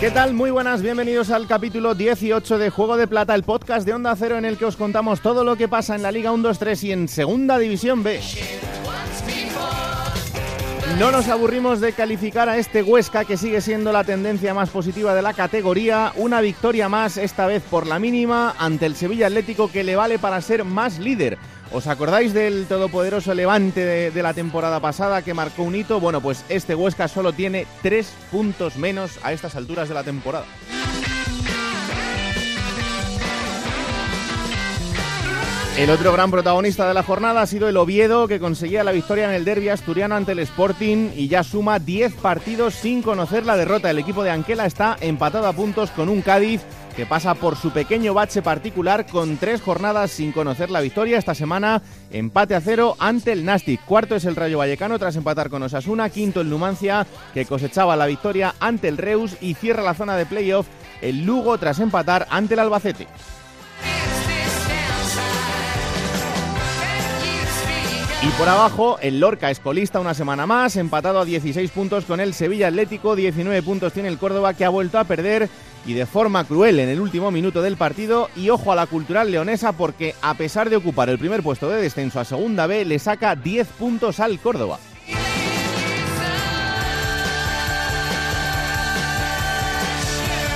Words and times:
¿Qué 0.00 0.12
tal? 0.12 0.32
Muy 0.32 0.52
buenas, 0.52 0.80
bienvenidos 0.80 1.30
al 1.30 1.48
capítulo 1.48 1.96
18 1.96 2.58
de 2.58 2.70
Juego 2.70 2.96
de 2.96 3.08
Plata, 3.08 3.34
el 3.34 3.42
podcast 3.42 3.84
de 3.84 3.94
Onda 3.94 4.14
Cero 4.14 4.38
en 4.38 4.44
el 4.44 4.56
que 4.56 4.64
os 4.64 4.76
contamos 4.76 5.20
todo 5.20 5.42
lo 5.42 5.56
que 5.56 5.66
pasa 5.66 5.96
en 5.96 6.02
la 6.02 6.12
Liga 6.12 6.30
1-2-3 6.30 6.84
y 6.84 6.92
en 6.92 7.08
Segunda 7.08 7.58
División 7.58 8.04
B. 8.04 8.20
No 11.00 11.10
nos 11.10 11.28
aburrimos 11.28 11.80
de 11.80 11.92
calificar 11.94 12.48
a 12.48 12.58
este 12.58 12.84
Huesca 12.84 13.24
que 13.24 13.36
sigue 13.36 13.60
siendo 13.60 13.90
la 13.90 14.04
tendencia 14.04 14.54
más 14.54 14.70
positiva 14.70 15.14
de 15.14 15.22
la 15.22 15.34
categoría. 15.34 16.12
Una 16.14 16.40
victoria 16.40 16.88
más, 16.88 17.16
esta 17.16 17.46
vez 17.46 17.64
por 17.68 17.88
la 17.88 17.98
mínima, 17.98 18.54
ante 18.56 18.86
el 18.86 18.94
Sevilla 18.94 19.26
Atlético 19.26 19.70
que 19.70 19.82
le 19.82 19.96
vale 19.96 20.20
para 20.20 20.40
ser 20.40 20.64
más 20.64 21.00
líder. 21.00 21.38
¿Os 21.70 21.86
acordáis 21.86 22.32
del 22.32 22.66
todopoderoso 22.66 23.34
Levante 23.34 24.10
de, 24.10 24.22
la 24.22 24.32
temporada 24.32 24.80
pasada 24.80 25.20
que 25.22 25.34
marcó 25.34 25.62
un 25.64 25.74
hito? 25.74 26.00
Bueno, 26.00 26.22
pues 26.22 26.44
este 26.48 26.74
Huesca 26.74 27.08
solo 27.08 27.32
tiene 27.32 27.66
tres 27.82 28.10
puntos 28.30 28.76
menos 28.76 29.18
a 29.22 29.32
estas 29.32 29.54
alturas 29.54 29.88
de 29.88 29.94
la 29.94 30.02
temporada. 30.02 30.46
El 35.78 35.90
otro 35.90 36.12
gran 36.12 36.32
protagonista 36.32 36.88
de 36.88 36.94
la 36.94 37.04
jornada 37.04 37.42
ha 37.42 37.46
sido 37.46 37.68
el 37.68 37.76
Oviedo, 37.76 38.26
que 38.26 38.40
conseguía 38.40 38.82
la 38.82 38.90
victoria 38.90 39.26
en 39.26 39.34
el 39.34 39.44
derby 39.44 39.68
asturiano 39.68 40.16
ante 40.16 40.32
el 40.32 40.40
Sporting 40.40 41.10
y 41.14 41.28
ya 41.28 41.44
suma 41.44 41.78
10 41.78 42.14
partidos 42.14 42.74
sin 42.74 43.00
conocer 43.00 43.46
la 43.46 43.56
derrota. 43.56 43.88
El 43.88 44.00
equipo 44.00 44.24
de 44.24 44.30
Anquela 44.30 44.66
está 44.66 44.96
empatado 45.00 45.46
a 45.46 45.52
puntos 45.52 45.92
con 45.92 46.08
un 46.08 46.20
Cádiz 46.20 46.62
que 46.98 47.06
pasa 47.06 47.36
por 47.36 47.54
su 47.54 47.70
pequeño 47.70 48.12
bache 48.12 48.42
particular 48.42 49.06
con 49.06 49.36
tres 49.36 49.62
jornadas 49.62 50.10
sin 50.10 50.32
conocer 50.32 50.68
la 50.68 50.80
victoria. 50.80 51.16
Esta 51.16 51.32
semana 51.32 51.80
empate 52.10 52.56
a 52.56 52.60
cero 52.60 52.96
ante 52.98 53.30
el 53.30 53.44
Nastic. 53.44 53.84
Cuarto 53.84 54.16
es 54.16 54.24
el 54.24 54.34
Rayo 54.34 54.58
Vallecano 54.58 54.98
tras 54.98 55.14
empatar 55.14 55.48
con 55.48 55.62
Osasuna. 55.62 56.10
Quinto 56.10 56.40
el 56.40 56.50
Numancia 56.50 57.06
que 57.34 57.46
cosechaba 57.46 57.94
la 57.94 58.06
victoria 58.06 58.56
ante 58.58 58.88
el 58.88 58.96
Reus 58.96 59.36
y 59.40 59.54
cierra 59.54 59.84
la 59.84 59.94
zona 59.94 60.16
de 60.16 60.26
playoff 60.26 60.66
el 61.00 61.24
Lugo 61.24 61.56
tras 61.56 61.78
empatar 61.78 62.26
ante 62.30 62.54
el 62.54 62.60
Albacete. 62.60 63.06
Y 68.20 68.30
por 68.30 68.48
abajo, 68.48 68.98
el 69.00 69.20
Lorca 69.20 69.48
escolista 69.48 70.00
una 70.00 70.12
semana 70.12 70.44
más, 70.44 70.74
empatado 70.74 71.20
a 71.20 71.24
16 71.24 71.70
puntos 71.70 72.04
con 72.04 72.18
el 72.18 72.34
Sevilla 72.34 72.66
Atlético, 72.66 73.14
19 73.14 73.62
puntos 73.62 73.92
tiene 73.92 74.08
el 74.08 74.18
Córdoba 74.18 74.54
que 74.54 74.64
ha 74.64 74.68
vuelto 74.68 74.98
a 74.98 75.04
perder 75.04 75.48
y 75.88 75.94
de 75.94 76.04
forma 76.04 76.44
cruel 76.44 76.80
en 76.80 76.90
el 76.90 77.00
último 77.00 77.30
minuto 77.30 77.62
del 77.62 77.78
partido. 77.78 78.28
Y 78.36 78.50
ojo 78.50 78.70
a 78.70 78.76
la 78.76 78.86
cultural 78.86 79.30
leonesa 79.30 79.72
porque 79.72 80.14
a 80.20 80.34
pesar 80.34 80.68
de 80.68 80.76
ocupar 80.76 81.08
el 81.08 81.18
primer 81.18 81.42
puesto 81.42 81.70
de 81.70 81.80
descenso 81.80 82.20
a 82.20 82.26
Segunda 82.26 82.66
B, 82.66 82.84
le 82.84 82.98
saca 82.98 83.34
10 83.34 83.66
puntos 83.68 84.20
al 84.20 84.38
Córdoba. 84.38 84.78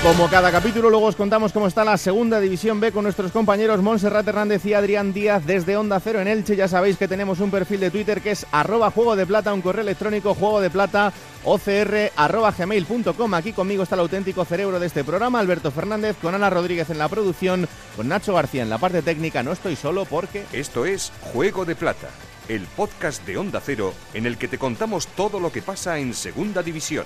Como 0.02 0.28
cada 0.28 0.50
capítulo, 0.50 0.90
luego 0.90 1.06
os 1.06 1.14
contamos 1.14 1.52
cómo 1.52 1.68
está 1.68 1.84
la 1.84 1.96
segunda 1.96 2.40
división 2.40 2.80
B 2.80 2.90
con 2.90 3.04
nuestros 3.04 3.30
compañeros 3.30 3.80
Montserrat 3.82 4.26
Hernández 4.26 4.66
y 4.66 4.74
Adrián 4.74 5.12
Díaz 5.12 5.46
desde 5.46 5.76
Onda 5.76 6.00
Cero 6.00 6.20
en 6.20 6.26
Elche. 6.26 6.56
Ya 6.56 6.66
sabéis 6.66 6.96
que 6.96 7.06
tenemos 7.06 7.38
un 7.38 7.52
perfil 7.52 7.78
de 7.78 7.92
Twitter 7.92 8.20
que 8.20 8.32
es 8.32 8.44
arroba 8.50 8.90
juego 8.90 9.14
de 9.14 9.26
plata, 9.26 9.54
un 9.54 9.62
correo 9.62 9.82
electrónico 9.82 10.34
juego 10.34 10.60
de 10.60 10.70
plata 10.70 11.12
ocr 11.44 12.10
arroba 12.16 12.50
gmail.com. 12.50 13.34
Aquí 13.34 13.52
conmigo 13.52 13.84
está 13.84 13.94
el 13.94 14.00
auténtico 14.00 14.44
cerebro 14.44 14.80
de 14.80 14.88
este 14.88 15.04
programa, 15.04 15.38
Alberto 15.38 15.70
Fernández, 15.70 16.16
con 16.20 16.34
Ana 16.34 16.50
Rodríguez 16.50 16.90
en 16.90 16.98
la 16.98 17.08
producción, 17.08 17.68
con 17.96 18.08
Nacho 18.08 18.34
García 18.34 18.62
en 18.62 18.70
la 18.70 18.78
parte 18.78 19.02
técnica. 19.02 19.44
No 19.44 19.52
estoy 19.52 19.76
solo 19.76 20.04
porque... 20.04 20.44
Esto 20.52 20.84
es 20.84 21.12
Juego 21.32 21.64
de 21.64 21.76
Plata, 21.76 22.08
el 22.48 22.62
podcast 22.62 23.24
de 23.24 23.38
Onda 23.38 23.60
Cero 23.64 23.94
en 24.14 24.26
el 24.26 24.36
que 24.36 24.48
te 24.48 24.58
contamos 24.58 25.06
todo 25.06 25.38
lo 25.38 25.52
que 25.52 25.62
pasa 25.62 26.00
en 26.00 26.12
Segunda 26.12 26.60
División. 26.64 27.04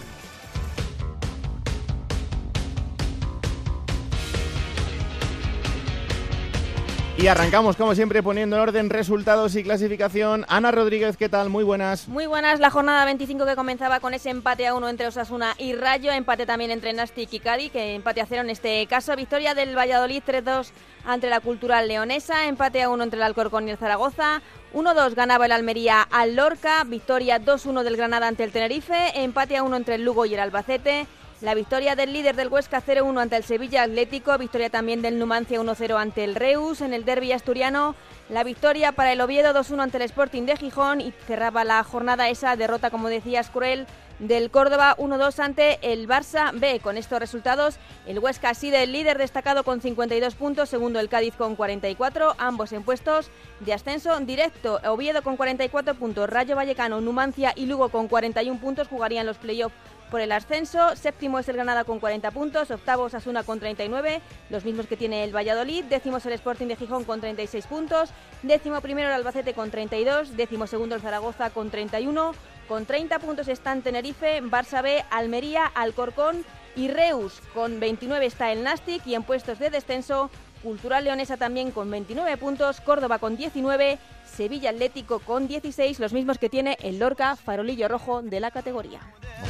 Y 7.19 7.29
arrancamos, 7.29 7.77
como 7.77 7.95
siempre, 7.95 8.23
poniendo 8.23 8.57
en 8.57 8.63
orden 8.63 8.91
resultados 8.91 9.57
y 9.57 9.63
clasificación. 9.63 10.45
Ana 10.49 10.71
Rodríguez, 10.71 11.17
¿qué 11.17 11.31
tal? 11.31 11.49
Muy 11.49 11.65
buenas. 11.65 12.09
Muy 12.09 12.27
buenas. 12.27 12.61
La 12.61 12.69
jornada 12.69 13.07
25 13.07 13.47
que 13.47 13.57
comenzaba 13.57 14.01
con 14.01 14.13
ese 14.13 14.29
empate 14.29 14.67
a 14.67 14.75
uno 14.75 14.91
entre 14.91 15.07
Osasuna 15.07 15.55
y 15.57 15.73
Rayo. 15.73 16.13
Empate 16.13 16.45
también 16.45 16.71
entre 16.71 16.93
Nastic 16.93 17.33
y 17.33 17.41
Cádiz, 17.41 17.73
que 17.73 17.95
empate 17.95 18.21
a 18.21 18.27
cero 18.27 18.43
en 18.43 18.51
este 18.51 18.87
caso. 18.87 19.17
Victoria 19.17 19.55
del 19.55 19.75
Valladolid 19.75 20.23
3-2 20.27 20.69
ante 21.07 21.31
la 21.31 21.41
Cultural 21.41 21.89
Leonesa. 21.89 22.49
Empate 22.49 22.83
a 22.83 22.91
uno 22.91 23.05
entre 23.05 23.17
el 23.17 23.23
Alcorcón 23.23 23.67
y 23.67 23.71
el 23.71 23.79
Zaragoza. 23.79 24.43
1-2 24.75 25.15
ganaba 25.15 25.47
el 25.47 25.53
Almería 25.53 26.03
al 26.03 26.37
Lorca. 26.37 26.85
Victoria 26.85 27.41
2-1 27.41 27.83
del 27.83 27.97
Granada 27.97 28.29
ante 28.29 28.45
el 28.45 28.53
Tenerife. 28.53 29.23
Empate 29.23 29.57
a 29.57 29.63
uno 29.63 29.77
entre 29.77 29.95
el 29.95 30.05
Lugo 30.05 30.27
y 30.27 30.35
el 30.35 30.41
Albacete. 30.41 31.07
La 31.43 31.55
victoria 31.55 31.95
del 31.97 32.15
líder 32.15 32.35
del 32.35 32.49
Huesca 32.49 32.83
0-1 32.83 33.21
ante 33.21 33.37
el 33.37 33.45
Sevilla 33.45 33.83
Atlético, 33.83 34.39
victoria 34.39 34.71
también 34.71 35.03
del 35.03 35.19
Numancia 35.19 35.61
1-0 35.61 36.01
ante 36.01 36.25
el 36.25 36.35
Reus 36.35 36.81
en 36.81 36.95
el 36.95 37.05
derby 37.05 37.31
asturiano, 37.33 37.95
la 38.31 38.43
victoria 38.43 38.93
para 38.93 39.13
el 39.13 39.21
Oviedo 39.21 39.53
2-1 39.53 39.83
ante 39.83 39.99
el 39.99 40.05
Sporting 40.05 40.45
de 40.45 40.57
Gijón 40.57 41.03
y 41.03 41.13
cerraba 41.27 41.63
la 41.65 41.85
jornada 41.85 42.31
esa 42.31 42.57
derrota, 42.57 42.91
como 42.91 43.11
decías, 43.11 43.51
cruel 43.51 43.87
del 44.19 44.51
Córdoba 44.51 44.97
1-2 44.97 45.39
ante 45.41 45.79
el 45.83 46.09
Barça 46.09 46.59
B. 46.59 46.81
Con 46.81 46.97
estos 46.97 47.21
resultados, 47.21 47.77
el 48.07 48.19
Huesca 48.19 48.55
sigue 48.55 48.83
el 48.83 48.93
líder 48.93 49.19
destacado 49.19 49.63
con 49.63 49.83
52 49.83 50.35
puntos, 50.37 50.71
segundo 50.71 51.01
el 51.01 51.11
Cádiz 51.11 51.35
con 51.35 51.55
44, 51.55 52.35
ambos 52.39 52.73
en 52.73 52.83
puestos 52.83 53.29
de 53.61 53.75
ascenso 53.75 54.19
directo. 54.21 54.81
Oviedo 54.87 55.23
con 55.23 55.37
44 55.37 55.97
puntos, 55.97 56.31
Rayo 56.31 56.57
Vallecano, 56.57 57.03
Numancia 57.03 57.53
y 57.55 57.67
Lugo 57.67 57.91
con 57.91 58.09
41 58.09 58.59
puntos 58.59 58.89
jugarían 58.89 59.27
los 59.27 59.37
playoffs 59.37 59.77
por 60.11 60.21
el 60.21 60.33
ascenso. 60.33 60.97
Séptimo 60.97 61.39
es 61.39 61.49
el 61.49 61.57
Granada 61.57 61.85
con 61.85 62.01
40 62.01 62.31
puntos, 62.31 62.71
octavo 62.71 63.07
Asuna 63.07 63.43
con 63.43 63.61
39, 63.61 64.21
los 64.51 64.65
mismos 64.65 64.87
que 64.87 64.97
tiene 64.97 65.25
el 65.25 65.35
Valladolid. 65.35 65.85
Décimo 65.85 66.19
el 66.25 66.33
Sporting 66.33 66.67
de 66.67 66.77
Gijón 66.77 67.05
con 67.05 67.21
36 67.21 67.67
puntos, 67.67 68.11
décimo 68.43 68.81
primero 68.81 69.09
el 69.09 69.15
Albacete 69.15 69.55
con 69.55 69.71
32, 69.71 70.37
décimo 70.37 70.67
segundo 70.67 70.95
el 70.95 71.01
Zaragoza 71.01 71.51
con 71.51 71.71
31. 71.71 72.33
Con 72.69 72.85
30 72.85 73.19
puntos 73.21 73.49
están 73.49 73.83
Tenerife, 73.83 74.43
Barça 74.43 74.83
B, 74.83 75.05
Almería, 75.11 75.67
Alcorcón 75.67 76.45
y 76.75 76.89
Reus. 76.89 77.41
Con 77.55 77.79
29 77.79 78.27
está 78.27 78.51
el 78.51 78.65
Nastic 78.65 79.07
y 79.07 79.15
en 79.15 79.23
puestos 79.23 79.59
de 79.59 79.71
descenso 79.71 80.31
Cultural 80.63 81.05
Leonesa 81.05 81.37
también 81.37 81.71
con 81.71 81.91
29 81.91 82.37
puntos, 82.39 82.81
Córdoba 82.81 83.19
con 83.19 83.37
19, 83.37 83.99
Sevilla 84.37 84.69
Atlético 84.69 85.21
con 85.21 85.49
16, 85.49 85.99
los 85.99 86.13
mismos 86.13 86.39
que 86.39 86.51
tiene 86.51 86.77
el 86.83 86.99
Lorca, 86.99 87.37
farolillo 87.37 87.89
rojo 87.89 88.21
de 88.21 88.39
la 88.39 88.51
categoría. 88.51 89.01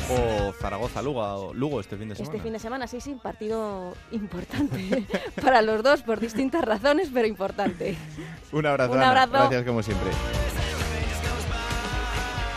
Ojo 0.09 0.53
Zaragoza 0.61 1.03
Lugo, 1.03 1.53
Lugo 1.55 1.81
este 1.81 1.97
fin 1.97 2.09
de 2.09 2.15
semana. 2.15 2.33
Este 2.33 2.43
fin 2.43 2.53
de 2.53 2.59
semana 2.61 2.87
sí, 2.87 3.01
sí, 3.01 3.17
partido 3.21 3.95
importante 4.13 5.05
para 5.43 5.61
los 5.63 5.83
dos 5.83 6.03
por 6.03 6.21
distintas 6.21 6.65
razones, 6.65 7.11
pero 7.13 7.27
importante. 7.27 7.97
Un 8.53 8.65
abrazo. 8.65 8.93
Un 8.93 9.03
abrazo. 9.03 9.33
Gracias 9.33 9.65
como 9.65 9.83
siempre. 9.83 10.11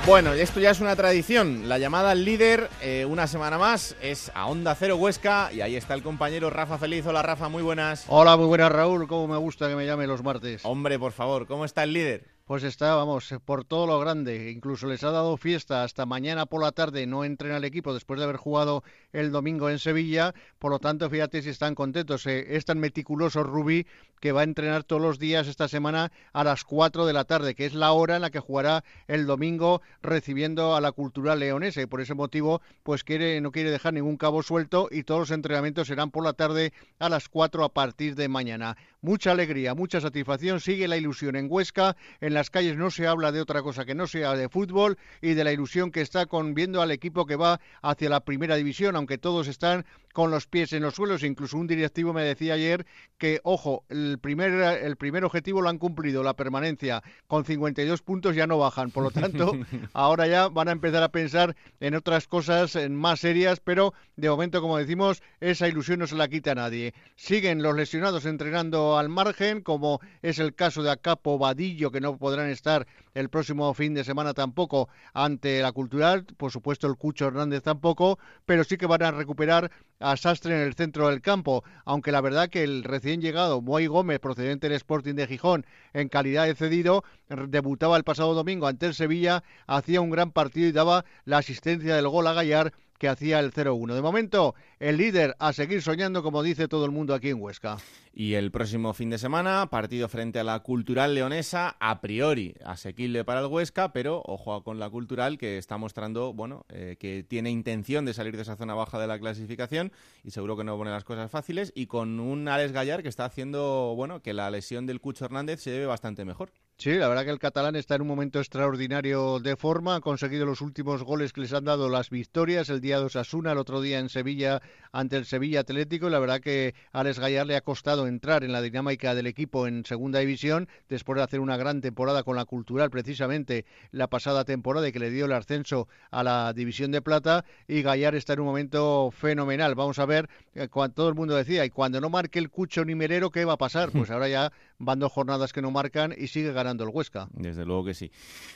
Bueno, 0.09 0.33
esto 0.33 0.59
ya 0.59 0.71
es 0.71 0.79
una 0.79 0.95
tradición. 0.95 1.69
La 1.69 1.77
llamada 1.77 2.09
al 2.09 2.25
líder, 2.25 2.67
eh, 2.81 3.05
una 3.07 3.27
semana 3.27 3.59
más, 3.59 3.95
es 4.01 4.31
a 4.33 4.47
Onda 4.47 4.73
Cero 4.73 4.95
Huesca. 4.95 5.51
Y 5.53 5.61
ahí 5.61 5.75
está 5.75 5.93
el 5.93 6.01
compañero 6.01 6.49
Rafa 6.49 6.79
Feliz. 6.79 7.05
Hola 7.05 7.21
Rafa, 7.21 7.47
muy 7.47 7.61
buenas. 7.61 8.05
Hola, 8.07 8.35
muy 8.35 8.47
buenas 8.47 8.71
Raúl. 8.71 9.07
¿Cómo 9.07 9.27
me 9.27 9.37
gusta 9.37 9.69
que 9.69 9.75
me 9.75 9.85
llame 9.85 10.07
los 10.07 10.23
martes? 10.23 10.61
Hombre, 10.65 10.97
por 10.97 11.11
favor, 11.11 11.45
¿cómo 11.45 11.63
está 11.63 11.83
el 11.83 11.93
líder? 11.93 12.23
Pues 12.49 12.63
está, 12.63 12.95
vamos, 12.95 13.31
por 13.45 13.63
todo 13.63 13.85
lo 13.85 13.99
grande. 13.99 14.49
Incluso 14.49 14.87
les 14.87 15.03
ha 15.03 15.11
dado 15.11 15.37
fiesta 15.37 15.83
hasta 15.83 16.07
mañana 16.07 16.47
por 16.47 16.63
la 16.63 16.71
tarde. 16.71 17.05
No 17.05 17.23
entrena 17.23 17.57
el 17.57 17.63
equipo 17.63 17.93
después 17.93 18.17
de 18.17 18.23
haber 18.23 18.37
jugado 18.37 18.83
el 19.13 19.31
domingo 19.31 19.69
en 19.69 19.77
Sevilla. 19.77 20.33
Por 20.57 20.71
lo 20.71 20.79
tanto, 20.79 21.07
fíjate 21.11 21.43
si 21.43 21.49
están 21.49 21.75
contentos. 21.75 22.25
Eh, 22.25 22.55
es 22.55 22.65
tan 22.65 22.79
meticuloso 22.79 23.43
Rubí 23.43 23.85
que 24.19 24.31
va 24.31 24.41
a 24.41 24.45
entrenar 24.45 24.83
todos 24.83 24.99
los 24.99 25.19
días 25.19 25.47
esta 25.47 25.67
semana 25.67 26.11
a 26.33 26.43
las 26.43 26.63
4 26.63 27.05
de 27.05 27.13
la 27.13 27.23
tarde, 27.25 27.53
que 27.53 27.67
es 27.67 27.75
la 27.75 27.91
hora 27.91 28.15
en 28.15 28.23
la 28.23 28.31
que 28.31 28.39
jugará 28.39 28.83
el 29.07 29.27
domingo 29.27 29.83
recibiendo 30.01 30.75
a 30.75 30.81
la 30.81 30.91
cultura 30.91 31.35
leonesa. 31.35 31.83
Y 31.83 31.85
por 31.85 32.01
ese 32.01 32.15
motivo, 32.15 32.63
pues 32.81 33.03
quiere, 33.03 33.39
no 33.41 33.51
quiere 33.51 33.69
dejar 33.69 33.93
ningún 33.93 34.17
cabo 34.17 34.41
suelto 34.41 34.87
y 34.89 35.03
todos 35.03 35.19
los 35.19 35.31
entrenamientos 35.31 35.87
serán 35.87 36.09
por 36.09 36.23
la 36.23 36.33
tarde 36.33 36.73
a 36.97 37.09
las 37.09 37.29
4 37.29 37.63
a 37.63 37.69
partir 37.69 38.15
de 38.15 38.27
mañana. 38.27 38.75
Mucha 39.01 39.31
alegría, 39.31 39.75
mucha 39.75 40.01
satisfacción. 40.01 40.59
Sigue 40.59 40.87
la 40.87 40.97
ilusión 40.97 41.35
en 41.35 41.47
Huesca, 41.47 41.95
en 42.19 42.33
la 42.33 42.38
las 42.39 42.49
calles 42.49 42.77
no 42.77 42.89
se 42.89 43.05
habla 43.05 43.33
de 43.33 43.41
otra 43.41 43.61
cosa 43.61 43.83
que 43.83 43.95
no 43.95 44.07
sea 44.07 44.33
de 44.33 44.47
fútbol 44.47 44.97
y 45.19 45.33
de 45.33 45.43
la 45.43 45.51
ilusión 45.51 45.91
que 45.91 45.99
está 45.99 46.25
con 46.25 46.53
viendo 46.53 46.81
al 46.81 46.89
equipo 46.89 47.25
que 47.25 47.35
va 47.35 47.59
hacia 47.81 48.07
la 48.07 48.21
primera 48.21 48.55
división, 48.55 48.95
aunque 48.95 49.17
todos 49.17 49.49
están 49.49 49.85
con 50.13 50.31
los 50.31 50.47
pies 50.47 50.73
en 50.73 50.83
los 50.83 50.95
suelos. 50.95 51.23
Incluso 51.23 51.57
un 51.57 51.67
directivo 51.67 52.13
me 52.13 52.23
decía 52.23 52.53
ayer 52.53 52.85
que, 53.17 53.39
ojo, 53.43 53.83
el 53.89 54.19
primer, 54.19 54.51
el 54.83 54.95
primer 54.95 55.23
objetivo 55.25 55.61
lo 55.61 55.69
han 55.69 55.77
cumplido, 55.77 56.23
la 56.23 56.35
permanencia. 56.35 57.03
Con 57.27 57.45
52 57.45 58.01
puntos 58.01 58.35
ya 58.35 58.47
no 58.47 58.57
bajan. 58.57 58.91
Por 58.91 59.03
lo 59.03 59.11
tanto, 59.11 59.51
ahora 59.93 60.27
ya 60.27 60.47
van 60.47 60.69
a 60.69 60.73
empezar 60.73 61.03
a 61.03 61.11
pensar 61.11 61.55
en 61.79 61.95
otras 61.95 62.27
cosas 62.27 62.77
más 62.89 63.19
serias, 63.19 63.59
pero 63.59 63.93
de 64.15 64.29
momento, 64.29 64.61
como 64.61 64.77
decimos, 64.77 65.21
esa 65.39 65.67
ilusión 65.67 65.99
no 65.99 66.07
se 66.07 66.15
la 66.15 66.27
quita 66.27 66.51
a 66.51 66.55
nadie. 66.55 66.93
Siguen 67.15 67.61
los 67.61 67.75
lesionados 67.75 68.25
entrenando 68.25 68.97
al 68.97 69.09
margen, 69.09 69.61
como 69.61 69.99
es 70.21 70.39
el 70.39 70.55
caso 70.55 70.83
de 70.83 70.91
Acapo 70.91 71.37
Vadillo, 71.37 71.91
que 71.91 72.01
no 72.01 72.17
podrán 72.17 72.49
estar 72.49 72.87
el 73.13 73.29
próximo 73.29 73.73
fin 73.73 73.93
de 73.93 74.03
semana 74.03 74.33
tampoco 74.33 74.89
ante 75.13 75.61
la 75.61 75.71
Cultural. 75.71 76.25
Por 76.37 76.51
supuesto, 76.51 76.87
el 76.87 76.95
Cucho 76.95 77.27
Hernández 77.27 77.63
tampoco, 77.63 78.19
pero 78.45 78.63
sí 78.63 78.77
que 78.77 78.85
van 78.85 79.03
a 79.03 79.11
recuperar 79.11 79.71
a 79.99 80.15
Sastre 80.15 80.55
en 80.55 80.61
el 80.61 80.75
centro 80.75 81.09
del 81.09 81.21
campo, 81.21 81.63
aunque 81.85 82.11
la 82.11 82.21
verdad 82.21 82.49
que 82.49 82.63
el 82.63 82.83
recién 82.83 83.21
llegado 83.21 83.61
Moy 83.61 83.87
Gómez, 83.87 84.19
procedente 84.19 84.69
del 84.69 84.77
Sporting 84.77 85.15
de 85.15 85.27
Gijón, 85.27 85.65
en 85.93 86.07
calidad 86.07 86.45
de 86.45 86.55
cedido, 86.55 87.03
debutaba 87.47 87.97
el 87.97 88.03
pasado 88.03 88.33
domingo 88.33 88.67
ante 88.67 88.85
el 88.85 88.93
Sevilla, 88.93 89.43
hacía 89.67 90.01
un 90.01 90.09
gran 90.09 90.31
partido 90.31 90.67
y 90.67 90.71
daba 90.71 91.05
la 91.25 91.39
asistencia 91.39 91.95
del 91.95 92.07
gol 92.07 92.27
a 92.27 92.33
Gallar 92.33 92.73
que 92.99 93.07
hacía 93.07 93.39
el 93.39 93.51
0-1. 93.51 93.95
De 93.95 94.01
momento, 94.01 94.53
el 94.79 94.97
líder 94.97 95.35
a 95.39 95.53
seguir 95.53 95.81
soñando, 95.81 96.21
como 96.21 96.43
dice 96.43 96.67
todo 96.67 96.85
el 96.85 96.91
mundo 96.91 97.15
aquí 97.15 97.29
en 97.29 97.41
Huesca. 97.41 97.77
Y 98.13 98.33
el 98.33 98.51
próximo 98.51 98.93
fin 98.93 99.09
de 99.09 99.17
semana, 99.17 99.67
partido 99.71 100.09
frente 100.09 100.39
a 100.39 100.43
la 100.43 100.59
Cultural 100.59 101.15
Leonesa, 101.15 101.77
a 101.79 102.01
priori 102.01 102.55
asequible 102.65 103.23
para 103.23 103.39
el 103.39 103.45
Huesca, 103.45 103.93
pero 103.93 104.21
ojo 104.25 104.61
con 104.63 104.77
la 104.77 104.89
Cultural 104.89 105.37
que 105.37 105.57
está 105.57 105.77
mostrando, 105.77 106.33
bueno, 106.33 106.65
eh, 106.69 106.97
que 106.99 107.23
tiene 107.23 107.49
intención 107.49 108.03
de 108.03 108.13
salir 108.13 108.35
de 108.35 108.41
esa 108.41 108.57
zona 108.57 108.73
baja 108.75 108.99
de 108.99 109.07
la 109.07 109.17
clasificación 109.17 109.93
y 110.23 110.31
seguro 110.31 110.57
que 110.57 110.65
no 110.65 110.77
pone 110.77 110.91
las 110.91 111.05
cosas 111.05 111.31
fáciles 111.31 111.71
y 111.73 111.85
con 111.85 112.19
un 112.19 112.47
Alex 112.49 112.73
Gallar 112.73 113.01
que 113.01 113.09
está 113.09 113.23
haciendo, 113.23 113.93
bueno, 113.95 114.21
que 114.21 114.33
la 114.33 114.51
lesión 114.51 114.85
del 114.85 114.99
Cucho 114.99 115.23
Hernández 115.23 115.61
se 115.61 115.71
lleve 115.71 115.85
bastante 115.85 116.25
mejor. 116.25 116.51
Sí, 116.81 116.93
la 116.93 117.09
verdad 117.09 117.25
que 117.25 117.31
el 117.31 117.39
catalán 117.39 117.75
está 117.75 117.95
en 117.95 118.03
un 118.03 118.07
momento 118.07 118.39
extraordinario 118.39 119.41
de 119.41 119.57
forma, 119.57 119.95
ha 119.95 119.99
conseguido 119.99 120.45
los 120.45 120.61
últimos 120.61 121.03
goles 121.03 121.33
que 121.33 121.41
les 121.41 121.51
han 121.51 121.65
dado 121.65 121.89
las 121.89 122.09
victorias, 122.09 122.69
el 122.69 122.79
día 122.79 122.99
de 122.99 123.03
Osasuna, 123.07 123.51
el 123.51 123.57
otro 123.57 123.81
día 123.81 123.99
en 123.99 124.07
Sevilla 124.07 124.61
ante 124.93 125.17
el 125.17 125.25
Sevilla 125.25 125.59
Atlético, 125.59 126.07
y 126.07 126.11
la 126.11 126.19
verdad 126.19 126.39
que 126.39 126.75
a 126.93 127.01
Alex 127.01 127.19
Gallar 127.19 127.47
le 127.47 127.57
ha 127.57 127.61
costado 127.61 128.07
entrar 128.07 128.45
en 128.45 128.53
la 128.53 128.61
dinámica 128.61 129.13
del 129.13 129.27
equipo 129.27 129.67
en 129.67 129.83
segunda 129.83 130.19
división, 130.19 130.69
después 130.87 131.17
de 131.17 131.23
hacer 131.23 131.41
una 131.41 131.57
gran 131.57 131.81
temporada 131.81 132.23
con 132.23 132.37
la 132.37 132.45
Cultural 132.45 132.89
precisamente 132.89 133.65
la 133.91 134.07
pasada 134.07 134.45
temporada 134.45 134.87
y 134.87 134.93
que 134.93 134.99
le 134.99 135.11
dio 135.11 135.25
el 135.25 135.33
ascenso 135.33 135.89
a 136.11 136.23
la 136.23 136.53
división 136.53 136.91
de 136.91 137.01
plata, 137.01 137.43
y 137.67 137.81
Gallar 137.81 138.15
está 138.15 138.31
en 138.31 138.39
un 138.39 138.45
momento 138.45 139.11
fenomenal. 139.11 139.75
Vamos 139.75 139.99
a 139.99 140.05
ver, 140.05 140.29
eh, 140.55 140.69
cuando 140.69 140.95
todo 140.95 141.09
el 141.09 141.15
mundo 141.15 141.35
decía, 141.35 141.65
y 141.65 141.71
cuando 141.71 141.99
no 141.99 142.09
marque 142.09 142.39
el 142.39 142.49
Cucho 142.49 142.85
ni 142.85 142.95
Merero, 142.95 143.31
¿qué 143.31 143.43
va 143.43 143.55
a 143.55 143.57
pasar? 143.57 143.89
Pues 143.99 144.11
ahora 144.11 144.29
ya 144.29 144.53
van 144.79 144.99
dos 144.99 145.11
jornadas 145.11 145.53
que 145.53 145.61
no 145.61 145.71
marcan 145.71 146.13
y 146.17 146.27
sigue 146.27 146.51
ganando 146.51 146.83
el 146.83 146.89
Huesca. 146.91 147.27
Desde 147.33 147.65
luego 147.65 147.85
que 147.85 147.93
sí. 147.93 148.11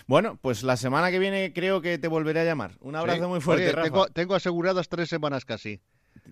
Bueno, 0.08 0.40
pues 0.42 0.64
la 0.64 0.78
semana 0.78 1.12
que 1.12 1.20
viene 1.20 1.54
creo 1.54 1.82
que 1.82 1.98
te 1.98 2.08
volveré 2.08 2.40
a 2.40 2.46
llamar. 2.46 2.78
Un 2.80 2.96
abrazo 2.96 3.30
muy 3.30 3.42
fuerte, 3.42 3.74
Tengo, 3.74 4.08
tengo 4.08 4.36
aseguradas 4.36 4.90
tres 4.90 5.10
semanas 5.10 5.46
casi. 5.46 5.82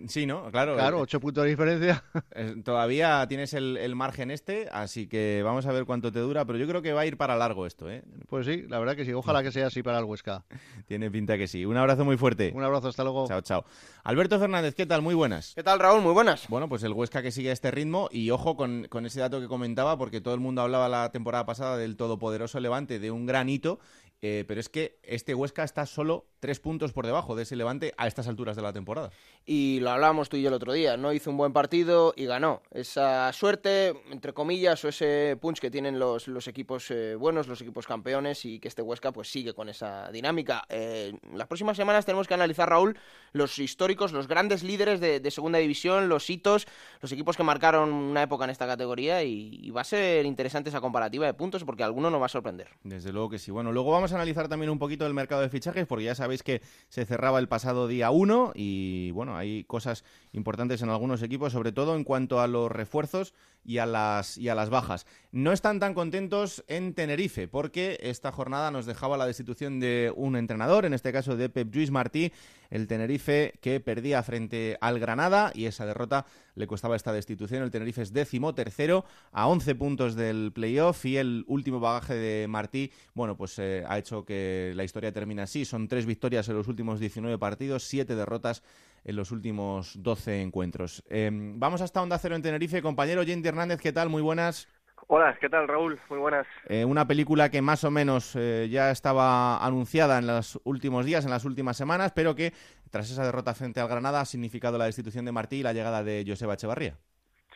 Sí, 0.07 0.25
¿no? 0.25 0.49
Claro. 0.51 0.75
Claro, 0.75 0.99
ocho 0.99 1.19
puntos 1.19 1.43
de 1.43 1.49
diferencia. 1.49 2.03
todavía 2.63 3.25
tienes 3.27 3.53
el, 3.53 3.95
margen 3.95 4.31
este, 4.31 4.67
así 4.71 5.07
que 5.07 5.41
vamos 5.43 5.65
a 5.65 5.71
ver 5.71 5.85
cuánto 5.85 6.11
te 6.11 6.19
dura, 6.19 6.45
pero 6.45 6.57
yo 6.57 6.67
creo 6.67 6.81
que 6.81 6.93
va 6.93 7.01
a 7.01 7.05
ir 7.05 7.17
para 7.17 7.35
largo 7.35 7.65
esto, 7.65 7.89
¿eh? 7.89 8.03
Pues 8.29 8.45
sí, 8.45 8.63
la 8.67 8.79
verdad 8.79 8.95
que 8.95 9.05
sí. 9.05 9.13
Ojalá 9.13 9.43
que 9.43 9.51
sea 9.51 9.67
así 9.67 9.83
para 9.83 9.99
el 9.99 10.05
Huesca. 10.05 10.43
Tiene 10.87 11.11
pinta 11.11 11.37
que 11.37 11.47
sí. 11.47 11.65
Un 11.65 11.77
abrazo 11.77 12.05
muy 12.05 12.17
fuerte. 12.17 12.51
Un 12.55 12.63
abrazo, 12.63 12.87
hasta 12.87 13.03
luego. 13.03 13.27
Chao, 13.27 13.41
chao. 13.41 13.65
Alberto 14.03 14.39
Fernández, 14.39 14.73
¿qué 14.75 14.85
tal? 14.85 15.01
Muy 15.01 15.13
buenas. 15.13 15.53
¿Qué 15.55 15.63
tal, 15.63 15.79
Raúl? 15.79 16.01
Muy 16.01 16.13
buenas. 16.13 16.47
Bueno, 16.47 16.67
pues 16.67 16.83
el 16.83 16.93
Huesca 16.93 17.21
que 17.21 17.31
sigue 17.31 17.51
este 17.51 17.69
ritmo 17.69 18.09
y 18.11 18.31
ojo 18.31 18.55
con, 18.55 18.87
con 18.89 19.05
ese 19.05 19.19
dato 19.19 19.39
que 19.39 19.47
comentaba, 19.47 19.97
porque 19.97 20.21
todo 20.21 20.33
el 20.33 20.39
mundo 20.39 20.61
hablaba 20.61 20.89
la 20.89 21.11
temporada 21.11 21.45
pasada 21.45 21.77
del 21.77 21.95
todopoderoso 21.95 22.59
Levante, 22.59 22.99
de 22.99 23.11
un 23.11 23.25
gran 23.25 23.49
hito, 23.49 23.79
eh, 24.21 24.45
pero 24.47 24.59
es 24.59 24.69
que 24.69 24.99
este 25.03 25.33
Huesca 25.33 25.63
está 25.63 25.85
solo 25.87 26.27
tres 26.39 26.59
puntos 26.59 26.91
por 26.91 27.05
debajo 27.05 27.35
de 27.35 27.43
ese 27.43 27.55
Levante 27.55 27.93
a 27.97 28.07
estas 28.07 28.27
alturas 28.27 28.55
de 28.55 28.61
la 28.61 28.73
temporada. 28.73 29.11
Y 29.45 29.79
lo 29.79 29.91
hablábamos 29.91 30.29
tú 30.29 30.37
y 30.37 30.41
yo 30.41 30.49
el 30.49 30.53
otro 30.53 30.73
día, 30.73 30.97
no 30.97 31.13
hizo 31.13 31.29
un 31.31 31.37
buen 31.37 31.53
partido 31.53 32.13
y 32.15 32.25
ganó. 32.25 32.61
Esa 32.71 33.31
suerte, 33.33 33.93
entre 34.11 34.33
comillas, 34.33 34.83
o 34.85 34.89
ese 34.89 35.37
punch 35.39 35.59
que 35.59 35.71
tienen 35.71 35.97
los, 35.97 36.27
los 36.27 36.47
equipos 36.47 36.91
eh, 36.91 37.15
buenos, 37.15 37.47
los 37.47 37.61
equipos 37.61 37.87
campeones 37.87 38.45
y 38.45 38.59
que 38.59 38.67
este 38.67 38.81
Huesca 38.81 39.11
pues 39.11 39.31
sigue 39.31 39.53
con 39.53 39.69
esa 39.69 40.11
dinámica. 40.11 40.65
Eh, 40.69 41.13
las 41.33 41.47
próximas 41.47 41.77
semanas 41.77 42.05
tenemos 42.05 42.27
que 42.27 42.33
analizar, 42.35 42.69
Raúl, 42.69 42.97
los 43.33 43.57
históricos, 43.57 44.11
los 44.11 44.27
grandes 44.27 44.63
líderes 44.63 44.99
de, 44.99 45.31
segunda 45.31 45.59
división, 45.59 46.09
los 46.09 46.29
hitos, 46.29 46.67
los 47.01 47.11
equipos 47.11 47.37
que 47.37 47.43
marcaron 47.43 47.91
una 47.93 48.23
época 48.23 48.43
en 48.43 48.49
esta 48.49 48.67
categoría 48.67 49.23
y, 49.23 49.59
y 49.61 49.69
va 49.71 49.81
a 49.81 49.85
ser 49.85 50.25
interesante 50.25 50.69
esa 50.69 50.81
comparativa 50.81 51.25
de 51.25 51.33
puntos 51.33 51.63
porque 51.63 51.83
alguno 51.83 52.09
nos 52.09 52.21
va 52.21 52.25
a 52.25 52.29
sorprender. 52.29 52.67
Desde 52.83 53.11
luego 53.11 53.29
que 53.29 53.39
sí. 53.39 53.49
Bueno, 53.51 53.71
luego 53.71 53.91
vamos 53.91 54.10
a 54.11 54.15
analizar 54.15 54.47
también 54.47 54.69
un 54.69 54.79
poquito 54.79 55.05
el 55.05 55.13
mercado 55.13 55.41
de 55.41 55.49
fichajes, 55.49 55.87
porque 55.87 56.05
ya 56.05 56.15
sabéis 56.15 56.43
que 56.43 56.61
se 56.89 57.05
cerraba 57.05 57.39
el 57.39 57.47
pasado 57.47 57.87
día 57.87 58.11
1 58.11 58.53
y 58.55 59.11
bueno, 59.11 59.37
hay 59.37 59.63
cosas 59.63 60.03
importantes 60.33 60.81
en 60.81 60.89
algunos 60.89 61.21
equipos, 61.21 61.53
sobre 61.53 61.71
todo 61.71 61.95
en 61.95 62.03
cuanto 62.03 62.39
a 62.39 62.47
los 62.47 62.71
refuerzos 62.71 63.33
y 63.63 63.77
a 63.77 63.85
las, 63.85 64.37
y 64.37 64.49
a 64.49 64.55
las 64.55 64.69
bajas. 64.69 65.05
No 65.31 65.51
están 65.51 65.79
tan 65.79 65.93
contentos 65.93 66.63
en 66.67 66.93
Tenerife, 66.93 67.47
porque 67.47 67.97
esta 68.01 68.31
jornada 68.31 68.71
nos 68.71 68.85
dejaba 68.85 69.17
la 69.17 69.25
destitución 69.25 69.79
de 69.79 70.11
un 70.15 70.35
entrenador, 70.35 70.85
en 70.85 70.93
este 70.93 71.13
caso 71.13 71.37
de 71.37 71.49
Pep 71.49 71.71
Lluís 71.71 71.91
Martí, 71.91 72.31
el 72.69 72.87
Tenerife 72.87 73.53
que 73.61 73.79
perdía 73.79 74.23
frente 74.23 74.77
al 74.81 74.99
Granada 74.99 75.51
y 75.53 75.65
esa 75.65 75.85
derrota 75.85 76.25
le 76.55 76.67
costaba 76.67 76.95
esta 76.95 77.13
destitución. 77.13 77.63
El 77.63 77.71
Tenerife 77.71 78.01
es 78.01 78.13
décimo 78.13 78.55
tercero 78.55 79.05
a 79.31 79.47
11 79.47 79.75
puntos 79.75 80.15
del 80.15 80.51
playoff 80.53 81.05
y 81.05 81.17
el 81.17 81.43
último 81.47 81.79
bagaje 81.79 82.15
de 82.15 82.47
Martí, 82.47 82.91
bueno, 83.13 83.37
pues 83.37 83.59
eh, 83.59 83.83
ha 83.87 83.97
hecho 83.97 84.25
que 84.25 84.73
la 84.75 84.83
historia 84.83 85.11
termine 85.11 85.41
así. 85.41 85.65
Son 85.65 85.87
tres 85.87 86.05
victorias 86.05 86.47
en 86.49 86.55
los 86.55 86.67
últimos 86.67 86.99
19 86.99 87.37
partidos, 87.37 87.83
siete 87.83 88.15
derrotas 88.15 88.63
en 89.03 89.15
los 89.15 89.31
últimos 89.31 90.01
12 90.01 90.41
encuentros. 90.41 91.03
Em, 91.09 91.59
vamos 91.59 91.81
hasta 91.81 92.01
Onda 92.01 92.17
Cero 92.17 92.35
en 92.35 92.41
Tenerife. 92.41 92.81
Compañero 92.81 93.23
Jendy 93.23 93.49
Hernández, 93.49 93.81
¿qué 93.81 93.91
tal? 93.91 94.09
Muy 94.09 94.21
buenas. 94.21 94.67
Hola, 95.07 95.35
¿qué 95.41 95.49
tal 95.49 95.67
Raúl? 95.67 95.99
Muy 96.09 96.19
buenas. 96.19 96.47
Eh, 96.67 96.85
una 96.85 97.05
película 97.05 97.49
que 97.49 97.61
más 97.61 97.83
o 97.83 97.91
menos 97.91 98.35
eh, 98.35 98.69
ya 98.69 98.91
estaba 98.91 99.57
anunciada 99.65 100.19
en 100.19 100.27
los 100.27 100.59
últimos 100.63 101.05
días, 101.05 101.25
en 101.25 101.31
las 101.31 101.43
últimas 101.43 101.75
semanas, 101.75 102.13
pero 102.15 102.35
que 102.35 102.53
tras 102.89 103.11
esa 103.11 103.25
derrota 103.25 103.53
frente 103.53 103.79
al 103.79 103.89
Granada 103.89 104.21
ha 104.21 104.25
significado 104.25 104.77
la 104.77 104.85
destitución 104.85 105.25
de 105.25 105.31
Martí 105.31 105.57
y 105.57 105.63
la 105.63 105.73
llegada 105.73 106.03
de 106.03 106.23
Joseba 106.25 106.53
Echevarría. 106.53 106.97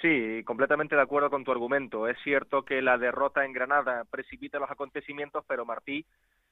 Sí, 0.01 0.43
completamente 0.43 0.95
de 0.95 1.01
acuerdo 1.01 1.29
con 1.29 1.43
tu 1.43 1.51
argumento. 1.51 2.07
Es 2.07 2.17
cierto 2.23 2.63
que 2.63 2.81
la 2.81 2.97
derrota 2.97 3.45
en 3.45 3.53
Granada 3.53 4.03
precipita 4.09 4.59
los 4.59 4.69
acontecimientos, 4.69 5.43
pero 5.47 5.65
Martí 5.65 6.05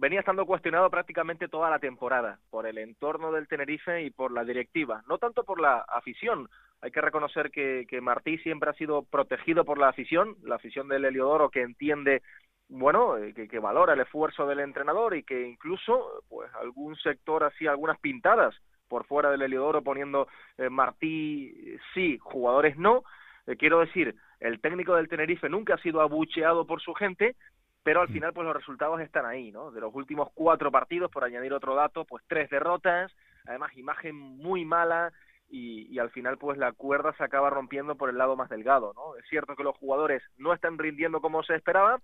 venía 0.03 0.19
estando 0.19 0.45
cuestionado 0.45 0.89
prácticamente 0.89 1.47
toda 1.47 1.69
la 1.69 1.79
temporada 1.79 2.37
por 2.49 2.67
el 2.67 2.77
entorno 2.77 3.31
del 3.31 3.47
Tenerife 3.47 4.03
y 4.03 4.09
por 4.09 4.33
la 4.33 4.43
directiva, 4.43 5.01
no 5.07 5.17
tanto 5.17 5.45
por 5.45 5.61
la 5.61 5.77
afición. 5.87 6.49
Hay 6.81 6.91
que 6.91 6.99
reconocer 6.99 7.51
que, 7.51 7.85
que 7.87 8.01
Martí 8.01 8.37
siempre 8.39 8.69
ha 8.69 8.73
sido 8.73 9.03
protegido 9.03 9.63
por 9.63 9.77
la 9.77 9.87
afición, 9.87 10.35
la 10.43 10.55
afición 10.55 10.89
del 10.89 11.05
Heliodoro 11.05 11.49
que 11.49 11.61
entiende 11.61 12.21
bueno, 12.67 13.17
eh, 13.17 13.33
que, 13.33 13.59
valora 13.59 13.93
el 13.93 14.01
esfuerzo 14.01 14.45
del 14.45 14.59
entrenador 14.59 15.15
y 15.15 15.23
que 15.23 15.47
incluso, 15.47 16.23
pues, 16.27 16.53
algún 16.55 16.97
sector 16.97 17.45
hacía 17.45 17.71
algunas 17.71 17.97
pintadas 17.99 18.53
por 18.89 19.05
fuera 19.05 19.31
del 19.31 19.43
Heliodoro 19.43 19.83
poniendo 19.83 20.27
eh, 20.57 20.69
Martí 20.69 21.77
sí, 21.93 22.17
jugadores 22.19 22.77
no, 22.77 23.03
eh, 23.47 23.55
quiero 23.55 23.79
decir, 23.79 24.15
el 24.41 24.59
técnico 24.59 24.95
del 24.95 25.07
Tenerife 25.07 25.47
nunca 25.47 25.75
ha 25.75 25.77
sido 25.77 26.01
abucheado 26.01 26.67
por 26.67 26.81
su 26.81 26.93
gente, 26.93 27.37
pero 27.83 28.01
al 28.01 28.09
mm. 28.09 28.13
final 28.13 28.33
pues 28.33 28.45
los 28.45 28.55
resultados 28.55 29.01
están 29.01 29.25
ahí, 29.25 29.51
¿no? 29.51 29.71
De 29.71 29.81
los 29.81 29.93
últimos 29.93 30.29
cuatro 30.33 30.71
partidos, 30.71 31.11
por 31.11 31.23
añadir 31.23 31.53
otro 31.53 31.75
dato, 31.75 32.05
pues 32.05 32.23
tres 32.27 32.49
derrotas, 32.49 33.11
además 33.45 33.75
imagen 33.77 34.15
muy 34.15 34.65
mala 34.65 35.11
y, 35.49 35.87
y, 35.93 35.99
al 35.99 36.09
final 36.09 36.37
pues 36.37 36.57
la 36.57 36.71
cuerda 36.71 37.13
se 37.17 37.23
acaba 37.23 37.49
rompiendo 37.49 37.95
por 37.95 38.09
el 38.09 38.17
lado 38.17 38.35
más 38.35 38.49
delgado, 38.49 38.93
¿no? 38.95 39.15
Es 39.17 39.25
cierto 39.29 39.55
que 39.55 39.63
los 39.63 39.77
jugadores 39.77 40.23
no 40.37 40.53
están 40.53 40.77
rindiendo 40.77 41.21
como 41.21 41.43
se 41.43 41.55
esperaba, 41.55 41.99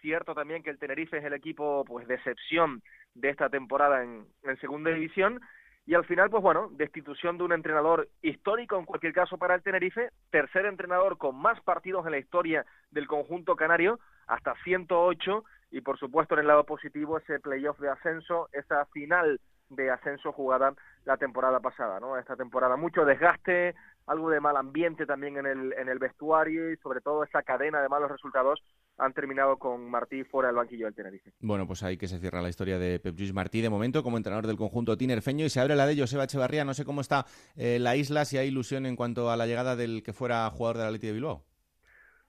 cierto 0.00 0.34
también 0.34 0.62
que 0.62 0.70
el 0.70 0.78
Tenerife 0.78 1.18
es 1.18 1.24
el 1.24 1.32
equipo 1.32 1.84
pues 1.84 2.06
de 2.06 2.14
excepción 2.14 2.82
de 3.14 3.30
esta 3.30 3.48
temporada 3.48 4.02
en, 4.02 4.26
en 4.42 4.60
segunda 4.60 4.90
división 4.90 5.40
y 5.84 5.94
al 5.94 6.04
final, 6.04 6.30
pues 6.30 6.42
bueno, 6.42 6.68
destitución 6.72 7.38
de 7.38 7.44
un 7.44 7.52
entrenador 7.52 8.08
histórico 8.22 8.78
en 8.78 8.84
cualquier 8.84 9.12
caso 9.12 9.36
para 9.36 9.54
el 9.54 9.62
Tenerife, 9.62 10.10
tercer 10.30 10.66
entrenador 10.66 11.18
con 11.18 11.36
más 11.36 11.60
partidos 11.62 12.06
en 12.06 12.12
la 12.12 12.18
historia 12.18 12.64
del 12.90 13.08
conjunto 13.08 13.56
canario, 13.56 13.98
hasta 14.28 14.54
108, 14.62 15.44
y 15.72 15.80
por 15.80 15.98
supuesto 15.98 16.34
en 16.34 16.40
el 16.40 16.46
lado 16.46 16.64
positivo 16.64 17.18
ese 17.18 17.40
playoff 17.40 17.80
de 17.80 17.90
ascenso, 17.90 18.48
esa 18.52 18.84
final 18.86 19.40
de 19.70 19.90
ascenso 19.90 20.32
jugada 20.32 20.74
la 21.04 21.16
temporada 21.16 21.58
pasada, 21.58 21.98
¿no? 21.98 22.16
Esta 22.16 22.36
temporada. 22.36 22.76
Mucho 22.76 23.04
desgaste, 23.04 23.74
algo 24.06 24.30
de 24.30 24.40
mal 24.40 24.56
ambiente 24.56 25.06
también 25.06 25.36
en 25.38 25.46
el, 25.46 25.72
en 25.72 25.88
el 25.88 25.98
vestuario 25.98 26.70
y 26.70 26.76
sobre 26.76 27.00
todo 27.00 27.24
esa 27.24 27.42
cadena 27.42 27.80
de 27.80 27.88
malos 27.88 28.10
resultados 28.10 28.62
han 28.98 29.12
terminado 29.12 29.58
con 29.58 29.88
Martí 29.90 30.24
fuera 30.24 30.48
del 30.48 30.56
banquillo 30.56 30.86
del 30.86 30.94
Tenerife. 30.94 31.32
Bueno, 31.40 31.66
pues 31.66 31.82
ahí 31.82 31.96
que 31.96 32.08
se 32.08 32.18
cierra 32.18 32.42
la 32.42 32.48
historia 32.48 32.78
de 32.78 33.00
Pep 33.00 33.16
Lluís 33.16 33.32
Martí 33.32 33.60
de 33.60 33.70
momento 33.70 34.02
como 34.02 34.16
entrenador 34.16 34.46
del 34.46 34.56
conjunto 34.56 34.96
tinerfeño 34.96 35.44
y 35.44 35.50
se 35.50 35.60
abre 35.60 35.76
la 35.76 35.86
de 35.86 35.98
Joseba 35.98 36.24
Echevarría. 36.24 36.64
No 36.64 36.74
sé 36.74 36.84
cómo 36.84 37.00
está 37.00 37.26
eh, 37.56 37.78
la 37.78 37.96
isla, 37.96 38.24
si 38.24 38.38
hay 38.38 38.48
ilusión 38.48 38.86
en 38.86 38.96
cuanto 38.96 39.30
a 39.30 39.36
la 39.36 39.46
llegada 39.46 39.76
del 39.76 40.02
que 40.02 40.12
fuera 40.12 40.48
jugador 40.50 40.78
de 40.78 40.84
la 40.84 40.90
Leti 40.90 41.06
de 41.06 41.12
Bilbao. 41.14 41.44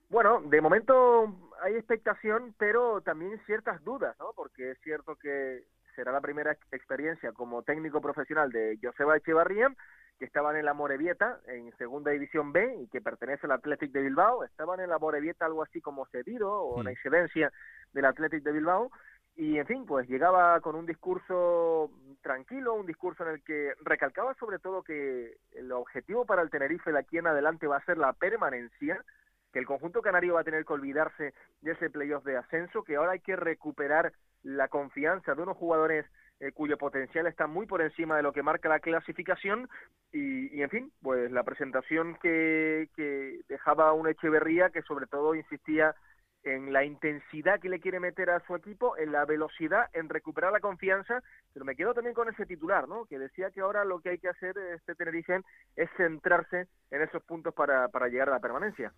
Bueno, 0.09 0.41
de 0.45 0.61
momento 0.61 1.51
hay 1.63 1.75
expectación, 1.75 2.53
pero 2.57 3.01
también 3.01 3.39
ciertas 3.45 3.83
dudas, 3.83 4.15
¿no? 4.19 4.33
Porque 4.35 4.71
es 4.71 4.77
cierto 4.83 5.15
que 5.15 5.65
será 5.95 6.11
la 6.11 6.21
primera 6.21 6.51
experiencia 6.71 7.31
como 7.31 7.63
técnico 7.63 8.01
profesional 8.01 8.51
de 8.51 8.77
Joseba 8.81 9.17
Echevarría, 9.17 9.73
que 10.19 10.25
estaban 10.25 10.55
en 10.55 10.65
la 10.65 10.73
Morevieta, 10.73 11.39
en 11.47 11.75
Segunda 11.77 12.11
División 12.11 12.53
B, 12.53 12.81
y 12.81 12.87
que 12.87 13.01
pertenece 13.01 13.45
al 13.45 13.53
Athletic 13.53 13.91
de 13.91 14.01
Bilbao. 14.01 14.43
Estaban 14.43 14.79
en 14.79 14.89
la 14.89 14.99
Morevieta 14.99 15.45
algo 15.45 15.63
así 15.63 15.81
como 15.81 16.05
cedido, 16.07 16.51
o 16.51 16.79
una 16.79 16.91
excedencia 16.91 17.51
del 17.93 18.05
Athletic 18.05 18.43
de 18.43 18.51
Bilbao. 18.51 18.91
Y, 19.35 19.57
en 19.57 19.65
fin, 19.65 19.85
pues 19.85 20.07
llegaba 20.07 20.59
con 20.61 20.75
un 20.75 20.85
discurso 20.85 21.89
tranquilo, 22.21 22.75
un 22.75 22.85
discurso 22.85 23.23
en 23.23 23.33
el 23.33 23.43
que 23.43 23.73
recalcaba 23.81 24.35
sobre 24.35 24.59
todo 24.59 24.83
que 24.83 25.37
el 25.53 25.71
objetivo 25.71 26.25
para 26.25 26.43
el 26.43 26.51
Tenerife 26.51 26.91
de 26.91 26.99
aquí 26.99 27.17
en 27.17 27.27
adelante 27.27 27.65
va 27.65 27.77
a 27.77 27.85
ser 27.85 27.97
la 27.97 28.13
permanencia, 28.13 29.03
que 29.51 29.59
el 29.59 29.65
conjunto 29.65 30.01
canario 30.01 30.35
va 30.35 30.41
a 30.41 30.43
tener 30.43 30.65
que 30.65 30.73
olvidarse 30.73 31.33
de 31.61 31.71
ese 31.71 31.89
playoff 31.89 32.23
de 32.23 32.37
ascenso, 32.37 32.83
que 32.83 32.95
ahora 32.95 33.13
hay 33.13 33.19
que 33.19 33.35
recuperar 33.35 34.13
la 34.43 34.67
confianza 34.67 35.33
de 35.35 35.41
unos 35.41 35.57
jugadores 35.57 36.05
eh, 36.39 36.51
cuyo 36.51 36.77
potencial 36.77 37.25
está 37.27 37.47
muy 37.47 37.65
por 37.65 37.81
encima 37.81 38.17
de 38.17 38.23
lo 38.23 38.33
que 38.33 38.43
marca 38.43 38.69
la 38.69 38.79
clasificación. 38.79 39.69
Y, 40.11 40.61
en 40.61 40.69
fin, 40.69 40.91
pues 41.01 41.31
la 41.31 41.43
presentación 41.43 42.17
que, 42.21 42.89
que 42.95 43.41
dejaba 43.47 43.93
una 43.93 44.11
Echeverría 44.11 44.69
que 44.69 44.81
sobre 44.83 45.07
todo 45.07 45.35
insistía 45.35 45.95
en 46.43 46.73
la 46.73 46.83
intensidad 46.83 47.59
que 47.59 47.69
le 47.69 47.79
quiere 47.79 48.01
meter 48.01 48.29
a 48.29 48.45
su 48.45 48.55
equipo, 48.55 48.97
en 48.97 49.13
la 49.13 49.25
velocidad, 49.25 49.89
en 49.93 50.09
recuperar 50.09 50.51
la 50.51 50.59
confianza, 50.59 51.23
pero 51.53 51.65
me 51.65 51.75
quedo 51.75 51.93
también 51.93 52.13
con 52.13 52.27
ese 52.27 52.45
titular, 52.45 52.87
¿no? 52.87 53.05
Que 53.05 53.17
decía 53.17 53.49
que 53.51 53.61
ahora 53.61 53.85
lo 53.85 54.01
que 54.01 54.09
hay 54.09 54.17
que 54.17 54.27
hacer 54.27 54.57
este 54.75 54.95
Tenerife 54.95 55.41
es 55.77 55.89
centrarse 55.95 56.67
en 56.91 57.01
esos 57.01 57.23
puntos 57.23 57.53
para, 57.53 57.87
para 57.87 58.09
llegar 58.09 58.27
a 58.27 58.33
la 58.33 58.39
permanencia 58.41 58.91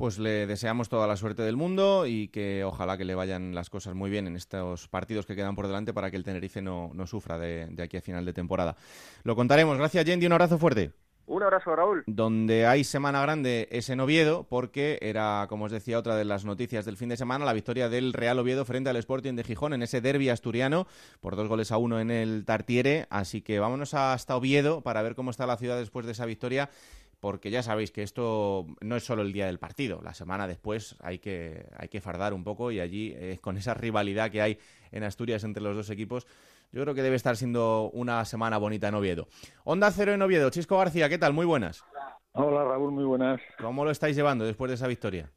pues 0.00 0.18
le 0.18 0.46
deseamos 0.46 0.88
toda 0.88 1.06
la 1.06 1.14
suerte 1.14 1.42
del 1.42 1.58
mundo 1.58 2.06
y 2.06 2.28
que 2.28 2.64
ojalá 2.64 2.96
que 2.96 3.04
le 3.04 3.14
vayan 3.14 3.54
las 3.54 3.68
cosas 3.68 3.94
muy 3.94 4.08
bien 4.08 4.26
en 4.26 4.34
estos 4.34 4.88
partidos 4.88 5.26
que 5.26 5.36
quedan 5.36 5.54
por 5.54 5.66
delante 5.66 5.92
para 5.92 6.10
que 6.10 6.16
el 6.16 6.24
Tenerife 6.24 6.62
no, 6.62 6.90
no 6.94 7.06
sufra 7.06 7.38
de, 7.38 7.68
aquí 7.78 7.98
a 7.98 8.00
final 8.00 8.24
de 8.24 8.32
temporada. 8.32 8.76
Lo 9.24 9.36
contaremos. 9.36 9.76
Gracias, 9.76 10.06
Yendi. 10.06 10.24
Un 10.24 10.32
abrazo 10.32 10.56
fuerte. 10.56 10.92
Un 11.26 11.42
abrazo, 11.42 11.76
Raúl. 11.76 12.02
Donde 12.06 12.66
hay 12.66 12.82
semana 12.82 13.20
grande 13.20 13.68
es 13.70 13.90
en 13.90 14.00
Oviedo, 14.00 14.46
porque 14.48 14.98
era, 15.02 15.44
como 15.50 15.66
os 15.66 15.70
decía, 15.70 15.98
otra 15.98 16.16
de 16.16 16.24
las 16.24 16.46
noticias 16.46 16.86
del 16.86 16.96
fin 16.96 17.10
de 17.10 17.18
semana, 17.18 17.44
la 17.44 17.52
victoria 17.52 17.90
del 17.90 18.14
Real 18.14 18.38
Oviedo 18.38 18.64
frente 18.64 18.88
al 18.88 18.96
Sporting 18.96 19.34
de 19.34 19.44
Gijón 19.44 19.74
en 19.74 19.82
ese 19.82 20.00
derby 20.00 20.30
asturiano, 20.30 20.86
por 21.20 21.36
dos 21.36 21.46
goles 21.46 21.72
a 21.72 21.76
uno 21.76 22.00
en 22.00 22.10
el 22.10 22.46
Tartiere. 22.46 23.06
Así 23.10 23.42
que 23.42 23.60
vámonos 23.60 23.92
hasta 23.92 24.34
Oviedo 24.34 24.80
para 24.80 25.02
ver 25.02 25.14
cómo 25.14 25.30
está 25.30 25.46
la 25.46 25.58
ciudad 25.58 25.76
después 25.76 26.06
de 26.06 26.12
esa 26.12 26.24
victoria 26.24 26.70
porque 27.20 27.50
ya 27.50 27.62
sabéis 27.62 27.92
que 27.92 28.02
esto 28.02 28.66
no 28.80 28.96
es 28.96 29.04
solo 29.04 29.22
el 29.22 29.32
día 29.32 29.46
del 29.46 29.58
partido, 29.58 30.00
la 30.02 30.14
semana 30.14 30.48
después 30.48 30.96
hay 31.02 31.18
que, 31.18 31.66
hay 31.76 31.88
que 31.88 32.00
fardar 32.00 32.32
un 32.32 32.44
poco 32.44 32.70
y 32.70 32.80
allí, 32.80 33.12
eh, 33.16 33.38
con 33.40 33.56
esa 33.56 33.74
rivalidad 33.74 34.30
que 34.30 34.42
hay 34.42 34.58
en 34.90 35.04
Asturias 35.04 35.44
entre 35.44 35.62
los 35.62 35.76
dos 35.76 35.90
equipos, 35.90 36.26
yo 36.72 36.82
creo 36.82 36.94
que 36.94 37.02
debe 37.02 37.16
estar 37.16 37.36
siendo 37.36 37.90
una 37.92 38.24
semana 38.24 38.58
bonita 38.58 38.88
en 38.88 38.94
Oviedo. 38.94 39.28
Onda 39.64 39.90
Cero 39.90 40.12
en 40.12 40.22
Oviedo, 40.22 40.50
Chisco 40.50 40.78
García, 40.78 41.08
¿qué 41.08 41.18
tal? 41.18 41.32
Muy 41.32 41.46
buenas. 41.46 41.84
Hola 42.32 42.64
Raúl, 42.64 42.92
muy 42.92 43.04
buenas. 43.04 43.40
¿Cómo 43.58 43.84
lo 43.84 43.90
estáis 43.90 44.16
llevando 44.16 44.44
después 44.44 44.70
de 44.70 44.76
esa 44.76 44.86
victoria? 44.86 45.30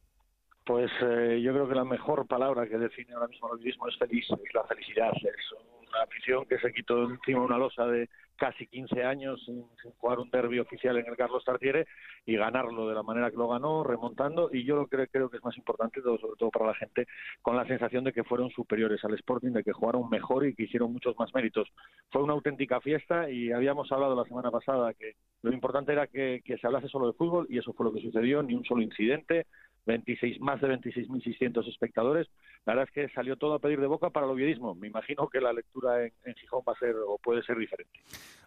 Pues 0.64 0.90
eh, 1.02 1.40
yo 1.42 1.52
creo 1.52 1.68
que 1.68 1.74
la 1.74 1.84
mejor 1.84 2.26
palabra 2.26 2.66
que 2.66 2.78
define 2.78 3.12
ahora 3.12 3.28
mismo 3.28 3.52
el 3.52 3.60
mismo 3.60 3.86
es 3.88 3.98
feliz, 3.98 4.24
es 4.30 4.54
la 4.54 4.64
felicidad. 4.64 5.12
Es 5.16 5.52
una 5.88 6.04
afición 6.04 6.46
que 6.46 6.58
se 6.58 6.72
quitó 6.72 7.04
encima 7.10 7.42
una 7.42 7.58
losa 7.58 7.84
de 7.86 8.08
casi 8.36 8.66
15 8.66 9.04
años 9.04 9.42
sin, 9.44 9.64
jugar 9.98 10.18
un 10.18 10.30
derby 10.30 10.58
oficial 10.58 10.96
en 10.96 11.06
el 11.06 11.16
Carlos 11.16 11.44
Tartiere 11.44 11.86
y 12.26 12.36
ganarlo 12.36 12.88
de 12.88 12.94
la 12.94 13.02
manera 13.02 13.30
que 13.30 13.36
lo 13.36 13.48
ganó, 13.48 13.84
remontando, 13.84 14.50
y 14.52 14.64
yo 14.64 14.76
lo 14.76 14.86
que 14.86 15.08
creo 15.08 15.30
que 15.30 15.36
es 15.36 15.44
más 15.44 15.56
importante, 15.56 16.00
todo, 16.02 16.18
sobre 16.18 16.36
todo 16.38 16.50
para 16.50 16.66
la 16.66 16.74
gente, 16.74 17.06
con 17.42 17.56
la 17.56 17.66
sensación 17.66 18.04
de 18.04 18.12
que 18.12 18.24
fueron 18.24 18.50
superiores 18.50 19.04
al 19.04 19.14
Sporting, 19.14 19.52
de 19.52 19.64
que 19.64 19.72
jugaron 19.72 20.08
mejor 20.08 20.46
y 20.46 20.54
que 20.54 20.64
hicieron 20.64 20.92
muchos 20.92 21.16
más 21.18 21.34
méritos. 21.34 21.68
Fue 22.10 22.22
una 22.22 22.32
auténtica 22.32 22.80
fiesta 22.80 23.30
y 23.30 23.52
habíamos 23.52 23.90
hablado 23.92 24.16
la 24.16 24.24
semana 24.24 24.50
pasada 24.50 24.94
que 24.94 25.14
lo 25.42 25.52
importante 25.52 25.92
era 25.92 26.06
que 26.06 26.42
se 26.60 26.66
hablase 26.66 26.88
solo 26.88 27.08
de 27.08 27.12
fútbol 27.14 27.46
y 27.50 27.58
eso 27.58 27.72
fue 27.72 27.86
lo 27.86 27.92
que 27.92 28.00
sucedió, 28.00 28.42
ni 28.42 28.54
un 28.54 28.64
solo 28.64 28.82
incidente, 28.82 29.46
26, 29.86 30.40
más 30.40 30.60
de 30.60 30.68
26.600 30.68 31.68
espectadores. 31.68 32.28
La 32.64 32.74
verdad 32.74 32.88
es 32.88 32.94
que 32.94 33.14
salió 33.14 33.36
todo 33.36 33.54
a 33.54 33.58
pedir 33.58 33.80
de 33.80 33.86
boca 33.86 34.10
para 34.10 34.26
el 34.26 34.32
oviedismo. 34.32 34.74
Me 34.74 34.86
imagino 34.86 35.28
que 35.28 35.40
la 35.40 35.52
lectura 35.52 36.04
en, 36.04 36.34
Gijón 36.34 36.62
va 36.66 36.72
a 36.72 36.78
ser 36.78 36.94
o 37.06 37.18
puede 37.18 37.42
ser 37.42 37.58
diferente. 37.58 37.92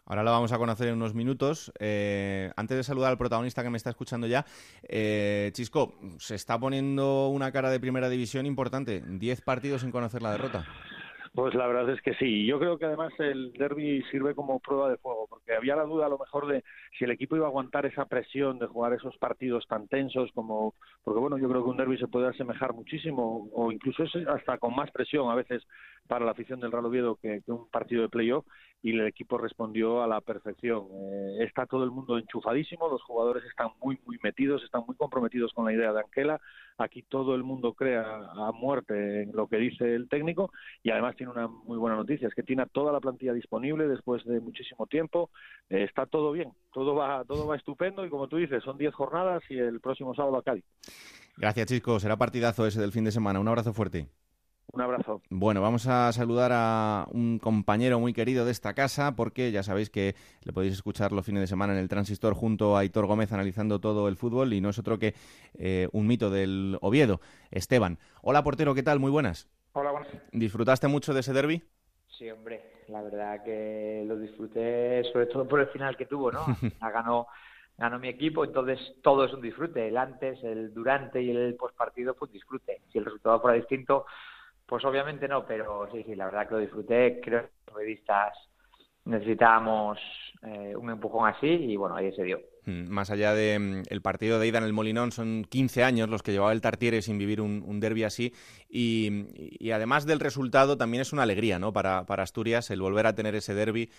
Ahora 0.05 0.23
lo 0.23 0.31
vamos 0.31 0.51
a 0.51 0.57
conocer 0.57 0.87
en 0.87 0.95
unos 0.95 1.13
minutos. 1.13 1.71
Eh, 1.79 2.51
antes 2.55 2.77
de 2.77 2.83
saludar 2.83 3.11
al 3.11 3.17
protagonista 3.17 3.61
que 3.61 3.69
me 3.69 3.77
está 3.77 3.89
escuchando 3.89 4.25
ya, 4.25 4.45
eh, 4.83 5.51
Chisco, 5.53 5.95
se 6.17 6.35
está 6.35 6.57
poniendo 6.57 7.27
una 7.27 7.51
cara 7.51 7.69
de 7.69 7.79
primera 7.79 8.09
división 8.09 8.45
importante. 8.45 9.03
Diez 9.05 9.41
partidos 9.41 9.81
sin 9.81 9.91
conocer 9.91 10.21
la 10.21 10.31
derrota. 10.31 10.65
Pues 11.37 11.53
la 11.53 11.67
verdad 11.67 11.87
es 11.91 12.01
que 12.01 12.15
sí. 12.15 12.47
Yo 12.47 12.57
creo 12.57 12.79
que 12.79 12.85
además 12.85 13.13
el 13.19 13.53
derby 13.53 14.01
sirve 14.09 14.33
como 14.33 14.59
prueba 14.59 14.89
de 14.89 14.97
fuego, 14.97 15.27
porque 15.29 15.53
había 15.53 15.75
la 15.75 15.83
duda 15.83 16.07
a 16.07 16.09
lo 16.09 16.17
mejor 16.17 16.47
de 16.47 16.63
si 16.97 17.05
el 17.05 17.11
equipo 17.11 17.35
iba 17.35 17.45
a 17.45 17.49
aguantar 17.49 17.85
esa 17.85 18.05
presión 18.05 18.57
de 18.57 18.65
jugar 18.65 18.93
esos 18.93 19.15
partidos 19.19 19.67
tan 19.67 19.87
tensos 19.87 20.31
como, 20.33 20.73
porque 21.03 21.19
bueno, 21.19 21.37
yo 21.37 21.47
creo 21.47 21.63
que 21.63 21.69
un 21.69 21.77
derby 21.77 21.99
se 21.99 22.07
puede 22.07 22.27
asemejar 22.27 22.73
muchísimo 22.73 23.49
o 23.53 23.71
incluso 23.71 24.05
hasta 24.29 24.57
con 24.57 24.75
más 24.75 24.89
presión 24.89 25.29
a 25.29 25.35
veces 25.35 25.61
para 26.07 26.25
la 26.25 26.31
afición 26.31 26.59
del 26.59 26.71
Real 26.71 26.87
Oviedo 26.87 27.17
que, 27.17 27.43
un 27.45 27.69
partido 27.69 28.01
de 28.01 28.09
playoff 28.09 28.43
y 28.87 28.91
el 28.91 29.05
equipo 29.05 29.37
respondió 29.37 30.01
a 30.01 30.07
la 30.07 30.21
perfección. 30.21 30.87
Eh, 30.93 31.43
está 31.43 31.65
todo 31.65 31.83
el 31.83 31.91
mundo 31.91 32.17
enchufadísimo, 32.17 32.87
los 32.87 33.03
jugadores 33.03 33.43
están 33.43 33.71
muy 33.81 33.99
muy 34.05 34.17
metidos, 34.23 34.63
están 34.63 34.83
muy 34.87 34.95
comprometidos 34.95 35.51
con 35.51 35.65
la 35.65 35.73
idea 35.73 35.91
de 35.91 35.99
Anquela. 35.99 36.39
Aquí 36.77 37.01
todo 37.01 37.35
el 37.35 37.43
mundo 37.43 37.73
crea 37.73 38.05
a 38.05 38.51
muerte 38.53 39.23
en 39.23 39.33
lo 39.33 39.47
que 39.47 39.57
dice 39.57 39.93
el 39.93 40.07
técnico 40.07 40.53
y 40.83 40.91
además 40.91 41.17
tiene 41.17 41.33
una 41.33 41.49
muy 41.49 41.77
buena 41.77 41.97
noticia, 41.97 42.29
es 42.29 42.33
que 42.33 42.43
tiene 42.43 42.65
toda 42.67 42.93
la 42.93 43.01
plantilla 43.01 43.33
disponible 43.33 43.89
después 43.89 44.23
de 44.23 44.39
muchísimo 44.39 44.87
tiempo, 44.87 45.31
eh, 45.69 45.83
está 45.83 46.05
todo 46.05 46.31
bien, 46.31 46.53
todo 46.71 46.95
va, 46.95 47.25
todo 47.25 47.45
va 47.45 47.57
estupendo 47.57 48.05
y 48.05 48.09
como 48.09 48.29
tú 48.29 48.37
dices, 48.37 48.63
son 48.63 48.77
10 48.77 48.93
jornadas 48.93 49.43
y 49.49 49.57
el 49.57 49.81
próximo 49.81 50.15
sábado 50.15 50.37
a 50.37 50.43
Cádiz. 50.43 50.63
Gracias 51.35 51.67
chicos, 51.67 52.03
será 52.03 52.15
partidazo 52.15 52.65
ese 52.65 52.79
del 52.79 52.93
fin 52.93 53.03
de 53.03 53.11
semana, 53.11 53.41
un 53.41 53.49
abrazo 53.49 53.73
fuerte. 53.73 54.07
Un 54.73 54.81
abrazo. 54.81 55.21
Bueno, 55.29 55.61
vamos 55.61 55.87
a 55.87 56.11
saludar 56.11 56.51
a 56.53 57.07
un 57.11 57.39
compañero 57.39 57.99
muy 57.99 58.13
querido 58.13 58.45
de 58.45 58.51
esta 58.51 58.73
casa 58.73 59.15
porque 59.15 59.51
ya 59.51 59.63
sabéis 59.63 59.89
que 59.89 60.15
le 60.43 60.53
podéis 60.53 60.73
escuchar 60.73 61.13
los 61.13 61.25
fines 61.25 61.41
de 61.41 61.47
semana 61.47 61.73
en 61.73 61.79
el 61.79 61.87
Transistor 61.87 62.33
junto 62.33 62.75
a 62.75 62.81
Aitor 62.81 63.05
Gómez 63.05 63.31
analizando 63.31 63.79
todo 63.79 64.07
el 64.07 64.17
fútbol 64.17 64.53
y 64.53 64.61
no 64.61 64.69
es 64.69 64.77
otro 64.77 64.99
que 64.99 65.15
eh, 65.57 65.87
un 65.93 66.05
mito 66.05 66.29
del 66.29 66.77
Oviedo, 66.81 67.21
Esteban. 67.49 67.97
Hola 68.21 68.43
portero, 68.43 68.75
¿qué 68.75 68.83
tal? 68.83 68.99
Muy 68.99 69.09
buenas. 69.09 69.47
Hola, 69.71 69.91
buenas. 69.91 70.09
¿Disfrutaste 70.31 70.87
mucho 70.87 71.13
de 71.13 71.21
ese 71.21 71.33
derby? 71.33 71.63
Sí, 72.17 72.29
hombre, 72.29 72.61
la 72.89 73.01
verdad 73.01 73.43
que 73.43 74.03
lo 74.05 74.17
disfruté 74.17 75.03
sobre 75.13 75.27
todo 75.27 75.47
por 75.47 75.59
el 75.59 75.67
final 75.67 75.95
que 75.95 76.05
tuvo, 76.05 76.31
¿no? 76.31 76.45
ganó, 76.81 77.27
ganó 77.77 77.99
mi 77.99 78.09
equipo, 78.09 78.43
entonces 78.43 78.79
todo 79.01 79.25
es 79.25 79.33
un 79.33 79.41
disfrute. 79.41 79.87
El 79.87 79.97
antes, 79.97 80.43
el 80.43 80.73
durante 80.73 81.21
y 81.21 81.29
el 81.29 81.55
postpartido 81.55 82.15
fue 82.15 82.27
un 82.27 82.33
disfrute. 82.33 82.81
Si 82.91 82.97
el 82.97 83.05
resultado 83.05 83.39
fuera 83.39 83.55
distinto, 83.55 84.05
pues 84.67 84.83
obviamente 84.83 85.27
no, 85.27 85.45
pero 85.45 85.89
sí, 85.91 86.03
sí, 86.03 86.15
la 86.15 86.25
verdad 86.25 86.47
que 86.47 86.55
lo 86.55 86.59
disfruté. 86.59 87.21
Creo 87.23 87.41
que 87.41 87.49
los 87.65 87.75
periodistas 87.75 88.33
necesitábamos 89.05 89.97
eh, 90.43 90.75
un 90.75 90.89
empujón 90.89 91.29
así 91.29 91.47
y 91.47 91.77
bueno, 91.77 91.95
ahí 91.95 92.11
se 92.13 92.23
dio. 92.23 92.41
Mm, 92.65 92.89
más 92.89 93.09
allá 93.09 93.33
del 93.33 93.59
mm, 93.61 93.83
el 93.89 94.01
partido 94.01 94.39
de 94.39 94.47
ida 94.47 94.57
en 94.57 94.65
el 94.65 94.73
Molinón, 94.73 95.13
son 95.13 95.45
15 95.49 95.83
años 95.83 96.09
los 96.09 96.21
que 96.21 96.33
llevaba 96.33 96.51
el 96.51 96.59
Tartiere 96.59 97.01
sin 97.01 97.17
vivir 97.17 97.39
un, 97.39 97.63
un 97.65 97.79
derby 97.79 98.03
así. 98.03 98.33
Y, 98.69 99.71
además 99.71 100.05
del 100.05 100.19
resultado, 100.19 100.77
también 100.77 101.01
es 101.01 101.13
una 101.13 101.23
alegría 101.23 101.59
¿no? 101.59 101.71
para, 101.71 101.99
Asturias 101.99 102.69
el 102.69 102.81
volver 102.81 103.07
a 103.07 103.15
tener 103.15 103.35
ese 103.35 103.53
derby. 103.53 103.89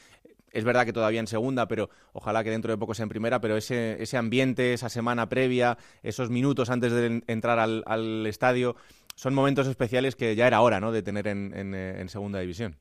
Es 0.51 0.65
verdad 0.65 0.85
que 0.85 0.93
todavía 0.93 1.21
en 1.21 1.27
segunda, 1.27 1.67
pero 1.67 1.89
ojalá 2.13 2.45
que 2.45 2.51
dentro 2.51 2.71
de 2.71 2.79
poco 2.79 2.95
sea 2.95 3.05
en 3.05 3.11
primera, 3.11 3.41
pero 3.41 3.57
ese, 3.57 4.03
ese 4.03 4.17
ambiente, 4.17 4.75
esa 4.75 4.89
semana 4.89 5.29
previa, 5.29 5.79
esos 6.03 6.31
minutos 6.31 6.71
antes 6.71 6.93
de 6.93 7.23
entrar 7.27 7.59
al 7.59 8.27
estadio, 8.27 8.77
son 9.19 9.35
momentos 9.35 9.67
especiales 9.67 10.15
que 10.15 10.37
ya 10.37 10.47
era 10.47 10.61
hora 10.61 10.79
¿no? 10.79 10.93
de 10.93 11.03
tener 11.03 11.27
en, 11.27 11.75
eh, 11.75 12.09
segunda 12.09 12.39
división. 12.39 12.77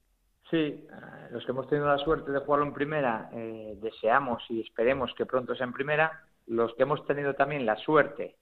Sí, 0.51 0.57
eh, 0.57 0.87
los 1.31 1.43
que 1.43 1.51
hemos 1.51 1.67
tenido 1.67 1.87
la 1.87 1.97
suerte 1.97 2.31
de 2.31 2.37
jugarlo 2.37 2.67
en 2.67 2.73
primera, 2.73 3.31
eh, 3.33 3.75
deseamos 3.81 4.43
y 4.49 4.61
esperemos 4.61 5.11
que 5.17 5.25
pronto 5.25 5.55
sea 5.55 5.65
en 5.65 5.73
primera. 5.73 6.25
Los 6.45 6.75
que 6.75 6.83
hemos 6.83 7.03
tenido 7.07 7.33
también 7.33 7.65
la 7.65 7.75
suerte 7.77 8.35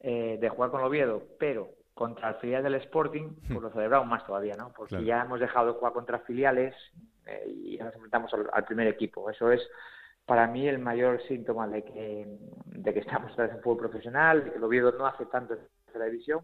de 0.00 0.48
jugar 0.48 0.72
con 0.72 0.82
Oviedo, 0.82 1.22
pero 1.38 1.68
contra 1.94 2.30
el 2.30 2.34
filial 2.36 2.64
del 2.64 2.74
Sporting, 2.74 3.36
pues 3.46 3.62
lo 3.62 3.70
celebramos 3.70 4.08
más 4.08 4.26
todavía, 4.26 4.56
¿no? 4.56 4.72
Porque 4.76 5.04
ya 5.04 5.22
hemos 5.22 5.38
dejado 5.38 5.68
de 5.68 5.78
jugar 5.78 5.92
contra 5.92 6.18
filiales 6.18 6.74
y 7.46 7.76
ya 7.76 7.84
nos 7.84 7.94
enfrentamos 7.94 8.32
al, 8.52 8.64
primer 8.64 8.88
equipo. 8.88 9.30
Eso 9.30 9.52
es 9.52 9.62
para 10.26 10.48
mí 10.48 10.66
el 10.66 10.80
mayor 10.80 11.22
síntoma 11.28 11.68
de 11.68 11.84
que, 11.84 12.26
de 12.66 12.92
que 12.92 12.98
estamos 12.98 13.30
en 13.38 13.60
fútbol 13.60 13.88
profesional, 13.88 14.42
de 14.42 14.50
que 14.50 14.56
el 14.56 14.64
Oviedo 14.64 14.90
no 14.90 15.06
hace 15.06 15.24
tanto 15.26 15.54
en 15.54 16.00
la 16.00 16.06
división 16.06 16.40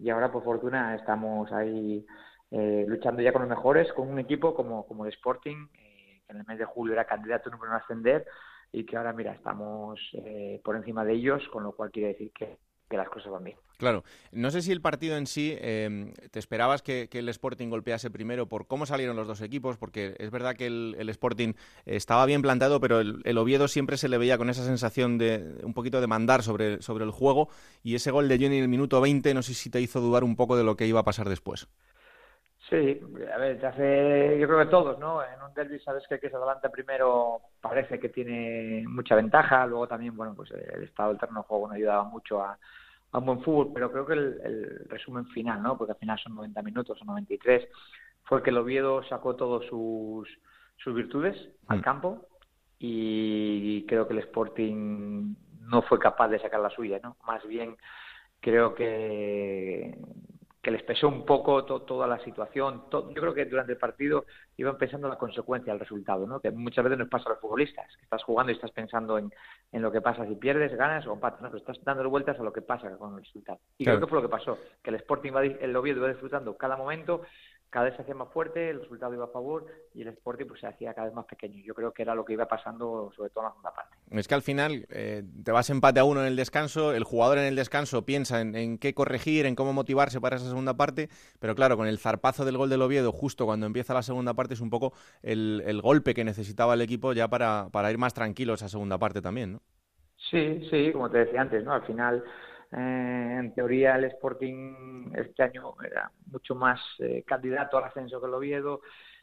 y 0.00 0.10
ahora 0.10 0.32
por 0.32 0.42
fortuna 0.42 0.94
estamos 0.94 1.52
ahí 1.52 2.06
eh, 2.50 2.84
luchando 2.88 3.22
ya 3.22 3.32
con 3.32 3.42
los 3.42 3.50
mejores, 3.50 3.92
con 3.92 4.08
un 4.08 4.18
equipo 4.18 4.54
como, 4.54 4.86
como 4.86 5.04
el 5.04 5.12
Sporting, 5.12 5.68
eh, 5.74 6.22
que 6.26 6.32
en 6.32 6.38
el 6.38 6.46
mes 6.46 6.58
de 6.58 6.64
julio 6.64 6.94
era 6.94 7.04
candidato 7.04 7.50
número 7.50 7.70
uno 7.70 7.78
a 7.78 7.82
ascender 7.82 8.26
y 8.72 8.84
que 8.84 8.96
ahora, 8.96 9.12
mira, 9.12 9.32
estamos 9.32 10.00
eh, 10.14 10.60
por 10.64 10.76
encima 10.76 11.04
de 11.04 11.14
ellos, 11.14 11.46
con 11.52 11.64
lo 11.64 11.72
cual 11.72 11.90
quiere 11.90 12.08
decir 12.08 12.32
que, 12.32 12.58
que 12.90 12.96
las 12.96 13.08
bien. 13.42 13.56
Claro, 13.78 14.04
no 14.32 14.50
sé 14.50 14.60
si 14.60 14.72
el 14.72 14.80
partido 14.82 15.16
en 15.16 15.26
sí, 15.26 15.54
eh, 15.58 16.12
te 16.30 16.38
esperabas 16.38 16.82
que, 16.82 17.08
el 17.10 17.28
Sporting 17.28 17.68
golpease 17.68 18.10
primero 18.10 18.46
por 18.46 18.66
cómo 18.66 18.84
salieron 18.84 19.16
los 19.16 19.28
dos 19.28 19.40
equipos, 19.40 19.78
porque 19.78 20.16
es 20.18 20.30
verdad 20.30 20.56
que 20.56 20.66
el, 20.66 21.08
Sporting 21.08 21.54
estaba 21.86 22.26
bien 22.26 22.42
plantado, 22.42 22.80
pero 22.80 23.00
el, 23.00 23.38
Oviedo 23.38 23.68
siempre 23.68 23.96
se 23.96 24.08
le 24.08 24.18
veía 24.18 24.36
con 24.36 24.50
esa 24.50 24.64
sensación 24.64 25.18
de 25.18 25.60
un 25.62 25.72
poquito 25.72 26.00
de 26.00 26.08
mandar 26.08 26.42
sobre, 26.42 26.82
sobre 26.82 27.04
el 27.04 27.12
juego 27.12 27.48
y 27.82 27.94
ese 27.94 28.10
gol 28.10 28.28
de 28.28 28.36
Johnny 28.36 28.56
en 28.56 28.64
el 28.64 28.68
minuto 28.68 29.00
20 29.00 29.32
no 29.34 29.42
sé 29.42 29.54
si 29.54 29.70
te 29.70 29.80
hizo 29.80 30.00
dudar 30.00 30.24
un 30.24 30.34
poco 30.36 30.56
de 30.56 30.64
lo 30.64 30.76
que 30.76 30.86
iba 30.86 31.00
a 31.00 31.04
pasar 31.04 31.28
después. 31.28 31.68
Sí, 32.70 33.00
a 33.34 33.36
ver, 33.36 33.58
te 33.58 33.66
hace, 33.66 34.38
yo 34.38 34.46
creo 34.46 34.60
que 34.60 34.70
todos, 34.70 34.96
¿no? 35.00 35.24
En 35.24 35.42
un 35.42 35.52
derby 35.52 35.80
sabes 35.80 36.06
que 36.06 36.14
el 36.14 36.20
que 36.20 36.30
se 36.30 36.36
adelanta 36.36 36.68
primero 36.70 37.40
parece 37.60 37.98
que 37.98 38.10
tiene 38.10 38.84
mucha 38.86 39.16
ventaja, 39.16 39.66
luego 39.66 39.88
también, 39.88 40.16
bueno, 40.16 40.34
pues 40.36 40.52
el 40.52 40.84
estado 40.84 41.08
del 41.08 41.18
terreno 41.18 41.40
de 41.40 41.46
juego 41.48 41.66
no 41.66 41.74
ayudaba 41.74 42.04
mucho 42.04 42.40
a, 42.40 42.56
un 43.12 43.26
buen 43.26 43.42
fútbol, 43.42 43.72
pero 43.74 43.90
creo 43.90 44.06
que 44.06 44.12
el, 44.12 44.86
resumen 44.88 45.26
final, 45.26 45.60
¿no? 45.60 45.76
Porque 45.76 45.94
al 45.94 45.98
final 45.98 46.16
son 46.20 46.36
90 46.36 46.62
minutos 46.62 47.02
o 47.02 47.04
93, 47.04 47.66
fue 48.22 48.40
que 48.40 48.50
el 48.50 48.58
Oviedo 48.58 49.02
sacó 49.02 49.34
todas 49.34 49.66
sus, 49.66 50.28
sus 50.76 50.94
virtudes 50.94 51.36
al 51.66 51.78
mm. 51.78 51.82
campo 51.82 52.28
y 52.78 53.84
creo 53.86 54.06
que 54.06 54.12
el 54.12 54.20
Sporting 54.20 55.34
no 55.62 55.82
fue 55.82 55.98
capaz 55.98 56.28
de 56.28 56.38
sacar 56.38 56.60
la 56.60 56.70
suya, 56.70 57.00
¿no? 57.02 57.16
Más 57.26 57.44
bien 57.48 57.76
creo 58.38 58.76
que 58.76 59.98
que 60.62 60.70
les 60.70 60.82
pesó 60.82 61.08
un 61.08 61.24
poco 61.24 61.64
toda 61.64 62.06
la 62.06 62.22
situación. 62.22 62.84
yo 62.90 63.14
creo 63.14 63.32
que 63.32 63.46
durante 63.46 63.72
el 63.72 63.78
partido 63.78 64.26
iban 64.58 64.76
pensando 64.76 65.06
en 65.06 65.12
la 65.12 65.18
consecuencia, 65.18 65.72
el 65.72 65.80
resultado, 65.80 66.26
¿no? 66.26 66.40
que 66.40 66.50
muchas 66.50 66.84
veces 66.84 66.98
nos 66.98 67.08
pasa 67.08 67.30
a 67.30 67.32
los 67.32 67.40
futbolistas, 67.40 67.86
que 67.96 68.02
estás 68.02 68.22
jugando 68.24 68.52
y 68.52 68.56
estás 68.56 68.70
pensando 68.70 69.16
en, 69.16 69.32
en 69.72 69.80
lo 69.82 69.90
que 69.90 70.02
pasa, 70.02 70.26
si 70.26 70.34
pierdes, 70.34 70.74
ganas 70.76 71.06
o 71.06 71.14
empatas, 71.14 71.40
¿no? 71.40 71.48
pero 71.48 71.58
estás 71.58 71.82
dando 71.82 72.08
vueltas 72.10 72.38
a 72.38 72.42
lo 72.42 72.52
que 72.52 72.60
pasa 72.60 72.94
con 72.98 73.14
el 73.14 73.24
resultado. 73.24 73.58
Y 73.78 73.84
creo 73.84 74.00
que 74.00 74.06
fue 74.06 74.18
lo 74.18 74.22
que 74.22 74.30
pasó, 74.30 74.58
que 74.82 74.90
el 74.90 74.96
Sporting, 74.96 75.32
va, 75.34 75.44
el 75.44 75.74
Oviedo 75.76 75.98
iba 75.98 76.08
disfrutando 76.08 76.56
cada 76.56 76.76
momento 76.76 77.22
cada 77.70 77.86
vez 77.86 77.96
se 77.96 78.02
hacía 78.02 78.14
más 78.14 78.28
fuerte, 78.32 78.70
el 78.70 78.80
resultado 78.80 79.14
iba 79.14 79.24
a 79.24 79.28
favor 79.28 79.66
y 79.94 80.02
el 80.02 80.08
Sporting 80.08 80.46
pues 80.46 80.60
se 80.60 80.66
hacía 80.66 80.92
cada 80.92 81.06
vez 81.06 81.14
más 81.14 81.24
pequeño. 81.26 81.62
Yo 81.64 81.74
creo 81.74 81.92
que 81.92 82.02
era 82.02 82.14
lo 82.14 82.24
que 82.24 82.32
iba 82.32 82.46
pasando 82.46 83.12
sobre 83.16 83.30
todo 83.30 83.44
en 83.44 83.46
la 83.46 83.50
segunda 83.50 83.74
parte. 83.74 83.96
Es 84.10 84.26
que 84.26 84.34
al 84.34 84.42
final 84.42 84.86
eh, 84.90 85.22
te 85.44 85.52
vas 85.52 85.70
empate 85.70 86.00
a 86.00 86.04
uno 86.04 86.20
en 86.20 86.26
el 86.26 86.36
descanso, 86.36 86.92
el 86.92 87.04
jugador 87.04 87.38
en 87.38 87.44
el 87.44 87.56
descanso 87.56 88.04
piensa 88.04 88.40
en, 88.40 88.78
qué 88.78 88.92
corregir, 88.92 89.46
en 89.46 89.54
cómo 89.54 89.72
motivarse 89.72 90.20
para 90.20 90.36
esa 90.36 90.48
segunda 90.48 90.74
parte, 90.74 91.08
pero 91.38 91.54
claro, 91.54 91.76
con 91.76 91.86
el 91.86 91.98
zarpazo 91.98 92.44
del 92.44 92.58
gol 92.58 92.70
del 92.70 92.82
Oviedo 92.82 93.12
justo 93.12 93.46
cuando 93.46 93.66
empieza 93.66 93.94
la 93.94 94.02
segunda 94.02 94.34
parte 94.34 94.54
es 94.54 94.60
un 94.60 94.70
poco 94.70 94.92
el, 95.22 95.80
golpe 95.80 96.12
que 96.12 96.24
necesitaba 96.24 96.74
el 96.74 96.82
equipo 96.82 97.12
ya 97.12 97.28
para, 97.28 97.68
para 97.70 97.90
ir 97.90 97.96
más 97.96 98.12
tranquilo 98.12 98.54
esa 98.54 98.68
segunda 98.68 98.98
parte 98.98 99.22
también, 99.22 99.54
¿no? 99.54 99.60
Sí, 100.30 100.68
sí, 100.70 100.92
como 100.92 101.10
te 101.10 101.18
decía 101.18 101.40
antes, 101.40 101.64
¿no? 101.64 101.72
Al 101.72 101.82
final 101.86 102.22
eh, 102.72 103.36
en 103.40 103.52
teoría 103.52 103.96
el 103.96 104.04
Sporting 104.04 105.12
este 105.14 105.42
año 105.42 105.74
era 105.84 106.10
mucho 106.30 106.54
más 106.54 106.80
eh, 107.00 107.24
candidato 107.26 107.78
al 107.78 107.84
ascenso 107.84 108.20
que 108.20 108.26
el 108.26 108.34
Oviedo. 108.34 108.80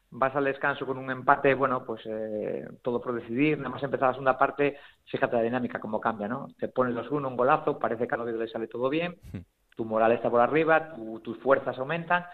Vas 0.10 0.36
al 0.36 0.46
descanso 0.46 0.86
con 0.86 0.98
un 0.98 1.12
empate, 1.12 1.54
bueno, 1.54 1.86
pues 1.86 2.02
eh, 2.06 2.66
todo 2.82 3.02
por 3.02 3.14
decidir. 3.14 3.58
Nada 3.58 3.70
más 3.70 3.84
empezar 3.84 4.10
la 4.10 4.14
segunda 4.14 4.38
parte, 4.38 4.78
fíjate 5.06 5.36
la 5.36 5.42
dinámica, 5.42 5.80
cómo 5.80 6.00
cambia, 6.00 6.28
¿no? 6.28 6.48
Te 6.58 6.70
pones 6.70 6.94
los 6.94 7.12
uno, 7.12 7.28
un 7.28 7.36
golazo, 7.36 7.78
parece 7.78 8.08
que 8.08 8.16
al 8.16 8.22
Oviedo 8.22 8.40
le 8.40 8.48
sale 8.48 8.68
todo 8.68 8.90
bien, 8.90 9.18
tu 9.76 9.84
moral 9.84 10.14
está 10.14 10.30
por 10.30 10.40
arriba, 10.40 10.94
tus 11.24 11.38
fuerzas 11.40 11.78
aumentan. 11.78 12.26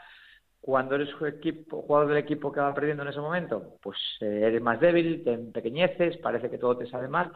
Cuando 0.62 0.96
eres 0.96 1.10
equipo, 1.28 1.82
jugador 1.82 2.10
del 2.10 2.18
equipo 2.18 2.52
que 2.52 2.62
va 2.62 2.74
perdiendo 2.74 3.04
en 3.04 3.10
ese 3.10 3.20
momento, 3.20 3.76
pues 3.82 3.98
eres 4.22 4.62
más 4.62 4.80
débil, 4.80 5.24
te 5.24 5.34
empequeñeces, 5.34 6.18
parece 6.18 6.50
que 6.50 6.60
todo 6.60 6.78
te 6.78 6.88
sale 6.88 7.08
mal 7.08 7.34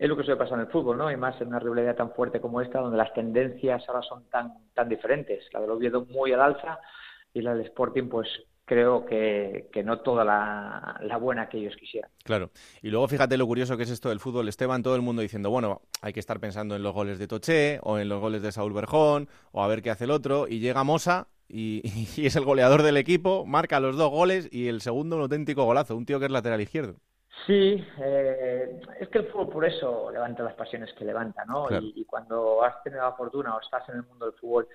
es 0.00 0.08
lo 0.08 0.16
que 0.16 0.22
suele 0.22 0.38
pasar 0.38 0.54
en 0.54 0.64
el 0.64 0.72
fútbol, 0.72 0.96
¿no? 0.96 1.12
Y 1.12 1.16
más 1.18 1.38
en 1.42 1.48
una 1.48 1.58
rivalidad 1.58 1.94
tan 1.94 2.12
fuerte 2.12 2.40
como 2.40 2.62
esta, 2.62 2.80
donde 2.80 2.96
las 2.96 3.12
tendencias 3.12 3.86
ahora 3.86 4.00
son 4.00 4.24
tan, 4.30 4.54
tan 4.72 4.88
diferentes. 4.88 5.44
La 5.52 5.60
del 5.60 5.70
Oviedo 5.70 6.06
muy 6.06 6.32
al 6.32 6.40
alza 6.40 6.78
y 7.34 7.42
la 7.42 7.54
del 7.54 7.66
Sporting, 7.66 8.08
pues 8.08 8.26
creo 8.64 9.04
que, 9.04 9.68
que 9.70 9.82
no 9.82 9.98
toda 10.00 10.24
la, 10.24 10.98
la, 11.02 11.18
buena 11.18 11.50
que 11.50 11.58
ellos 11.58 11.76
quisieran. 11.78 12.10
Claro. 12.24 12.50
Y 12.80 12.88
luego 12.88 13.08
fíjate 13.08 13.36
lo 13.36 13.46
curioso 13.46 13.76
que 13.76 13.82
es 13.82 13.90
esto 13.90 14.08
del 14.08 14.20
fútbol, 14.20 14.48
Esteban, 14.48 14.82
todo 14.82 14.96
el 14.96 15.02
mundo 15.02 15.20
diciendo, 15.20 15.50
bueno, 15.50 15.82
hay 16.00 16.14
que 16.14 16.20
estar 16.20 16.40
pensando 16.40 16.74
en 16.76 16.82
los 16.82 16.94
goles 16.94 17.18
de 17.18 17.26
Toché 17.26 17.78
o 17.82 17.98
en 17.98 18.08
los 18.08 18.22
goles 18.22 18.40
de 18.40 18.52
Saúl 18.52 18.72
Berjón 18.72 19.28
o 19.52 19.62
a 19.62 19.68
ver 19.68 19.82
qué 19.82 19.90
hace 19.90 20.04
el 20.04 20.12
otro. 20.12 20.48
Y 20.48 20.60
llega 20.60 20.82
Mosa 20.82 21.28
y, 21.46 21.82
y 22.16 22.24
es 22.24 22.36
el 22.36 22.44
goleador 22.46 22.82
del 22.82 22.96
equipo, 22.96 23.44
marca 23.44 23.80
los 23.80 23.98
dos 23.98 24.10
goles 24.10 24.48
y 24.50 24.68
el 24.68 24.80
segundo 24.80 25.16
un 25.16 25.22
auténtico 25.22 25.64
golazo, 25.64 25.94
un 25.94 26.06
tío 26.06 26.18
que 26.18 26.24
es 26.24 26.30
lateral 26.30 26.62
izquierdo. 26.62 26.96
Sí, 27.46 27.84
eh, 27.98 28.80
es 28.98 29.08
que 29.08 29.18
el 29.18 29.26
fútbol 29.26 29.48
por 29.48 29.64
eso 29.64 30.10
levanta 30.10 30.42
las 30.42 30.54
pasiones 30.54 30.92
que 30.94 31.04
levanta, 31.04 31.44
¿no? 31.44 31.66
Y, 31.70 32.04
cuando 32.04 32.62
has 32.62 32.82
tenido 32.82 33.02
la 33.02 33.12
fortuna 33.12 33.56
o 33.56 33.60
estás 33.60 33.88
en 33.88 33.96
el 33.96 34.02
mundo 34.04 34.26
del 34.26 34.34
fútbol, 34.34 34.68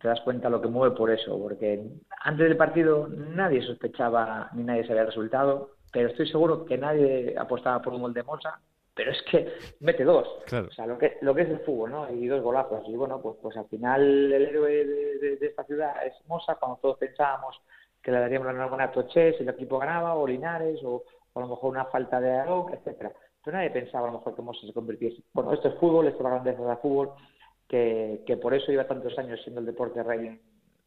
te 0.00 0.08
das 0.08 0.20
cuenta 0.22 0.48
lo 0.48 0.60
que 0.60 0.68
mueve 0.68 0.96
por 0.96 1.10
eso, 1.10 1.38
porque 1.38 1.84
antes 2.22 2.48
del 2.48 2.56
partido 2.56 3.08
nadie 3.08 3.62
sospechaba 3.62 4.50
ni 4.54 4.62
nadie 4.64 4.86
sabía 4.86 5.02
el 5.02 5.08
resultado, 5.08 5.72
pero 5.92 6.08
estoy 6.08 6.28
seguro 6.28 6.64
que 6.64 6.78
nadie 6.78 7.34
apostaba 7.38 7.82
por 7.82 7.94
un 7.94 8.02
gol 8.02 8.14
de 8.14 8.22
Mosa, 8.22 8.60
pero 8.94 9.10
es 9.10 9.22
que 9.30 9.52
mete 9.80 10.04
dos, 10.04 10.26
o 10.50 10.70
sea, 10.70 10.86
lo 10.86 10.98
que, 10.98 11.18
lo 11.20 11.34
que 11.34 11.42
es 11.42 11.50
el 11.50 11.60
fútbol, 11.60 11.90
¿no? 11.90 12.10
Y 12.10 12.26
dos 12.26 12.42
golazos, 12.42 12.82
y 12.88 12.96
bueno, 12.96 13.20
pues, 13.20 13.36
pues 13.42 13.56
al 13.56 13.68
final 13.68 14.32
el 14.32 14.42
héroe 14.46 14.84
de, 14.84 15.38
esta 15.40 15.64
ciudad 15.64 16.04
es 16.06 16.14
Mosa, 16.26 16.54
cuando 16.54 16.78
todos 16.78 16.98
pensábamos 16.98 17.60
que 18.02 18.10
le 18.10 18.20
daríamos 18.20 18.46
la 18.46 18.52
enhorabuena 18.52 18.84
a 18.84 18.92
Toché 18.92 19.34
si 19.34 19.42
el 19.42 19.48
equipo 19.48 19.78
ganaba, 19.78 20.14
o 20.14 20.26
Linares, 20.26 20.80
o 20.84 21.02
a 21.42 21.46
lo 21.46 21.54
mejor 21.54 21.70
una 21.70 21.84
falta 21.86 22.20
de 22.20 22.32
algo, 22.32 22.70
etcétera. 22.72 23.12
Pero 23.44 23.56
nadie 23.56 23.70
pensaba 23.70 24.08
a 24.08 24.10
lo 24.10 24.18
mejor 24.18 24.34
que 24.34 24.42
Moses 24.42 24.66
se 24.66 24.72
convirtiese. 24.72 25.22
Bueno, 25.32 25.52
esto 25.52 25.68
es 25.68 25.74
fútbol, 25.76 26.06
esto 26.06 26.18
es 26.18 26.24
la 26.24 26.30
grandeza 26.30 26.64
del 26.64 26.76
fútbol, 26.78 27.10
que, 27.68 28.22
que 28.26 28.36
por 28.36 28.54
eso 28.54 28.70
lleva 28.70 28.86
tantos 28.86 29.16
años 29.18 29.40
siendo 29.42 29.60
el 29.60 29.66
deporte 29.66 30.02
rey 30.02 30.40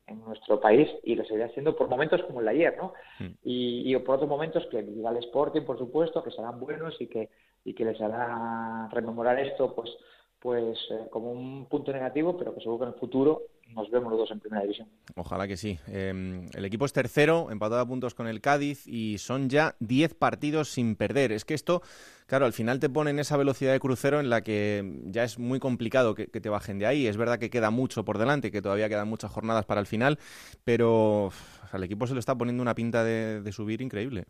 en, 0.08 0.20
nuestro 0.26 0.60
país 0.60 0.90
y 1.04 1.14
lo 1.14 1.24
seguirá 1.24 1.50
siendo 1.50 1.76
por 1.76 1.88
momentos 1.88 2.24
como 2.24 2.40
el 2.40 2.46
de 2.48 2.52
ayer, 2.52 2.78
¿no? 2.78 2.94
Mm. 3.20 3.34
Y, 3.44 3.94
y, 3.94 3.98
por 4.00 4.16
otros 4.16 4.30
momentos 4.30 4.66
que 4.72 4.82
viva 4.82 5.12
el 5.12 5.18
Sporting, 5.18 5.62
por 5.62 5.78
supuesto, 5.78 6.24
que 6.24 6.32
serán 6.32 6.60
buenos 6.60 7.00
y 7.00 7.06
que, 7.06 7.30
y 7.64 7.76
que 7.76 7.86
les 7.86 8.02
hará 8.02 8.90
rememorar 8.92 9.40
esto, 9.40 9.76
pues 9.76 9.96
pues 10.40 10.78
eh, 10.92 11.08
como 11.10 11.32
un 11.32 11.66
punto 11.66 11.92
negativo, 11.92 12.38
pero 12.38 12.54
que 12.54 12.62
seguro 12.62 12.80
que 12.80 12.84
en 12.86 12.94
el 12.94 13.00
futuro 13.00 13.44
nos 13.76 13.90
vemos 13.92 14.12
los 14.12 14.20
dos 14.20 14.32
en 14.32 14.40
primera 14.40 14.62
división. 14.62 14.88
Ojalá 15.16 15.48
que 15.48 15.58
sí. 15.58 15.80
Em, 15.88 16.48
el 16.54 16.66
equipo 16.66 16.86
es 16.86 16.94
tercero, 16.94 17.52
empatado 17.52 17.82
a 17.82 17.86
puntos 17.86 18.14
con 18.14 18.28
el 18.28 18.42
Cádiz 18.42 18.88
y 18.88 19.18
son 19.18 19.50
ya 19.50 19.76
10 19.80 20.14
partidos 20.16 20.70
sin 20.70 20.96
perder. 20.96 21.32
Es 21.32 21.46
que 21.46 21.54
esto, 21.54 21.82
claro, 22.26 22.46
al 22.46 22.54
final 22.54 22.80
te 22.80 22.90
pone 22.90 23.12
en 23.12 23.20
esa 23.20 23.38
velocidad 23.38 23.72
de 23.72 23.80
crucero 23.80 24.20
en 24.20 24.30
la 24.30 24.42
que 24.42 25.02
ya 25.06 25.24
es 25.24 25.40
muy 25.40 25.60
complicado 25.60 26.16
que, 26.16 26.28
te 26.28 26.50
bajen 26.50 26.80
de 26.80 26.86
ahí. 26.86 27.08
Es 27.08 27.18
verdad 27.18 27.40
que 27.40 27.50
queda 27.50 27.70
mucho 27.70 28.04
por 28.06 28.18
delante, 28.18 28.52
que 28.52 28.62
todavía 28.62 28.90
quedan 28.90 29.08
muchas 29.08 29.32
jornadas 29.32 29.66
para 29.66 29.82
el 29.82 29.88
final, 29.88 30.20
pero 30.64 31.32
al 31.72 31.84
equipo 31.84 32.08
se 32.08 32.14
le 32.14 32.20
está 32.20 32.36
poniendo 32.36 32.62
una 32.62 32.76
pinta 32.76 33.04
de, 33.04 33.42
de 33.42 33.52
subir 33.52 33.82
increíble. 33.82 34.26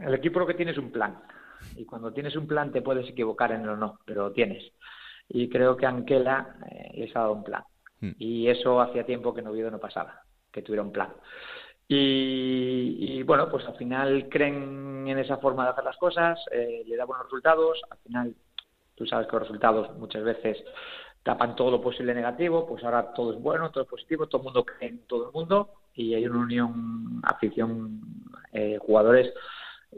El 0.00 0.14
equipo 0.14 0.40
lo 0.40 0.46
que 0.46 0.54
tiene 0.54 0.72
es 0.72 0.78
un 0.78 0.90
plan 0.90 1.18
y 1.76 1.84
cuando 1.84 2.12
tienes 2.12 2.36
un 2.36 2.46
plan 2.46 2.72
te 2.72 2.82
puedes 2.82 3.08
equivocar 3.08 3.52
en 3.52 3.62
el 3.62 3.70
o 3.70 3.76
no, 3.76 4.00
pero 4.04 4.32
tienes. 4.32 4.72
Y 5.28 5.48
creo 5.48 5.76
que 5.76 5.86
Anquela 5.86 6.56
eh, 6.70 6.92
les 6.94 7.14
ha 7.14 7.20
dado 7.20 7.34
un 7.34 7.44
plan. 7.44 7.62
Hmm. 8.00 8.12
Y 8.18 8.48
eso 8.48 8.80
hacía 8.80 9.06
tiempo 9.06 9.34
que 9.34 9.42
Noviedo 9.42 9.70
no 9.70 9.78
pasaba, 9.78 10.22
que 10.52 10.62
tuviera 10.62 10.82
un 10.82 10.92
plan. 10.92 11.12
Y, 11.90 13.22
bueno, 13.22 13.48
pues 13.50 13.64
al 13.66 13.76
final 13.76 14.28
creen 14.28 15.08
en 15.08 15.18
esa 15.18 15.38
forma 15.38 15.64
de 15.64 15.70
hacer 15.70 15.84
las 15.84 15.96
cosas, 15.96 16.38
eh, 16.50 16.82
le 16.86 16.96
da 16.96 17.06
buenos 17.06 17.24
resultados, 17.24 17.80
al 17.90 17.98
final 17.98 18.34
tú 18.94 19.06
sabes 19.06 19.26
que 19.26 19.32
los 19.32 19.42
resultados 19.44 19.96
muchas 19.96 20.22
veces 20.22 20.62
tapan 21.22 21.56
todo 21.56 21.70
lo 21.70 21.80
posible 21.80 22.14
negativo, 22.14 22.66
pues 22.66 22.84
ahora 22.84 23.12
todo 23.14 23.32
es 23.32 23.40
bueno, 23.40 23.70
todo 23.70 23.84
es 23.84 23.90
positivo, 23.90 24.26
todo 24.26 24.42
el 24.42 24.44
mundo 24.44 24.66
cree 24.66 24.90
en 24.90 25.06
todo 25.06 25.28
el 25.28 25.32
mundo 25.32 25.70
y 25.94 26.14
hay 26.14 26.26
una 26.26 26.40
unión, 26.40 27.20
afición, 27.22 28.00
eh, 28.52 28.76
jugadores 28.80 29.32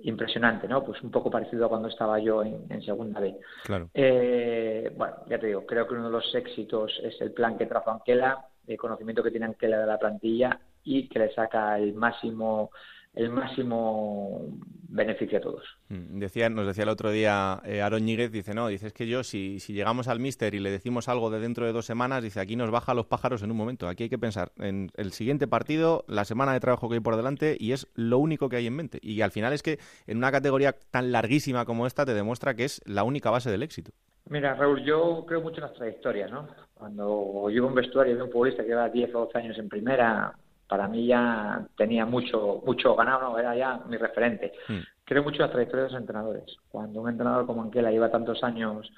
impresionante, 0.03 0.69
¿no? 0.69 0.85
Pues 0.85 1.03
un 1.03 1.11
poco 1.11 1.31
parecido 1.31 1.67
a 1.67 1.69
cuando 1.69 1.89
estaba 1.89 2.19
yo 2.19 2.43
en, 2.43 2.83
segunda 2.83 3.21
B. 3.21 3.37
Claro. 3.65 3.91
Eh, 3.95 4.93
bueno, 4.97 5.17
ya 5.29 5.39
te 5.39 5.49
digo, 5.49 5.67
creo 5.67 5.87
que 5.87 5.95
uno 5.95 6.07
de 6.07 6.13
los 6.13 6.35
éxitos 6.35 6.99
es 7.03 7.21
el 7.21 7.33
plan 7.33 7.59
que 7.59 7.67
trajo 7.67 7.91
Anquela, 7.91 8.47
el 8.67 8.77
conocimiento 8.77 9.23
que 9.23 9.31
tiene 9.31 9.47
Anquela 9.47 9.79
de 9.79 9.87
la 9.87 9.99
plantilla 9.99 10.59
y 10.85 11.09
que 11.09 11.19
le 11.19 11.35
saca 11.35 11.79
el 11.79 11.95
máximo 11.95 12.71
el 13.15 13.31
máximo 13.31 14.47
beneficio 14.91 15.39
a 15.39 15.41
todos. 15.41 15.65
Mm, 15.89 16.19
decía, 16.19 16.51
nos 16.51 16.67
decía 16.67 16.83
el 16.83 16.91
otro 16.91 17.11
día 17.11 17.61
eh, 17.65 17.81
Aaron 17.81 18.05
Ñíguez, 18.05 18.33
dice, 18.33 18.55
no, 18.55 18.69
dice, 18.69 18.89
es 18.89 18.93
que 18.93 19.07
yo 19.07 19.23
si, 19.23 19.61
si 19.61 19.73
llegamos 19.73 20.09
al 20.09 20.19
Mister 20.19 20.55
y 20.55 20.59
le 20.59 20.71
decimos 20.71 21.09
algo 21.09 21.31
de 21.31 21.39
dentro 21.39 21.65
de 21.65 21.73
dos 21.73 21.87
semanas, 21.87 22.23
dice, 22.23 22.41
aquí 22.41 22.57
nos 22.57 22.71
baja 22.71 22.95
los 22.95 23.07
pájaros 23.07 23.43
en 23.43 23.51
un 23.51 23.57
momento. 23.57 23.89
Aquí 23.89 24.05
hay 24.05 24.09
que 24.09 24.19
pensar 24.19 24.53
en 24.59 24.91
el 24.97 25.13
siguiente 25.13 25.47
partido, 25.47 26.05
la 26.09 26.25
semana 26.25 26.53
de 26.53 26.61
trabajo 26.61 26.89
que 26.89 26.97
hay 26.97 27.01
por 27.01 27.17
delante 27.17 27.57
y 27.59 27.73
es 27.73 27.89
lo 27.95 28.19
único 28.19 28.49
que 28.49 28.57
hay 28.57 28.67
en 28.67 28.77
mente. 28.77 28.99
Y 29.03 29.21
al 29.21 29.31
final 29.31 29.53
es 29.53 29.63
que 29.63 29.79
en 30.07 30.19
una 30.19 30.33
categoría 30.33 30.75
tan 30.91 31.13
larguísima 31.13 31.65
como 31.65 31.87
esta 31.87 32.05
te 32.05 32.15
demuestra 32.15 32.55
que 32.55 32.65
es 32.65 32.83
la 32.85 33.05
única 33.05 33.31
base 33.31 33.51
del 33.51 33.63
éxito. 33.63 33.93
Mira, 34.29 34.55
Raúl, 34.55 34.85
yo 34.85 35.25
creo 35.27 35.41
mucho 35.41 35.57
en 35.57 35.63
las 35.63 35.75
trayectorias, 35.75 36.31
¿no? 36.31 36.47
Cuando 36.75 37.49
llevo 37.49 37.69
un 37.69 37.75
vestuario 37.75 38.17
de 38.17 38.23
un 38.23 38.31
futbolista 38.31 38.63
que 38.63 38.69
lleva 38.69 38.89
10 38.89 39.15
o 39.15 39.21
12 39.27 39.39
años 39.39 39.59
en 39.59 39.69
primera, 39.69 40.33
para 40.71 40.87
mí 40.87 41.09
ya 41.09 41.67
tenía 41.77 42.07
mucho 42.07 42.63
mucho 42.65 42.95
ganado, 42.95 43.23
¿no? 43.23 43.39
era 43.39 43.57
ya 43.57 43.81
mi 43.89 43.97
referente. 43.97 44.53
Mm. 44.69 44.79
Creo 45.05 45.25
mucho 45.25 45.39
en 45.39 45.43
las 45.43 45.51
trayectorias 45.51 45.89
de 45.89 45.93
los 45.95 46.01
entrenadores. 46.01 46.57
Cuando 46.71 47.01
un 47.01 47.09
entrenador 47.09 47.45
como 47.45 47.63
Anquela 47.63 47.91
lleva 47.91 48.13
tantos 48.13 48.45
años 48.45 48.89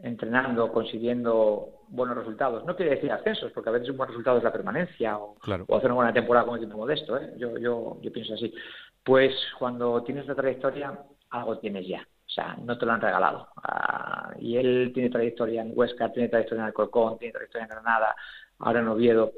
entrenando, 0.00 0.72
consiguiendo 0.72 1.70
buenos 1.88 2.16
resultados. 2.16 2.64
No 2.64 2.76
quiere 2.76 2.94
decir 2.94 3.10
ascensos, 3.10 3.50
porque 3.50 3.70
a 3.70 3.72
veces 3.72 3.90
un 3.90 3.96
buen 3.96 4.08
resultado 4.08 4.38
es 4.38 4.44
la 4.44 4.52
permanencia 4.52 5.18
o, 5.18 5.34
hacer 5.42 5.86
una 5.86 5.94
buena 5.94 6.12
temporada 6.12 6.46
con 6.46 6.54
un 6.54 6.62
equipo 6.62 6.78
modesto. 6.78 7.16
¿eh? 7.18 7.32
Yo, 7.36 7.58
yo, 7.58 7.98
yo 8.00 8.12
pienso 8.12 8.34
así. 8.34 8.54
Pues 9.02 9.34
cuando 9.58 10.04
tienes 10.04 10.26
la 10.28 10.36
trayectoria, 10.36 10.96
algo 11.30 11.58
tienes 11.58 11.84
ya. 11.88 12.00
O 12.00 12.30
sea, 12.30 12.56
no 12.62 12.78
te 12.78 12.86
lo 12.86 12.92
han 12.92 13.00
regalado. 13.00 13.48
Ah, 13.56 14.34
y 14.38 14.56
él 14.56 14.92
tiene 14.94 15.10
trayectoria 15.10 15.62
en 15.62 15.72
Huesca, 15.74 16.12
tiene 16.12 16.28
trayectoria 16.28 16.62
en 16.62 16.66
Alcorcón, 16.68 17.18
tiene 17.18 17.32
trayectoria 17.32 17.64
en 17.64 17.70
Granada, 17.70 18.14
ahora 18.60 18.80
en 18.80 18.88
Oviedo. 18.88 19.32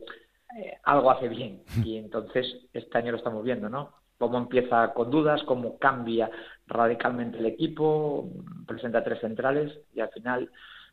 Eh, 0.56 0.78
algo 0.84 1.10
hace 1.10 1.28
bien. 1.28 1.62
Y 1.84 1.96
entonces 1.96 2.46
este 2.72 2.98
año 2.98 3.12
lo 3.12 3.18
estamos 3.18 3.44
viendo, 3.44 3.68
¿no? 3.68 3.92
Cómo 4.18 4.38
empieza 4.38 4.92
con 4.92 5.10
dudas, 5.10 5.42
cómo 5.44 5.78
cambia 5.78 6.30
radicalmente 6.66 7.38
el 7.38 7.46
equipo, 7.46 8.28
presenta 8.66 9.02
tres 9.02 9.20
centrales 9.20 9.72
y 9.94 10.00
al 10.00 10.10
final, 10.10 10.50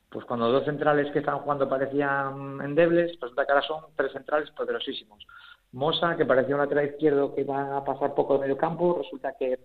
pues 0.10 0.26
cuando 0.26 0.50
dos 0.50 0.64
centrales 0.64 1.12
que 1.12 1.20
estaban 1.20 1.42
jugando 1.42 1.68
parecían 1.68 2.62
endebles, 2.62 3.20
resulta 3.20 3.46
que 3.46 3.52
ahora 3.52 3.68
son 3.68 3.84
tres 3.96 4.14
centrales 4.14 4.50
poderosísimos. 4.52 5.26
Mosa, 5.74 6.16
que 6.16 6.26
parecía 6.26 6.56
un 6.56 6.62
lateral 6.62 6.86
izquierdo 6.86 7.36
que 7.36 7.42
iba 7.42 7.76
a 7.76 7.84
pasar 7.84 8.16
poco 8.16 8.36
de 8.36 8.40
medio 8.40 8.58
campo, 8.58 9.00
resulta 9.04 9.36
que 9.38 9.60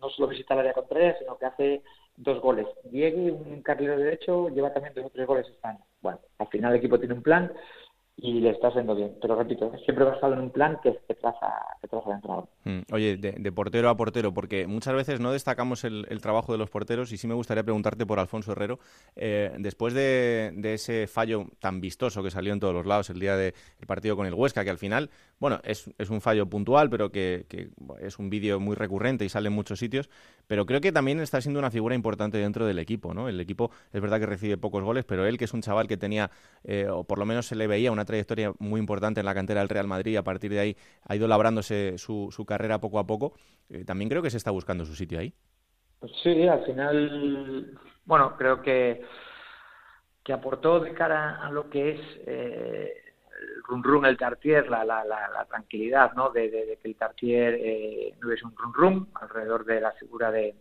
no 0.00 0.08
solo 0.10 0.28
visita 0.28 0.54
el 0.54 0.60
área 0.60 0.72
contraria, 0.72 1.16
sino 1.18 1.36
que 1.36 1.46
hace 1.46 1.82
dos 2.16 2.40
goles. 2.40 2.66
Diego, 2.84 3.36
un 3.36 3.62
carrilero 3.62 3.98
derecho, 3.98 4.48
lleva 4.48 4.72
también 4.72 4.94
dos 4.94 5.06
o 5.06 5.10
tres 5.10 5.26
goles 5.26 5.46
este 5.48 5.66
año. 5.66 5.80
Bueno, 6.00 6.20
al 6.38 6.46
final 6.48 6.72
el 6.72 6.78
equipo 6.78 6.98
tiene 6.98 7.14
un 7.14 7.22
plan 7.22 7.52
y 8.22 8.40
le 8.40 8.50
está 8.50 8.68
haciendo 8.68 8.94
bien. 8.94 9.16
Pero 9.20 9.36
repito, 9.36 9.72
siempre 9.84 10.04
basado 10.04 10.34
en 10.34 10.40
un 10.40 10.50
plan 10.50 10.78
que, 10.82 10.98
que 11.06 11.14
traza, 11.14 11.48
que 11.80 11.88
traza 11.88 12.10
el 12.10 12.16
entrenador. 12.16 12.48
Mm, 12.64 12.80
oye, 12.92 13.16
de, 13.16 13.52
portero 13.52 13.88
a 13.88 13.96
portero, 13.96 14.34
porque 14.34 14.66
muchas 14.66 14.94
veces 14.94 15.18
no 15.18 15.32
destacamos 15.32 15.84
el, 15.84 16.06
trabajo 16.20 16.52
de 16.52 16.58
los 16.58 16.68
porteros 16.68 17.10
y 17.12 17.16
sí 17.16 17.26
me 17.26 17.34
gustaría 17.34 17.62
preguntarte 17.62 18.04
por 18.04 18.18
Alfonso 18.18 18.52
Herrero. 18.52 18.78
Eh, 19.16 19.52
después 19.58 19.94
de, 19.94 20.52
ese 20.62 21.06
fallo 21.06 21.46
tan 21.58 21.80
vistoso 21.80 22.22
que 22.22 22.30
salió 22.30 22.52
en 22.52 22.60
todos 22.60 22.74
los 22.74 22.84
lados 22.84 23.08
el 23.10 23.18
día 23.18 23.36
del 23.36 23.54
partido 23.86 24.14
con 24.14 24.26
el 24.26 24.34
Huesca, 24.34 24.62
que 24.62 24.70
al 24.70 24.78
final, 24.78 25.10
bueno, 25.38 25.60
es, 25.64 25.88
un 26.10 26.20
fallo 26.20 26.46
puntual, 26.46 26.90
pero 26.90 27.10
que, 27.10 27.46
que 27.48 27.70
es 28.00 28.18
un 28.18 28.28
vídeo 28.28 28.60
muy 28.60 28.76
recurrente 28.76 29.24
y 29.24 29.28
sale 29.30 29.48
en 29.48 29.54
muchos 29.54 29.78
sitios, 29.78 30.10
pero 30.46 30.66
creo 30.66 30.80
que 30.80 30.92
también 30.92 31.20
está 31.20 31.40
siendo 31.40 31.60
una 31.60 31.70
figura 31.70 31.94
importante 31.94 32.36
dentro 32.36 32.66
del 32.66 32.78
equipo, 32.78 33.14
¿no? 33.14 33.28
El 33.28 33.40
equipo 33.40 33.70
es 33.92 34.00
verdad 34.02 34.20
que 34.20 34.26
recibe 34.26 34.56
pocos 34.58 34.82
goles, 34.82 35.04
pero 35.04 35.24
él, 35.24 35.38
que 35.38 35.44
es 35.44 35.54
un 35.54 35.62
chaval 35.62 35.86
que 35.86 35.96
tenía, 35.96 36.30
eh, 36.64 36.88
o 36.90 37.04
por 37.04 37.18
lo 37.18 37.24
menos 37.24 37.46
se 37.46 37.54
le 37.54 37.66
veía 37.66 37.92
una 37.92 38.04
trayectoria 38.04 38.52
muy 38.58 38.80
importante 38.80 39.20
en 39.20 39.26
la 39.26 39.34
cantera 39.34 39.60
del 39.60 39.68
Real 39.68 39.86
Madrid 39.86 40.12
y 40.12 40.16
a 40.16 40.24
partir 40.24 40.50
de 40.50 40.58
ahí 40.58 40.76
ha 41.06 41.16
ido 41.16 41.28
labrándose 41.28 41.96
su, 41.98 42.28
su 42.32 42.44
carrera 42.50 42.80
poco 42.80 42.98
a 42.98 43.06
poco. 43.06 43.32
Eh, 43.68 43.84
también 43.84 44.10
creo 44.10 44.22
que 44.22 44.30
se 44.30 44.36
está 44.36 44.50
buscando 44.50 44.84
su 44.84 44.94
sitio 44.94 45.20
ahí. 45.20 45.32
Pues 46.00 46.12
sí, 46.22 46.46
al 46.48 46.64
final, 46.64 47.78
bueno, 48.04 48.36
creo 48.36 48.60
que, 48.60 49.02
que 50.24 50.32
aportó 50.32 50.80
de 50.80 50.92
cara 50.94 51.44
a 51.46 51.50
lo 51.50 51.70
que 51.70 51.90
es 51.92 52.00
eh, 52.26 52.92
el 53.40 53.62
run 53.64 53.84
run, 53.84 54.06
el 54.06 54.16
tartier, 54.16 54.68
la, 54.68 54.84
la, 54.84 55.04
la, 55.04 55.44
tranquilidad, 55.48 56.12
¿no? 56.14 56.30
De, 56.30 56.78
que 56.82 56.88
el 56.88 56.96
tartier 56.96 57.54
eh, 57.54 58.14
no 58.20 58.32
es 58.32 58.42
un 58.42 58.54
run 58.56 58.74
run 58.74 59.08
alrededor 59.14 59.64
de 59.64 59.80
la 59.80 59.92
figura 59.92 60.30
de, 60.30 60.54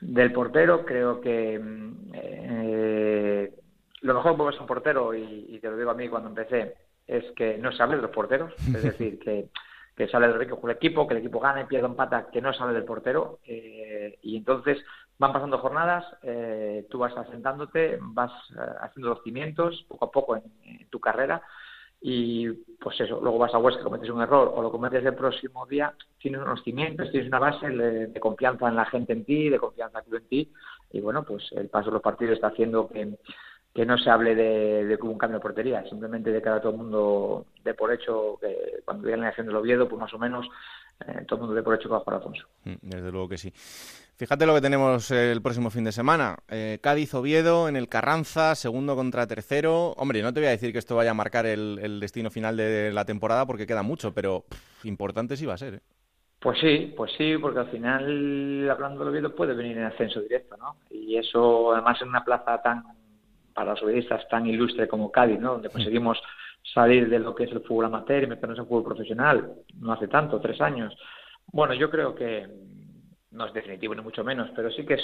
del 0.00 0.32
portero. 0.32 0.84
Creo 0.84 1.20
que 1.20 1.60
eh, 2.14 3.52
lo 4.02 4.14
mejor 4.14 4.36
que 4.36 4.54
es 4.54 4.60
un 4.60 4.66
portero, 4.66 5.14
y, 5.14 5.58
te 5.60 5.68
lo 5.68 5.76
digo 5.76 5.90
a 5.90 5.94
mí 5.94 6.08
cuando 6.08 6.28
empecé, 6.28 6.74
es 7.06 7.24
que 7.32 7.58
no 7.58 7.72
se 7.72 7.82
hable 7.82 7.96
de 7.96 8.02
los 8.02 8.10
porteros, 8.10 8.52
es 8.74 8.82
decir, 8.82 9.18
que, 9.18 9.48
que 9.96 10.08
sale 10.08 10.28
del 10.28 10.38
rico 10.38 10.60
el 10.64 10.76
equipo, 10.76 11.06
que 11.06 11.14
el 11.14 11.20
equipo 11.20 11.40
gane, 11.40 11.64
pierda, 11.64 11.88
empata, 11.88 12.28
que 12.30 12.42
no 12.42 12.52
sale 12.52 12.74
del 12.74 12.84
portero, 12.84 13.38
eh, 13.46 14.18
y 14.22 14.36
entonces 14.36 14.78
van 15.18 15.32
pasando 15.32 15.58
jornadas, 15.58 16.04
eh, 16.22 16.86
tú 16.90 16.98
vas 16.98 17.16
asentándote, 17.16 17.98
vas 18.00 18.30
eh, 18.50 18.72
haciendo 18.82 19.08
los 19.08 19.22
cimientos 19.22 19.86
poco 19.88 20.04
a 20.04 20.10
poco 20.10 20.36
en, 20.36 20.88
tu 20.90 21.00
carrera, 21.00 21.40
y 21.98 22.48
pues 22.78 23.00
eso, 23.00 23.20
luego 23.22 23.38
vas 23.38 23.54
a 23.54 23.58
Huesca, 23.58 23.82
cometes 23.82 24.10
un 24.10 24.20
error 24.20 24.52
o 24.54 24.60
lo 24.60 24.70
cometes 24.70 25.02
el 25.02 25.14
próximo 25.14 25.64
día, 25.64 25.94
tienes 26.18 26.42
unos 26.42 26.62
cimientos, 26.62 27.10
tienes 27.10 27.28
una 27.28 27.38
base 27.38 27.66
de, 27.70 28.20
confianza 28.20 28.68
en 28.68 28.76
la 28.76 28.84
gente 28.84 29.14
en 29.14 29.24
ti, 29.24 29.48
de 29.48 29.58
confianza 29.58 30.02
en 30.12 30.28
ti, 30.28 30.52
y 30.92 31.00
bueno, 31.00 31.24
pues 31.24 31.50
el 31.52 31.70
paso 31.70 31.86
de 31.86 31.94
los 31.94 32.02
partidos 32.02 32.34
está 32.34 32.48
haciendo 32.48 32.86
que 32.86 33.16
que 33.76 33.84
no 33.84 33.98
se 33.98 34.08
hable 34.08 34.34
de, 34.34 34.86
de 34.86 34.96
un 35.02 35.18
cambio 35.18 35.36
de 35.36 35.42
portería, 35.42 35.84
simplemente 35.86 36.32
de 36.32 36.40
que 36.40 36.48
ahora 36.48 36.62
todo 36.62 36.72
el 36.72 36.78
mundo 36.78 37.44
de 37.62 37.74
por 37.74 37.92
hecho 37.92 38.38
que 38.40 38.80
cuando 38.86 39.06
viene 39.06 39.20
la 39.20 39.28
acción 39.28 39.46
del 39.46 39.56
Oviedo, 39.56 39.86
pues 39.86 40.00
más 40.00 40.14
o 40.14 40.18
menos 40.18 40.46
eh, 41.06 41.26
todo 41.28 41.36
el 41.36 41.40
mundo 41.40 41.54
de 41.54 41.62
por 41.62 41.74
hecho 41.74 41.82
que 41.82 41.92
va 41.92 41.98
a 41.98 42.00
jugar 42.00 42.16
Alfonso. 42.16 42.46
Mm, 42.64 42.76
desde 42.80 43.12
luego 43.12 43.28
que 43.28 43.36
sí. 43.36 43.52
Fíjate 44.16 44.46
lo 44.46 44.54
que 44.54 44.62
tenemos 44.62 45.10
el 45.10 45.42
próximo 45.42 45.68
fin 45.68 45.84
de 45.84 45.92
semana. 45.92 46.38
Eh, 46.48 46.78
Cádiz-Oviedo 46.80 47.68
en 47.68 47.76
el 47.76 47.90
Carranza, 47.90 48.54
segundo 48.54 48.96
contra 48.96 49.26
tercero. 49.26 49.90
Hombre, 49.98 50.22
no 50.22 50.32
te 50.32 50.40
voy 50.40 50.46
a 50.46 50.52
decir 50.52 50.72
que 50.72 50.78
esto 50.78 50.96
vaya 50.96 51.10
a 51.10 51.14
marcar 51.14 51.44
el, 51.44 52.00
destino 52.00 52.30
final 52.30 52.56
de 52.56 52.90
la 52.94 53.04
temporada 53.04 53.44
porque 53.44 53.66
queda 53.66 53.82
mucho, 53.82 54.14
pero 54.14 54.46
importante 54.84 55.36
sí 55.36 55.44
va 55.44 55.52
a 55.52 55.58
ser. 55.58 55.74
¿eh? 55.74 55.80
Pues 56.40 56.58
sí, 56.60 56.94
pues 56.96 57.12
sí, 57.18 57.36
porque 57.36 57.58
al 57.58 57.70
final, 57.70 58.70
hablando 58.70 59.00
del 59.00 59.10
Oviedo, 59.10 59.34
puede 59.34 59.52
venir 59.52 59.76
en 59.76 59.84
ascenso 59.84 60.22
directo, 60.22 60.56
¿no? 60.56 60.76
Y 60.90 61.18
eso, 61.18 61.74
además, 61.74 62.00
en 62.00 62.08
una 62.08 62.24
plaza 62.24 62.62
tan 62.62 62.84
para 63.56 63.70
los 63.70 63.80
periodistas 63.80 64.28
tan 64.28 64.46
ilustre 64.46 64.86
como 64.86 65.10
Cádiz, 65.10 65.40
¿no? 65.40 65.52
donde 65.52 65.70
conseguimos 65.70 66.22
salir 66.74 67.08
de 67.08 67.18
lo 67.18 67.34
que 67.34 67.44
es 67.44 67.52
el 67.52 67.62
fútbol 67.62 67.86
amateur 67.86 68.22
y 68.22 68.26
meternos 68.26 68.58
en 68.58 68.66
fútbol 68.66 68.84
profesional, 68.84 69.50
no 69.80 69.92
hace 69.92 70.08
tanto, 70.08 70.38
tres 70.40 70.60
años. 70.60 70.94
Bueno, 71.46 71.72
yo 71.72 71.90
creo 71.90 72.14
que 72.14 72.46
no 73.30 73.46
es 73.46 73.54
definitivo 73.54 73.94
ni 73.94 74.02
mucho 74.02 74.22
menos, 74.22 74.50
pero 74.54 74.70
sí 74.70 74.84
que 74.84 74.94
es, 74.94 75.02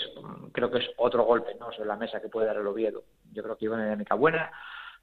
creo 0.52 0.70
que 0.70 0.80
es 0.80 0.90
otro 0.98 1.24
golpe 1.24 1.54
¿no? 1.58 1.72
sobre 1.72 1.88
la 1.88 1.96
mesa 1.96 2.20
que 2.20 2.28
puede 2.28 2.46
dar 2.46 2.58
el 2.58 2.66
Oviedo. 2.66 3.04
Yo 3.32 3.42
creo 3.42 3.56
que 3.56 3.64
iba 3.64 3.74
una 3.74 3.84
dinámica 3.84 4.16
buena, 4.16 4.50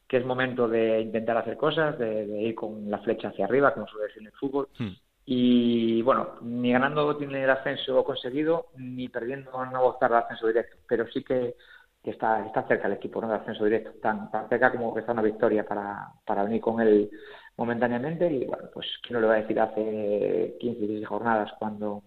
que 0.08 0.18
es 0.18 0.26
momento 0.26 0.68
de 0.68 1.02
intentar 1.02 1.36
hacer 1.38 1.58
cosas, 1.58 1.98
de, 1.98 2.26
ir 2.26 2.54
con 2.54 2.88
la 2.88 3.00
flecha 3.00 3.30
hacia 3.30 3.46
arriba, 3.46 3.74
como 3.74 3.88
suele 3.88 4.08
decir 4.08 4.22
en 4.22 4.28
el 4.28 4.34
fútbol. 4.34 4.68
Hmm. 4.78 4.94
Y 5.26 6.04
bueno, 6.04 6.36
ni 6.42 6.72
ganando 6.72 7.18
tiene 7.18 7.44
el 7.44 7.50
ascenso 7.50 8.04
conseguido, 8.04 8.68
ni 8.76 9.10
perdiendo 9.10 9.52
no 9.66 9.86
optar 9.86 10.14
al 10.14 10.24
ascenso 10.24 10.46
directo, 10.46 10.78
pero 10.88 11.08
sí 11.08 11.24
que 11.24 11.56
que 12.04 12.12
está, 12.12 12.44
cerca 12.68 12.88
el 12.88 12.94
equipo 12.94 13.22
de 13.22 13.34
ascenso 13.34 13.66
directo, 13.66 13.92
tan, 14.02 14.32
tan 14.32 14.48
cerca 14.48 14.72
como 14.72 14.94
que 14.94 15.02
está 15.02 15.12
una 15.12 15.22
victoria 15.22 15.66
para, 15.66 16.08
para 16.26 16.44
venir 16.44 16.62
con 16.62 16.80
él 16.80 17.10
momentáneamente. 17.58 18.32
Y 18.32 18.46
bueno, 18.46 18.70
pues 18.74 18.88
quién 19.04 19.16
no 19.16 19.22
le 19.22 19.28
va 19.28 19.34
a 19.34 19.42
decir 19.42 19.60
hace 19.60 20.56
15, 20.60 20.80
16 20.80 21.08
jornadas 21.08 21.52
cuando, 21.60 22.04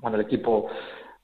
cuando 0.00 0.18
el 0.18 0.26
equipo 0.26 0.68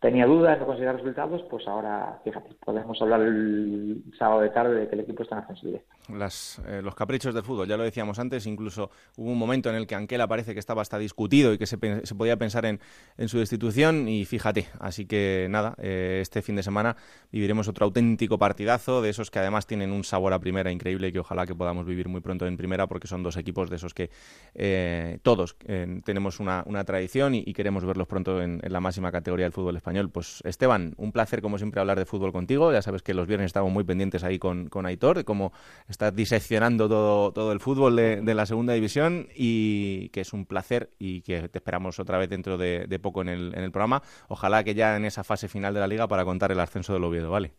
tenía 0.01 0.27
dudas, 0.27 0.59
no 0.59 0.66
conseguía 0.66 0.92
resultados, 0.92 1.42
pues 1.51 1.66
ahora, 1.66 2.21
fíjate, 2.23 2.55
podemos 2.64 3.01
hablar 3.03 3.23
el 3.23 4.05
sábado 4.19 4.42
de 4.42 4.51
tarde 4.51 4.75
de 4.75 4.88
que 4.88 4.95
el 4.95 5.01
equipo 5.01 5.23
está 5.23 5.37
en 5.37 5.42
ascenso 5.42 5.66
directo. 5.66 5.95
Las, 6.09 6.61
eh, 6.66 6.81
los 6.83 6.95
caprichos 6.95 7.35
del 7.35 7.42
fútbol, 7.42 7.69
ya 7.69 7.77
lo 7.77 7.83
decíamos 7.83 8.19
antes, 8.19 8.47
incluso 8.47 8.90
hubo 9.16 9.31
un 9.31 9.38
momento 9.38 9.71
en 9.71 9.77
el 9.77 9.87
que 9.87 9.95
Anquela 9.95 10.29
parece 10.29 10.55
que 10.55 10.61
estaba 10.61 10.83
hasta 10.83 10.99
discutido 10.99 11.53
y 11.53 11.59
que 11.59 11.66
se, 11.66 11.79
se 12.05 12.14
podía 12.14 12.37
pensar 12.37 12.64
en, 12.64 12.81
en, 13.16 13.29
su 13.29 13.38
destitución 13.38 14.09
y 14.09 14.25
fíjate, 14.25 14.69
así 14.79 15.07
que 15.07 15.49
nada, 15.51 15.75
eh, 15.79 16.21
este 16.23 16.42
fin 16.42 16.57
de 16.57 16.62
semana 16.62 16.97
viviremos 17.33 17.69
otro 17.69 17.87
auténtico 17.87 18.38
partidazo 18.38 19.03
de 19.03 19.11
esos 19.11 19.31
que 19.31 19.38
además 19.38 19.66
tienen 19.66 19.92
un 19.92 20.05
sabor 20.05 20.33
a 20.33 20.38
primera 20.38 20.71
increíble 20.71 21.09
y 21.09 21.12
que 21.12 21.19
ojalá 21.21 21.47
que 21.47 21.55
podamos 21.55 21.87
vivir 21.87 22.09
muy 22.09 22.21
pronto 22.21 22.47
en 22.47 22.57
primera 22.57 22.87
porque 22.87 23.09
son 23.09 23.23
dos 23.23 23.37
equipos 23.37 23.69
de 23.71 23.77
esos 23.77 23.95
que 23.95 24.11
eh, 24.55 25.19
todos 25.23 25.57
tenemos 26.05 26.40
una, 26.40 26.62
una 26.66 26.85
tradición 26.85 27.35
y, 27.35 27.57
queremos 27.57 27.87
verlos 27.87 28.07
pronto 28.07 28.42
en, 28.42 28.61
en 28.62 28.73
la 28.73 28.81
máxima 28.81 29.11
categoría 29.11 29.47
del 29.47 29.53
fútbol 29.53 29.77
español. 29.77 30.11
Pues 30.11 30.42
Esteban, 30.45 30.95
un 30.99 31.11
placer 31.11 31.40
como 31.40 31.57
siempre 31.59 31.81
hablar 31.81 31.99
de 31.99 32.05
fútbol 32.05 32.33
contigo. 32.33 32.73
Ya 32.73 32.83
sabes 32.83 33.03
que 33.03 33.14
los 33.14 33.27
viernes 33.27 33.47
estamos 33.47 33.73
muy 33.73 33.85
pendientes 33.85 34.25
ahí 34.25 34.38
con, 34.38 34.69
con 34.69 34.87
Aitor, 34.87 35.16
de 35.16 35.25
cómo 35.25 35.53
estás 35.96 36.14
diseccionando 36.14 36.88
todo, 36.88 37.32
todo 37.32 37.52
el 37.52 37.61
fútbol 37.61 37.96
de, 37.96 38.35
la 38.35 38.44
segunda 38.44 38.74
división 38.74 39.28
y 39.35 40.11
que 40.11 40.20
es 40.20 40.35
un 40.35 40.44
placer 40.44 40.90
y 40.98 41.22
que 41.22 41.48
te 41.48 41.59
esperamos 41.59 41.98
otra 41.98 42.18
vez 42.18 42.28
dentro 42.28 42.59
de, 42.59 43.00
poco 43.02 43.22
en 43.22 43.30
el, 43.30 43.54
en 43.54 43.64
el 43.64 43.72
programa. 43.72 44.02
Ojalá 44.28 44.62
que 44.62 44.74
ya 44.74 44.96
en 44.96 45.06
esa 45.06 45.24
fase 45.24 45.48
final 45.48 45.72
de 45.72 45.80
la 45.80 45.87
liga 45.87 46.06
para 46.06 46.24
contar 46.24 46.52
el 46.52 46.61
ascenso 46.61 46.92
del 46.92 47.04
Oviedo, 47.04 47.30
¿vale? 47.30 47.52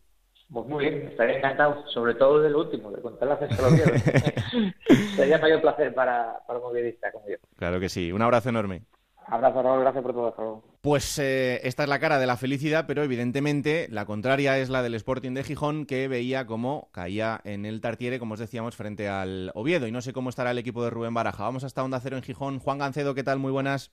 Pues 0.52 0.66
muy 0.66 0.84
bien, 0.84 1.08
estaría 1.08 1.38
encantado, 1.38 1.84
sobre 1.88 2.14
todo 2.14 2.40
del 2.40 2.54
último, 2.54 2.90
de 2.92 3.02
contar 3.02 3.28
el 3.28 3.34
ascenso 3.34 3.70
del 3.70 3.74
Oviedo. 3.74 4.72
Sería 5.16 5.38
mayor 5.38 5.60
placer 5.60 5.92
para, 5.92 6.38
para 6.46 6.60
un 6.60 6.64
como 7.12 7.28
yo. 7.28 7.36
Claro 7.56 7.80
que 7.80 7.88
sí. 7.88 8.12
Un 8.12 8.22
abrazo 8.22 8.48
enorme. 8.50 8.82
Abrazo, 9.30 9.62
Raúl, 9.62 9.80
gracias 9.80 10.02
por 10.02 10.14
todo. 10.14 10.62
Pues 10.80 11.18
eh, 11.18 11.60
esta 11.64 11.82
es 11.82 11.88
la 11.88 11.98
cara 11.98 12.18
de 12.18 12.26
la 12.26 12.38
felicidad, 12.38 12.86
pero 12.86 13.02
evidentemente 13.02 13.86
la 13.90 14.06
contraria 14.06 14.58
es 14.58 14.70
la 14.70 14.82
del 14.82 14.94
Sporting 14.94 15.34
de 15.34 15.44
Gijón, 15.44 15.84
que 15.84 16.08
veía 16.08 16.46
cómo 16.46 16.88
caía 16.92 17.38
en 17.44 17.66
el 17.66 17.82
Tartiere, 17.82 18.18
como 18.18 18.34
os 18.34 18.40
decíamos, 18.40 18.74
frente 18.74 19.06
al 19.08 19.50
Oviedo. 19.54 19.86
Y 19.86 19.92
no 19.92 20.00
sé 20.00 20.14
cómo 20.14 20.30
estará 20.30 20.52
el 20.52 20.58
equipo 20.58 20.82
de 20.82 20.90
Rubén 20.90 21.12
Baraja. 21.12 21.42
Vamos 21.42 21.64
hasta 21.64 21.84
Onda 21.84 22.00
Cero 22.00 22.16
en 22.16 22.22
Gijón. 22.22 22.58
Juan 22.58 22.78
Gancedo, 22.78 23.14
¿qué 23.14 23.22
tal? 23.22 23.38
Muy 23.38 23.52
buenas. 23.52 23.92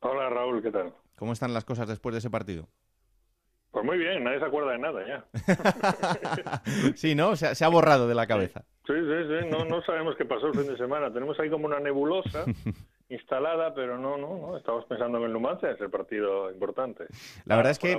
Hola 0.00 0.30
Raúl, 0.30 0.62
¿qué 0.62 0.70
tal? 0.70 0.92
¿Cómo 1.16 1.32
están 1.32 1.54
las 1.54 1.64
cosas 1.64 1.88
después 1.88 2.12
de 2.12 2.20
ese 2.20 2.30
partido? 2.30 2.68
Pues 3.72 3.84
muy 3.84 3.98
bien, 3.98 4.22
nadie 4.22 4.38
se 4.38 4.44
acuerda 4.44 4.72
de 4.72 4.78
nada 4.78 5.00
ya. 5.06 5.24
sí, 6.94 7.14
¿no? 7.14 7.34
Se, 7.36 7.54
se, 7.54 7.64
ha 7.64 7.68
borrado 7.68 8.06
de 8.06 8.14
la 8.14 8.26
cabeza. 8.26 8.64
Sí, 8.86 8.92
sí, 8.92 9.28
sí, 9.28 9.48
no, 9.50 9.64
no 9.64 9.82
sabemos 9.82 10.14
qué 10.16 10.24
pasó 10.24 10.48
el 10.48 10.54
fin 10.54 10.66
de 10.66 10.76
semana. 10.76 11.12
Tenemos 11.12 11.40
ahí 11.40 11.48
como 11.48 11.66
una 11.66 11.80
nebulosa 11.80 12.44
instalada, 13.12 13.74
pero 13.74 13.98
no, 13.98 14.16
no, 14.16 14.38
no, 14.38 14.56
estamos 14.56 14.84
pensando 14.86 15.18
en 15.18 15.24
el 15.24 15.32
Numancia, 15.32 15.70
es 15.70 15.80
el 15.80 15.90
partido 15.90 16.50
importante. 16.50 17.06
La 17.44 17.56
verdad 17.56 17.72
es 17.72 17.78
que 17.78 17.98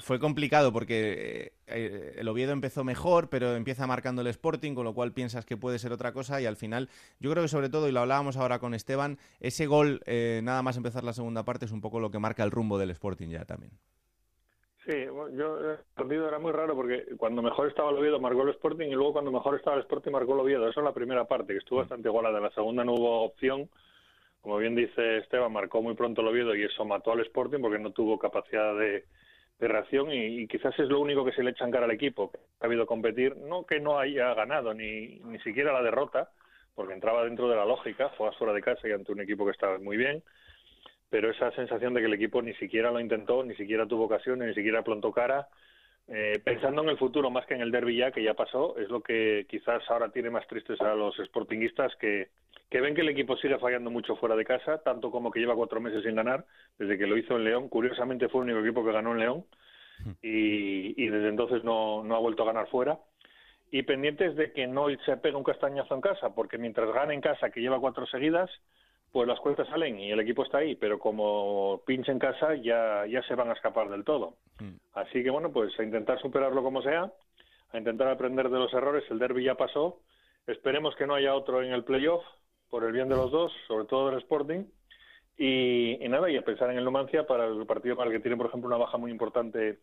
fue 0.00 0.18
complicado 0.18 0.72
porque 0.72 1.52
eh, 1.66 2.14
el 2.16 2.28
Oviedo 2.28 2.52
empezó 2.52 2.82
mejor, 2.84 3.28
pero 3.28 3.54
empieza 3.54 3.86
marcando 3.86 4.22
el 4.22 4.26
Sporting, 4.28 4.74
con 4.74 4.84
lo 4.84 4.94
cual 4.94 5.12
piensas 5.12 5.46
que 5.46 5.56
puede 5.56 5.78
ser 5.78 5.92
otra 5.92 6.12
cosa 6.12 6.40
y 6.40 6.46
al 6.46 6.56
final 6.56 6.88
yo 7.20 7.30
creo 7.30 7.42
que 7.42 7.48
sobre 7.48 7.68
todo, 7.68 7.88
y 7.88 7.92
lo 7.92 8.00
hablábamos 8.00 8.36
ahora 8.36 8.58
con 8.58 8.74
Esteban, 8.74 9.18
ese 9.40 9.66
gol, 9.66 10.00
eh, 10.06 10.40
nada 10.42 10.62
más 10.62 10.76
empezar 10.76 11.04
la 11.04 11.12
segunda 11.12 11.44
parte, 11.44 11.66
es 11.66 11.72
un 11.72 11.80
poco 11.80 12.00
lo 12.00 12.10
que 12.10 12.18
marca 12.18 12.42
el 12.42 12.50
rumbo 12.50 12.78
del 12.78 12.90
Sporting 12.90 13.28
ya 13.28 13.44
también. 13.44 13.72
Sí, 14.84 15.04
yo 15.36 15.58
el 15.58 15.78
partido 15.94 16.26
era 16.26 16.38
muy 16.38 16.50
raro 16.50 16.74
porque 16.74 17.04
cuando 17.18 17.42
mejor 17.42 17.68
estaba 17.68 17.90
el 17.90 17.98
Oviedo 17.98 18.18
marcó 18.18 18.42
el 18.42 18.48
Sporting 18.48 18.88
y 18.88 18.94
luego 18.94 19.12
cuando 19.12 19.30
mejor 19.30 19.56
estaba 19.56 19.76
el 19.76 19.82
Sporting 19.82 20.10
marcó 20.10 20.32
el 20.32 20.40
Oviedo. 20.40 20.66
Eso 20.66 20.80
es 20.80 20.84
la 20.84 20.94
primera 20.94 21.26
parte, 21.26 21.52
que 21.52 21.58
estuvo 21.58 21.80
mm. 21.80 21.82
bastante 21.82 22.08
igualada. 22.08 22.40
La 22.40 22.50
segunda 22.52 22.84
no 22.84 22.94
hubo 22.94 23.22
opción 23.24 23.68
como 24.40 24.58
bien 24.58 24.74
dice 24.74 25.18
Esteban, 25.18 25.52
marcó 25.52 25.82
muy 25.82 25.94
pronto 25.94 26.20
el 26.20 26.28
Oviedo 26.28 26.54
y 26.54 26.62
eso 26.62 26.84
mató 26.84 27.12
al 27.12 27.20
Sporting 27.20 27.60
porque 27.60 27.78
no 27.78 27.90
tuvo 27.90 28.18
capacidad 28.18 28.76
de, 28.78 29.04
reacción 29.60 30.12
y, 30.12 30.46
quizás 30.46 30.78
es 30.78 30.88
lo 30.88 31.00
único 31.00 31.24
que 31.24 31.32
se 31.32 31.42
le 31.42 31.50
echa 31.50 31.64
en 31.64 31.72
cara 31.72 31.86
al 31.86 31.90
equipo, 31.90 32.30
que 32.30 32.38
ha 32.60 32.66
habido 32.66 32.86
competir, 32.86 33.36
no 33.36 33.66
que 33.66 33.80
no 33.80 33.98
haya 33.98 34.32
ganado 34.34 34.72
ni, 34.72 35.18
ni 35.24 35.40
siquiera 35.40 35.72
la 35.72 35.82
derrota, 35.82 36.30
porque 36.76 36.94
entraba 36.94 37.24
dentro 37.24 37.48
de 37.48 37.56
la 37.56 37.64
lógica, 37.64 38.10
juegas 38.16 38.36
fuera 38.36 38.52
de 38.52 38.62
casa 38.62 38.86
y 38.86 38.92
ante 38.92 39.10
un 39.10 39.20
equipo 39.20 39.44
que 39.44 39.50
estaba 39.50 39.78
muy 39.80 39.96
bien, 39.96 40.22
pero 41.10 41.30
esa 41.30 41.50
sensación 41.52 41.92
de 41.92 42.00
que 42.00 42.06
el 42.06 42.14
equipo 42.14 42.40
ni 42.40 42.54
siquiera 42.54 42.92
lo 42.92 43.00
intentó, 43.00 43.42
ni 43.42 43.56
siquiera 43.56 43.86
tuvo 43.86 44.04
ocasiones, 44.04 44.46
ni 44.46 44.54
siquiera 44.54 44.82
plantó 44.84 45.10
cara, 45.10 45.48
eh, 46.08 46.40
pensando 46.42 46.82
en 46.82 46.88
el 46.88 46.98
futuro 46.98 47.30
más 47.30 47.46
que 47.46 47.54
en 47.54 47.60
el 47.60 47.70
derby 47.70 47.96
ya, 47.96 48.10
que 48.10 48.22
ya 48.22 48.34
pasó, 48.34 48.76
es 48.78 48.88
lo 48.88 49.02
que 49.02 49.46
quizás 49.48 49.82
ahora 49.90 50.10
tiene 50.10 50.30
más 50.30 50.46
tristes 50.46 50.80
a 50.80 50.94
los 50.94 51.16
sportinguistas 51.16 51.94
que 51.96 52.28
que 52.70 52.80
ven 52.80 52.94
que 52.94 53.00
el 53.00 53.08
equipo 53.08 53.36
sigue 53.36 53.58
fallando 53.58 53.90
mucho 53.90 54.16
fuera 54.16 54.36
de 54.36 54.44
casa, 54.44 54.78
tanto 54.82 55.10
como 55.10 55.30
que 55.30 55.40
lleva 55.40 55.54
cuatro 55.54 55.80
meses 55.80 56.02
sin 56.02 56.14
ganar, 56.14 56.44
desde 56.78 56.98
que 56.98 57.06
lo 57.06 57.16
hizo 57.16 57.36
en 57.36 57.44
León. 57.44 57.68
Curiosamente 57.68 58.28
fue 58.28 58.42
el 58.42 58.50
único 58.50 58.66
equipo 58.66 58.84
que 58.84 58.92
ganó 58.92 59.12
en 59.12 59.18
León 59.18 59.44
y, 60.22 61.06
desde 61.08 61.28
entonces 61.28 61.64
no, 61.64 62.04
no 62.04 62.14
ha 62.14 62.18
vuelto 62.18 62.42
a 62.42 62.46
ganar 62.46 62.68
fuera. 62.68 62.98
Y 63.70 63.82
pendientes 63.82 64.36
de 64.36 64.52
que 64.52 64.66
no 64.66 64.86
se 65.04 65.16
pegue 65.16 65.36
un 65.36 65.44
castañazo 65.44 65.94
en 65.94 66.00
casa, 66.00 66.34
porque 66.34 66.58
mientras 66.58 66.92
gane 66.92 67.14
en 67.14 67.20
casa, 67.20 67.50
que 67.50 67.60
lleva 67.60 67.80
cuatro 67.80 68.06
seguidas, 68.06 68.50
pues 69.12 69.26
las 69.26 69.40
cuentas 69.40 69.68
salen 69.68 69.98
y 69.98 70.10
el 70.10 70.20
equipo 70.20 70.44
está 70.44 70.58
ahí, 70.58 70.74
pero 70.74 70.98
como 70.98 71.82
pinche 71.86 72.12
en 72.12 72.18
casa 72.18 72.54
ya, 72.54 73.06
ya 73.06 73.22
se 73.22 73.34
van 73.34 73.50
a 73.50 73.54
escapar 73.54 73.88
del 73.88 74.04
todo. 74.04 74.34
Así 74.92 75.22
que 75.22 75.30
bueno, 75.30 75.52
pues 75.52 75.78
a 75.78 75.84
intentar 75.84 76.20
superarlo 76.20 76.62
como 76.62 76.82
sea, 76.82 77.12
a 77.72 77.78
intentar 77.78 78.08
aprender 78.08 78.48
de 78.48 78.58
los 78.58 78.72
errores. 78.72 79.04
El 79.10 79.18
derby 79.18 79.44
ya 79.44 79.54
pasó. 79.54 80.00
Esperemos 80.46 80.94
que 80.96 81.06
no 81.06 81.14
haya 81.14 81.34
otro 81.34 81.62
en 81.62 81.72
el 81.72 81.84
playoff, 81.84 82.24
por 82.70 82.84
el 82.84 82.92
bien 82.92 83.08
de 83.08 83.16
los 83.16 83.30
dos, 83.30 83.52
sobre 83.66 83.86
todo 83.86 84.10
del 84.10 84.18
Sporting. 84.20 84.64
Y, 85.36 86.04
y, 86.04 86.08
nada, 86.08 86.30
y 86.30 86.36
a 86.36 86.42
pensar 86.42 86.70
en 86.70 86.78
el 86.78 86.84
Numancia 86.84 87.26
para 87.26 87.46
el 87.46 87.64
partido 87.66 87.96
para 87.96 88.10
el 88.10 88.16
que 88.16 88.22
tiene, 88.22 88.36
por 88.36 88.46
ejemplo, 88.46 88.66
una 88.66 88.76
baja 88.76 88.98
muy 88.98 89.10
importante 89.10 89.78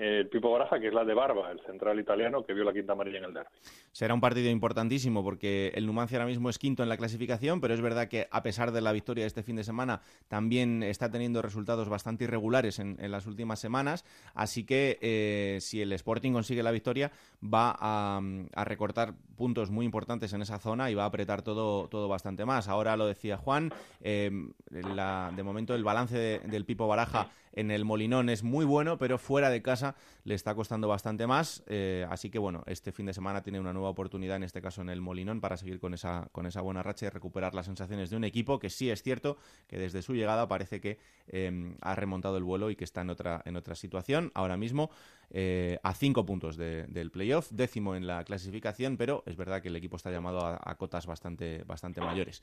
el 0.00 0.28
Pipo 0.28 0.50
Baraja, 0.50 0.80
que 0.80 0.88
es 0.88 0.94
la 0.94 1.04
de 1.04 1.12
Barba, 1.12 1.50
el 1.50 1.60
central 1.60 2.00
italiano 2.00 2.42
que 2.42 2.54
vio 2.54 2.64
la 2.64 2.72
quinta 2.72 2.94
amarilla 2.94 3.18
en 3.18 3.24
el 3.24 3.34
derby. 3.34 3.50
Será 3.92 4.14
un 4.14 4.20
partido 4.20 4.48
importantísimo 4.48 5.22
porque 5.22 5.72
el 5.74 5.84
Numancia 5.84 6.16
ahora 6.16 6.26
mismo 6.26 6.48
es 6.48 6.58
quinto 6.58 6.82
en 6.82 6.88
la 6.88 6.96
clasificación, 6.96 7.60
pero 7.60 7.74
es 7.74 7.82
verdad 7.82 8.08
que 8.08 8.26
a 8.30 8.42
pesar 8.42 8.72
de 8.72 8.80
la 8.80 8.92
victoria 8.92 9.24
de 9.24 9.28
este 9.28 9.42
fin 9.42 9.56
de 9.56 9.64
semana, 9.64 10.00
también 10.28 10.82
está 10.82 11.10
teniendo 11.10 11.42
resultados 11.42 11.90
bastante 11.90 12.24
irregulares 12.24 12.78
en, 12.78 12.96
las 13.10 13.26
últimas 13.26 13.58
semanas. 13.58 14.06
Así 14.34 14.64
que 14.64 14.98
eh, 15.02 15.58
si 15.60 15.82
el 15.82 15.92
Sporting 15.92 16.32
consigue 16.32 16.62
la 16.62 16.70
victoria, 16.70 17.12
va 17.42 17.76
a, 17.78 18.20
recortar 18.64 19.12
puntos 19.36 19.70
muy 19.70 19.84
importantes 19.84 20.32
en 20.32 20.40
esa 20.40 20.58
zona 20.58 20.90
y 20.90 20.94
va 20.94 21.02
a 21.02 21.06
apretar 21.06 21.42
todo, 21.42 21.88
todo 21.88 22.08
bastante 22.08 22.46
más. 22.46 22.68
Ahora 22.68 22.96
lo 22.96 23.06
decía 23.06 23.36
Juan, 23.36 23.70
eh, 24.00 24.30
de 24.70 25.42
momento 25.42 25.74
el 25.74 25.84
balance 25.84 26.40
del 26.40 26.64
Pipo 26.64 26.88
Baraja 26.88 27.30
en 27.52 27.70
el 27.70 27.84
Molinón 27.84 28.28
es 28.28 28.42
muy 28.42 28.64
bueno, 28.64 28.98
pero 28.98 29.18
fuera 29.18 29.50
de 29.50 29.62
casa 29.62 29.89
le 30.24 30.34
está 30.34 30.54
costando 30.54 30.88
bastante 30.88 31.26
más. 31.26 31.62
Eh, 31.66 32.06
así 32.10 32.30
que 32.30 32.38
bueno, 32.38 32.62
este 32.66 32.92
fin 32.92 33.06
de 33.06 33.14
semana 33.14 33.42
tiene 33.42 33.60
una 33.60 33.72
nueva 33.72 33.88
oportunidad, 33.88 34.36
en 34.36 34.44
este 34.44 34.60
caso 34.60 34.82
en 34.82 34.90
el 34.90 35.00
Molinón, 35.00 35.40
para 35.40 35.56
seguir 35.56 35.80
con 35.80 35.94
esa, 35.94 36.28
con 36.32 36.46
esa 36.46 36.60
buena 36.60 36.82
racha 36.82 37.06
y 37.06 37.08
recuperar 37.08 37.54
las 37.54 37.66
sensaciones 37.66 38.10
de 38.10 38.16
un 38.16 38.24
equipo 38.24 38.58
que 38.58 38.70
sí 38.70 38.90
es 38.90 39.02
cierto 39.02 39.36
que 39.66 39.78
desde 39.78 40.02
su 40.02 40.14
llegada 40.14 40.48
parece 40.48 40.80
que 40.80 40.98
em, 41.28 41.76
ha 41.80 41.94
remontado 41.94 42.36
el 42.36 42.44
vuelo 42.44 42.70
y 42.70 42.76
que 42.76 42.84
está 42.84 43.02
en 43.02 43.10
otra, 43.10 43.42
en 43.44 43.56
otra 43.56 43.74
situación. 43.74 44.30
Ahora 44.34 44.56
mismo 44.56 44.90
eh, 45.30 45.78
a 45.82 45.94
cinco 45.94 46.26
puntos 46.26 46.56
del 46.56 47.10
playoff, 47.10 47.50
décimo 47.50 47.94
en 47.94 48.06
la 48.06 48.24
clasificación, 48.24 48.96
pero 48.96 49.22
es 49.26 49.36
verdad 49.36 49.62
que 49.62 49.68
el 49.68 49.76
equipo 49.76 49.96
está 49.96 50.10
llamado 50.10 50.44
a, 50.44 50.60
a 50.62 50.74
cotas 50.76 51.06
bastante, 51.06 51.62
bastante 51.64 52.00
mayores. 52.00 52.42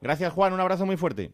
Gracias 0.00 0.32
Juan, 0.32 0.52
un 0.52 0.60
abrazo 0.60 0.86
muy 0.86 0.96
fuerte. 0.96 1.32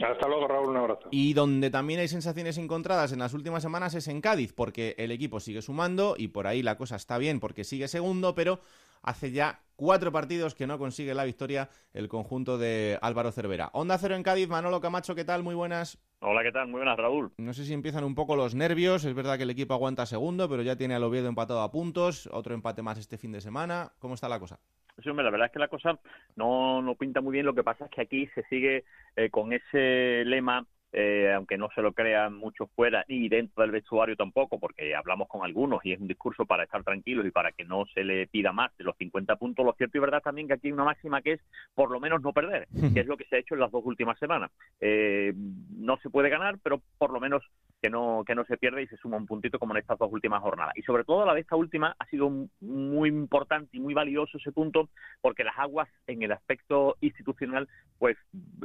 Hasta 0.00 0.28
luego, 0.28 0.46
Raúl, 0.46 0.68
un 0.68 0.76
abrazo. 0.76 1.08
Y 1.10 1.32
donde 1.32 1.70
también 1.70 1.98
hay 1.98 2.08
sensaciones 2.08 2.56
encontradas 2.56 3.12
en 3.12 3.18
las 3.18 3.34
últimas 3.34 3.62
semanas 3.62 3.94
es 3.94 4.06
en 4.06 4.20
Cádiz, 4.20 4.52
porque 4.52 4.94
el 4.96 5.10
equipo 5.10 5.40
sigue 5.40 5.60
sumando 5.60 6.14
y 6.16 6.28
por 6.28 6.46
ahí 6.46 6.62
la 6.62 6.76
cosa 6.76 6.96
está 6.96 7.18
bien 7.18 7.40
porque 7.40 7.64
sigue 7.64 7.88
segundo, 7.88 8.34
pero 8.34 8.60
hace 9.02 9.30
ya 9.32 9.60
cuatro 9.76 10.10
partidos 10.10 10.54
que 10.54 10.66
no 10.66 10.76
consigue 10.76 11.14
la 11.14 11.24
victoria 11.24 11.68
el 11.94 12.08
conjunto 12.08 12.58
de 12.58 12.98
Álvaro 13.00 13.30
Cervera. 13.30 13.70
Onda 13.72 13.96
Cero 13.96 14.16
en 14.16 14.24
Cádiz, 14.24 14.48
Manolo 14.48 14.80
Camacho, 14.80 15.14
¿qué 15.14 15.24
tal? 15.24 15.42
Muy 15.42 15.54
buenas. 15.54 15.98
Hola, 16.20 16.42
¿qué 16.42 16.50
tal? 16.50 16.66
Muy 16.66 16.78
buenas, 16.78 16.98
Raúl. 16.98 17.32
No 17.38 17.52
sé 17.52 17.64
si 17.64 17.72
empiezan 17.72 18.02
un 18.02 18.16
poco 18.16 18.34
los 18.34 18.56
nervios, 18.56 19.04
es 19.04 19.14
verdad 19.14 19.36
que 19.36 19.44
el 19.44 19.50
equipo 19.50 19.74
aguanta 19.74 20.04
segundo, 20.04 20.48
pero 20.48 20.62
ya 20.62 20.74
tiene 20.74 20.96
al 20.96 21.04
Oviedo 21.04 21.28
empatado 21.28 21.60
a 21.60 21.70
puntos, 21.70 22.28
otro 22.32 22.54
empate 22.54 22.82
más 22.82 22.98
este 22.98 23.18
fin 23.18 23.30
de 23.30 23.40
semana. 23.40 23.92
¿Cómo 24.00 24.14
está 24.14 24.28
la 24.28 24.40
cosa? 24.40 24.58
Sí, 25.00 25.08
hombre, 25.08 25.24
la 25.24 25.30
verdad 25.30 25.46
es 25.46 25.52
que 25.52 25.60
la 25.60 25.68
cosa 25.68 25.96
no, 26.34 26.82
no 26.82 26.96
pinta 26.96 27.20
muy 27.20 27.32
bien. 27.32 27.46
Lo 27.46 27.54
que 27.54 27.62
pasa 27.62 27.84
es 27.84 27.90
que 27.92 28.00
aquí 28.00 28.26
se 28.34 28.42
sigue 28.48 28.84
eh, 29.14 29.30
con 29.30 29.52
ese 29.52 30.24
lema 30.24 30.66
eh, 30.92 31.32
aunque 31.34 31.58
no 31.58 31.68
se 31.74 31.82
lo 31.82 31.92
crean 31.92 32.34
muchos 32.34 32.70
fuera 32.74 33.04
ni 33.08 33.28
dentro 33.28 33.62
del 33.62 33.70
vestuario 33.70 34.16
tampoco, 34.16 34.58
porque 34.58 34.94
hablamos 34.94 35.28
con 35.28 35.44
algunos 35.44 35.84
y 35.84 35.92
es 35.92 36.00
un 36.00 36.08
discurso 36.08 36.46
para 36.46 36.64
estar 36.64 36.82
tranquilos 36.82 37.26
y 37.26 37.30
para 37.30 37.52
que 37.52 37.64
no 37.64 37.84
se 37.92 38.04
le 38.04 38.26
pida 38.26 38.52
más 38.52 38.76
de 38.78 38.84
los 38.84 38.96
50 38.96 39.36
puntos. 39.36 39.64
Lo 39.64 39.74
cierto 39.74 39.98
y 39.98 40.00
verdad 40.00 40.22
también 40.22 40.48
que 40.48 40.54
aquí 40.54 40.68
hay 40.68 40.72
una 40.72 40.84
máxima 40.84 41.20
que 41.22 41.32
es 41.32 41.40
por 41.74 41.90
lo 41.90 42.00
menos 42.00 42.22
no 42.22 42.32
perder, 42.32 42.68
que 42.94 43.00
es 43.00 43.06
lo 43.06 43.16
que 43.16 43.24
se 43.24 43.36
ha 43.36 43.38
hecho 43.40 43.54
en 43.54 43.60
las 43.60 43.70
dos 43.70 43.84
últimas 43.84 44.18
semanas. 44.18 44.50
Eh, 44.80 45.32
no 45.76 45.98
se 45.98 46.10
puede 46.10 46.30
ganar, 46.30 46.58
pero 46.62 46.80
por 46.96 47.12
lo 47.12 47.20
menos 47.20 47.42
que 47.80 47.90
no, 47.90 48.24
que 48.26 48.34
no 48.34 48.44
se 48.44 48.56
pierda 48.56 48.80
y 48.80 48.86
se 48.86 48.96
suma 48.96 49.16
un 49.16 49.26
puntito 49.26 49.58
como 49.58 49.74
en 49.74 49.80
estas 49.80 49.98
dos 49.98 50.12
últimas 50.12 50.42
jornadas. 50.42 50.76
Y 50.76 50.82
sobre 50.82 51.04
todo 51.04 51.24
la 51.24 51.34
de 51.34 51.40
esta 51.40 51.56
última 51.56 51.94
ha 51.98 52.06
sido 52.06 52.30
muy 52.60 53.08
importante 53.08 53.76
y 53.76 53.80
muy 53.80 53.94
valioso 53.94 54.38
ese 54.38 54.52
punto 54.52 54.88
porque 55.20 55.44
las 55.44 55.58
aguas 55.58 55.88
en 56.06 56.22
el 56.22 56.32
aspecto 56.32 56.96
institucional 57.00 57.68
pues 57.98 58.16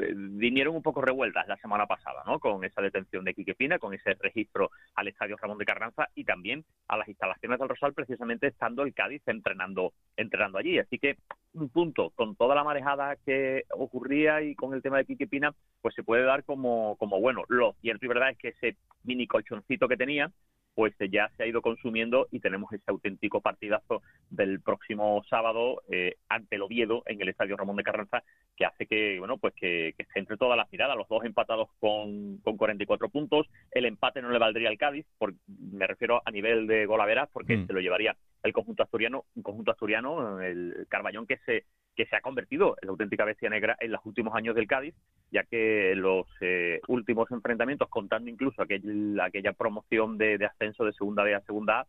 eh, 0.02 0.14
vinieron 0.16 0.76
un 0.76 0.82
poco 0.82 1.02
revueltas 1.02 1.48
la 1.48 1.58
semana 1.58 1.86
pasada, 1.86 2.24
¿no? 2.26 2.40
Con 2.40 2.64
esa 2.64 2.82
detención 2.82 3.24
de 3.24 3.34
Quique 3.34 3.56
Pina, 3.56 3.80
con 3.80 3.94
ese 3.94 4.14
registro 4.20 4.72
al 4.96 5.08
Estadio 5.08 5.38
Ramón 5.38 5.58
de 5.58 5.66
Carranza 5.66 6.08
y 6.16 6.24
también 6.24 6.64
a 6.88 6.98
las 6.98 7.08
instalaciones 7.08 7.60
del 7.60 7.70
Rosal 7.70 7.94
precisamente 7.94 8.48
estando 8.48 8.84
el 8.84 8.94
Cádiz 8.94 9.22
entrenando, 9.28 9.94
entrenando 10.18 10.58
allí. 10.58 10.80
Así 10.80 11.00
que 11.00 11.18
un 11.54 11.70
punto 11.70 12.12
con 12.12 12.36
toda 12.36 12.56
la 12.56 12.64
marejada 12.64 13.16
que 13.26 13.64
ocurría 13.72 14.42
y 14.42 14.56
con 14.56 14.74
el 14.74 14.82
tema 14.82 14.98
de 14.98 15.06
Quique 15.06 15.28
Pina, 15.28 15.54
pues 15.82 15.94
se 15.96 16.04
puede 16.04 16.24
dar 16.24 16.44
como, 16.44 16.96
como 16.98 17.20
bueno. 17.20 17.44
Lo 17.48 17.74
cierto 17.82 18.06
y 18.06 18.10
verdad 18.10 18.32
es 18.32 18.38
que 18.38 18.50
ese 18.50 18.78
mini 19.04 19.28
colchoncito 19.28 19.88
que 19.88 19.98
tenía, 19.98 20.32
pues 20.76 20.94
ya 21.12 21.30
se 21.38 21.44
ha 21.44 21.48
ido 21.48 21.62
consumiendo 21.62 22.28
y 22.32 22.40
tenemos 22.40 22.72
ese 22.74 22.84
auténtico 22.88 23.42
partidazo 23.42 24.02
del 24.30 24.62
próximo 24.62 25.24
sábado 25.30 25.84
eh, 25.90 26.16
ante 26.30 26.56
el 26.56 26.64
Oviedo 26.64 27.04
en 27.06 27.22
el 27.22 27.30
Estadio 27.30 27.58
Ramón 27.58 27.76
de 27.76 27.84
Carranza 27.84 28.24
que 28.56 28.66
hace 28.66 28.88
que 28.88 29.20
bueno 29.20 29.38
pues 29.38 29.54
que, 29.56 29.94
que 29.98 30.06
se 30.06 30.20
entre 30.20 30.38
todas 30.38 30.58
las 30.58 30.72
miradas 30.72 30.98
los 30.98 31.08
dos 31.08 31.24
empatados 31.26 31.70
con, 31.80 32.38
con 32.38 32.58
44 32.58 33.10
puntos 33.10 33.48
el 33.72 33.86
empate 33.86 34.22
no 34.22 34.30
le 34.30 34.40
valdría 34.40 34.70
al 34.70 34.78
Cádiz 34.78 35.06
por, 35.18 35.34
me 35.48 35.88
refiero 35.88 36.22
a 36.26 36.32
nivel 36.32 36.68
de 36.68 36.86
golaveras 36.86 37.30
porque 37.32 37.58
mm. 37.58 37.68
se 37.68 37.74
lo 37.74 37.80
llevaría 37.80 38.16
el 38.44 38.54
conjunto 38.54 38.84
asturiano 38.84 39.26
un 39.36 39.44
conjunto 39.44 39.72
asturiano 39.72 40.42
el 40.42 40.86
Carballón 40.90 41.26
que 41.26 41.38
se 41.46 41.66
que 41.96 42.06
se 42.06 42.16
ha 42.16 42.22
convertido 42.22 42.76
en 42.82 42.88
la 42.88 42.92
auténtica 42.92 43.26
bestia 43.26 43.50
negra 43.50 43.78
en 43.80 43.92
los 43.92 44.02
últimos 44.06 44.36
años 44.36 44.56
del 44.56 44.68
Cádiz, 44.68 44.96
ya 45.32 45.44
que 45.44 45.94
los 45.96 46.28
eh, 46.42 46.82
últimos 46.88 47.30
enfrentamientos, 47.32 47.90
contando 47.90 48.30
incluso 48.30 48.62
aquel, 48.62 49.20
aquella 49.20 49.54
promoción 49.54 50.18
de, 50.18 50.44
ascenso 50.46 50.86
de 50.86 50.94
segunda 50.94 51.24
B 51.24 51.36
a 51.36 51.42
segunda 51.42 51.82
A, 51.82 51.88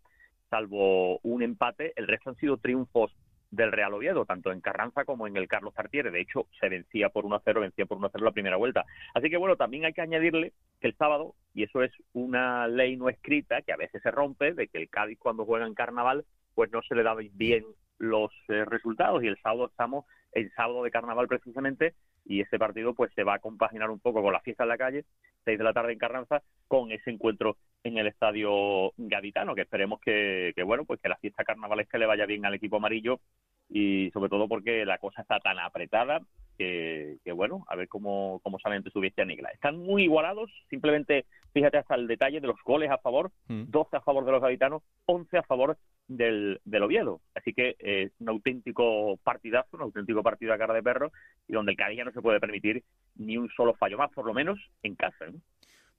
salvo 0.50 1.18
un 1.22 1.42
empate, 1.42 1.92
el 1.96 2.06
resto 2.06 2.30
han 2.30 2.36
sido 2.36 2.58
triunfos 2.58 3.12
del 3.50 3.72
Real 3.72 3.94
Oviedo, 3.94 4.24
tanto 4.24 4.50
en 4.50 4.60
Carranza 4.60 5.04
como 5.04 5.26
en 5.26 5.36
el 5.36 5.46
Carlos 5.46 5.74
Tartiere. 5.74 6.10
De 6.10 6.20
hecho, 6.20 6.48
se 6.58 6.68
vencía 6.68 7.08
por 7.08 7.24
1-0, 7.24 7.60
vencía 7.60 7.86
por 7.86 7.98
1-0 7.98 8.20
la 8.20 8.32
primera 8.32 8.56
vuelta. 8.56 8.84
Así 9.14 9.30
que 9.30 9.36
bueno, 9.36 9.56
también 9.56 9.84
hay 9.84 9.92
que 9.92 10.00
añadirle 10.00 10.52
que 10.80 10.88
el 10.88 10.96
sábado, 10.96 11.34
y 11.54 11.62
eso 11.62 11.82
es 11.82 11.92
una 12.12 12.66
ley 12.66 12.96
no 12.96 13.08
escrita 13.08 13.62
que 13.62 13.72
a 13.72 13.76
veces 13.76 14.02
se 14.02 14.10
rompe, 14.10 14.54
de 14.54 14.66
que 14.66 14.78
el 14.78 14.88
Cádiz 14.88 15.18
cuando 15.20 15.44
juega 15.44 15.66
en 15.66 15.74
carnaval, 15.74 16.24
pues 16.54 16.70
no 16.72 16.82
se 16.82 16.94
le 16.94 17.02
da 17.02 17.14
bien 17.14 17.64
los 17.98 18.32
eh, 18.48 18.64
resultados 18.64 19.22
y 19.22 19.28
el 19.28 19.40
sábado 19.40 19.66
estamos 19.66 20.04
en 20.32 20.50
sábado 20.52 20.82
de 20.82 20.90
carnaval 20.90 21.28
precisamente 21.28 21.94
y 22.24 22.40
ese 22.40 22.58
partido 22.58 22.94
pues 22.94 23.12
se 23.14 23.24
va 23.24 23.34
a 23.34 23.38
compaginar 23.38 23.90
un 23.90 24.00
poco 24.00 24.22
con 24.22 24.32
la 24.32 24.40
fiesta 24.40 24.64
en 24.64 24.68
la 24.70 24.78
calle, 24.78 25.04
6 25.44 25.58
de 25.58 25.64
la 25.64 25.72
tarde 25.72 25.92
en 25.92 25.98
Carranza, 25.98 26.42
con 26.68 26.90
ese 26.90 27.10
encuentro 27.10 27.56
en 27.84 27.98
el 27.98 28.06
estadio 28.06 28.92
gaditano, 28.96 29.54
que 29.54 29.62
esperemos 29.62 30.00
que, 30.00 30.52
que 30.56 30.62
bueno, 30.62 30.84
pues 30.84 31.00
que 31.00 31.08
la 31.08 31.18
fiesta 31.18 31.44
carnavalesca 31.44 31.98
le 31.98 32.06
vaya 32.06 32.26
bien 32.26 32.44
al 32.44 32.54
equipo 32.54 32.76
amarillo 32.76 33.20
y 33.68 34.10
sobre 34.12 34.30
todo 34.30 34.48
porque 34.48 34.84
la 34.84 34.98
cosa 34.98 35.22
está 35.22 35.38
tan 35.38 35.58
apretada 35.58 36.20
que, 36.56 37.18
bueno, 37.34 37.64
a 37.68 37.76
ver 37.76 37.88
cómo, 37.88 38.40
cómo 38.42 38.58
salen 38.58 38.82
de 38.82 38.90
su 38.90 39.00
bestia 39.00 39.24
negra. 39.24 39.50
Están 39.50 39.76
muy 39.76 40.04
igualados, 40.04 40.50
simplemente 40.70 41.26
fíjate 41.52 41.78
hasta 41.78 41.94
el 41.94 42.06
detalle 42.06 42.40
de 42.40 42.46
los 42.46 42.60
goles 42.64 42.90
a 42.90 42.98
favor, 42.98 43.32
12 43.48 43.68
mm. 43.92 43.96
a 43.96 44.00
favor 44.00 44.24
de 44.24 44.32
los 44.32 44.42
gaditanos, 44.42 44.82
11 45.06 45.38
a 45.38 45.42
favor 45.42 45.76
del, 46.06 46.60
del 46.64 46.82
Oviedo. 46.82 47.20
Así 47.34 47.52
que 47.52 47.76
es 47.78 48.12
un 48.20 48.28
auténtico 48.28 49.16
partidazo, 49.22 49.76
un 49.76 49.82
auténtico 49.82 50.22
partido 50.22 50.52
a 50.52 50.58
cara 50.58 50.74
de 50.74 50.82
perro, 50.82 51.12
y 51.48 51.52
donde 51.52 51.72
el 51.72 51.78
Cádiz 51.78 52.04
no 52.04 52.12
se 52.12 52.22
puede 52.22 52.40
permitir 52.40 52.84
ni 53.16 53.36
un 53.36 53.48
solo 53.50 53.74
fallo 53.74 53.98
más, 53.98 54.10
por 54.12 54.26
lo 54.26 54.34
menos 54.34 54.58
en 54.82 54.94
casa. 54.94 55.26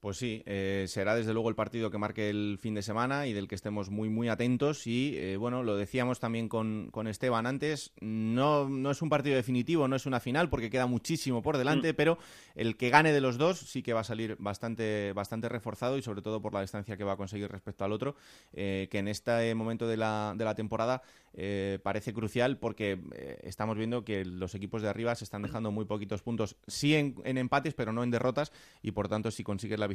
Pues 0.05 0.17
sí, 0.17 0.43
eh, 0.45 0.85
será 0.87 1.15
desde 1.15 1.33
luego 1.33 1.49
el 1.49 1.55
partido 1.55 1.89
que 1.89 1.97
marque 1.97 2.29
el 2.29 2.59
fin 2.61 2.75
de 2.75 2.83
semana 2.83 3.25
y 3.25 3.33
del 3.33 3.47
que 3.47 3.55
estemos 3.55 3.89
muy 3.89 4.07
muy 4.07 4.29
atentos 4.29 4.85
y 4.85 5.17
eh, 5.17 5.35
bueno, 5.35 5.63
lo 5.63 5.77
decíamos 5.77 6.19
también 6.19 6.47
con, 6.47 6.89
con, 6.91 7.07
Esteban 7.07 7.47
antes, 7.47 7.91
no, 8.01 8.69
no 8.69 8.91
es 8.91 9.01
un 9.01 9.09
partido 9.09 9.35
definitivo, 9.35 9.87
no 9.87 9.95
es 9.95 10.05
una 10.05 10.19
final 10.19 10.47
porque 10.47 10.69
queda 10.69 10.85
muchísimo 10.85 11.41
por 11.41 11.57
delante, 11.57 11.93
mm. 11.93 11.95
pero 11.95 12.19
el 12.53 12.77
que 12.77 12.91
gane 12.91 13.13
de 13.13 13.19
los 13.19 13.39
dos 13.39 13.57
sí 13.57 13.81
que 13.81 13.93
va 13.93 14.01
a 14.01 14.03
salir 14.03 14.35
bastante, 14.37 15.11
bastante 15.13 15.49
reforzado 15.49 15.97
y 15.97 16.03
sobre 16.03 16.21
todo 16.21 16.39
por 16.39 16.53
la 16.53 16.61
distancia 16.61 16.97
que 16.97 17.03
va 17.03 17.13
a 17.13 17.17
conseguir 17.17 17.49
respecto 17.49 17.83
al 17.83 17.91
otro, 17.91 18.15
eh, 18.53 18.87
que 18.91 18.99
en 18.99 19.07
este 19.07 19.55
momento 19.55 19.87
de 19.87 19.97
la, 19.97 20.35
de 20.37 20.45
la 20.45 20.53
temporada 20.53 21.01
parece 21.83 22.13
crucial 22.13 22.59
porque 22.59 22.97
estamos 23.43 23.75
viendo 23.75 24.05
que 24.05 24.23
los 24.23 24.55
equipos 24.55 24.81
de 24.81 24.87
arriba 24.87 25.15
se 25.15 25.25
están 25.25 25.41
dejando 25.41 25.69
muy 25.69 25.83
poquitos 25.83 26.21
puntos, 26.21 26.55
sí 26.65 26.95
en, 26.95 27.15
en 27.25 27.37
empates, 27.37 27.73
pero 27.73 27.91
no 27.91 28.05
en 28.05 28.11
derrotas 28.11 28.53
y 28.81 28.91
por 28.91 29.09
tanto 29.09 29.31
si 29.31 29.43
consigues 29.43 29.77
la 29.77 29.87
victoria, 29.87 29.94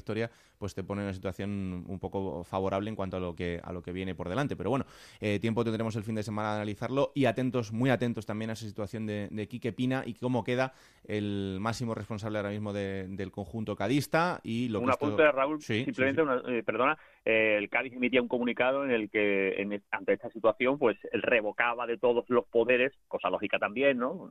pues 0.58 0.74
te 0.74 0.82
pone 0.84 1.00
en 1.00 1.06
una 1.06 1.14
situación 1.14 1.84
un 1.88 1.98
poco 1.98 2.44
favorable 2.44 2.90
en 2.90 2.96
cuanto 2.96 3.16
a 3.16 3.20
lo 3.20 3.34
que, 3.34 3.60
a 3.62 3.72
lo 3.72 3.82
que 3.82 3.92
viene 3.92 4.14
por 4.14 4.28
delante. 4.28 4.56
Pero 4.56 4.70
bueno, 4.70 4.84
eh, 5.20 5.38
tiempo 5.40 5.64
tendremos 5.64 5.96
el 5.96 6.04
fin 6.04 6.14
de 6.14 6.22
semana 6.22 6.50
de 6.50 6.56
analizarlo 6.56 7.12
y 7.14 7.24
atentos, 7.24 7.72
muy 7.72 7.90
atentos 7.90 8.26
también 8.26 8.50
a 8.50 8.52
esa 8.52 8.66
situación 8.66 9.06
de, 9.06 9.28
de 9.30 9.48
Quique 9.48 9.72
Pina 9.72 10.02
y 10.04 10.14
cómo 10.14 10.44
queda 10.44 10.72
el 11.04 11.58
máximo 11.60 11.94
responsable 11.94 12.38
ahora 12.38 12.50
mismo 12.50 12.72
del 12.72 13.30
conjunto 13.30 13.76
cadista. 13.76 14.40
y 14.42 14.68
lo 14.68 14.80
Un 14.80 14.90
apunte, 14.90 15.22
de 15.22 15.32
Raúl, 15.32 15.60
simplemente, 15.60 16.22
eh, 16.48 16.62
perdona, 16.62 16.98
eh, 17.24 17.56
el 17.58 17.68
Cádiz 17.68 17.94
emitía 17.94 18.22
un 18.22 18.28
comunicado 18.28 18.84
en 18.84 18.90
el 18.90 19.10
que 19.10 19.60
en, 19.60 19.82
ante 19.90 20.12
esta 20.12 20.30
situación 20.30 20.78
pues 20.78 20.98
revocaba 21.12 21.86
de 21.86 21.96
todos 21.96 22.24
los 22.28 22.46
poderes, 22.46 22.92
cosa 23.08 23.30
lógica 23.30 23.58
también, 23.58 23.98
¿no? 23.98 24.30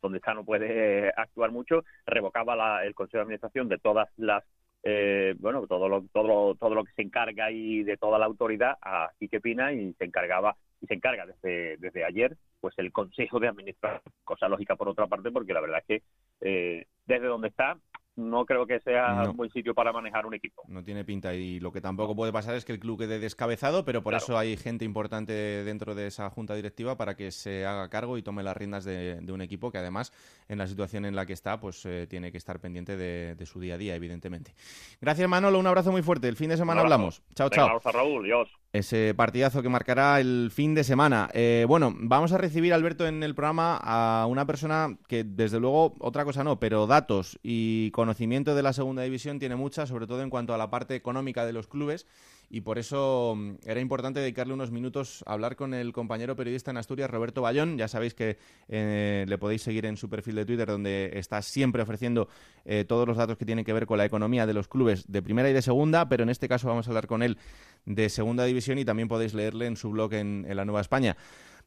donde 0.00 0.18
está 0.18 0.34
no 0.34 0.44
puede 0.44 1.10
actuar 1.16 1.50
mucho, 1.50 1.84
revocaba 2.06 2.84
el 2.84 2.94
Consejo 2.94 3.18
de 3.18 3.22
Administración 3.22 3.68
de 3.68 3.78
todas 3.78 4.08
las 4.16 4.44
eh, 4.82 5.34
bueno, 5.38 5.66
todo 5.66 5.88
lo, 5.88 6.02
todo, 6.12 6.54
todo 6.54 6.74
lo 6.74 6.84
que 6.84 6.92
se 6.92 7.02
encarga 7.02 7.50
y 7.50 7.82
de 7.82 7.96
toda 7.96 8.18
la 8.18 8.26
autoridad 8.26 8.76
a 8.80 9.10
Quique 9.18 9.40
Pina 9.40 9.72
y 9.72 9.92
se 9.94 10.04
encargaba 10.04 10.56
y 10.80 10.86
se 10.86 10.94
encarga 10.94 11.26
desde, 11.26 11.76
desde 11.78 12.04
ayer 12.04 12.36
pues 12.60 12.74
el 12.78 12.92
Consejo 12.92 13.40
de 13.40 13.48
Administración, 13.48 14.02
cosa 14.24 14.48
lógica 14.48 14.76
por 14.76 14.88
otra 14.88 15.06
parte 15.06 15.30
porque 15.30 15.52
la 15.52 15.60
verdad 15.60 15.80
es 15.80 15.86
que 15.86 16.02
eh, 16.40 16.86
desde 17.06 17.26
donde 17.26 17.48
está 17.48 17.76
no 18.18 18.44
creo 18.44 18.66
que 18.66 18.80
sea 18.80 19.30
un 19.30 19.36
buen 19.36 19.50
sitio 19.50 19.74
para 19.74 19.92
manejar 19.92 20.26
un 20.26 20.34
equipo. 20.34 20.64
No 20.66 20.82
tiene 20.82 21.04
pinta 21.04 21.34
y 21.34 21.60
lo 21.60 21.70
que 21.72 21.80
tampoco 21.80 22.16
puede 22.16 22.32
pasar 22.32 22.56
es 22.56 22.64
que 22.64 22.72
el 22.72 22.80
club 22.80 22.98
quede 22.98 23.18
descabezado, 23.20 23.84
pero 23.84 24.02
por 24.02 24.14
eso 24.14 24.36
hay 24.36 24.56
gente 24.56 24.84
importante 24.84 25.32
dentro 25.32 25.94
de 25.94 26.08
esa 26.08 26.28
junta 26.28 26.54
directiva 26.54 26.96
para 26.96 27.14
que 27.14 27.30
se 27.30 27.64
haga 27.64 27.88
cargo 27.88 28.18
y 28.18 28.22
tome 28.22 28.42
las 28.42 28.56
riendas 28.56 28.84
de, 28.84 29.24
un 29.28 29.40
equipo 29.40 29.70
que 29.70 29.78
además 29.78 30.12
en 30.48 30.58
la 30.58 30.66
situación 30.66 31.04
en 31.04 31.14
la 31.14 31.26
que 31.26 31.32
está 31.32 31.60
pues 31.60 31.86
eh, 31.86 32.06
tiene 32.08 32.32
que 32.32 32.38
estar 32.38 32.58
pendiente 32.60 32.96
de, 32.96 33.46
su 33.46 33.60
día 33.60 33.74
a 33.74 33.78
día, 33.78 33.94
evidentemente. 33.94 34.52
Gracias 35.00 35.28
Manolo, 35.28 35.58
un 35.58 35.66
abrazo 35.66 35.92
muy 35.92 36.02
fuerte. 36.02 36.28
El 36.28 36.36
fin 36.36 36.50
de 36.50 36.56
semana 36.56 36.80
hablamos. 36.80 37.22
Chao, 37.34 37.48
chao. 37.48 37.78
Raúl, 37.78 38.24
Dios. 38.24 38.48
Ese 38.70 39.14
partidazo 39.14 39.62
que 39.62 39.70
marcará 39.70 40.20
el 40.20 40.50
fin 40.52 40.74
de 40.74 40.84
semana. 40.84 41.30
Eh, 41.32 41.64
bueno, 41.66 41.94
vamos 41.96 42.32
a 42.32 42.38
recibir, 42.38 42.74
Alberto, 42.74 43.06
en 43.06 43.22
el 43.22 43.34
programa 43.34 43.78
a 43.82 44.26
una 44.26 44.46
persona 44.46 44.98
que, 45.08 45.24
desde 45.24 45.58
luego, 45.58 45.94
otra 46.00 46.26
cosa 46.26 46.44
no, 46.44 46.60
pero 46.60 46.86
datos 46.86 47.38
y 47.42 47.90
conocimiento 47.92 48.54
de 48.54 48.62
la 48.62 48.74
segunda 48.74 49.02
división 49.02 49.38
tiene 49.38 49.56
mucha, 49.56 49.86
sobre 49.86 50.06
todo 50.06 50.22
en 50.22 50.28
cuanto 50.28 50.52
a 50.52 50.58
la 50.58 50.68
parte 50.68 50.94
económica 50.94 51.46
de 51.46 51.54
los 51.54 51.66
clubes 51.66 52.06
y 52.50 52.62
por 52.62 52.78
eso 52.78 53.34
mm, 53.36 53.56
era 53.66 53.80
importante 53.80 54.20
dedicarle 54.20 54.54
unos 54.54 54.70
minutos 54.70 55.22
a 55.26 55.34
hablar 55.34 55.56
con 55.56 55.74
el 55.74 55.92
compañero 55.92 56.36
periodista 56.36 56.70
en 56.70 56.78
Asturias, 56.78 57.10
Roberto 57.10 57.42
Bayón. 57.42 57.76
Ya 57.76 57.88
sabéis 57.88 58.14
que 58.14 58.38
eh, 58.68 59.24
le 59.28 59.38
podéis 59.38 59.62
seguir 59.62 59.86
en 59.86 59.96
su 59.96 60.08
perfil 60.08 60.36
de 60.36 60.46
Twitter, 60.46 60.66
donde 60.66 61.10
está 61.14 61.42
siempre 61.42 61.82
ofreciendo 61.82 62.28
eh, 62.64 62.84
todos 62.84 63.06
los 63.06 63.16
datos 63.16 63.36
que 63.36 63.44
tienen 63.44 63.64
que 63.64 63.72
ver 63.72 63.86
con 63.86 63.98
la 63.98 64.04
economía 64.04 64.46
de 64.46 64.54
los 64.54 64.68
clubes 64.68 65.10
de 65.10 65.22
primera 65.22 65.50
y 65.50 65.52
de 65.52 65.62
segunda, 65.62 66.08
pero 66.08 66.22
en 66.22 66.30
este 66.30 66.48
caso 66.48 66.68
vamos 66.68 66.86
a 66.86 66.90
hablar 66.90 67.06
con 67.06 67.22
él 67.22 67.38
de 67.84 68.08
segunda 68.08 68.44
división 68.44 68.78
y 68.78 68.84
también 68.84 69.08
podéis 69.08 69.34
leerle 69.34 69.66
en 69.66 69.76
su 69.76 69.90
blog 69.90 70.14
en, 70.14 70.46
en 70.48 70.56
la 70.56 70.64
Nueva 70.64 70.80
España. 70.80 71.16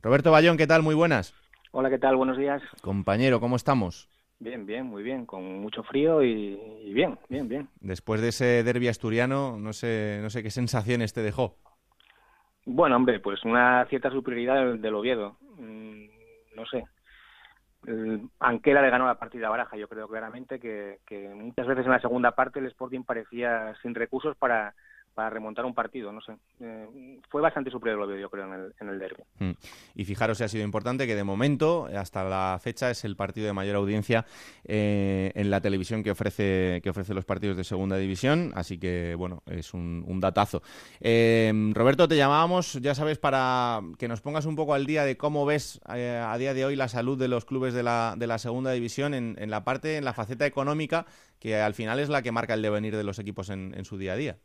Roberto 0.01 0.31
Bayón, 0.31 0.57
¿qué 0.57 0.67
tal? 0.67 0.81
Muy 0.81 0.95
buenas. 0.95 1.33
Hola, 1.71 1.89
¿qué 1.89 1.99
tal? 1.99 2.15
Buenos 2.15 2.37
días. 2.37 2.61
Compañero, 2.81 3.39
¿cómo 3.39 3.55
estamos? 3.55 4.09
Bien, 4.41 4.65
bien, 4.65 4.87
muy 4.87 5.03
bien, 5.03 5.27
con 5.27 5.59
mucho 5.59 5.83
frío 5.83 6.23
y, 6.23 6.91
bien, 6.91 7.15
bien, 7.29 7.47
bien. 7.47 7.69
Después 7.79 8.21
de 8.21 8.29
ese 8.29 8.63
derbi 8.63 8.87
asturiano, 8.87 9.55
no 9.59 9.71
sé, 9.71 10.17
no 10.23 10.31
sé 10.31 10.41
qué 10.41 10.49
sensaciones 10.49 11.13
te 11.13 11.21
dejó. 11.21 11.57
Bueno, 12.65 12.95
hombre, 12.95 13.19
pues 13.19 13.45
una 13.45 13.85
cierta 13.85 14.09
superioridad 14.09 14.79
del, 14.79 14.95
Oviedo. 14.95 15.37
Mm, 15.59 16.05
no 16.55 16.65
sé. 16.65 16.83
Anquela 18.39 18.81
le 18.81 18.89
ganó 18.89 19.05
la 19.05 19.19
partida 19.19 19.45
a 19.45 19.51
Baraja, 19.51 19.77
yo 19.77 19.87
creo 19.87 20.07
claramente 20.07 20.59
que, 20.59 20.97
que 21.05 21.29
muchas 21.29 21.67
veces 21.67 21.85
en 21.85 21.91
la 21.91 22.01
segunda 22.01 22.31
parte 22.31 22.59
el 22.59 22.65
Sporting 22.65 23.03
parecía 23.03 23.75
sin 23.83 23.93
recursos 23.93 24.35
para, 24.37 24.73
para 25.13 25.29
remontar 25.29 25.65
un 25.65 25.73
partido, 25.73 26.11
no 26.11 26.21
sé. 26.21 26.33
Eh, 26.61 27.19
fue 27.29 27.41
bastante 27.41 27.69
superior 27.69 27.99
lo 27.99 28.17
yo 28.17 28.29
creo, 28.29 28.45
en 28.45 28.53
el, 28.53 28.73
en 28.79 28.89
el 28.89 28.99
derby. 28.99 29.23
Mm. 29.39 29.51
Y 29.95 30.05
fijaros 30.05 30.37
si 30.37 30.43
ha 30.43 30.47
sido 30.47 30.63
importante 30.63 31.05
que 31.05 31.15
de 31.15 31.23
momento, 31.23 31.87
hasta 31.95 32.23
la 32.23 32.59
fecha, 32.61 32.89
es 32.89 33.03
el 33.03 33.15
partido 33.15 33.47
de 33.47 33.53
mayor 33.53 33.75
audiencia 33.75 34.25
eh, 34.63 35.31
en 35.35 35.49
la 35.49 35.61
televisión 35.61 36.03
que 36.03 36.11
ofrece, 36.11 36.79
que 36.81 36.89
ofrece 36.89 37.13
los 37.13 37.25
partidos 37.25 37.57
de 37.57 37.63
segunda 37.63 37.97
división, 37.97 38.51
así 38.55 38.77
que, 38.77 39.15
bueno, 39.15 39.43
es 39.45 39.73
un, 39.73 40.19
datazo. 40.21 40.61
Eh, 40.99 41.51
Roberto, 41.73 42.07
te 42.07 42.15
llamábamos, 42.15 42.73
ya 42.73 42.93
sabes, 42.93 43.17
para 43.17 43.81
que 43.97 44.07
nos 44.07 44.21
pongas 44.21 44.45
un 44.45 44.55
poco 44.55 44.75
al 44.75 44.85
día 44.85 45.03
de 45.03 45.17
cómo 45.17 45.45
ves 45.45 45.81
a 45.85 46.37
día 46.37 46.53
de 46.53 46.63
hoy 46.63 46.75
la 46.75 46.87
salud 46.87 47.17
de 47.17 47.27
los 47.27 47.45
clubes 47.45 47.73
de 47.73 47.81
la, 47.81 48.13
de 48.17 48.27
la 48.27 48.37
segunda 48.37 48.71
división 48.71 49.13
en, 49.13 49.35
en 49.39 49.49
la 49.49 49.63
parte, 49.63 49.97
en 49.97 50.05
la 50.05 50.13
faceta 50.13 50.45
económica, 50.45 51.07
que 51.39 51.55
al 51.55 51.73
final 51.73 51.99
es 51.99 52.09
la 52.09 52.21
que 52.21 52.31
marca 52.31 52.53
el 52.53 52.61
devenir 52.61 52.95
de 52.95 53.03
los 53.03 53.17
equipos 53.17 53.49
en, 53.49 53.73
en 53.75 53.83
su 53.83 53.97
día 53.97 54.13
a 54.13 54.15
día. 54.15 54.37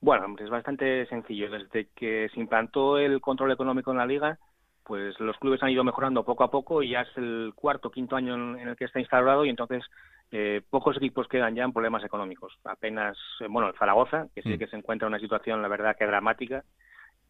Bueno, 0.00 0.34
es 0.38 0.50
bastante 0.50 1.06
sencillo. 1.06 1.50
Desde 1.50 1.88
que 1.94 2.28
se 2.32 2.40
implantó 2.40 2.98
el 2.98 3.20
control 3.20 3.52
económico 3.52 3.90
en 3.90 3.98
la 3.98 4.06
liga, 4.06 4.38
pues 4.84 5.18
los 5.18 5.36
clubes 5.38 5.62
han 5.62 5.70
ido 5.70 5.82
mejorando 5.82 6.24
poco 6.24 6.44
a 6.44 6.50
poco 6.50 6.82
y 6.82 6.90
ya 6.90 7.00
es 7.00 7.16
el 7.16 7.52
cuarto, 7.54 7.90
quinto 7.90 8.14
año 8.14 8.34
en 8.56 8.68
el 8.68 8.76
que 8.76 8.84
está 8.84 9.00
instalado 9.00 9.44
y 9.44 9.50
entonces 9.50 9.84
eh, 10.32 10.62
pocos 10.70 10.96
equipos 10.96 11.28
quedan 11.28 11.54
ya 11.54 11.64
en 11.64 11.72
problemas 11.72 12.04
económicos. 12.04 12.58
Apenas, 12.64 13.16
eh, 13.40 13.46
bueno, 13.48 13.68
el 13.68 13.74
Zaragoza, 13.76 14.28
que 14.34 14.42
sí 14.42 14.50
mm. 14.50 14.58
que 14.58 14.66
se 14.68 14.76
encuentra 14.76 15.06
en 15.06 15.12
una 15.12 15.20
situación, 15.20 15.62
la 15.62 15.68
verdad, 15.68 15.96
que 15.96 16.06
dramática 16.06 16.64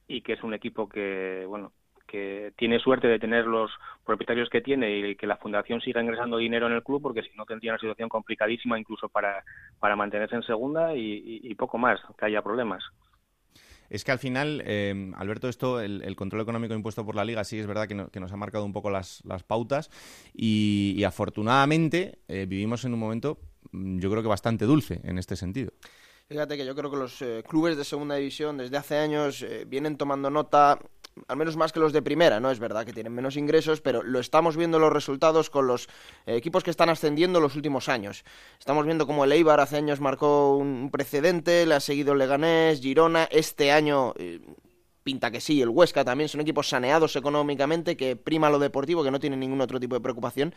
y 0.07 0.23
que 0.23 0.35
es 0.35 0.43
un 0.43 0.55
equipo 0.55 0.89
que, 0.89 1.45
bueno, 1.47 1.73
que 2.17 2.53
tiene 2.57 2.79
suerte 2.79 3.09
de 3.09 3.19
tener 3.19 3.45
los 3.47 3.71
propietarios 4.05 4.49
que 4.49 4.63
tiene 4.63 4.99
y 4.99 5.17
que 5.17 5.27
la 5.27 5.37
fundación 5.37 5.83
siga 5.83 6.03
ingresando 6.03 6.39
dinero 6.39 6.67
en 6.67 6.73
el 6.73 6.83
club 6.83 7.03
porque 7.03 7.23
si 7.23 7.29
no 7.37 7.45
tendría 7.45 7.73
una 7.73 7.79
situación 7.79 8.09
complicadísima 8.09 8.79
incluso 8.79 9.09
para, 9.09 9.45
para 9.79 9.97
mantenerse 9.97 10.35
en 10.35 10.43
segunda 10.43 10.95
y, 10.95 11.55
poco 11.57 11.77
más, 11.77 12.01
que 12.19 12.27
haya 12.27 12.43
problemas. 12.43 12.83
Es 13.91 14.03
que 14.03 14.13
al 14.13 14.19
final, 14.19 14.63
eh, 14.65 15.13
Alberto, 15.17 15.49
esto, 15.49 15.81
el, 15.81 16.17
control 16.17 16.43
económico 16.43 16.75
impuesto 16.75 17.05
por 17.05 17.15
la 17.15 17.25
Liga, 17.25 17.45
sí 17.45 17.59
es 17.59 17.67
verdad 17.67 17.87
que, 17.87 18.21
nos 18.21 18.33
ha 18.33 18.37
marcado 18.37 18.65
un 18.65 18.73
poco 18.73 18.91
las, 18.91 19.23
las 19.25 19.43
pautas 19.43 19.91
y, 20.35 21.05
afortunadamente 21.05 22.19
eh, 22.29 22.47
vivimos 22.49 22.85
en 22.85 22.95
un 22.95 23.01
momento, 23.01 23.39
mm, 23.73 23.99
yo 23.99 24.11
creo 24.11 24.23
que 24.23 24.29
bastante 24.29 24.65
dulce 24.65 25.01
en 25.05 25.19
este 25.19 25.37
sentido. 25.37 25.73
Fíjate 26.29 26.57
que 26.57 26.67
yo 26.67 26.75
creo 26.75 26.91
que 26.91 26.97
los 26.97 27.23
eh, 27.23 27.45
clubes 27.49 27.77
de 27.77 27.85
segunda 27.85 28.17
división 28.17 28.57
desde 28.57 28.77
hace 28.77 28.97
años 28.97 29.45
vienen 29.69 29.97
tomando 29.97 30.29
nota 30.29 30.79
al 31.29 31.37
menos 31.37 31.57
más 31.57 31.73
que 31.73 31.81
los 31.81 31.93
de 31.93 32.03
primera, 32.03 32.41
¿no? 32.41 32.51
Es 32.51 32.59
verdad 32.59 32.85
que 32.85 32.93
tienen 32.93 33.13
menos 33.13 33.37
ingresos, 33.37 33.81
pero 33.81 34.03
lo 34.03 34.21
estamos 34.21 34.57
viendo 34.57 34.79
los 34.79 34.93
resultados 34.93 35.51
con 35.51 35.67
los 35.67 35.89
eh, 36.27 36.37
equipos 36.37 36.63
que 36.63 36.71
están 36.71 36.89
ascendiendo 36.89 37.41
los 37.41 37.57
últimos 37.57 37.89
años. 37.89 38.25
Estamos 38.59 38.85
viendo 38.85 39.07
cómo 39.07 39.25
el 39.25 39.33
Eibar 39.33 39.61
hace 39.61 39.77
años 39.77 40.01
marcó 40.01 40.57
un 40.57 40.91
precedente, 40.91 41.67
le 41.67 41.75
ha 41.75 41.81
seguido 41.81 42.13
el 42.13 42.19
Leganés, 42.19 42.81
Girona, 42.81 43.25
este 43.25 43.73
año... 43.73 44.15
Eh, 44.17 44.41
pinta 45.03 45.31
que 45.31 45.41
sí, 45.41 45.63
el 45.63 45.69
Huesca 45.69 46.05
también 46.05 46.29
son 46.29 46.41
equipos 46.41 46.69
saneados 46.69 47.15
económicamente, 47.15 47.97
que 47.97 48.17
prima 48.17 48.51
lo 48.51 48.59
deportivo, 48.59 49.05
que 49.05 49.13
no 49.13 49.21
tienen 49.21 49.39
ningún 49.39 49.61
otro 49.61 49.79
tipo 49.79 49.95
de 49.95 50.01
preocupación. 50.01 50.53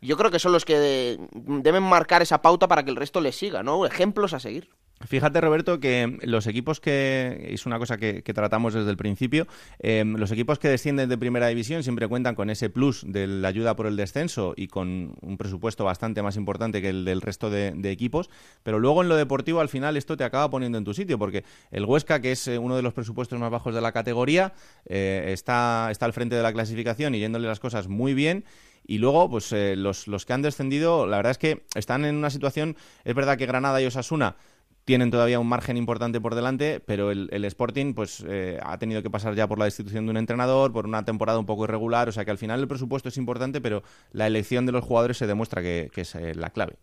Yo 0.00 0.16
creo 0.16 0.32
que 0.32 0.40
son 0.40 0.50
los 0.50 0.64
que 0.64 1.16
deben 1.30 1.84
marcar 1.84 2.20
esa 2.20 2.42
pauta 2.42 2.66
para 2.66 2.82
que 2.82 2.90
el 2.90 2.96
resto 2.96 3.20
les 3.20 3.36
siga, 3.36 3.62
¿no? 3.62 3.86
Ejemplos 3.86 4.34
a 4.34 4.40
seguir. 4.40 4.68
Fíjate, 5.00 5.40
Roberto, 5.40 5.80
que 5.80 6.18
los 6.22 6.46
equipos 6.46 6.80
que, 6.80 7.48
es 7.50 7.66
una 7.66 7.78
cosa 7.78 7.98
que, 7.98 8.22
tratamos 8.22 8.74
desde 8.74 8.90
el 8.90 8.96
principio, 8.96 9.46
em, 9.78 10.16
los 10.16 10.30
equipos 10.30 10.58
que 10.58 10.68
descienden 10.68 11.08
de 11.08 11.18
primera 11.18 11.48
división 11.48 11.82
siempre 11.82 12.08
cuentan 12.08 12.34
con 12.34 12.48
ese 12.48 12.70
plus 12.70 13.04
de 13.06 13.26
la 13.26 13.48
ayuda 13.48 13.76
por 13.76 13.86
el 13.86 13.96
descenso 13.96 14.54
y 14.56 14.68
con 14.68 15.14
un 15.20 15.36
presupuesto 15.36 15.84
bastante 15.84 16.22
más 16.22 16.36
importante 16.36 16.80
que 16.80 16.88
el 16.88 17.04
del 17.04 17.20
resto 17.20 17.50
de, 17.50 17.74
equipos, 17.84 18.30
pero 18.62 18.78
luego 18.78 19.02
en 19.02 19.08
lo 19.08 19.16
deportivo 19.16 19.60
al 19.60 19.68
final 19.68 19.96
esto 19.96 20.16
te 20.16 20.24
acaba 20.24 20.48
poniendo 20.48 20.78
en 20.78 20.84
tu 20.84 20.94
sitio, 20.94 21.18
porque 21.18 21.44
el 21.70 21.84
Huesca, 21.84 22.20
que 22.20 22.32
es 22.32 22.48
eh, 22.48 22.58
uno 22.58 22.76
de 22.76 22.82
los 22.82 22.94
presupuestos 22.94 23.38
más 23.38 23.50
bajos 23.50 23.74
de 23.74 23.80
la 23.80 23.92
categoría, 23.92 24.54
eh, 24.86 25.26
está, 25.32 25.88
está 25.90 26.06
al 26.06 26.12
frente 26.12 26.34
de 26.34 26.42
la 26.42 26.52
clasificación 26.52 27.14
y 27.14 27.18
yéndole 27.18 27.46
las 27.46 27.60
cosas 27.60 27.88
muy 27.88 28.14
bien. 28.14 28.44
Y 28.86 28.98
luego, 28.98 29.30
pues 29.30 29.50
eh, 29.52 29.76
los, 29.76 30.08
los 30.08 30.26
que 30.26 30.34
han 30.34 30.42
descendido, 30.42 31.06
la 31.06 31.16
verdad 31.16 31.30
es 31.30 31.38
que 31.38 31.64
están 31.74 32.04
en 32.04 32.16
una 32.16 32.28
situación, 32.28 32.76
es 33.04 33.14
verdad 33.14 33.38
que 33.38 33.46
Granada 33.46 33.80
y 33.80 33.86
Osasuna 33.86 34.36
tienen 34.84 35.10
todavía 35.10 35.40
un 35.40 35.48
margen 35.48 35.76
importante 35.76 36.20
por 36.20 36.34
delante, 36.34 36.80
pero 36.86 37.10
el, 37.10 37.44
Sporting 37.44 37.94
pues 37.94 38.24
eh, 38.28 38.58
ha 38.62 38.78
tenido 38.78 39.02
que 39.02 39.10
pasar 39.10 39.34
ya 39.34 39.48
por 39.48 39.58
la 39.58 39.64
destitución 39.64 40.04
de 40.06 40.10
un 40.10 40.16
entrenador, 40.16 40.72
por 40.72 40.86
una 40.86 41.04
temporada 41.04 41.38
un 41.38 41.46
poco 41.46 41.64
irregular, 41.64 42.08
o 42.08 42.12
sea 42.12 42.24
que 42.24 42.30
al 42.30 42.38
final 42.38 42.60
el 42.60 42.68
presupuesto 42.68 43.08
es 43.08 43.16
importante, 43.16 43.60
pero 43.60 43.82
la 44.12 44.26
elección 44.26 44.66
de 44.66 44.72
los 44.72 44.84
jugadores 44.84 45.16
se 45.16 45.26
demuestra 45.26 45.62
que, 45.62 45.90
es 45.94 46.14
eh, 46.14 46.34
la 46.34 46.50
clave. 46.50 46.74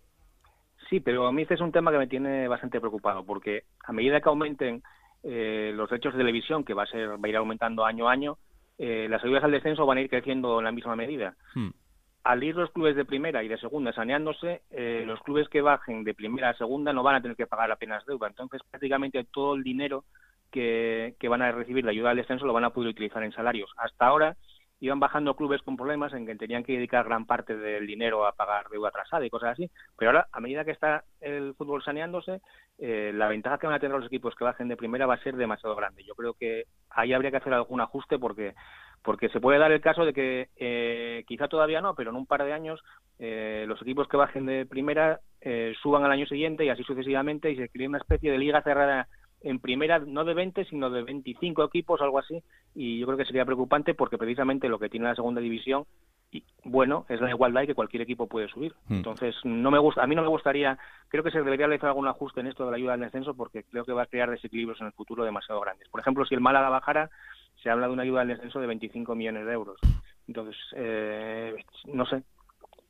Sí, 0.89 0.99
pero 0.99 1.27
a 1.27 1.31
mí 1.31 1.43
este 1.43 1.53
es 1.53 1.61
un 1.61 1.71
tema 1.71 1.91
que 1.91 1.99
me 1.99 2.07
tiene 2.07 2.47
bastante 2.47 2.79
preocupado, 2.79 3.23
porque 3.23 3.63
a 3.85 3.93
medida 3.93 4.19
que 4.19 4.29
aumenten 4.29 4.81
eh, 5.23 5.71
los 5.75 5.89
derechos 5.89 6.13
de 6.13 6.19
televisión, 6.19 6.63
que 6.63 6.73
va 6.73 6.83
a 6.83 6.87
ser 6.87 7.11
va 7.11 7.19
a 7.23 7.29
ir 7.29 7.37
aumentando 7.37 7.85
año 7.85 8.09
a 8.09 8.11
año, 8.11 8.37
las 8.79 9.23
ayudas 9.23 9.43
al 9.43 9.51
descenso 9.51 9.85
van 9.85 9.99
a 9.99 10.01
ir 10.01 10.09
creciendo 10.09 10.57
en 10.57 10.65
la 10.65 10.71
misma 10.71 10.95
medida. 10.95 11.35
Hmm 11.53 11.69
al 12.23 12.43
ir 12.43 12.55
los 12.55 12.71
clubes 12.71 12.95
de 12.95 13.05
primera 13.05 13.43
y 13.43 13.47
de 13.47 13.57
segunda 13.57 13.93
saneándose, 13.93 14.61
eh, 14.69 15.03
los 15.05 15.19
clubes 15.21 15.49
que 15.49 15.61
bajen 15.61 16.03
de 16.03 16.13
primera 16.13 16.49
a 16.49 16.57
segunda 16.57 16.93
no 16.93 17.03
van 17.03 17.15
a 17.15 17.21
tener 17.21 17.35
que 17.35 17.47
pagar 17.47 17.71
apenas 17.71 18.05
deuda. 18.05 18.27
Entonces, 18.27 18.61
prácticamente 18.69 19.23
todo 19.23 19.55
el 19.55 19.63
dinero 19.63 20.03
que, 20.51 21.15
que 21.19 21.27
van 21.27 21.41
a 21.41 21.51
recibir 21.51 21.83
de 21.83 21.91
ayuda 21.91 22.11
al 22.11 22.17
descenso 22.17 22.45
lo 22.45 22.53
van 22.53 22.65
a 22.65 22.71
poder 22.71 22.89
utilizar 22.89 23.23
en 23.23 23.31
salarios. 23.31 23.71
Hasta 23.77 24.05
ahora 24.05 24.35
iban 24.81 24.99
bajando 24.99 25.35
clubes 25.35 25.61
con 25.61 25.77
problemas 25.77 26.11
en 26.13 26.25
que 26.25 26.35
tenían 26.35 26.63
que 26.63 26.73
dedicar 26.73 27.05
gran 27.05 27.25
parte 27.25 27.55
del 27.55 27.87
dinero 27.87 28.25
a 28.25 28.33
pagar 28.33 28.67
deuda 28.69 28.89
atrasada 28.89 29.25
y 29.25 29.29
cosas 29.29 29.51
así. 29.51 29.69
Pero 29.97 30.11
ahora, 30.11 30.27
a 30.31 30.39
medida 30.41 30.65
que 30.65 30.71
está 30.71 31.03
el 31.21 31.53
fútbol 31.55 31.83
saneándose, 31.83 32.41
eh, 32.79 33.11
la 33.13 33.27
ventaja 33.27 33.59
que 33.59 33.67
van 33.67 33.75
a 33.75 33.79
tener 33.79 33.95
los 33.95 34.07
equipos 34.07 34.35
que 34.35 34.43
bajen 34.43 34.67
de 34.67 34.75
primera 34.75 35.05
va 35.05 35.13
a 35.13 35.23
ser 35.23 35.35
demasiado 35.35 35.75
grande. 35.75 36.03
Yo 36.03 36.15
creo 36.15 36.33
que 36.33 36.65
ahí 36.89 37.13
habría 37.13 37.31
que 37.31 37.37
hacer 37.37 37.53
algún 37.53 37.79
ajuste 37.79 38.17
porque 38.17 38.55
porque 39.03 39.29
se 39.29 39.39
puede 39.39 39.59
dar 39.59 39.71
el 39.71 39.81
caso 39.81 40.05
de 40.05 40.13
que 40.13 40.49
eh, 40.57 41.23
quizá 41.27 41.47
todavía 41.47 41.81
no, 41.81 41.95
pero 41.95 42.11
en 42.11 42.17
un 42.17 42.25
par 42.25 42.43
de 42.43 42.53
años 42.53 42.81
eh, 43.19 43.65
los 43.67 43.81
equipos 43.81 44.07
que 44.07 44.17
bajen 44.17 44.45
de 44.45 44.65
primera 44.65 45.19
eh, 45.41 45.73
suban 45.81 46.03
al 46.03 46.11
año 46.11 46.25
siguiente 46.27 46.65
y 46.65 46.69
así 46.69 46.83
sucesivamente 46.83 47.51
y 47.51 47.55
se 47.55 47.69
cree 47.69 47.87
una 47.87 47.97
especie 47.97 48.31
de 48.31 48.37
liga 48.37 48.61
cerrada 48.61 49.07
en 49.43 49.59
primera, 49.59 49.99
no 49.99 50.23
de 50.23 50.33
20, 50.33 50.65
sino 50.65 50.89
de 50.89 51.03
25 51.03 51.63
equipos, 51.63 52.01
algo 52.01 52.19
así, 52.19 52.41
y 52.75 52.99
yo 52.99 53.05
creo 53.07 53.17
que 53.17 53.25
sería 53.25 53.45
preocupante 53.45 53.93
porque 53.93 54.17
precisamente 54.17 54.69
lo 54.69 54.79
que 54.79 54.89
tiene 54.89 55.07
la 55.07 55.15
segunda 55.15 55.41
división 55.41 55.85
y, 56.31 56.43
bueno, 56.63 57.05
es 57.09 57.19
la 57.19 57.29
igualdad 57.29 57.63
y 57.63 57.67
que 57.67 57.75
cualquier 57.75 58.03
equipo 58.03 58.27
puede 58.27 58.47
subir. 58.47 58.73
Hmm. 58.87 58.95
Entonces, 58.95 59.35
no 59.43 59.69
me 59.69 59.79
gusta, 59.79 60.03
a 60.03 60.07
mí 60.07 60.15
no 60.15 60.21
me 60.21 60.29
gustaría, 60.29 60.77
creo 61.09 61.23
que 61.23 61.31
se 61.31 61.39
debería 61.39 61.67
realizar 61.67 61.89
algún 61.89 62.07
ajuste 62.07 62.39
en 62.39 62.47
esto 62.47 62.65
de 62.65 62.71
la 62.71 62.77
ayuda 62.77 62.93
al 62.93 62.99
descenso 63.01 63.33
porque 63.33 63.63
creo 63.63 63.83
que 63.83 63.93
va 63.93 64.03
a 64.03 64.07
crear 64.07 64.29
desequilibrios 64.29 64.79
en 64.79 64.87
el 64.87 64.93
futuro 64.93 65.25
demasiado 65.25 65.59
grandes. 65.59 65.89
Por 65.89 65.99
ejemplo, 65.99 66.25
si 66.25 66.35
el 66.35 66.41
Málaga 66.41 66.69
bajara, 66.69 67.09
se 67.61 67.69
habla 67.69 67.87
de 67.87 67.93
una 67.93 68.03
ayuda 68.03 68.21
al 68.21 68.27
descenso 68.27 68.59
de 68.59 68.67
25 68.67 69.13
millones 69.15 69.45
de 69.45 69.53
euros. 69.53 69.79
Entonces, 70.27 70.55
eh, 70.75 71.55
no 71.85 72.05
sé, 72.05 72.23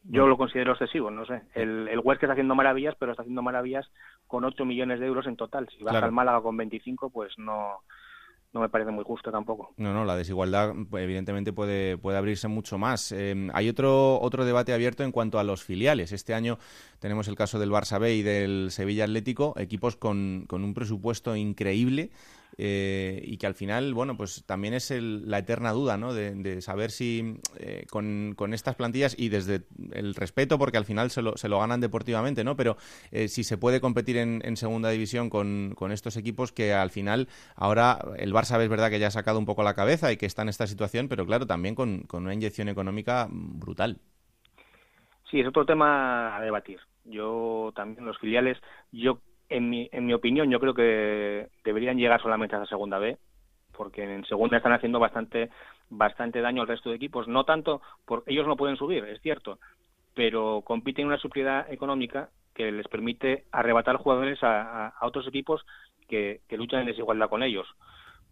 yo 0.03 0.27
lo 0.27 0.37
considero 0.37 0.71
excesivo, 0.71 1.11
no 1.11 1.25
sé. 1.25 1.41
El, 1.53 1.87
el 1.87 1.99
Huesca 1.99 2.25
está 2.25 2.33
haciendo 2.33 2.55
maravillas, 2.55 2.95
pero 2.97 3.11
está 3.11 3.21
haciendo 3.21 3.41
maravillas 3.41 3.89
con 4.27 4.43
8 4.43 4.65
millones 4.65 4.99
de 4.99 5.05
euros 5.05 5.27
en 5.27 5.35
total. 5.35 5.69
Si 5.77 5.83
baja 5.83 6.05
el 6.05 6.11
Málaga 6.11 6.41
con 6.41 6.57
25, 6.57 7.11
pues 7.11 7.37
no, 7.37 7.81
no 8.53 8.61
me 8.61 8.69
parece 8.69 8.91
muy 8.91 9.03
justo 9.03 9.31
tampoco. 9.31 9.73
No, 9.77 9.93
no, 9.93 10.03
la 10.03 10.15
desigualdad 10.15 10.73
evidentemente 10.93 11.53
puede, 11.53 11.97
puede 11.97 12.17
abrirse 12.17 12.47
mucho 12.47 12.77
más. 12.77 13.11
Eh, 13.11 13.49
hay 13.53 13.69
otro, 13.69 14.19
otro 14.19 14.43
debate 14.43 14.73
abierto 14.73 15.03
en 15.03 15.11
cuanto 15.11 15.39
a 15.39 15.43
los 15.43 15.63
filiales. 15.63 16.11
Este 16.11 16.33
año 16.33 16.57
tenemos 16.99 17.27
el 17.27 17.35
caso 17.35 17.59
del 17.59 17.71
Barça 17.71 17.99
B 17.99 18.15
y 18.15 18.23
del 18.23 18.71
Sevilla 18.71 19.03
Atlético, 19.03 19.53
equipos 19.57 19.95
con, 19.95 20.45
con 20.47 20.63
un 20.63 20.73
presupuesto 20.73 21.35
increíble 21.35 22.11
eh, 22.57 23.21
y 23.23 23.37
que 23.37 23.47
al 23.47 23.55
final, 23.55 23.93
bueno, 23.93 24.17
pues 24.17 24.45
también 24.45 24.73
es 24.73 24.91
la 24.91 25.39
eterna 25.39 25.71
duda, 25.71 25.97
¿no? 25.97 26.13
De, 26.13 26.61
saber 26.61 26.91
si 26.91 27.37
eh, 27.57 27.85
con, 27.89 28.35
estas 28.53 28.75
plantillas 28.75 29.17
y 29.17 29.29
desde 29.29 29.63
el 29.93 30.15
respeto, 30.15 30.57
porque 30.59 30.77
al 30.77 30.85
final 30.85 31.11
se 31.11 31.21
lo, 31.21 31.37
se 31.37 31.49
lo 31.49 31.59
ganan 31.59 31.81
deportivamente, 31.81 32.43
¿no? 32.43 32.55
Pero 32.55 32.77
eh, 33.11 33.27
si 33.27 33.43
se 33.43 33.57
puede 33.57 33.81
competir 33.81 34.17
en, 34.17 34.57
segunda 34.57 34.89
división 34.89 35.29
con, 35.29 35.75
estos 35.91 36.17
equipos 36.17 36.51
que 36.51 36.73
al 36.73 36.91
final 36.91 37.27
ahora 37.55 37.99
el 38.17 38.33
Barça 38.33 38.61
es 38.61 38.69
verdad 38.69 38.89
que 38.89 38.99
ya 38.99 39.07
ha 39.07 39.11
sacado 39.11 39.39
un 39.39 39.45
poco 39.45 39.63
la 39.63 39.73
cabeza 39.73 40.11
y 40.11 40.17
que 40.17 40.25
está 40.25 40.41
en 40.43 40.49
esta 40.49 40.67
situación, 40.67 41.07
pero 41.07 41.25
claro, 41.25 41.47
también 41.47 41.73
con, 41.73 42.03
con 42.03 42.23
una 42.23 42.33
inyección 42.33 42.69
económica 42.69 43.27
brutal. 43.29 43.99
Sí, 45.29 45.39
es 45.39 45.47
otro 45.47 45.65
tema 45.65 46.35
a 46.35 46.41
debatir. 46.41 46.79
Yo 47.05 47.71
también 47.75 48.05
los 48.05 48.19
filiales, 48.19 48.57
yo 48.91 49.21
en 49.51 49.69
mi, 49.69 49.89
en 49.91 50.05
mi 50.05 50.13
opinión, 50.13 50.49
yo 50.49 50.59
creo 50.59 50.73
que 50.73 51.49
deberían 51.63 51.97
llegar 51.97 52.21
solamente 52.21 52.55
a 52.55 52.59
la 52.59 52.65
segunda 52.65 52.97
B, 52.99 53.17
porque 53.75 54.03
en 54.03 54.25
segunda 54.25 54.57
están 54.57 54.73
haciendo 54.73 54.99
bastante, 54.99 55.49
bastante 55.89 56.41
daño 56.41 56.61
al 56.61 56.67
resto 56.67 56.89
de 56.89 56.95
equipos. 56.95 57.27
No 57.27 57.43
tanto, 57.43 57.81
porque 58.05 58.31
ellos 58.31 58.47
no 58.47 58.55
pueden 58.55 58.77
subir, 58.77 59.03
es 59.05 59.21
cierto, 59.21 59.59
pero 60.15 60.61
compiten 60.63 61.03
en 61.03 61.07
una 61.09 61.17
superioridad 61.17 61.71
económica 61.71 62.29
que 62.53 62.71
les 62.71 62.87
permite 62.87 63.45
arrebatar 63.51 63.97
jugadores 63.97 64.39
a, 64.41 64.93
otros 65.01 65.27
equipos 65.27 65.65
que, 66.07 66.41
luchan 66.51 66.81
en 66.81 66.87
desigualdad 66.87 67.29
con 67.29 67.43
ellos. 67.43 67.67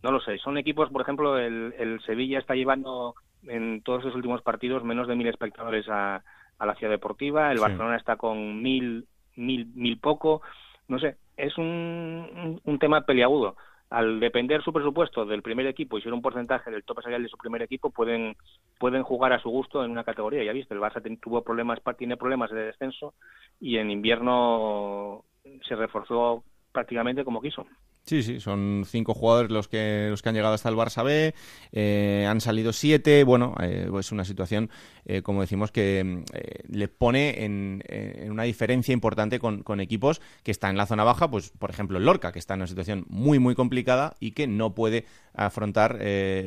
No 0.01 0.11
lo 0.11 0.21
sé, 0.21 0.37
son 0.37 0.57
equipos, 0.57 0.89
por 0.89 1.01
ejemplo, 1.01 1.37
el, 1.37 1.99
Sevilla 2.05 2.39
está 2.39 2.55
llevando 2.55 3.15
en 3.45 3.81
todos 3.81 4.05
los 4.05 4.15
últimos 4.15 4.41
partidos 4.41 4.83
menos 4.83 5.07
de 5.07 5.15
mil 5.15 5.27
espectadores 5.27 5.85
a, 5.89 6.23
la 6.59 6.75
ciudad 6.75 6.91
deportiva, 6.91 7.51
el 7.51 7.59
Barcelona 7.59 7.95
está 7.95 8.17
con 8.17 8.61
mil, 8.61 9.07
mil, 9.35 9.67
mil 9.75 9.97
poco, 9.97 10.41
no 10.89 10.99
sé, 10.99 11.15
es 11.37 11.57
un, 11.57 12.59
un 12.63 12.79
tema 12.79 13.01
peliagudo. 13.05 13.55
Al 13.89 14.19
depender 14.19 14.61
su 14.61 14.71
presupuesto 14.71 15.25
del 15.25 15.41
primer 15.41 15.65
equipo 15.65 15.97
y 15.97 16.01
ser 16.01 16.13
un 16.13 16.21
porcentaje 16.21 16.69
del 16.69 16.83
tope 16.83 17.01
salarial 17.01 17.23
de 17.23 17.29
su 17.29 17.37
primer 17.37 17.63
equipo, 17.63 17.89
pueden, 17.89 18.35
pueden 18.77 19.01
jugar 19.01 19.33
a 19.33 19.41
su 19.41 19.49
gusto 19.49 19.83
en 19.83 19.89
una 19.89 20.03
categoría. 20.03 20.43
Ya 20.43 20.53
viste, 20.53 20.75
el 20.75 20.79
Barça 20.79 21.01
tuvo 21.19 21.41
problemas, 21.43 21.79
tiene 21.97 22.15
problemas 22.15 22.51
de 22.51 22.65
descenso 22.65 23.15
y 23.59 23.77
en 23.77 23.89
invierno 23.89 25.23
se 25.67 25.75
reforzó 25.75 26.43
prácticamente 26.71 27.23
como 27.23 27.41
quiso. 27.41 27.65
Sí, 28.03 28.23
sí, 28.23 28.39
son 28.39 28.85
cinco 28.85 29.13
jugadores 29.13 29.51
los 29.51 29.67
que 29.67 30.07
los 30.09 30.21
que 30.21 30.29
han 30.29 30.35
llegado 30.35 30.55
hasta 30.55 30.69
el 30.69 30.75
Barça 30.75 31.03
B, 31.03 31.33
eh, 31.71 32.25
han 32.27 32.41
salido 32.41 32.73
siete, 32.73 33.23
bueno, 33.23 33.53
eh, 33.61 33.83
es 33.85 33.91
pues 33.91 34.11
una 34.11 34.25
situación, 34.25 34.69
eh, 35.09 35.21
como 35.21 35.41
decimos, 35.41 35.71
que 35.71 36.23
le 36.67 36.87
pone 36.87 37.43
en, 37.43 37.83
una 38.29 38.43
diferencia 38.43 38.93
importante 38.93 39.39
con, 39.39 39.79
equipos 39.79 40.21
que 40.43 40.51
están 40.51 40.71
en 40.71 40.77
la 40.77 40.85
zona 40.85 41.03
baja, 41.03 41.29
pues 41.29 41.51
por 41.57 41.69
ejemplo 41.69 41.97
el 41.97 42.05
Lorca, 42.05 42.31
que 42.31 42.39
está 42.39 42.53
en 42.53 42.61
una 42.61 42.67
situación 42.67 43.05
muy, 43.07 43.39
muy 43.39 43.55
complicada 43.55 44.15
y 44.19 44.31
que 44.31 44.47
no 44.47 44.75
puede 44.75 45.05
afrontar 45.33 45.99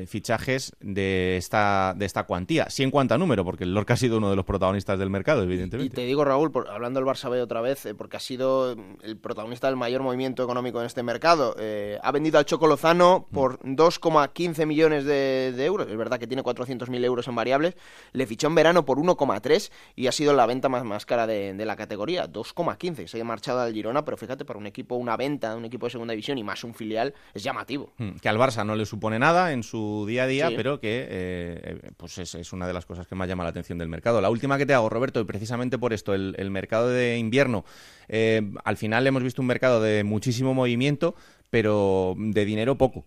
fichajes 0.06 0.76
de 0.80 1.36
esta, 1.36 1.94
de 1.96 2.04
esta 2.04 2.24
cuantía, 2.24 2.68
sí 2.68 2.82
en 2.82 2.90
cuanto 2.90 3.14
a 3.14 3.18
número, 3.18 3.44
porque 3.44 3.64
el 3.64 3.74
Lorca 3.74 3.94
ha 3.94 3.96
sido 3.96 4.18
uno 4.18 4.30
de 4.30 4.36
los 4.36 4.44
protagonistas 4.44 4.98
del 4.98 5.10
mercado, 5.10 5.42
evidentemente. 5.42 5.92
Y, 5.92 5.94
te 5.94 6.06
digo, 6.06 6.24
Raúl, 6.24 6.52
hablando 6.70 7.00
del 7.00 7.08
Barça 7.08 7.30
B 7.30 7.40
otra 7.40 7.60
vez, 7.60 7.88
porque 7.96 8.16
ha 8.16 8.20
sido 8.20 8.76
el 9.02 9.16
protagonista 9.16 9.66
del 9.66 9.76
mayor 9.76 10.02
movimiento 10.02 10.42
económico 10.42 10.80
en 10.80 10.86
este 10.86 11.02
mercado, 11.02 11.56
eh, 11.58 11.98
ha 12.02 12.12
vendido 12.12 12.38
al 12.38 12.44
Choco 12.44 12.66
Lozano 12.66 13.26
por 13.32 13.58
2,15 13.60 14.66
millones 14.66 15.04
de, 15.04 15.64
euros. 15.64 15.88
Es 15.88 15.96
verdad 15.96 16.18
que 16.18 16.26
tiene 16.26 16.42
400.000 16.42 17.04
euros 17.04 17.28
en 17.28 17.34
variables. 17.34 17.74
Le 18.12 18.26
fichó 18.26 18.48
en 18.53 18.57
verano 18.57 18.84
por 18.84 18.98
1,3 18.98 19.70
y 19.96 20.07
ha 20.07 20.12
sido 20.12 20.34
la 20.34 20.46
venta 20.46 20.68
más, 20.68 20.84
más 20.84 21.07
cara 21.07 21.26
de, 21.26 21.55
la 21.64 21.76
categoría. 21.76 22.30
2,15. 22.30 23.07
Se 23.07 23.20
ha 23.20 23.24
marchado 23.24 23.61
al 23.61 23.72
Girona, 23.72 24.05
pero 24.05 24.16
fíjate, 24.16 24.44
para 24.44 24.59
un 24.59 24.66
equipo, 24.66 24.96
una 24.96 25.16
venta 25.16 25.50
de 25.50 25.57
un 25.57 25.64
equipo 25.64 25.86
de 25.86 25.90
segunda 25.90 26.12
división 26.12 26.38
y 26.38 26.44
más 26.44 26.62
un 26.64 26.74
filial, 26.74 27.14
es 27.34 27.42
llamativo. 27.42 27.92
Hmm, 27.98 28.12
que 28.20 28.28
al 28.28 28.38
Barça 28.38 28.64
no 28.64 28.76
le 28.76 28.86
supone 28.86 29.18
nada 29.18 29.53
en 29.53 29.62
su 29.62 30.05
día 30.07 30.24
a 30.24 30.26
día, 30.26 30.50
pero 30.55 30.80
que 30.80 31.07
eh, 31.09 31.90
pues 31.96 32.18
es, 32.18 32.53
una 32.53 32.66
de 32.66 32.72
las 32.72 32.86
cosas 32.86 33.07
que 33.07 33.14
más 33.14 33.28
llama 33.28 33.44
la 33.44 33.50
atención 33.50 33.78
del 33.78 33.88
mercado. 33.88 34.20
La 34.20 34.30
última 34.30 34.59
que 34.59 34.66
te 34.66 34.74
hago, 34.74 34.88
Roberto, 34.88 35.20
y 35.20 35.24
precisamente 35.24 35.78
por 35.78 35.92
esto, 35.92 36.14
el, 36.14 36.50
mercado 36.53 36.90
de 36.90 37.16
invierno, 37.16 37.64
eh, 38.09 38.42
al 38.64 38.76
final 38.76 39.07
hemos 39.07 39.22
visto 39.22 39.40
un 39.40 39.46
mercado 39.46 39.80
de 39.80 40.05
muchísimo 40.05 40.53
movimiento, 40.53 41.14
pero 41.48 42.14
de 42.18 42.44
dinero 42.44 42.76
poco. 42.76 43.07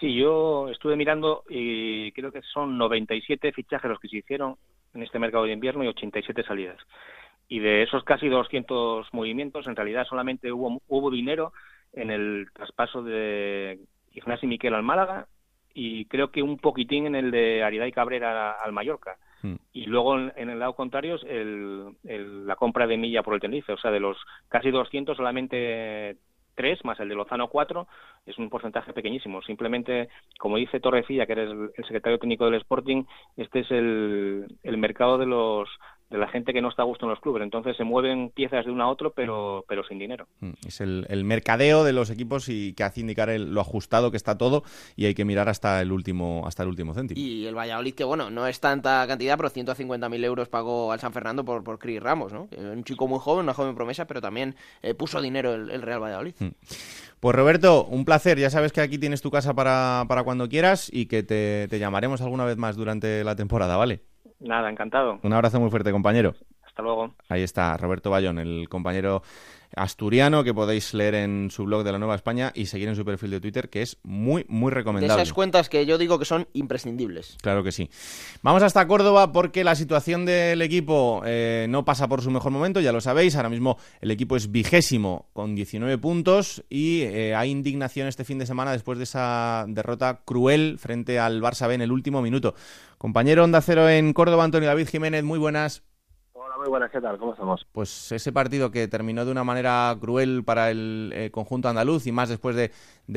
Sí, 0.00 0.14
yo 0.14 0.68
estuve 0.68 0.96
mirando 0.96 1.42
y 1.48 2.12
creo 2.12 2.30
que 2.30 2.42
son 2.42 2.78
97 2.78 3.52
fichajes 3.52 3.90
los 3.90 3.98
que 3.98 4.08
se 4.08 4.18
hicieron 4.18 4.56
en 4.94 5.02
este 5.02 5.18
mercado 5.18 5.44
de 5.44 5.52
invierno 5.52 5.82
y 5.82 5.88
87 5.88 6.44
salidas. 6.44 6.78
Y 7.48 7.58
de 7.60 7.82
esos 7.82 8.04
casi 8.04 8.28
200 8.28 9.12
movimientos, 9.12 9.66
en 9.66 9.74
realidad 9.74 10.06
solamente 10.06 10.52
hubo, 10.52 10.80
hubo 10.86 11.10
dinero 11.10 11.52
en 11.92 12.10
el 12.10 12.48
traspaso 12.52 13.02
de 13.02 13.80
Ignacio 14.12 14.48
Miquel 14.48 14.74
al 14.74 14.82
Málaga 14.82 15.26
y 15.74 16.04
creo 16.06 16.30
que 16.30 16.42
un 16.42 16.58
poquitín 16.58 17.06
en 17.06 17.14
el 17.14 17.30
de 17.30 17.62
Aridai 17.62 17.92
Cabrera 17.92 18.52
al 18.52 18.72
Mallorca. 18.72 19.16
mm. 19.42 19.54
y 19.72 19.86
luego 19.86 20.18
en, 20.18 20.50
el 20.50 20.58
lado 20.58 20.74
contrario 20.74 21.16
es 21.16 21.46
la 22.04 22.56
compra 22.56 22.86
de 22.86 22.96
Milla 22.96 23.22
por 23.22 23.34
el 23.34 23.40
Tenerife. 23.40 23.72
O 23.72 23.78
sea, 23.78 23.90
de 23.90 24.00
los 24.00 24.16
casi 24.48 24.70
200 24.70 25.16
solamente 25.16 26.16
3 26.58 26.84
más 26.84 26.98
el 26.98 27.08
de 27.08 27.14
Lozano 27.14 27.46
4 27.46 27.86
es 28.26 28.36
un 28.36 28.50
porcentaje 28.50 28.92
pequeñísimo. 28.92 29.40
Simplemente, 29.42 30.08
como 30.40 30.56
dice 30.56 30.80
Torrecilla, 30.80 31.24
que 31.24 31.32
eres 31.32 31.50
el 31.50 31.84
secretario 31.84 32.18
técnico 32.18 32.46
del 32.46 32.56
Sporting, 32.56 33.04
este 33.36 33.60
es 33.60 33.70
el, 33.70 34.44
el 34.64 34.76
mercado 34.76 35.18
de 35.18 35.26
los 35.26 35.68
de 36.10 36.18
la 36.18 36.28
gente 36.28 36.52
que 36.52 36.62
no 36.62 36.68
está 36.68 36.82
a 36.82 36.86
gusto 36.86 37.04
en 37.04 37.10
los 37.10 37.20
clubes. 37.20 37.42
Entonces 37.42 37.76
se 37.76 37.84
mueven 37.84 38.30
piezas 38.30 38.64
de 38.64 38.70
uno 38.70 38.84
a 38.84 38.88
otro, 38.88 39.12
pero, 39.12 39.64
pero 39.68 39.84
sin 39.84 39.98
dinero. 39.98 40.26
Mm, 40.40 40.52
es 40.66 40.80
el, 40.80 41.24
mercadeo 41.24 41.84
de 41.84 41.92
los 41.92 42.10
equipos 42.10 42.48
y 42.48 42.72
que 42.72 42.84
hace 42.84 43.00
indicar 43.00 43.28
lo 43.28 43.60
ajustado 43.60 44.10
que 44.10 44.16
está 44.16 44.38
todo 44.38 44.62
y 44.96 45.04
hay 45.04 45.14
que 45.14 45.24
mirar 45.24 45.48
hasta 45.48 45.82
el 45.82 45.92
último 45.92 46.44
hasta 46.46 46.62
el 46.62 46.70
último 46.70 46.94
céntimo. 46.94 47.20
Y 47.20 47.46
el 47.46 47.54
Valladolid, 47.54 47.94
que 47.94 48.04
bueno, 48.04 48.30
no 48.30 48.46
es 48.46 48.60
tanta 48.60 49.06
cantidad, 49.06 49.36
pero 49.36 49.50
150.000 49.50 50.24
euros 50.24 50.48
pagó 50.48 50.92
al 50.92 51.00
San 51.00 51.12
Fernando 51.12 51.44
por, 51.44 51.62
por 51.62 51.78
Cris 51.78 52.02
Ramos, 52.02 52.32
¿no? 52.32 52.48
Un 52.56 52.84
chico 52.84 53.06
muy 53.06 53.18
joven, 53.18 53.44
una 53.44 53.54
joven 53.54 53.74
promesa, 53.74 54.06
pero 54.06 54.20
también 54.20 54.54
eh, 54.82 54.94
puso 54.94 55.20
dinero 55.20 55.54
el, 55.54 55.82
Real 55.82 56.02
Valladolid. 56.02 56.34
Mm. 56.38 56.48
Pues 57.20 57.34
Roberto, 57.34 57.84
un 57.84 58.04
placer. 58.04 58.38
Ya 58.38 58.48
sabes 58.48 58.72
que 58.72 58.80
aquí 58.80 58.98
tienes 58.98 59.20
tu 59.20 59.30
casa 59.30 59.52
para, 59.54 60.04
para 60.08 60.22
cuando 60.22 60.48
quieras 60.48 60.88
y 60.92 61.06
que 61.06 61.22
te, 61.22 61.66
te 61.68 61.78
llamaremos 61.78 62.20
alguna 62.20 62.44
vez 62.44 62.56
más 62.56 62.76
durante 62.76 63.24
la 63.24 63.34
temporada, 63.34 63.76
¿vale? 63.76 64.02
Nada, 64.40 64.70
encantado. 64.70 65.18
Un 65.22 65.32
abrazo 65.32 65.60
muy 65.60 65.70
fuerte, 65.70 65.92
compañero. 65.92 66.34
Hasta 66.64 66.82
luego. 66.82 67.14
Ahí 67.28 67.42
está 67.42 67.76
Roberto 67.76 68.10
Bayón, 68.10 68.38
el 68.38 68.68
compañero 68.68 69.22
asturiano 69.76 70.44
que 70.44 70.54
podéis 70.54 70.94
leer 70.94 71.14
en 71.14 71.50
su 71.50 71.64
blog 71.64 71.84
de 71.84 71.92
la 71.92 71.98
Nueva 71.98 72.14
España 72.14 72.52
y 72.54 72.66
seguir 72.66 72.88
en 72.88 72.96
su 72.96 73.04
perfil 73.04 73.30
de 73.30 73.40
Twitter, 73.40 73.68
que 73.68 73.82
es 73.82 73.98
muy, 74.02 74.44
muy 74.48 74.70
recomendable. 74.70 75.14
De 75.14 75.22
esas 75.22 75.32
cuentas 75.32 75.68
que 75.68 75.86
yo 75.86 75.98
digo 75.98 76.18
que 76.18 76.24
son 76.24 76.48
imprescindibles. 76.52 77.36
Claro 77.42 77.62
que 77.62 77.72
sí. 77.72 77.90
Vamos 78.42 78.62
hasta 78.62 78.86
Córdoba 78.86 79.32
porque 79.32 79.64
la 79.64 79.74
situación 79.74 80.24
del 80.24 80.62
equipo 80.62 81.22
eh, 81.24 81.66
no 81.68 81.84
pasa 81.84 82.08
por 82.08 82.22
su 82.22 82.30
mejor 82.30 82.52
momento, 82.52 82.80
ya 82.80 82.92
lo 82.92 83.00
sabéis. 83.00 83.36
Ahora 83.36 83.48
mismo 83.48 83.78
el 84.00 84.10
equipo 84.10 84.36
es 84.36 84.50
vigésimo 84.50 85.28
con 85.32 85.54
19 85.54 85.98
puntos 85.98 86.64
y 86.68 87.02
eh, 87.02 87.34
hay 87.34 87.50
indignación 87.50 88.08
este 88.08 88.24
fin 88.24 88.38
de 88.38 88.46
semana 88.46 88.72
después 88.72 88.98
de 88.98 89.04
esa 89.04 89.64
derrota 89.68 90.22
cruel 90.24 90.78
frente 90.78 91.18
al 91.18 91.40
Barça 91.42 91.68
B 91.68 91.74
en 91.74 91.82
el 91.82 91.92
último 91.92 92.22
minuto. 92.22 92.54
Compañero 92.96 93.44
Onda 93.44 93.60
Cero 93.60 93.88
en 93.88 94.12
Córdoba, 94.12 94.44
Antonio 94.44 94.68
David 94.68 94.88
Jiménez, 94.88 95.22
muy 95.22 95.38
buenas 95.38 95.82
muy 96.58 96.68
buenas, 96.68 96.90
¿qué 96.90 97.00
tal? 97.00 97.18
¿Cómo 97.18 97.32
estamos? 97.32 97.66
Pues 97.72 98.10
ese 98.12 98.32
partido 98.32 98.70
que 98.70 98.88
terminó 98.88 99.24
de 99.24 99.30
una 99.30 99.44
manera 99.44 99.96
cruel 100.00 100.42
para 100.44 100.70
el 100.70 101.12
eh, 101.14 101.30
conjunto 101.30 101.68
andaluz 101.68 102.06
y 102.06 102.12
más 102.12 102.28
después 102.28 102.56
de, 102.56 102.72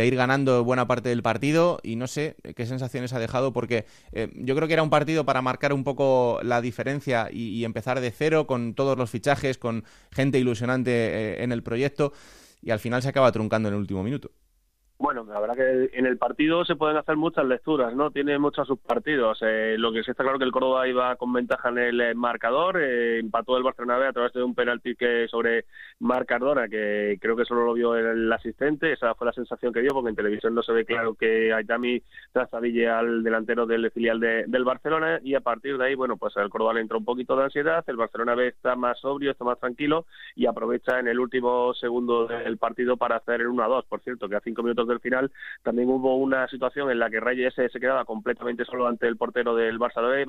ir 0.05 0.15
ganando 0.15 0.63
buena 0.63 0.87
parte 0.87 1.09
del 1.09 1.23
partido 1.23 1.79
y 1.81 1.95
no 1.95 2.07
sé 2.07 2.35
qué 2.55 2.65
sensaciones 2.65 3.13
ha 3.13 3.19
dejado 3.19 3.51
porque 3.51 3.85
eh, 4.11 4.31
yo 4.35 4.55
creo 4.55 4.67
que 4.67 4.73
era 4.73 4.83
un 4.83 4.91
partido 4.91 5.25
para 5.25 5.41
marcar 5.41 5.73
un 5.73 5.83
poco 5.83 6.39
la 6.43 6.61
diferencia 6.61 7.29
y, 7.31 7.65
empezar 7.65 7.99
de 7.99 8.11
cero 8.11 8.47
con 8.47 8.73
todos 8.75 8.97
los 8.97 9.09
fichajes, 9.09 9.57
con 9.57 9.85
gente 10.11 10.37
ilusionante 10.37 10.91
eh, 10.91 11.43
en 11.43 11.51
el 11.51 11.63
proyecto 11.63 12.13
y 12.61 12.69
al 12.69 12.79
final 12.79 13.01
se 13.01 13.09
acaba 13.09 13.31
truncando 13.31 13.69
en 13.69 13.75
el 13.75 13.81
último 13.81 14.03
minuto. 14.03 14.31
Bueno, 15.01 15.25
la 15.27 15.39
verdad 15.39 15.55
que 15.55 15.97
en 15.97 16.05
el 16.05 16.19
partido 16.19 16.63
se 16.63 16.75
pueden 16.75 16.95
hacer 16.95 17.17
muchas 17.17 17.43
lecturas, 17.45 17.95
¿no? 17.95 18.11
Tiene 18.11 18.37
muchos 18.37 18.67
subpartidos. 18.67 19.39
Eh, 19.41 19.75
lo 19.79 19.91
que 19.91 20.03
sí 20.03 20.11
está 20.11 20.21
claro 20.21 20.37
que 20.37 20.45
el 20.45 20.51
Córdoba 20.51 20.87
iba 20.87 21.15
con 21.15 21.33
ventaja 21.33 21.69
en 21.69 21.79
el 21.79 22.01
eh, 22.01 22.13
marcador, 22.13 22.79
eh, 22.79 23.17
empató 23.17 23.57
el 23.57 23.63
Barcelona 23.63 23.97
B 23.97 24.05
a 24.05 24.13
través 24.13 24.31
de 24.33 24.43
un 24.43 24.53
penalti 24.53 24.95
que 24.95 25.27
sobre 25.27 25.65
Marc 26.01 26.27
Cardona, 26.27 26.67
que 26.67 27.17
creo 27.19 27.35
que 27.35 27.45
solo 27.45 27.65
lo 27.65 27.73
vio 27.73 27.95
el 27.95 28.31
asistente. 28.31 28.93
Esa 28.93 29.15
fue 29.15 29.25
la 29.25 29.33
sensación 29.33 29.73
que 29.73 29.81
dio, 29.81 29.89
porque 29.91 30.11
en 30.11 30.15
televisión 30.15 30.53
no 30.53 30.61
se 30.61 30.71
ve 30.71 30.85
claro 30.85 31.15
que 31.15 31.51
Aitami 31.51 32.03
trastabille 32.31 32.87
al 32.87 33.23
delantero 33.23 33.65
del 33.65 33.89
filial 33.89 34.19
del 34.19 34.63
Barcelona. 34.63 35.19
Y 35.23 35.33
a 35.33 35.41
partir 35.41 35.79
de 35.79 35.85
ahí, 35.85 35.95
bueno, 35.95 36.17
pues 36.17 36.37
el 36.37 36.51
Córdoba 36.51 36.75
le 36.75 36.81
entró 36.81 36.99
un 36.99 37.05
poquito 37.05 37.35
de 37.35 37.45
ansiedad. 37.45 37.83
El 37.87 37.97
Barcelona 37.97 38.35
B 38.35 38.49
está 38.49 38.75
más 38.75 38.99
sobrio, 38.99 39.31
está 39.31 39.45
más 39.45 39.59
tranquilo 39.59 40.05
y 40.35 40.45
aprovecha 40.45 40.99
en 40.99 41.07
el 41.07 41.19
último 41.19 41.73
segundo 41.73 42.27
del 42.27 42.59
partido 42.59 42.97
para 42.97 43.15
hacer 43.15 43.41
el 43.41 43.47
1-2. 43.47 43.85
Por 43.89 44.01
cierto, 44.01 44.29
que 44.29 44.35
a 44.35 44.41
cinco 44.41 44.61
minutos 44.61 44.90
del 44.91 45.01
final 45.01 45.31
también 45.63 45.89
hubo 45.89 46.15
una 46.15 46.47
situación 46.47 46.91
en 46.91 46.99
la 46.99 47.09
que 47.09 47.19
Reyes 47.19 47.53
se 47.53 47.79
quedaba 47.79 48.05
completamente 48.05 48.65
solo 48.65 48.87
ante 48.87 49.07
el 49.07 49.17
portero 49.17 49.55
del 49.55 49.79
Barça 49.79 50.01
de 50.01 50.21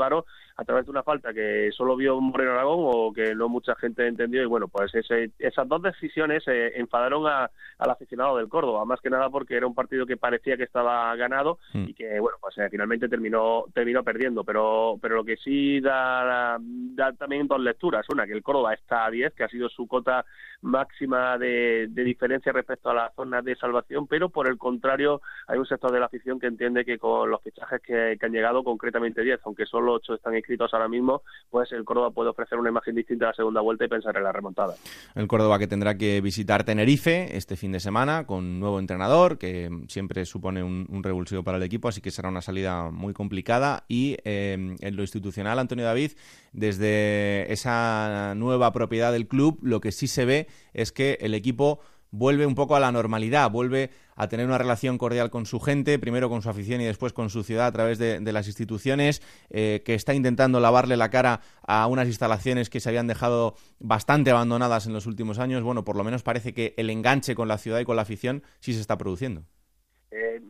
a 0.57 0.65
través 0.65 0.85
de 0.85 0.91
una 0.91 1.03
falta 1.03 1.33
que 1.33 1.71
solo 1.77 1.97
vio 1.97 2.21
Moreno 2.21 2.53
Aragón 2.53 2.81
o 2.81 3.13
que 3.13 3.35
no 3.35 3.49
mucha 3.49 3.75
gente 3.77 4.07
entendió 4.07 4.43
y 4.43 4.47
bueno, 4.47 4.69
pues 4.69 4.93
esas 4.95 5.69
dos 5.69 5.83
decisiones 5.83 6.43
eh, 6.47 6.73
enfadaron 6.77 7.27
al 7.27 7.91
aficionado 7.91 8.37
del 8.37 8.49
Córdoba, 8.49 8.85
más 8.85 9.01
que 9.01 9.11
nada 9.11 9.31
porque 9.31 9.57
era 9.57 9.67
un 9.67 9.75
partido 9.75 10.07
que 10.07 10.17
parecía 10.17 10.57
que 10.57 10.65
estaba 10.65 11.15
ganado 11.17 11.59
mm. 11.75 11.85
y 11.89 11.95
que 11.95 12.21
bueno, 12.21 12.39
pues 12.41 12.57
eh, 12.59 12.69
finalmente 12.71 13.09
terminó 13.09 13.65
terminó 13.75 14.03
perdiendo, 14.03 14.45
pero 14.45 14.99
pero 15.01 15.17
lo 15.17 15.25
que 15.25 15.37
sí 15.37 15.81
da, 15.81 16.59
da 16.59 17.13
también 17.13 17.47
dos 17.47 17.61
lecturas, 17.61 18.07
una 18.11 18.27
que 18.27 18.33
el 18.33 18.43
Córdoba 18.43 18.75
está 18.75 19.07
a 19.07 19.11
10, 19.11 19.35
que 19.35 19.45
ha 19.45 19.49
sido 19.49 19.69
su 19.69 19.87
cota 19.87 20.25
máxima 20.63 21.37
de, 21.39 21.89
diferencia 21.89 22.53
respecto 22.53 22.91
a 22.91 22.95
las 22.95 23.15
zonas 23.15 23.45
de 23.45 23.57
salvación, 23.57 24.07
pero 24.07 24.31
por 24.31 24.47
el 24.47 24.57
contrario, 24.57 25.21
hay 25.49 25.59
un 25.59 25.67
sector 25.67 25.93
de 25.93 26.01
la 26.01 26.07
afición 26.07 26.39
que 26.39 26.47
entiende 26.47 26.85
que 26.85 26.99
con 26.99 27.31
los 27.31 27.43
fichajes 27.43 27.81
que, 27.83 28.17
han 28.21 28.33
llegado, 28.33 28.63
concretamente 28.63 29.23
10, 29.23 29.41
aunque 29.45 29.67
solo 29.67 29.95
8 29.95 30.15
están 30.15 30.37
inscritos 30.37 30.73
ahora 30.73 30.89
mismo, 30.89 31.23
pues 31.51 31.71
el 31.73 31.85
Córdoba 31.85 32.13
puede 32.13 32.31
ofrecer 32.31 32.59
una 32.59 32.71
imagen 32.71 32.95
distinta 32.95 33.27
a 33.27 33.29
la 33.29 33.35
segunda 33.35 33.61
vuelta 33.61 33.85
y 33.85 33.89
pensar 33.89 34.17
en 34.17 34.23
la 34.23 34.33
remontada. 34.33 34.75
El 35.15 35.27
Córdoba 35.27 35.59
que 35.59 35.67
tendrá 35.67 35.97
que 35.97 36.21
visitar 36.21 36.65
Tenerife 36.65 37.37
este 37.37 37.57
fin 37.57 37.73
de 37.73 37.81
semana 37.81 38.27
con 38.27 38.61
nuevo 38.61 38.79
entrenador, 38.79 39.39
que 39.39 39.69
siempre 39.89 40.25
supone 40.25 40.63
un, 40.63 41.03
revulsivo 41.03 41.43
para 41.43 41.57
el 41.57 41.65
equipo, 41.65 41.89
así 41.89 42.01
que 42.01 42.13
será 42.13 42.29
una 42.29 42.43
salida 42.43 42.91
muy 42.91 43.13
complicada. 43.13 43.85
Y 43.89 44.17
eh, 44.25 44.77
en 44.79 44.97
lo 44.97 45.03
institucional, 45.03 45.59
Antonio 45.59 45.85
David, 45.85 46.13
desde 46.53 47.53
esa 47.53 48.35
nueva 48.37 48.73
propiedad 48.73 49.13
del 49.13 49.27
club, 49.27 49.59
lo 49.63 49.81
que 49.81 49.91
sí 49.91 50.07
se 50.07 50.25
ve 50.25 50.47
es 50.73 50.93
que 50.93 51.19
el 51.21 51.35
equipo 51.35 51.81
vuelve 52.13 52.47
un 52.47 52.55
poco 52.55 52.77
a 52.77 52.81
la 52.81 52.93
normalidad, 52.93 53.51
vuelve 53.51 53.91
a 54.15 54.29
tener 54.29 54.47
una 54.47 54.59
relación 54.59 54.99
cordial 54.99 55.31
con 55.31 55.47
su 55.47 55.59
gente, 55.59 55.99
primero 55.99 56.29
con 56.29 56.43
su 56.43 56.51
afición 56.51 56.81
y 56.81 56.85
después 56.85 57.13
con 57.13 57.31
su 57.31 57.43
ciudad 57.43 57.67
a 57.67 57.73
través 57.73 57.99
de, 57.99 58.21
las 58.33 58.47
instituciones, 58.47 59.23
eh, 59.51 59.83
que 59.85 59.95
está 59.95 60.15
intentando 60.15 60.61
lavarle 60.61 60.97
la 60.97 61.11
cara 61.11 61.41
a 61.67 61.87
unas 61.87 62.07
instalaciones 62.07 62.71
que 62.71 62.81
se 62.81 62.89
habían 62.91 63.07
dejado 63.07 63.57
bastante 63.81 64.31
abandonadas 64.31 64.87
en 64.87 64.93
los 64.93 65.07
últimos 65.07 65.39
años. 65.39 65.63
Bueno, 65.63 65.85
por 65.85 65.97
lo 65.97 66.05
menos 66.05 66.23
parece 66.23 66.53
que 66.53 66.75
el 66.77 66.91
enganche 66.91 67.35
con 67.35 67.49
la 67.49 67.59
ciudad 67.59 67.81
y 67.81 67.85
con 67.85 67.97
la 67.97 68.03
afición 68.03 68.43
sí 68.61 68.75
se 68.75 68.81
está 68.81 68.99
produciendo. 68.99 69.45
Eh, 70.11 70.41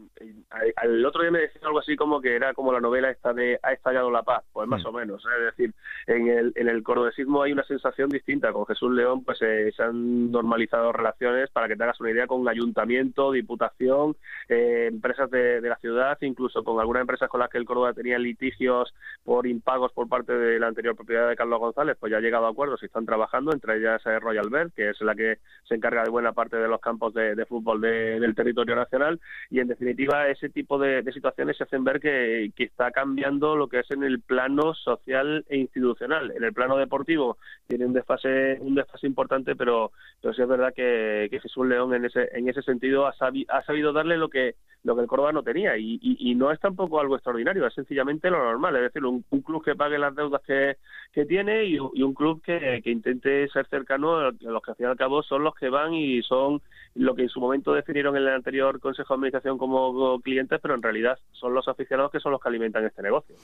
al 0.77 1.05
otro 1.05 1.23
día 1.23 1.31
me 1.31 1.41
decía 1.41 1.61
algo 1.65 1.79
así 1.79 1.97
como 1.97 2.21
que 2.21 2.35
era 2.35 2.55
como 2.55 2.73
la 2.73 2.81
novela 2.81 3.11
esta 3.11 3.33
de 3.33 3.59
Ha 3.63 3.73
estallado 3.73 4.11
la 4.11 4.23
paz, 4.23 4.45
pues 4.53 4.69
más 4.69 4.83
mm. 4.83 4.87
o 4.87 4.93
menos. 4.93 5.25
Es 5.39 5.45
decir, 5.45 5.75
en 6.07 6.29
el, 6.29 6.53
en 6.57 6.69
el 6.69 6.83
cordobesismo 6.83 7.43
hay 7.43 7.53
una 7.53 7.65
sensación 7.65 8.09
distinta. 8.09 8.53
Con 8.53 8.67
Jesús 8.67 8.93
León 8.93 9.25
pues 9.25 9.39
eh, 9.43 9.73
se 9.77 9.83
han 9.83 10.31
normalizado 10.31 10.93
relaciones, 10.93 11.51
para 11.51 11.69
que 11.69 11.77
te 11.77 11.83
hagas 11.83 12.01
una 12.01 12.11
idea, 12.11 12.27
con 12.27 12.49
ayuntamiento, 12.49 13.33
diputación, 13.33 14.17
eh, 14.49 14.89
empresas 14.91 15.31
de, 15.31 15.61
la 15.63 15.77
ciudad, 15.77 16.19
incluso 16.21 16.65
con 16.65 16.81
algunas 16.81 17.03
empresas 17.03 17.29
con 17.29 17.41
las 17.41 17.49
que 17.49 17.59
el 17.59 17.65
Córdoba 17.65 17.93
tenía 17.93 18.19
litigios 18.19 18.93
por 19.25 19.47
impagos 19.47 19.93
por 19.93 20.09
parte 20.09 20.33
de 20.33 20.59
la 20.59 20.69
anterior 20.69 20.97
propiedad 20.97 21.29
de 21.29 21.37
Carlos 21.37 21.61
González, 21.61 21.97
pues 21.99 22.11
ya 22.11 22.19
ha 22.19 22.21
llegado 22.21 22.47
a 22.47 22.51
acuerdos 22.51 22.83
y 22.83 22.87
están 22.87 23.07
trabajando, 23.07 23.53
entre 23.53 23.79
ellas 23.79 24.03
Royal 24.21 24.51
Bell, 24.51 24.73
que 24.75 24.91
es 24.91 25.01
la 25.01 25.15
que 25.15 25.39
se 25.65 25.75
encarga 25.75 26.03
de 26.03 26.11
buena 26.11 26.33
parte 26.33 26.57
de 26.57 26.69
los 26.69 26.81
campos 26.81 27.15
de, 27.15 27.47
fútbol 27.47 27.81
del 27.81 28.35
territorio 28.35 28.77
nacional, 28.77 29.21
y 29.51 29.61
en 29.61 29.69
definitiva 29.69 30.12
ese 30.29 30.49
tipo 30.49 30.79
de, 30.79 31.03
situaciones 31.13 31.57
se 31.57 31.65
hacen 31.65 31.85
ver 31.85 32.01
que, 32.01 32.53
está 32.57 32.91
cambiando 32.91 33.57
lo 33.57 33.69
que 33.69 33.81
es 33.81 33.91
en 33.91 34.03
el 34.03 34.21
plano 34.21 34.75
social 34.75 35.45
e 35.49 35.59
institucional. 35.59 36.33
En 36.37 36.45
el 36.45 36.53
plano 36.53 36.77
deportivo 36.77 37.37
tiene 37.67 37.87
un 37.87 37.93
desfase, 37.93 38.59
un 38.61 38.75
desfase 38.75 39.07
importante, 39.07 39.57
pero, 39.57 39.93
pero 40.21 40.35
sí 40.35 40.43
es 40.43 40.49
verdad 40.49 40.73
que, 40.75 41.29
Jesús 41.43 41.67
León 41.67 41.95
en 41.95 42.05
ese, 42.05 42.29
en 42.33 42.49
ese 42.49 42.63
sentido 42.63 43.07
ha, 43.07 43.15
ha 43.49 43.63
sabido 43.65 43.93
darle 43.93 44.17
lo 44.17 44.29
que, 44.29 44.55
lo 44.85 44.97
que 44.97 45.03
el 45.03 45.07
Córdoba 45.07 45.33
no 45.33 45.43
tenía 45.43 45.77
y, 45.79 46.35
no 46.35 46.51
es 46.51 46.59
tampoco 46.59 46.99
algo 46.99 47.15
extraordinario, 47.15 47.67
es 47.67 47.75
sencillamente 47.75 48.31
lo 48.31 48.39
normal, 48.39 48.75
es 48.77 48.83
decir, 48.83 49.05
un, 49.05 49.23
club 49.43 49.65
que 49.65 49.77
pague 49.77 49.99
las 49.99 50.15
deudas 50.15 50.43
que, 50.43 50.77
que 51.13 51.25
tiene 51.25 51.65
y, 51.65 51.79
un 51.79 52.15
club 52.15 52.43
que, 52.43 52.81
que, 52.83 52.91
intente 52.91 53.49
ser 53.49 53.67
cercano 53.69 54.17
a 54.17 54.33
los 54.41 54.63
que 54.63 54.71
al 54.73 54.77
fin 54.77 54.87
y 54.87 54.89
al 54.89 54.97
cabo 54.97 55.23
son 55.23 55.45
los 55.45 55.55
que 55.55 55.69
van 55.69 55.95
y 55.95 56.23
son 56.23 56.61
lo 56.95 57.15
que 57.15 57.23
en 57.23 57.29
su 57.29 57.41
momento 57.41 57.73
definieron 57.73 58.17
en 58.17 58.23
el 58.23 58.29
anterior 58.29 58.81
Consejo 58.81 59.15
de 59.15 59.17
Administración 59.17 59.59
como 59.59 59.93
clientes, 60.23 60.59
pero 60.61 60.75
en 60.75 60.83
realidad 60.83 61.19
son 61.33 61.55
los 61.55 61.69
aficionados 61.69 62.13
que 62.13 62.21
son 62.21 62.33
los 62.33 62.41
que 62.41 62.49
alimentan 62.49 62.85
este 62.85 63.03
negocio. 63.03 63.35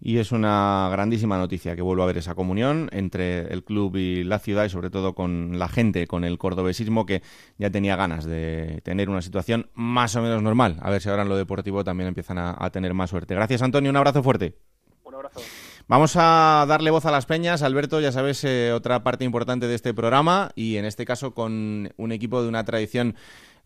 Y 0.00 0.18
es 0.18 0.32
una 0.32 0.88
grandísima 0.90 1.38
noticia 1.38 1.76
que 1.76 1.82
vuelva 1.82 2.04
a 2.04 2.06
haber 2.06 2.18
esa 2.18 2.34
comunión 2.34 2.88
entre 2.92 3.52
el 3.52 3.64
club 3.64 3.96
y 3.96 4.24
la 4.24 4.38
ciudad 4.38 4.64
y 4.64 4.68
sobre 4.68 4.90
todo 4.90 5.14
con 5.14 5.58
la 5.58 5.68
gente, 5.68 6.06
con 6.06 6.24
el 6.24 6.38
cordobesismo 6.38 7.06
que 7.06 7.22
ya 7.58 7.70
tenía 7.70 7.96
ganas 7.96 8.24
de 8.24 8.80
tener 8.84 9.10
una 9.10 9.22
situación 9.22 9.70
más 9.74 10.14
o 10.16 10.22
menos 10.22 10.42
normal. 10.42 10.76
A 10.80 10.90
ver 10.90 11.00
si 11.00 11.08
ahora 11.08 11.22
en 11.22 11.28
lo 11.28 11.36
deportivo 11.36 11.84
también 11.84 12.08
empiezan 12.08 12.38
a, 12.38 12.56
a 12.58 12.70
tener 12.70 12.94
más 12.94 13.10
suerte. 13.10 13.34
Gracias 13.34 13.62
Antonio, 13.62 13.90
un 13.90 13.96
abrazo 13.96 14.22
fuerte. 14.22 14.56
Un 15.04 15.14
abrazo. 15.14 15.40
Vamos 15.88 16.16
a 16.16 16.66
darle 16.68 16.90
voz 16.90 17.06
a 17.06 17.10
las 17.10 17.24
peñas. 17.24 17.62
Alberto, 17.62 17.98
ya 17.98 18.12
sabes, 18.12 18.44
eh, 18.44 18.72
otra 18.74 19.02
parte 19.02 19.24
importante 19.24 19.66
de 19.66 19.74
este 19.74 19.94
programa 19.94 20.50
y 20.54 20.76
en 20.76 20.84
este 20.84 21.06
caso 21.06 21.32
con 21.32 21.94
un 21.96 22.12
equipo 22.12 22.42
de 22.42 22.48
una 22.50 22.62
tradición 22.64 23.16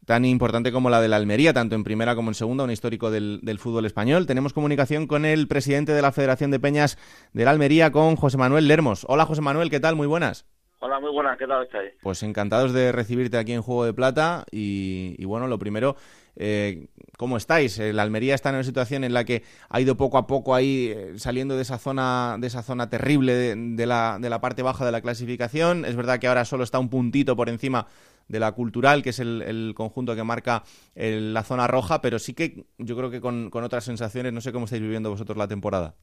tan 0.06 0.24
importante 0.24 0.72
como 0.72 0.90
la 0.90 1.00
de 1.00 1.08
la 1.08 1.16
Almería, 1.16 1.52
tanto 1.52 1.74
en 1.74 1.84
primera 1.84 2.14
como 2.14 2.30
en 2.30 2.34
segunda, 2.34 2.64
un 2.64 2.70
histórico 2.70 3.10
del, 3.10 3.58
fútbol 3.58 3.86
español. 3.86 4.26
Tenemos 4.26 4.52
comunicación 4.52 5.06
con 5.06 5.24
el 5.24 5.46
presidente 5.48 5.92
de 5.92 6.02
la 6.02 6.12
Federación 6.12 6.50
de 6.50 6.58
Peñas 6.58 6.98
de 7.32 7.44
la 7.44 7.52
Almería, 7.52 7.92
con 7.92 8.16
José 8.16 8.38
Manuel 8.38 8.66
Lermos. 8.66 9.06
Hola 9.08 9.26
José 9.26 9.40
Manuel, 9.40 9.70
¿qué 9.70 9.80
tal? 9.80 9.94
Muy 9.94 10.06
buenas. 10.06 10.46
Hola, 10.80 10.98
muy 10.98 11.12
buenas, 11.12 11.38
¿qué 11.38 11.46
tal 11.46 11.62
estáis? 11.62 11.92
Pues 12.02 12.24
encantados 12.24 12.72
de 12.72 12.90
recibirte 12.90 13.36
aquí 13.36 13.52
en 13.52 13.62
Juego 13.62 13.84
de 13.84 13.94
Plata 13.94 14.44
y, 14.50 15.24
bueno, 15.24 15.46
lo 15.46 15.56
primero, 15.56 15.94
eh, 16.34 16.88
¿cómo 17.16 17.36
estáis? 17.36 17.78
La 17.78 18.02
Almería 18.02 18.34
está 18.34 18.48
en 18.48 18.56
una 18.56 18.64
situación 18.64 19.04
en 19.04 19.14
la 19.14 19.24
que 19.24 19.44
ha 19.68 19.80
ido 19.80 19.96
poco 19.96 20.18
a 20.18 20.26
poco 20.26 20.56
ahí 20.56 20.92
eh, 20.92 21.12
saliendo 21.18 21.54
de 21.54 21.62
esa 21.62 21.78
zona, 21.78 22.34
de 22.40 22.48
esa 22.48 22.64
zona 22.64 22.90
terrible 22.90 23.54
de, 23.54 23.86
la, 23.86 24.18
de 24.20 24.28
la 24.28 24.40
parte 24.40 24.62
baja 24.62 24.84
de 24.84 24.90
la 24.90 25.02
clasificación. 25.02 25.84
Es 25.84 25.94
verdad 25.94 26.18
que 26.18 26.26
ahora 26.26 26.44
solo 26.44 26.64
está 26.64 26.80
un 26.80 26.88
puntito 26.88 27.36
por 27.36 27.48
encima 27.48 27.86
de 28.28 28.40
la 28.40 28.52
cultural, 28.52 29.02
que 29.02 29.10
es 29.10 29.20
el, 29.20 29.72
conjunto 29.74 30.14
que 30.14 30.24
marca 30.24 30.62
la 30.94 31.42
zona 31.42 31.66
roja, 31.66 32.00
pero 32.00 32.18
sí 32.18 32.34
que 32.34 32.64
yo 32.78 32.96
creo 32.96 33.10
que 33.10 33.20
con, 33.20 33.50
otras 33.52 33.84
sensaciones, 33.84 34.32
no 34.32 34.40
sé 34.40 34.52
cómo 34.52 34.64
estáis 34.64 34.82
viviendo 34.82 35.10
vosotros 35.10 35.36
la 35.36 35.48
temporada. 35.48 35.94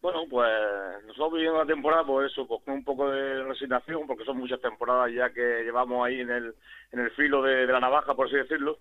Bueno, 0.00 0.24
pues 0.28 0.50
nosotros 1.06 1.34
viviendo 1.34 1.58
la 1.58 1.66
temporada, 1.66 2.04
pues 2.04 2.32
eso, 2.32 2.46
pues 2.46 2.60
con 2.64 2.74
un 2.74 2.84
poco 2.84 3.08
de 3.08 3.44
resignación, 3.44 4.06
porque 4.06 4.24
son 4.24 4.38
muchas 4.38 4.60
temporadas 4.60 5.12
ya 5.14 5.30
que 5.32 5.62
llevamos 5.62 6.04
ahí 6.04 6.20
en 6.20 6.30
el, 6.30 6.54
en 6.90 7.00
el 7.00 7.10
filo 7.12 7.42
de, 7.42 7.66
la 7.66 7.78
navaja, 7.78 8.14
por 8.14 8.26
así 8.26 8.36
decirlo. 8.36 8.78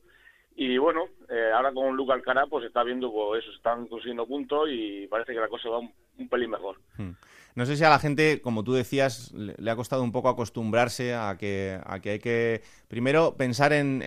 Y 0.56 0.78
bueno, 0.78 1.06
eh, 1.30 1.52
ahora 1.54 1.72
con 1.72 1.95
Luca 1.95 2.14
Alcaraz, 2.14 2.49
pues 2.49 2.66
está 2.66 2.84
viendo, 2.84 3.12
pues 3.12 3.43
eso, 3.43 3.54
están 3.56 3.88
consiguiendo 3.88 4.26
puntos 4.26 4.68
y 4.72 5.08
parece 5.08 5.34
que 5.34 5.39
la 5.39 5.47
cosa 5.47 5.70
va 5.70 5.80
un, 5.80 6.30
pelín 6.30 6.49
mejor. 6.49 6.78
Hmm. 6.97 7.12
No 7.56 7.66
sé 7.66 7.76
si 7.76 7.84
a 7.84 7.89
la 7.89 7.99
gente, 7.99 8.41
como 8.41 8.64
tú 8.64 8.74
decías, 8.74 9.32
le, 9.34 9.70
ha 9.70 9.76
costado 9.76 10.04
un 10.04 10.12
poco 10.12 10.30
acostumbrarse 10.30 11.14
a 11.14 11.36
que, 11.38 11.80
a 11.86 11.99
que 11.99 12.12
hay 12.12 12.20
que 12.20 12.62
primero 12.88 13.36
pensar 13.38 13.74
en, 13.74 14.02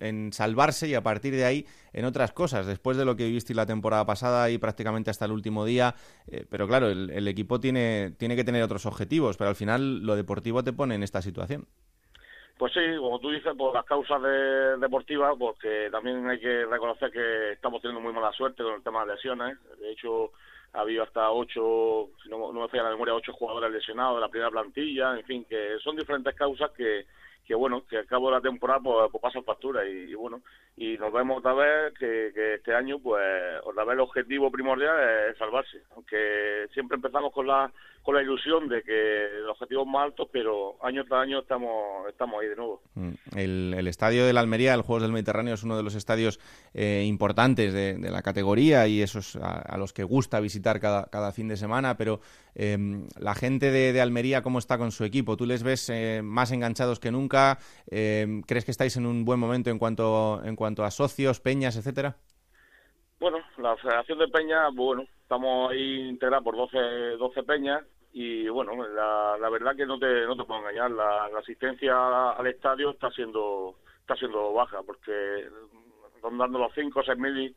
en, 0.00 0.32
salvarse 0.32 0.88
y 0.88 0.94
a 0.94 1.02
partir 1.02 1.34
de 1.34 1.44
ahí 1.44 1.66
en 1.92 2.04
otras 2.04 2.32
cosas. 2.32 2.66
Después 2.66 2.96
de 2.96 3.04
lo 3.04 3.16
que 3.16 3.24
viviste 3.24 3.54
la 3.54 3.66
temporada 3.66 4.06
pasada 4.06 4.50
y 4.50 4.58
prácticamente 4.58 5.10
hasta 5.10 5.24
el 5.24 5.32
último 5.32 5.64
día, 5.64 5.94
eh, 6.28 6.44
pero 6.48 6.68
claro, 6.68 6.88
el, 6.88 7.28
equipo 7.28 7.58
tiene, 7.58 8.12
tiene 8.18 8.36
que 8.36 8.44
tener 8.44 8.62
otros 8.62 8.86
objetivos, 8.86 9.36
pero 9.36 9.50
al 9.50 9.56
final 9.56 10.00
lo 10.00 10.14
deportivo 10.14 10.62
te 10.62 10.72
pone 10.72 10.94
en 10.94 11.02
esta 11.02 11.22
situación. 11.22 11.66
Pues 12.58 12.72
sí, 12.72 12.80
como 12.98 13.18
tú 13.18 13.30
dices, 13.30 13.54
por 13.56 13.74
las 13.74 13.84
causas 13.84 14.22
de, 14.22 14.78
deportivas, 14.78 15.34
porque 15.38 15.88
también 15.90 16.26
hay 16.26 16.40
que 16.40 16.64
reconocer 16.64 17.10
que 17.10 17.52
estamos 17.52 17.82
teniendo 17.82 18.00
muy 18.00 18.14
mala 18.14 18.32
suerte 18.32 18.62
con 18.62 18.74
el 18.74 18.82
tema 18.82 19.04
de 19.04 19.14
lesiones. 19.14 19.58
De 19.78 19.92
hecho, 19.92 20.32
ha 20.72 20.80
habido 20.80 21.02
hasta 21.02 21.30
ocho, 21.30 22.10
si 22.22 22.28
no, 22.28 22.52
me 22.52 22.68
falla 22.68 22.84
la 22.84 22.90
memoria, 22.90 23.14
ocho 23.14 23.32
jugadores 23.32 23.70
lesionados 23.70 24.16
de 24.16 24.20
la 24.20 24.28
primera 24.28 24.50
plantilla, 24.50 25.16
en 25.16 25.24
fin, 25.24 25.44
que 25.48 25.78
son 25.82 25.96
diferentes 25.96 26.34
causas 26.34 26.70
que, 26.72 27.06
que 27.46 27.54
bueno, 27.54 27.84
que 27.88 27.98
al 27.98 28.06
cabo 28.06 28.28
de 28.28 28.36
la 28.36 28.40
temporada 28.40 28.80
pues, 28.80 29.10
pues 29.10 29.22
pasan 29.22 29.44
factura 29.44 29.86
y, 29.88 30.14
bueno, 30.14 30.42
y 30.76 30.98
nos 30.98 31.12
vemos 31.12 31.38
otra 31.38 31.54
vez 31.54 31.94
que, 31.94 32.32
que, 32.34 32.54
este 32.54 32.74
año 32.74 32.98
pues 32.98 33.22
otra 33.64 33.84
vez 33.84 33.94
el 33.94 34.00
objetivo 34.00 34.50
primordial 34.50 35.30
es 35.30 35.38
salvarse, 35.38 35.82
aunque 35.94 36.66
siempre 36.74 36.96
empezamos 36.96 37.32
con 37.32 37.46
la 37.46 37.72
con 38.06 38.14
la 38.14 38.22
ilusión 38.22 38.68
de 38.68 38.84
que 38.84 39.24
el 39.38 39.48
objetivo 39.48 39.82
es 39.82 39.88
más 39.88 40.04
alto, 40.04 40.28
pero 40.30 40.76
año 40.80 41.04
tras 41.06 41.22
año 41.22 41.40
estamos, 41.40 42.08
estamos 42.08 42.40
ahí 42.40 42.46
de 42.46 42.54
nuevo. 42.54 42.80
Mm, 42.94 43.10
el, 43.36 43.88
estadio 43.88 44.24
de 44.24 44.32
la 44.32 44.38
Almería, 44.38 44.74
el 44.74 44.82
Juegos 44.82 45.02
del 45.02 45.10
Mediterráneo, 45.10 45.54
es 45.54 45.64
uno 45.64 45.76
de 45.76 45.82
los 45.82 45.96
estadios 45.96 46.38
eh, 46.72 47.04
importantes 47.04 47.74
de, 47.74 47.98
la 47.98 48.22
categoría 48.22 48.86
y 48.86 49.02
esos 49.02 49.34
a, 49.34 49.76
los 49.76 49.92
que 49.92 50.04
gusta 50.04 50.38
visitar 50.38 50.78
cada, 50.78 51.06
cada 51.06 51.32
fin 51.32 51.48
de 51.48 51.56
semana, 51.56 51.96
pero 51.96 52.20
em, 52.54 53.08
la 53.18 53.34
gente 53.34 53.72
de, 53.72 54.00
Almería, 54.00 54.40
¿cómo 54.40 54.60
está 54.60 54.78
con 54.78 54.92
su 54.92 55.02
equipo? 55.02 55.36
¿Tú 55.36 55.44
les 55.44 55.64
ves 55.64 55.90
eh, 55.90 56.20
más 56.22 56.52
enganchados 56.52 57.00
que 57.00 57.10
nunca? 57.10 57.58
Em, 57.90 58.42
¿Crees 58.42 58.64
que 58.64 58.70
estáis 58.70 58.96
en 58.96 59.06
un 59.06 59.24
buen 59.24 59.40
momento 59.40 59.70
en 59.70 59.80
cuanto, 59.80 60.40
en 60.44 60.54
cuanto 60.54 60.84
a 60.84 60.92
socios, 60.92 61.40
peñas, 61.40 61.76
etcétera? 61.76 62.16
Bueno, 63.18 63.38
la 63.58 63.76
Federación 63.78 64.18
de 64.20 64.28
Peñas, 64.28 64.72
bueno, 64.74 65.02
estamos 65.22 65.72
ahí 65.72 66.08
integrados 66.08 66.44
por 66.44 66.56
12, 66.56 66.78
12 67.18 67.42
peñas 67.42 67.82
y 68.18 68.48
bueno, 68.48 68.72
la, 68.94 69.36
la 69.38 69.50
verdad 69.50 69.76
que 69.76 69.84
no 69.84 69.98
te, 69.98 70.24
no 70.24 70.34
te 70.34 70.44
puedo 70.44 70.60
engañar, 70.60 70.90
la, 70.90 71.26
asistencia 71.38 72.30
al 72.30 72.46
estadio 72.46 72.92
está 72.92 73.10
siendo 73.10 73.76
está 74.00 74.16
siendo 74.16 74.54
baja 74.54 74.82
porque 74.84 75.50
rondando 76.22 76.58
los 76.58 76.72
5 76.72 76.98
o 76.98 77.02
6 77.02 77.18
mil, 77.18 77.54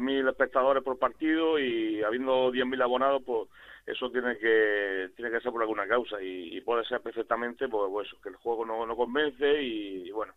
mil 0.00 0.28
espectadores 0.28 0.82
por 0.82 0.98
partido 0.98 1.58
y 1.58 2.02
habiendo 2.02 2.50
10 2.50 2.66
mil 2.66 2.80
abonados, 2.80 3.22
pues 3.26 3.50
eso 3.84 4.10
tiene 4.10 4.38
que 4.38 5.10
tiene 5.14 5.30
que 5.30 5.40
ser 5.40 5.52
por 5.52 5.60
alguna 5.60 5.86
causa 5.86 6.22
y, 6.22 6.58
puede 6.62 6.86
ser 6.86 7.02
perfectamente 7.02 7.68
pues, 7.68 7.90
pues, 7.92 8.08
que 8.22 8.30
el 8.30 8.36
juego 8.36 8.64
no, 8.64 8.86
no 8.86 8.96
convence 8.96 9.62
y, 9.62 10.08
y 10.08 10.10
bueno, 10.10 10.32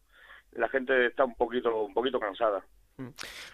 la 0.52 0.68
gente 0.68 1.06
está 1.06 1.24
un 1.24 1.36
poquito 1.36 1.84
un 1.84 1.94
poquito 1.94 2.20
cansada. 2.20 2.62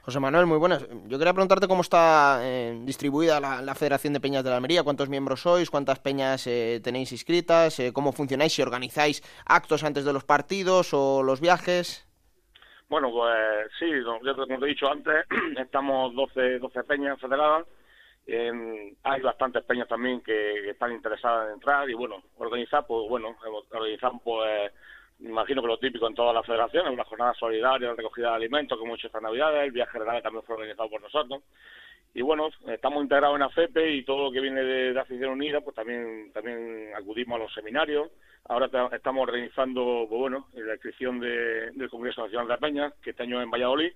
José 0.02 0.20
Manuel, 0.20 0.46
muy 0.46 0.58
buenas. 0.58 0.88
Yo 1.08 1.18
quería 1.18 1.34
preguntarte 1.34 1.68
cómo 1.68 1.82
está 1.82 2.40
eh, 2.44 2.80
distribuida 2.84 3.40
la, 3.40 3.76
Federación 3.76 4.14
de 4.14 4.20
Peñas 4.20 4.44
de 4.44 4.50
la 4.50 4.56
Almería, 4.58 4.84
cuántos 4.84 5.10
miembros 5.10 5.42
sois, 5.42 5.70
cuántas 5.70 6.00
peñas 6.00 6.48
eh, 6.48 6.80
tenéis 6.84 7.12
inscritas, 7.12 7.80
eh, 7.80 7.92
cómo 7.94 8.12
funcionáis, 8.12 8.54
si 8.54 8.62
organizáis 8.62 9.22
actos 9.46 9.84
antes 9.84 10.06
de 10.06 10.14
los 10.14 10.24
partidos 10.24 10.94
o 10.94 11.24
los 11.24 11.42
viajes. 11.42 12.08
Bueno, 12.90 13.12
pues 13.12 13.70
sí, 13.80 13.86
como 14.04 14.20
te 14.48 14.54
he 14.54 14.68
dicho 14.68 14.90
antes, 14.90 15.26
estamos 15.58 16.16
12, 16.16 16.60
12 16.60 16.84
peñas 16.84 17.20
federadas. 17.20 17.68
hay 19.04 19.22
bastantes 19.22 19.64
peñas 19.64 19.88
también 19.88 20.22
que, 20.22 20.70
están 20.70 20.92
interesadas 20.92 21.48
en 21.48 21.56
entrar 21.56 21.90
y 21.90 21.94
bueno, 21.94 22.24
organizar, 22.38 22.86
pues 22.88 23.08
bueno, 23.10 23.36
organizamos 23.72 24.22
pues 24.24 24.72
imagino 25.20 25.62
que 25.62 25.68
lo 25.68 25.80
típico 25.80 26.08
en 26.08 26.16
todas 26.16 26.34
las 26.34 26.46
federaciones, 26.46 26.94
una 26.94 27.06
jornada 27.06 27.34
solidaria, 27.34 27.94
recogida 27.94 28.30
de 28.30 28.36
alimentos, 28.36 28.78
como 28.78 28.96
hecho 28.96 29.08
esta 29.08 29.20
Navidad, 29.20 29.64
el 29.64 29.72
viaje 29.72 29.92
general 29.94 30.22
también 30.22 30.44
fue 30.44 30.56
organizado 30.56 30.90
por 30.90 31.02
nosotros. 31.02 31.44
Y 32.14 32.22
bueno, 32.22 32.50
estamos 32.68 33.04
integrados 33.04 33.36
en 33.36 33.44
AFEPE 33.44 33.92
y 33.96 34.04
todo 34.04 34.26
lo 34.26 34.32
que 34.32 34.42
viene 34.42 34.64
de, 34.64 34.94
de 34.94 35.00
Afición 35.00 35.32
Unida, 35.32 35.62
pues 35.62 35.76
también 35.76 36.32
también 36.34 36.92
acudimos 36.96 37.36
a 37.36 37.44
los 37.44 37.54
seminarios. 37.54 38.10
Ahora 38.46 38.70
estamos 38.94 39.24
organizando, 39.24 40.06
pues 40.10 40.20
bueno, 40.20 40.48
la 40.54 40.74
inscripción 40.74 41.20
del 41.20 41.90
Congreso 41.90 42.24
Nacional 42.24 42.48
de 42.48 42.54
la 42.54 42.60
Peña, 42.60 42.94
que 43.04 43.12
este 43.12 43.24
año 43.24 43.40
es 43.40 43.44
en 43.44 43.52
Valladolid. 43.52 43.92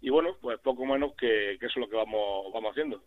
Y 0.00 0.08
bueno, 0.08 0.36
pues 0.40 0.58
poco 0.60 0.86
menos 0.86 1.12
que, 1.14 1.56
que 1.60 1.66
eso 1.66 1.80
es 1.80 1.86
lo 1.86 1.88
que 1.88 1.96
vamos, 1.96 2.52
vamos 2.54 2.70
haciendo. 2.70 3.02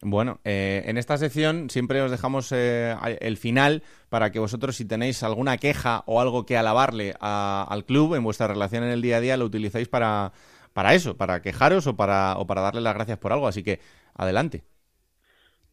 Bueno, 0.00 0.38
eh, 0.44 0.84
en 0.86 0.96
esta 0.96 1.16
sección 1.16 1.70
siempre 1.70 2.00
os 2.02 2.10
dejamos 2.10 2.52
eh, 2.52 2.94
el 3.20 3.36
final 3.36 3.82
para 4.08 4.30
que 4.30 4.38
vosotros, 4.38 4.76
si 4.76 4.86
tenéis 4.86 5.24
alguna 5.24 5.58
queja 5.58 6.04
o 6.06 6.20
algo 6.20 6.46
que 6.46 6.56
alabarle 6.56 7.14
al 7.20 7.84
club 7.84 8.14
en 8.14 8.22
vuestra 8.22 8.46
relación 8.46 8.84
en 8.84 8.90
el 8.90 9.02
día 9.02 9.16
a 9.16 9.20
día, 9.20 9.36
lo 9.36 9.46
utilicéis 9.46 9.88
para, 9.88 10.32
para 10.72 10.94
eso, 10.94 11.16
para 11.16 11.42
quejaros 11.42 11.88
o 11.88 11.96
para, 11.96 12.36
o 12.38 12.46
para 12.46 12.60
darle 12.60 12.80
las 12.80 12.94
gracias 12.94 13.18
por 13.18 13.32
algo. 13.32 13.48
Así 13.48 13.64
que, 13.64 13.80
adelante. 14.14 14.62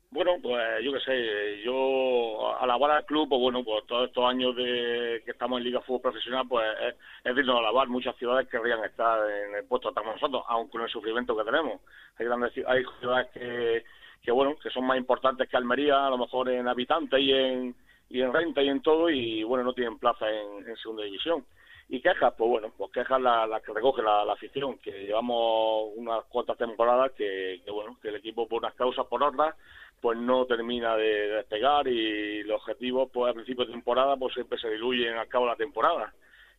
Bueno, 0.10 0.38
pues 0.42 0.64
yo 0.82 0.94
qué 0.94 1.00
sé, 1.02 1.62
yo 1.64 2.56
alabar 2.60 2.90
al 2.92 3.06
club, 3.06 3.28
pues 3.28 3.42
bueno, 3.42 3.64
pues 3.66 3.86
todos 3.86 4.08
estos 4.08 4.24
años 4.24 4.56
de 4.56 5.22
que 5.26 5.32
estamos 5.32 5.58
en 5.58 5.66
Liga 5.66 5.82
Fútbol 5.82 6.04
Profesional, 6.04 6.48
pues 6.48 6.66
es, 6.88 6.96
es 7.24 7.36
digno 7.36 7.54
de 7.54 7.60
alabar. 7.60 7.90
Muchas 7.90 8.16
ciudades 8.16 8.48
querrían 8.48 8.84
estar 8.86 9.20
en 9.30 9.56
el 9.56 9.66
puesto 9.66 9.90
que 9.90 10.00
estamos 10.00 10.16
nosotros, 10.16 10.44
aun 10.48 10.70
con 10.70 10.82
el 10.82 10.90
sufrimiento 10.90 11.36
que 11.36 11.44
tenemos. 11.44 11.82
Hay, 12.18 12.26
grandes, 12.26 12.54
hay 12.66 12.84
ciudades 13.02 13.28
que 13.34 13.84
que 14.26 14.32
bueno, 14.32 14.56
que 14.62 14.72
son 14.72 14.86
más 14.86 14.98
importantes 14.98 15.48
que 15.48 15.56
Almería, 15.56 16.08
a 16.08 16.10
lo 16.10 16.18
mejor 16.18 16.50
en 16.50 16.68
habitantes 16.68 17.20
y 17.20 17.32
en, 17.32 17.76
y 18.10 18.22
en 18.22 18.34
renta 18.34 18.62
y 18.64 18.70
en 18.70 18.82
todo, 18.82 19.10
y 19.10 19.44
bueno, 19.44 19.64
no 19.64 19.74
tienen 19.74 20.00
plaza 20.00 20.26
en, 20.30 20.76
segunda 20.78 21.04
división. 21.04 21.46
Y 21.88 22.02
quejas, 22.02 22.34
pues 22.36 22.50
bueno, 22.50 22.74
pues 22.76 22.92
quejas 22.92 23.22
las 23.22 23.48
la 23.48 23.62
que 23.62 23.72
recoge 23.72 24.02
la, 24.02 24.24
afición, 24.24 24.80
que 24.80 25.06
llevamos 25.06 25.92
unas 25.96 26.26
cuantas 26.26 26.58
temporadas 26.58 27.12
que, 27.12 27.62
bueno, 27.72 28.00
que 28.02 28.10
el 28.10 28.16
equipo 28.16 28.48
por 28.48 28.64
unas 28.64 28.74
causas, 28.74 29.06
por 29.06 29.22
otras, 29.22 29.54
pues 30.02 30.18
no 30.18 30.48
termina 30.48 30.96
de, 30.96 31.28
despegar 31.28 31.88
y 31.88 32.42
los 32.44 32.62
objetivos, 32.62 33.12
pues 33.14 33.30
a 33.30 33.36
principio 33.36 33.66
de 33.66 33.74
temporada, 33.74 34.18
pues 34.18 34.34
siempre 34.34 34.58
se 34.58 34.72
diluyen 34.72 35.14
al 35.14 35.28
cabo 35.28 35.46
de 35.46 35.52
la 35.52 35.58
temporada. 35.58 36.12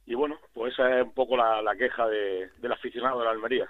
Y 0.06 0.14
bueno, 0.14 0.38
pues 0.54 0.72
esa 0.72 1.00
es 1.00 1.04
un 1.04 1.12
poco 1.12 1.36
la, 1.36 1.74
queja 1.76 2.06
de, 2.06 2.50
del 2.58 2.72
aficionado 2.72 3.18
de 3.18 3.24
la 3.24 3.32
Almería. 3.32 3.68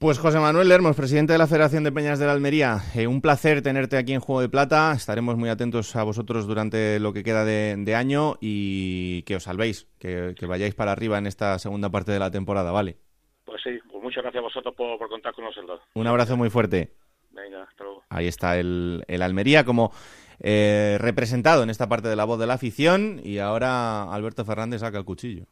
Pues 0.00 0.18
José 0.18 0.38
Manuel 0.38 0.66
Lermos, 0.66 0.96
presidente 0.96 1.34
de 1.34 1.38
la 1.38 1.46
Federación 1.46 1.84
de 1.84 1.92
Peñas 1.92 2.18
de 2.18 2.24
la 2.24 2.32
Almería, 2.32 2.78
eh, 2.96 3.06
un 3.06 3.20
placer 3.20 3.60
tenerte 3.60 3.98
aquí 3.98 4.14
en 4.14 4.20
Juego 4.20 4.40
de 4.40 4.48
Plata. 4.48 4.94
Estaremos 4.96 5.36
muy 5.36 5.50
atentos 5.50 5.94
a 5.94 6.02
vosotros 6.04 6.46
durante 6.46 6.98
lo 6.98 7.12
que 7.12 7.22
queda 7.22 7.44
de, 7.44 7.94
año 7.94 8.36
y 8.40 9.20
que 9.24 9.36
os 9.36 9.42
salvéis, 9.42 9.88
que, 9.98 10.34
vayáis 10.48 10.74
para 10.74 10.92
arriba 10.92 11.18
en 11.18 11.26
esta 11.26 11.58
segunda 11.58 11.90
parte 11.90 12.12
de 12.12 12.18
la 12.18 12.30
temporada, 12.30 12.72
¿vale? 12.72 12.96
Pues 13.44 13.60
sí, 13.62 13.78
pues 13.90 14.02
muchas 14.02 14.22
gracias 14.22 14.40
a 14.40 14.44
vosotros 14.44 14.74
por, 14.74 15.06
contar 15.06 15.34
con 15.34 15.44
nosotros. 15.44 15.82
Un 15.92 16.06
abrazo 16.06 16.34
muy 16.34 16.48
fuerte. 16.48 16.94
Venga, 17.32 17.64
hasta 17.64 17.84
luego. 17.84 18.02
Ahí 18.08 18.26
está 18.26 18.58
el, 18.58 19.04
Almería 19.20 19.64
como 19.64 19.92
eh, 20.38 20.96
representado 20.98 21.62
en 21.62 21.68
esta 21.68 21.90
parte 21.90 22.08
de 22.08 22.16
la 22.16 22.24
voz 22.24 22.40
de 22.40 22.46
la 22.46 22.54
afición 22.54 23.20
y 23.22 23.36
ahora 23.36 24.10
Alberto 24.10 24.46
Fernández 24.46 24.80
saca 24.80 24.96
el 24.96 25.04
cuchillo. 25.04 25.44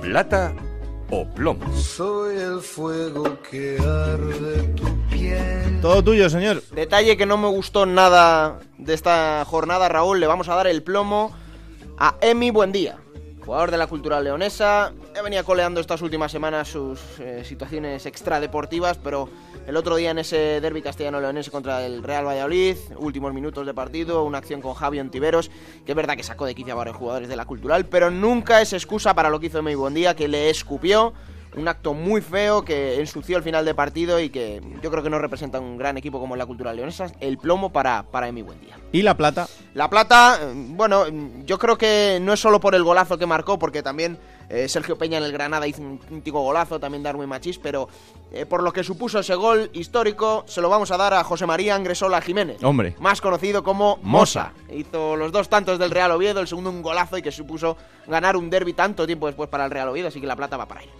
Plata 0.00 0.54
o 1.10 1.26
plomo. 1.26 1.64
Soy 1.76 2.36
el 2.36 2.60
fuego 2.60 3.38
que 3.50 3.78
arde 3.78 4.62
tu 4.74 4.84
piel. 5.10 5.80
Todo 5.80 6.02
tuyo, 6.02 6.28
señor. 6.30 6.62
Detalle 6.74 7.16
que 7.16 7.26
no 7.26 7.36
me 7.36 7.48
gustó 7.48 7.86
nada 7.86 8.60
de 8.78 8.94
esta 8.94 9.44
jornada, 9.46 9.88
Raúl. 9.88 10.20
Le 10.20 10.26
vamos 10.26 10.48
a 10.48 10.54
dar 10.54 10.66
el 10.66 10.82
plomo 10.82 11.32
a 11.98 12.16
Emi 12.20 12.50
Buendía. 12.50 12.98
Jugador 13.44 13.70
de 13.70 13.78
la 13.78 13.86
Cultural 13.86 14.24
Leonesa. 14.24 14.92
Ya 15.14 15.22
venía 15.22 15.44
coleando 15.44 15.80
estas 15.80 16.02
últimas 16.02 16.32
semanas 16.32 16.68
sus 16.68 17.00
eh, 17.20 17.44
situaciones 17.44 18.06
extradeportivas, 18.06 18.98
pero 18.98 19.28
el 19.66 19.76
otro 19.76 19.96
día 19.96 20.10
en 20.10 20.18
ese 20.18 20.60
derby 20.60 20.82
castellano-leonese 20.82 21.50
contra 21.50 21.84
el 21.84 22.02
Real 22.02 22.26
Valladolid, 22.26 22.76
últimos 22.96 23.32
minutos 23.34 23.66
de 23.66 23.74
partido, 23.74 24.24
una 24.24 24.38
acción 24.38 24.60
con 24.60 24.74
Javi 24.74 25.00
Ontiveros, 25.00 25.50
que 25.84 25.92
es 25.92 25.96
verdad 25.96 26.16
que 26.16 26.22
sacó 26.22 26.46
de 26.46 26.54
quicio 26.54 26.72
a 26.72 26.76
varios 26.76 26.96
jugadores 26.96 27.28
de 27.28 27.36
la 27.36 27.44
Cultural, 27.44 27.86
pero 27.86 28.10
nunca 28.10 28.60
es 28.60 28.72
excusa 28.72 29.14
para 29.14 29.28
lo 29.28 29.38
que 29.40 29.46
hizo 29.46 29.62
Muy 29.62 29.74
Buen 29.74 29.94
Día, 29.94 30.16
que 30.16 30.28
le 30.28 30.50
escupió 30.50 31.12
un 31.56 31.68
acto 31.68 31.94
muy 31.94 32.20
feo 32.20 32.64
que 32.64 32.98
ensució 32.98 33.36
el 33.36 33.42
final 33.42 33.64
de 33.64 33.74
partido 33.74 34.18
y 34.18 34.30
que 34.30 34.60
yo 34.82 34.90
creo 34.90 35.02
que 35.02 35.10
no 35.10 35.18
representa 35.18 35.60
un 35.60 35.78
gran 35.78 35.96
equipo 35.96 36.18
como 36.18 36.34
la 36.36 36.46
cultura 36.46 36.72
leonesa. 36.72 37.12
El 37.20 37.38
plomo 37.38 37.72
para, 37.72 38.02
para 38.02 38.28
Emi 38.28 38.42
Buendía. 38.42 38.73
¿Y 38.94 39.02
la 39.02 39.16
plata? 39.16 39.48
La 39.74 39.90
plata, 39.90 40.38
eh, 40.40 40.52
bueno, 40.54 41.06
yo 41.44 41.58
creo 41.58 41.76
que 41.76 42.20
no 42.22 42.32
es 42.32 42.38
solo 42.38 42.60
por 42.60 42.76
el 42.76 42.84
golazo 42.84 43.18
que 43.18 43.26
marcó, 43.26 43.58
porque 43.58 43.82
también 43.82 44.16
eh, 44.48 44.68
Sergio 44.68 44.96
Peña 44.96 45.18
en 45.18 45.24
el 45.24 45.32
Granada 45.32 45.66
hizo 45.66 45.82
un 45.82 45.98
crítico 45.98 46.40
golazo, 46.40 46.78
también 46.78 47.02
Darwin 47.02 47.28
Machís, 47.28 47.58
pero 47.58 47.88
eh, 48.30 48.46
por 48.46 48.62
lo 48.62 48.72
que 48.72 48.84
supuso 48.84 49.18
ese 49.18 49.34
gol 49.34 49.68
histórico, 49.72 50.44
se 50.46 50.60
lo 50.60 50.68
vamos 50.68 50.92
a 50.92 50.96
dar 50.96 51.12
a 51.12 51.24
José 51.24 51.44
María 51.44 51.74
Angresola 51.74 52.20
Jiménez. 52.20 52.62
Hombre. 52.62 52.94
Más 53.00 53.20
conocido 53.20 53.64
como 53.64 53.98
Mosa. 54.00 54.52
Hizo 54.72 55.16
los 55.16 55.32
dos 55.32 55.48
tantos 55.48 55.80
del 55.80 55.90
Real 55.90 56.12
Oviedo, 56.12 56.40
el 56.40 56.46
segundo 56.46 56.70
un 56.70 56.80
golazo 56.80 57.18
y 57.18 57.22
que 57.22 57.32
supuso 57.32 57.76
ganar 58.06 58.36
un 58.36 58.48
derby 58.48 58.74
tanto 58.74 59.06
tiempo 59.06 59.26
después 59.26 59.48
para 59.48 59.64
el 59.64 59.72
Real 59.72 59.88
Oviedo, 59.88 60.06
así 60.06 60.20
que 60.20 60.28
la 60.28 60.36
plata 60.36 60.56
va 60.56 60.68
para 60.68 60.82
él. 60.82 60.90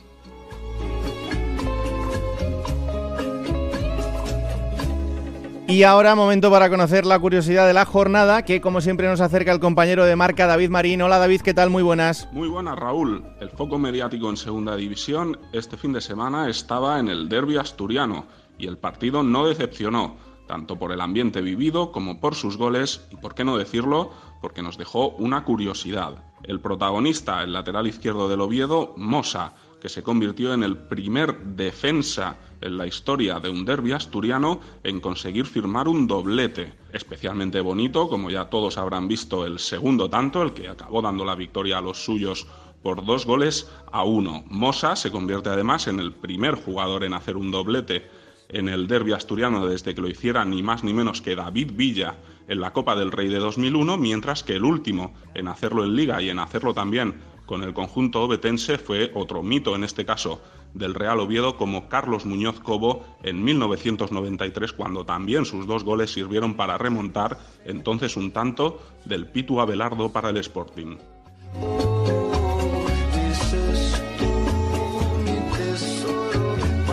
Y 5.67 5.83
ahora 5.83 6.15
momento 6.15 6.51
para 6.51 6.69
conocer 6.69 7.07
la 7.07 7.19
curiosidad 7.19 7.67
de 7.67 7.73
la 7.73 7.87
jornada, 7.87 8.45
que 8.45 8.61
como 8.61 8.83
siempre 8.83 9.09
nos 9.09 9.23
acerca 9.23 9.51
el 9.51 9.61
compañero 9.61 10.05
de 10.05 10.15
marca 10.15 10.47
David 10.47 10.69
Marín. 10.69 11.01
Hola 11.01 11.19
David, 11.19 11.41
¿qué 11.41 11.55
tal? 11.55 11.71
Muy 11.71 11.83
buenas. 11.83 12.29
Muy 12.33 12.49
buenas 12.49 12.79
Raúl. 12.79 13.25
El 13.41 13.49
foco 13.49 13.79
mediático 13.79 14.29
en 14.29 14.37
segunda 14.37 14.77
división 14.77 15.39
este 15.53 15.79
fin 15.79 15.95
de 15.95 16.03
semana 16.03 16.51
estaba 16.51 17.01
en 17.01 17.09
el 17.09 17.31
derby 17.31 17.57
asturiano 17.57 18.27
y 18.59 18.67
el 18.67 18.77
partido 18.77 19.23
no 19.23 19.47
decepcionó, 19.47 20.17
tanto 20.47 20.79
por 20.79 20.93
el 20.93 21.01
ambiente 21.01 21.41
vivido 21.41 21.93
como 21.93 22.21
por 22.21 22.35
sus 22.35 22.59
goles 22.59 23.07
y, 23.11 23.17
por 23.17 23.35
qué 23.35 23.43
no 23.43 23.57
decirlo, 23.57 24.11
porque 24.43 24.63
nos 24.63 24.77
dejó 24.77 25.09
una 25.13 25.45
curiosidad. 25.45 26.23
El 26.43 26.61
protagonista, 26.61 27.43
el 27.43 27.55
lateral 27.55 27.87
izquierdo 27.87 28.29
del 28.29 28.43
Oviedo, 28.43 28.93
Mosa, 28.99 29.55
que 29.85 29.91
se 29.91 30.03
convirtió 30.03 30.55
en 30.55 30.63
el 30.63 30.79
primer 30.79 31.39
defensa 31.45 32.39
en 32.63 32.79
la 32.79 32.87
historia 32.87 33.39
de 33.39 33.51
un 33.51 33.67
derby 33.67 33.93
asturiano 33.93 34.59
en 34.83 34.99
conseguir 34.99 35.45
firmar 35.45 35.89
un 35.89 36.07
doblete. 36.07 36.73
Especialmente 36.91 37.61
bonito, 37.61 38.09
como 38.09 38.31
ya 38.31 38.47
todos 38.47 38.79
habrán 38.79 39.09
visto, 39.09 39.45
el 39.45 39.59
segundo 39.59 40.09
tanto, 40.09 40.41
el 40.41 40.55
que 40.55 40.71
acabó 40.71 41.03
dando 41.03 41.27
la 41.27 41.35
victoria 41.35 41.77
a 41.77 41.83
los 41.83 42.03
suyos 42.03 42.47
por 42.83 43.05
dos 43.05 43.27
goles 43.27 43.71
a 43.93 44.05
uno. 44.05 44.45
Mosa 44.47 44.97
se 44.97 45.11
convierte 45.11 45.51
además 45.51 45.87
en 45.87 46.01
el 46.01 46.15
primer 46.15 46.55
jugador 46.55 47.05
en 47.05 47.13
hacer 47.13 47.37
un 47.37 47.51
doblete 47.51 48.09
en 48.49 48.71
el 48.71 48.87
derby 48.87 49.13
asturiano 49.13 49.67
desde 49.67 49.95
que 49.95 50.01
lo 50.01 50.09
hiciera 50.09 50.47
ni 50.47 50.63
más 50.63 50.83
ni 50.83 50.95
menos 50.95 51.21
que 51.21 51.37
David 51.37 51.73
Villa 51.75 52.17
en 52.49 52.63
la 52.63 52.73
Copa 52.73 52.97
del 52.97 53.13
Rey 53.13 53.29
de 53.29 53.39
2001, 53.39 53.99
mientras 53.99 54.45
que 54.45 54.55
el 54.55 54.65
último 54.65 55.13
en 55.35 55.47
hacerlo 55.47 55.85
en 55.85 55.95
Liga 55.95 56.23
y 56.23 56.31
en 56.31 56.39
hacerlo 56.39 56.73
también 56.73 57.34
con 57.47 57.63
el 57.63 57.75
conjunto 57.75 58.23
obetense 58.23 58.79
fue 58.79 59.11
otro 59.15 59.43
mito, 59.43 59.75
en 59.75 59.85
este 59.85 60.05
caso 60.05 60.41
del 60.73 60.95
Real 60.95 61.21
Oviedo, 61.21 61.57
como 61.57 61.89
Carlos 61.89 62.27
Muñoz 62.27 62.61
Cobo 62.61 63.05
en 63.23 63.43
1993, 63.43 64.73
cuando 64.73 65.05
también 65.05 65.45
sus 65.45 65.67
dos 65.67 65.85
goles 65.85 66.13
sirvieron 66.13 66.55
para 66.55 66.79
remontar 66.79 67.39
entonces 67.65 68.17
un 68.17 68.33
tanto 68.33 68.81
del 69.05 69.27
Pitu 69.27 69.61
Abelardo 69.61 70.11
para 70.11 70.31
el 70.31 70.37
Sporting. 70.39 70.97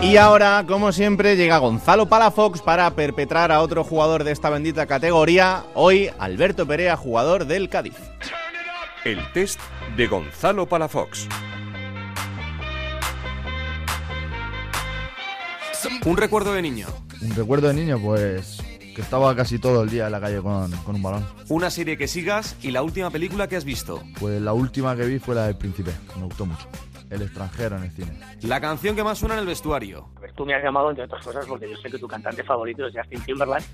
Y 0.04 0.18
ahora, 0.18 0.66
como 0.68 0.92
siempre, 0.92 1.38
llega 1.38 1.60
Gonzalo 1.60 2.08
Palafox 2.08 2.62
para 2.62 2.90
perpetrar 2.96 3.52
a 3.52 3.62
otro 3.62 3.84
jugador 3.84 4.24
de 4.24 4.32
esta 4.32 4.50
bendita 4.50 4.88
categoría. 4.88 5.64
Hoy, 5.76 6.10
Alberto 6.18 6.66
Perea, 6.66 6.98
jugador 6.98 7.46
del 7.46 7.70
Cádiz. 7.70 7.96
El 9.04 9.18
test 9.34 9.60
de 9.98 10.06
Gonzalo 10.06 10.68
Palafox. 10.68 11.28
Un 16.06 16.18
recuerdo 16.18 16.54
de 16.54 16.62
niño. 16.62 16.88
Un 17.20 17.36
recuerdo 17.36 17.70
de 17.70 17.74
niño, 17.74 18.00
pues 18.00 18.60
que 18.96 19.02
estaba 19.02 19.36
casi 19.36 19.58
todo 19.58 19.82
el 19.82 19.90
día 19.90 20.06
en 20.06 20.12
la 20.12 20.20
calle 20.20 20.40
con, 20.42 20.70
con, 20.84 20.96
un 20.96 21.02
balón. 21.02 21.26
Una 21.50 21.72
serie 21.72 21.98
que 21.98 22.08
sigas 22.08 22.56
y 22.62 22.70
la 22.70 22.84
última 22.84 23.10
película 23.10 23.48
que 23.48 23.56
has 23.56 23.66
visto. 23.66 24.04
Pues 24.20 24.40
la 24.40 24.54
última 24.54 24.96
que 24.96 25.06
vi 25.06 25.18
fue 25.18 25.34
la 25.34 25.48
del 25.48 25.58
Príncipe, 25.58 25.92
me 26.18 26.26
gustó 26.26 26.46
mucho. 26.46 26.68
El 27.10 27.24
extranjero 27.24 27.78
en 27.78 27.84
el 27.84 27.92
cine. 27.92 28.20
La 28.42 28.62
canción 28.62 28.96
que 28.96 29.04
más 29.04 29.18
suena 29.18 29.34
en 29.34 29.42
el 29.42 29.48
vestuario. 29.48 30.10
Tú 30.36 30.46
me 30.46 30.54
has 30.54 30.64
llamado, 30.64 30.92
entre 30.92 31.06
otras 31.06 31.26
cosas, 31.26 31.46
porque 31.46 31.70
yo 31.70 31.76
sé 31.78 31.90
que 31.90 31.98
tu 31.98 32.08
cantante 32.08 32.44
favorito 32.44 32.86
es 32.86 32.96
Justin 32.96 33.22
Timberlake, 33.22 33.66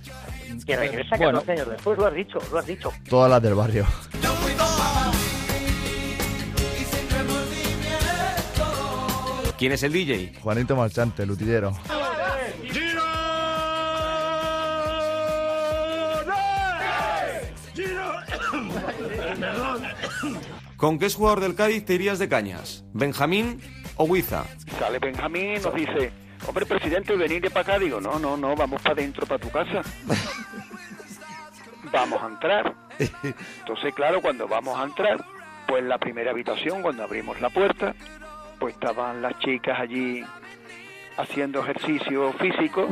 que 0.65 0.75
regresa 0.75 1.17
bueno, 1.17 1.39
14 1.39 1.51
años 1.51 1.69
después, 1.69 1.97
lo 1.97 2.05
has 2.07 2.13
dicho, 2.13 2.39
lo 2.51 2.57
has 2.59 2.65
dicho. 2.65 2.91
Todas 3.09 3.29
las 3.29 3.41
del 3.41 3.55
barrio. 3.55 3.85
¿Quién 9.57 9.71
es 9.71 9.81
el 9.81 9.91
DJ? 9.91 10.33
Juanito 10.41 10.75
Marchante, 10.75 11.23
el 11.23 11.31
utillero. 11.31 11.73
¿Con 20.75 20.99
qué 20.99 21.09
jugador 21.09 21.39
del 21.39 21.55
Cádiz 21.55 21.85
te 21.85 21.95
irías 21.95 22.19
de 22.19 22.29
cañas? 22.29 22.85
¿Benjamín 22.93 23.59
o 23.95 24.03
Huiza? 24.03 24.45
Sale 24.77 24.99
Benjamín 24.99 25.55
y 25.55 25.59
nos 25.59 25.73
dice, 25.73 26.11
hombre, 26.47 26.67
presidente, 26.67 27.15
venir 27.15 27.41
de 27.41 27.49
para 27.49 27.61
acá. 27.61 27.79
Digo, 27.79 27.99
no, 27.99 28.19
no, 28.19 28.37
no, 28.37 28.55
vamos 28.55 28.79
para 28.83 28.93
adentro, 28.93 29.25
para 29.25 29.39
tu 29.39 29.49
casa. 29.49 29.81
vamos 31.91 32.21
a 32.21 32.27
entrar. 32.27 32.75
Entonces, 32.99 33.91
claro, 33.95 34.21
cuando 34.21 34.47
vamos 34.47 34.79
a 34.79 34.83
entrar, 34.83 35.25
pues 35.67 35.83
la 35.83 35.97
primera 35.97 36.29
habitación, 36.29 36.83
cuando 36.83 37.03
abrimos 37.03 37.41
la 37.41 37.49
puerta, 37.49 37.95
pues 38.59 38.73
estaban 38.73 39.21
las 39.21 39.37
chicas 39.39 39.79
allí 39.79 40.23
haciendo 41.17 41.61
ejercicio 41.61 42.33
físico. 42.33 42.87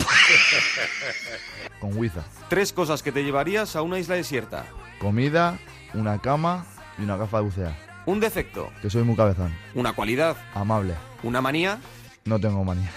Con 1.80 1.98
Huiza. 1.98 2.24
Tres 2.50 2.74
cosas 2.74 3.04
que 3.04 3.12
te 3.12 3.24
llevarías 3.24 3.76
a 3.76 3.82
una 3.82 4.00
isla 4.00 4.16
desierta. 4.16 4.66
Comida, 5.00 5.60
una 5.94 6.20
cama 6.20 6.66
y 6.98 7.04
una 7.04 7.18
gafa 7.18 7.38
de 7.38 7.44
bucear. 7.44 7.76
Un 8.06 8.20
defecto. 8.20 8.72
Que 8.82 8.90
soy 8.90 9.04
muy 9.04 9.16
cabezón. 9.16 9.54
Una 9.74 9.94
cualidad. 9.94 10.38
Amable. 10.54 10.96
Una 11.24 11.42
manía. 11.42 11.80
No 12.26 12.40
tengo 12.40 12.64
manía. 12.64 12.92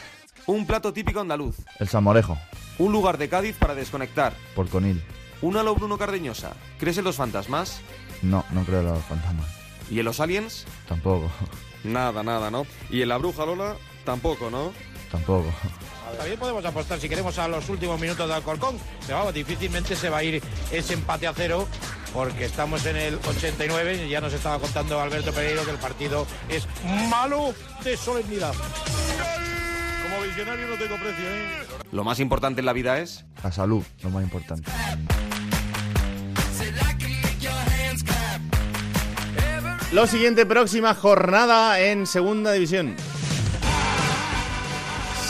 Un 0.47 0.67
plato 0.67 0.93
típico 0.93 1.21
andaluz. 1.21 1.57
El 1.79 1.89
salmorejo. 1.89 2.39
Un 2.79 2.93
lugar 2.93 3.19
de 3.19 3.29
Cádiz 3.29 3.57
para 3.57 3.75
desconectar. 3.75 4.35
Por 4.55 4.69
Conil. 4.69 5.03
Una 5.43 5.63
lo 5.63 5.75
Bruno 5.75 5.99
Cardeñosa. 5.99 6.53
¿Crees 6.79 6.99
en 6.99 7.05
los 7.05 7.17
fantasmas? 7.17 7.81
No, 8.23 8.45
no 8.51 8.65
creo 8.65 8.81
en 8.81 8.87
los 8.87 9.05
fantasmas. 9.05 9.47
¿Y 9.91 9.99
en 9.99 10.05
los 10.05 10.21
aliens? 10.21 10.67
Tampoco. 10.89 11.31
Nada, 11.85 12.23
nada, 12.23 12.51
¿no? 12.51 12.67
¿Y 12.91 13.03
en 13.03 13.09
la 13.09 13.19
bruja 13.19 13.47
Lola? 13.47 13.77
Tampoco, 14.05 14.51
¿no? 14.51 14.73
Tampoco. 15.11 15.53
También 16.17 16.39
podemos 16.39 16.65
apostar 16.65 16.99
si 16.99 17.09
queremos 17.09 17.39
a 17.39 17.49
los 17.49 17.69
últimos 17.69 18.01
minutos 18.01 18.27
de 18.29 18.35
Alcorcón, 18.35 18.77
pero 19.07 19.19
vamos, 19.19 19.35
difícilmente 19.35 19.95
se 19.95 20.09
va 20.11 20.19
a 20.19 20.25
ir 20.25 20.43
ese 20.73 20.95
empate 20.95 21.27
a 21.27 21.33
cero 21.35 21.69
porque 22.13 22.47
estamos 22.47 22.85
en 22.87 22.97
el 22.97 23.15
89 23.17 24.07
y 24.07 24.09
ya 24.09 24.21
nos 24.21 24.33
estaba 24.33 24.59
contando 24.59 25.01
Alberto 25.01 25.33
Pereiro 25.33 25.65
que 25.65 25.71
el 25.71 25.77
partido 25.77 26.27
es 26.49 26.67
malo 27.11 27.55
de 27.85 27.97
solemnidad. 27.97 28.55
Como 30.03 30.23
visionario 30.23 30.67
no 30.67 30.77
tengo 30.77 30.97
precio, 30.97 31.25
¿eh? 31.25 31.67
Lo 31.93 32.05
más 32.05 32.21
importante 32.21 32.61
en 32.61 32.67
la 32.67 32.73
vida 32.73 32.99
es... 32.99 33.25
La 33.43 33.53
salud, 33.53 33.85
lo 34.03 34.11
más 34.11 34.23
importante. 34.23 34.71
Lo 39.91 40.07
siguiente, 40.07 40.45
próxima 40.45 40.95
jornada 40.95 41.81
en 41.81 42.07
Segunda 42.07 42.53
División. 42.53 42.95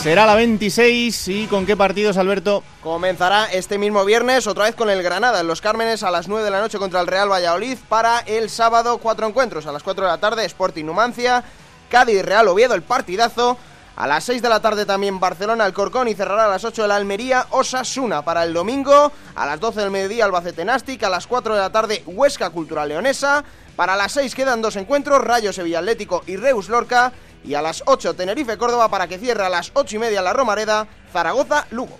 Será 0.01 0.25
la 0.25 0.35
26 0.35 1.27
y 1.29 1.47
con 1.47 1.65
qué 1.65 1.77
partidos, 1.77 2.17
Alberto. 2.17 2.61
Comenzará 2.83 3.45
este 3.45 3.77
mismo 3.77 4.03
viernes, 4.03 4.47
otra 4.47 4.65
vez 4.65 4.75
con 4.75 4.89
el 4.89 5.01
Granada 5.01 5.39
en 5.39 5.47
Los 5.47 5.61
Cármenes 5.61 6.03
a 6.03 6.11
las 6.11 6.27
9 6.27 6.43
de 6.43 6.51
la 6.51 6.59
noche 6.59 6.77
contra 6.77 6.99
el 6.99 7.07
Real 7.07 7.31
Valladolid. 7.31 7.77
Para 7.87 8.19
el 8.19 8.49
sábado, 8.49 8.97
cuatro 8.97 9.27
encuentros. 9.27 9.65
A 9.65 9.71
las 9.71 9.81
4 9.81 10.03
de 10.03 10.11
la 10.11 10.17
tarde, 10.17 10.43
Sporting 10.43 10.83
Numancia, 10.83 11.41
Cádiz 11.89 12.21
Real 12.25 12.49
Oviedo, 12.49 12.75
el 12.75 12.81
partidazo. 12.81 13.57
A 13.95 14.07
las 14.07 14.25
6 14.25 14.41
de 14.41 14.47
la 14.47 14.61
tarde 14.61 14.85
también 14.85 15.19
Barcelona, 15.21 15.65
el 15.65 15.73
Corcón 15.73 16.07
y 16.07 16.15
cerrará 16.15 16.45
a 16.45 16.49
las 16.49 16.63
8 16.63 16.81
de 16.81 16.87
la 16.87 16.95
Almería, 16.95 17.47
Osasuna. 17.49 18.23
Para 18.23 18.43
el 18.43 18.53
domingo, 18.53 19.11
a 19.35 19.45
las 19.45 19.59
12 19.59 19.81
del 19.81 19.91
mediodía, 19.91 20.25
Albacete 20.25 20.63
Nastic. 20.63 21.03
A 21.03 21.09
las 21.09 21.27
4 21.27 21.53
de 21.53 21.59
la 21.59 21.71
tarde, 21.71 22.03
Huesca 22.05 22.49
Cultural 22.49 22.87
Leonesa. 22.87 23.43
Para 23.79 23.95
las 23.95 24.11
6 24.11 24.35
quedan 24.35 24.61
dos 24.61 24.75
encuentros, 24.75 25.23
Rayo 25.23 25.53
Sevilla 25.53 25.79
Atlético 25.79 26.21
y 26.27 26.35
Reus 26.35 26.67
Lorca. 26.67 27.13
Y 27.45 27.53
a 27.53 27.61
las 27.61 27.81
8 27.85 28.13
Tenerife 28.13 28.57
Córdoba 28.57 28.89
para 28.89 29.07
que 29.07 29.17
cierre 29.17 29.45
a 29.45 29.47
las 29.47 29.71
8 29.73 29.95
y 29.95 29.99
media 29.99 30.21
la 30.21 30.33
Romareda, 30.33 30.85
Zaragoza 31.13 31.65
Lugo. 31.71 31.97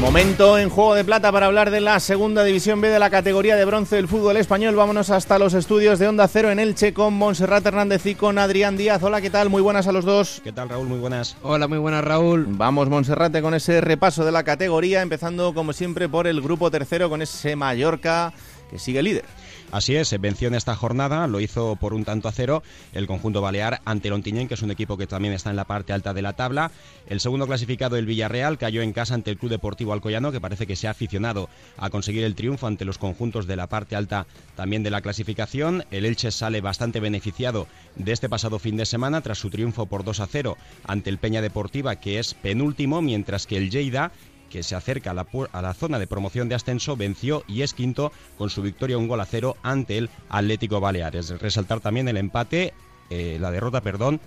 Momento 0.00 0.58
en 0.58 0.70
Juego 0.70 0.94
de 0.94 1.04
Plata 1.04 1.32
para 1.32 1.46
hablar 1.46 1.72
de 1.72 1.80
la 1.80 1.98
segunda 1.98 2.44
división 2.44 2.80
B 2.80 2.88
de 2.88 3.00
la 3.00 3.10
categoría 3.10 3.56
de 3.56 3.64
bronce 3.64 3.96
del 3.96 4.06
fútbol 4.06 4.36
español. 4.36 4.76
Vámonos 4.76 5.10
hasta 5.10 5.40
los 5.40 5.54
estudios 5.54 5.98
de 5.98 6.06
Onda 6.06 6.28
Cero 6.28 6.52
en 6.52 6.60
Elche 6.60 6.94
con 6.94 7.14
Montserrat 7.14 7.66
Hernández 7.66 8.06
y 8.06 8.14
con 8.14 8.38
Adrián 8.38 8.76
Díaz. 8.76 9.02
Hola, 9.02 9.20
¿qué 9.20 9.28
tal? 9.28 9.50
Muy 9.50 9.60
buenas 9.60 9.88
a 9.88 9.92
los 9.92 10.04
dos. 10.04 10.40
¿Qué 10.44 10.52
tal, 10.52 10.68
Raúl? 10.68 10.86
Muy 10.86 11.00
buenas. 11.00 11.36
Hola, 11.42 11.66
muy 11.66 11.78
buenas, 11.78 12.04
Raúl. 12.04 12.46
Vamos, 12.48 12.88
Monserrate, 12.88 13.42
con 13.42 13.54
ese 13.54 13.80
repaso 13.80 14.24
de 14.24 14.30
la 14.30 14.44
categoría, 14.44 15.02
empezando 15.02 15.52
como 15.52 15.72
siempre 15.72 16.08
por 16.08 16.28
el 16.28 16.40
grupo 16.40 16.70
tercero 16.70 17.10
con 17.10 17.20
ese 17.20 17.56
Mallorca 17.56 18.32
que 18.70 18.78
sigue 18.78 19.02
líder. 19.02 19.24
Así 19.70 19.96
es, 19.96 20.18
venció 20.18 20.48
en 20.48 20.54
esta 20.54 20.74
jornada, 20.74 21.26
lo 21.26 21.40
hizo 21.40 21.76
por 21.76 21.92
un 21.92 22.06
tanto 22.06 22.26
a 22.26 22.32
cero 22.32 22.62
el 22.94 23.06
conjunto 23.06 23.42
balear 23.42 23.82
ante 23.84 24.08
Lontiñén, 24.08 24.48
que 24.48 24.54
es 24.54 24.62
un 24.62 24.70
equipo 24.70 24.96
que 24.96 25.06
también 25.06 25.34
está 25.34 25.50
en 25.50 25.56
la 25.56 25.66
parte 25.66 25.92
alta 25.92 26.14
de 26.14 26.22
la 26.22 26.32
tabla. 26.32 26.70
El 27.06 27.20
segundo 27.20 27.46
clasificado, 27.46 27.96
el 27.96 28.06
Villarreal, 28.06 28.56
cayó 28.56 28.80
en 28.80 28.94
casa 28.94 29.12
ante 29.12 29.30
el 29.30 29.36
Club 29.36 29.50
Deportivo 29.50 29.92
Alcoyano, 29.92 30.32
que 30.32 30.40
parece 30.40 30.66
que 30.66 30.74
se 30.74 30.88
ha 30.88 30.92
aficionado 30.92 31.50
a 31.76 31.90
conseguir 31.90 32.24
el 32.24 32.34
triunfo 32.34 32.66
ante 32.66 32.86
los 32.86 32.96
conjuntos 32.96 33.46
de 33.46 33.56
la 33.56 33.66
parte 33.66 33.94
alta 33.94 34.26
también 34.56 34.82
de 34.82 34.90
la 34.90 35.02
clasificación. 35.02 35.84
El 35.90 36.06
Elche 36.06 36.30
sale 36.30 36.62
bastante 36.62 36.98
beneficiado 36.98 37.66
de 37.96 38.12
este 38.12 38.30
pasado 38.30 38.58
fin 38.58 38.78
de 38.78 38.86
semana 38.86 39.20
tras 39.20 39.36
su 39.36 39.50
triunfo 39.50 39.84
por 39.84 40.02
2 40.02 40.20
a 40.20 40.26
0 40.26 40.56
ante 40.84 41.10
el 41.10 41.18
Peña 41.18 41.42
Deportiva, 41.42 41.96
que 41.96 42.18
es 42.18 42.32
penúltimo, 42.32 43.02
mientras 43.02 43.46
que 43.46 43.58
el 43.58 43.70
Lleida 43.70 44.12
que 44.50 44.62
se 44.62 44.74
acerca 44.74 45.10
a 45.10 45.62
la, 45.62 45.74
zona 45.74 45.98
de 45.98 46.06
promoción 46.06 46.48
de 46.48 46.54
ascenso, 46.54 46.96
venció 46.96 47.44
y 47.46 47.62
es 47.62 47.74
quinto 47.74 48.12
con 48.36 48.50
su 48.50 48.62
victoria 48.62 48.98
un 48.98 49.08
gol 49.08 49.20
a 49.20 49.26
cero 49.26 49.56
ante 49.62 49.98
el 49.98 50.10
Atlético 50.28 50.80
Baleares. 50.80 51.40
Resaltar 51.40 51.80
también 51.80 52.08
el 52.08 52.16
empate, 52.16 52.72
eh, 53.10 53.38
la 53.40 53.50
derrota, 53.50 53.80
perdón, 53.80 54.20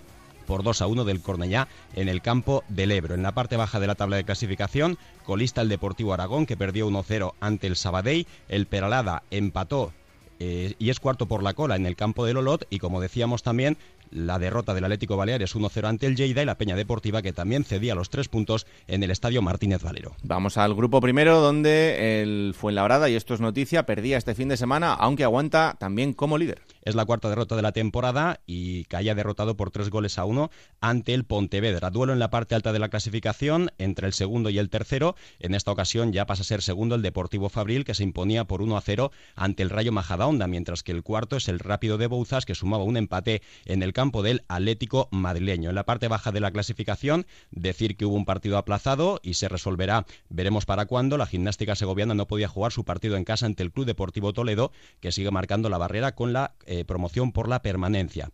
por 0.45 0.63
2 0.63 0.81
a 0.81 0.87
1 0.87 1.05
del 1.05 1.21
Cornellá 1.21 1.67
en 1.95 2.09
el 2.09 2.21
campo 2.21 2.63
del 2.67 2.91
Ebro. 2.91 3.15
En 3.15 3.23
la 3.23 3.33
parte 3.33 3.57
baja 3.57 3.79
de 3.79 3.87
la 3.87 3.95
tabla 3.95 4.17
de 4.17 4.23
clasificación, 4.23 4.97
colista 5.25 5.61
el 5.61 5.69
Deportivo 5.69 6.13
Aragón 6.13 6.45
que 6.45 6.57
perdió 6.57 6.89
1-0 6.89 7.33
ante 7.39 7.67
el 7.67 7.75
Sabadell, 7.75 8.27
el 8.49 8.65
Peralada 8.65 9.23
empató 9.31 9.93
eh, 10.39 10.73
y 10.79 10.89
es 10.89 10.99
cuarto 10.99 11.27
por 11.27 11.43
la 11.43 11.53
cola 11.53 11.75
en 11.75 11.85
el 11.85 11.95
campo 11.95 12.25
del 12.25 12.37
Olot 12.37 12.65
y 12.69 12.79
como 12.79 12.99
decíamos 12.99 13.43
también 13.43 13.77
la 14.11 14.39
derrota 14.39 14.73
del 14.73 14.83
Atlético 14.83 15.17
Baleares 15.17 15.55
1-0 15.55 15.87
ante 15.87 16.05
el 16.05 16.15
Lleida 16.15 16.41
y 16.41 16.45
la 16.45 16.57
Peña 16.57 16.75
Deportiva 16.75 17.21
que 17.21 17.33
también 17.33 17.63
cedía 17.63 17.95
los 17.95 18.09
tres 18.09 18.27
puntos 18.27 18.67
en 18.87 19.03
el 19.03 19.11
estadio 19.11 19.41
Martínez 19.41 19.81
Valero. 19.81 20.15
Vamos 20.23 20.57
al 20.57 20.75
grupo 20.75 21.01
primero 21.01 21.39
donde 21.39 22.21
el 22.21 22.53
Fuenlabrada, 22.55 23.09
y 23.09 23.15
esto 23.15 23.33
es 23.33 23.41
noticia, 23.41 23.85
perdía 23.85 24.17
este 24.17 24.35
fin 24.35 24.49
de 24.49 24.57
semana, 24.57 24.93
aunque 24.93 25.23
aguanta 25.23 25.75
también 25.79 26.13
como 26.13 26.37
líder. 26.37 26.61
Es 26.83 26.95
la 26.95 27.05
cuarta 27.05 27.29
derrota 27.29 27.55
de 27.55 27.61
la 27.61 27.71
temporada 27.71 28.41
y 28.45 28.85
caía 28.85 29.15
derrotado 29.15 29.55
por 29.55 29.71
tres 29.71 29.89
goles 29.89 30.17
a 30.17 30.25
uno 30.25 30.49
ante 30.81 31.13
el 31.13 31.23
Pontevedra. 31.23 31.89
Duelo 31.89 32.13
en 32.13 32.19
la 32.19 32.29
parte 32.29 32.55
alta 32.55 32.73
de 32.73 32.79
la 32.79 32.89
clasificación 32.89 33.71
entre 33.77 34.07
el 34.07 34.13
segundo 34.13 34.49
y 34.49 34.57
el 34.57 34.69
tercero. 34.69 35.15
En 35.39 35.55
esta 35.55 35.71
ocasión 35.71 36.11
ya 36.11 36.25
pasa 36.25 36.41
a 36.41 36.45
ser 36.45 36.61
segundo 36.61 36.95
el 36.95 37.01
Deportivo 37.01 37.49
Fabril 37.49 37.85
que 37.85 37.93
se 37.93 38.03
imponía 38.03 38.45
por 38.45 38.61
1 38.61 38.75
a 38.75 38.81
0 38.81 39.11
ante 39.35 39.63
el 39.63 39.69
Rayo 39.69 39.91
Majadahonda, 39.91 40.47
mientras 40.47 40.83
que 40.83 40.91
el 40.91 41.03
cuarto 41.03 41.35
es 41.37 41.47
el 41.47 41.59
Rápido 41.59 41.97
de 41.97 42.07
Bouzas 42.07 42.45
que 42.45 42.55
sumaba 42.55 42.83
un 42.83 42.97
empate 42.97 43.41
en 43.65 43.83
el 43.83 43.93
campo 43.93 44.00
del 44.01 44.43
Atlético 44.47 45.07
madrileño. 45.11 45.69
En 45.69 45.75
la 45.75 45.85
parte 45.85 46.07
baja 46.07 46.31
de 46.31 46.39
la 46.39 46.49
clasificación, 46.49 47.27
decir 47.51 47.95
que 47.95 48.05
hubo 48.05 48.15
un 48.15 48.25
partido 48.25 48.57
aplazado 48.57 49.19
y 49.21 49.35
se 49.35 49.47
resolverá, 49.47 50.07
veremos 50.29 50.65
para 50.65 50.87
cuándo. 50.87 51.17
La 51.17 51.27
gimnástica 51.27 51.75
segoviana 51.75 52.15
no 52.15 52.25
podía 52.27 52.47
jugar 52.47 52.71
su 52.71 52.83
partido 52.83 53.15
en 53.15 53.25
casa 53.25 53.45
ante 53.45 53.61
el 53.61 53.71
Club 53.71 53.85
Deportivo 53.85 54.33
Toledo, 54.33 54.71
que 55.01 55.11
sigue 55.11 55.29
marcando 55.29 55.69
la 55.69 55.77
barrera 55.77 56.15
con 56.15 56.33
la 56.33 56.55
eh, 56.65 56.83
promoción 56.83 57.31
por 57.31 57.47
la 57.47 57.61
permanencia. 57.61 58.31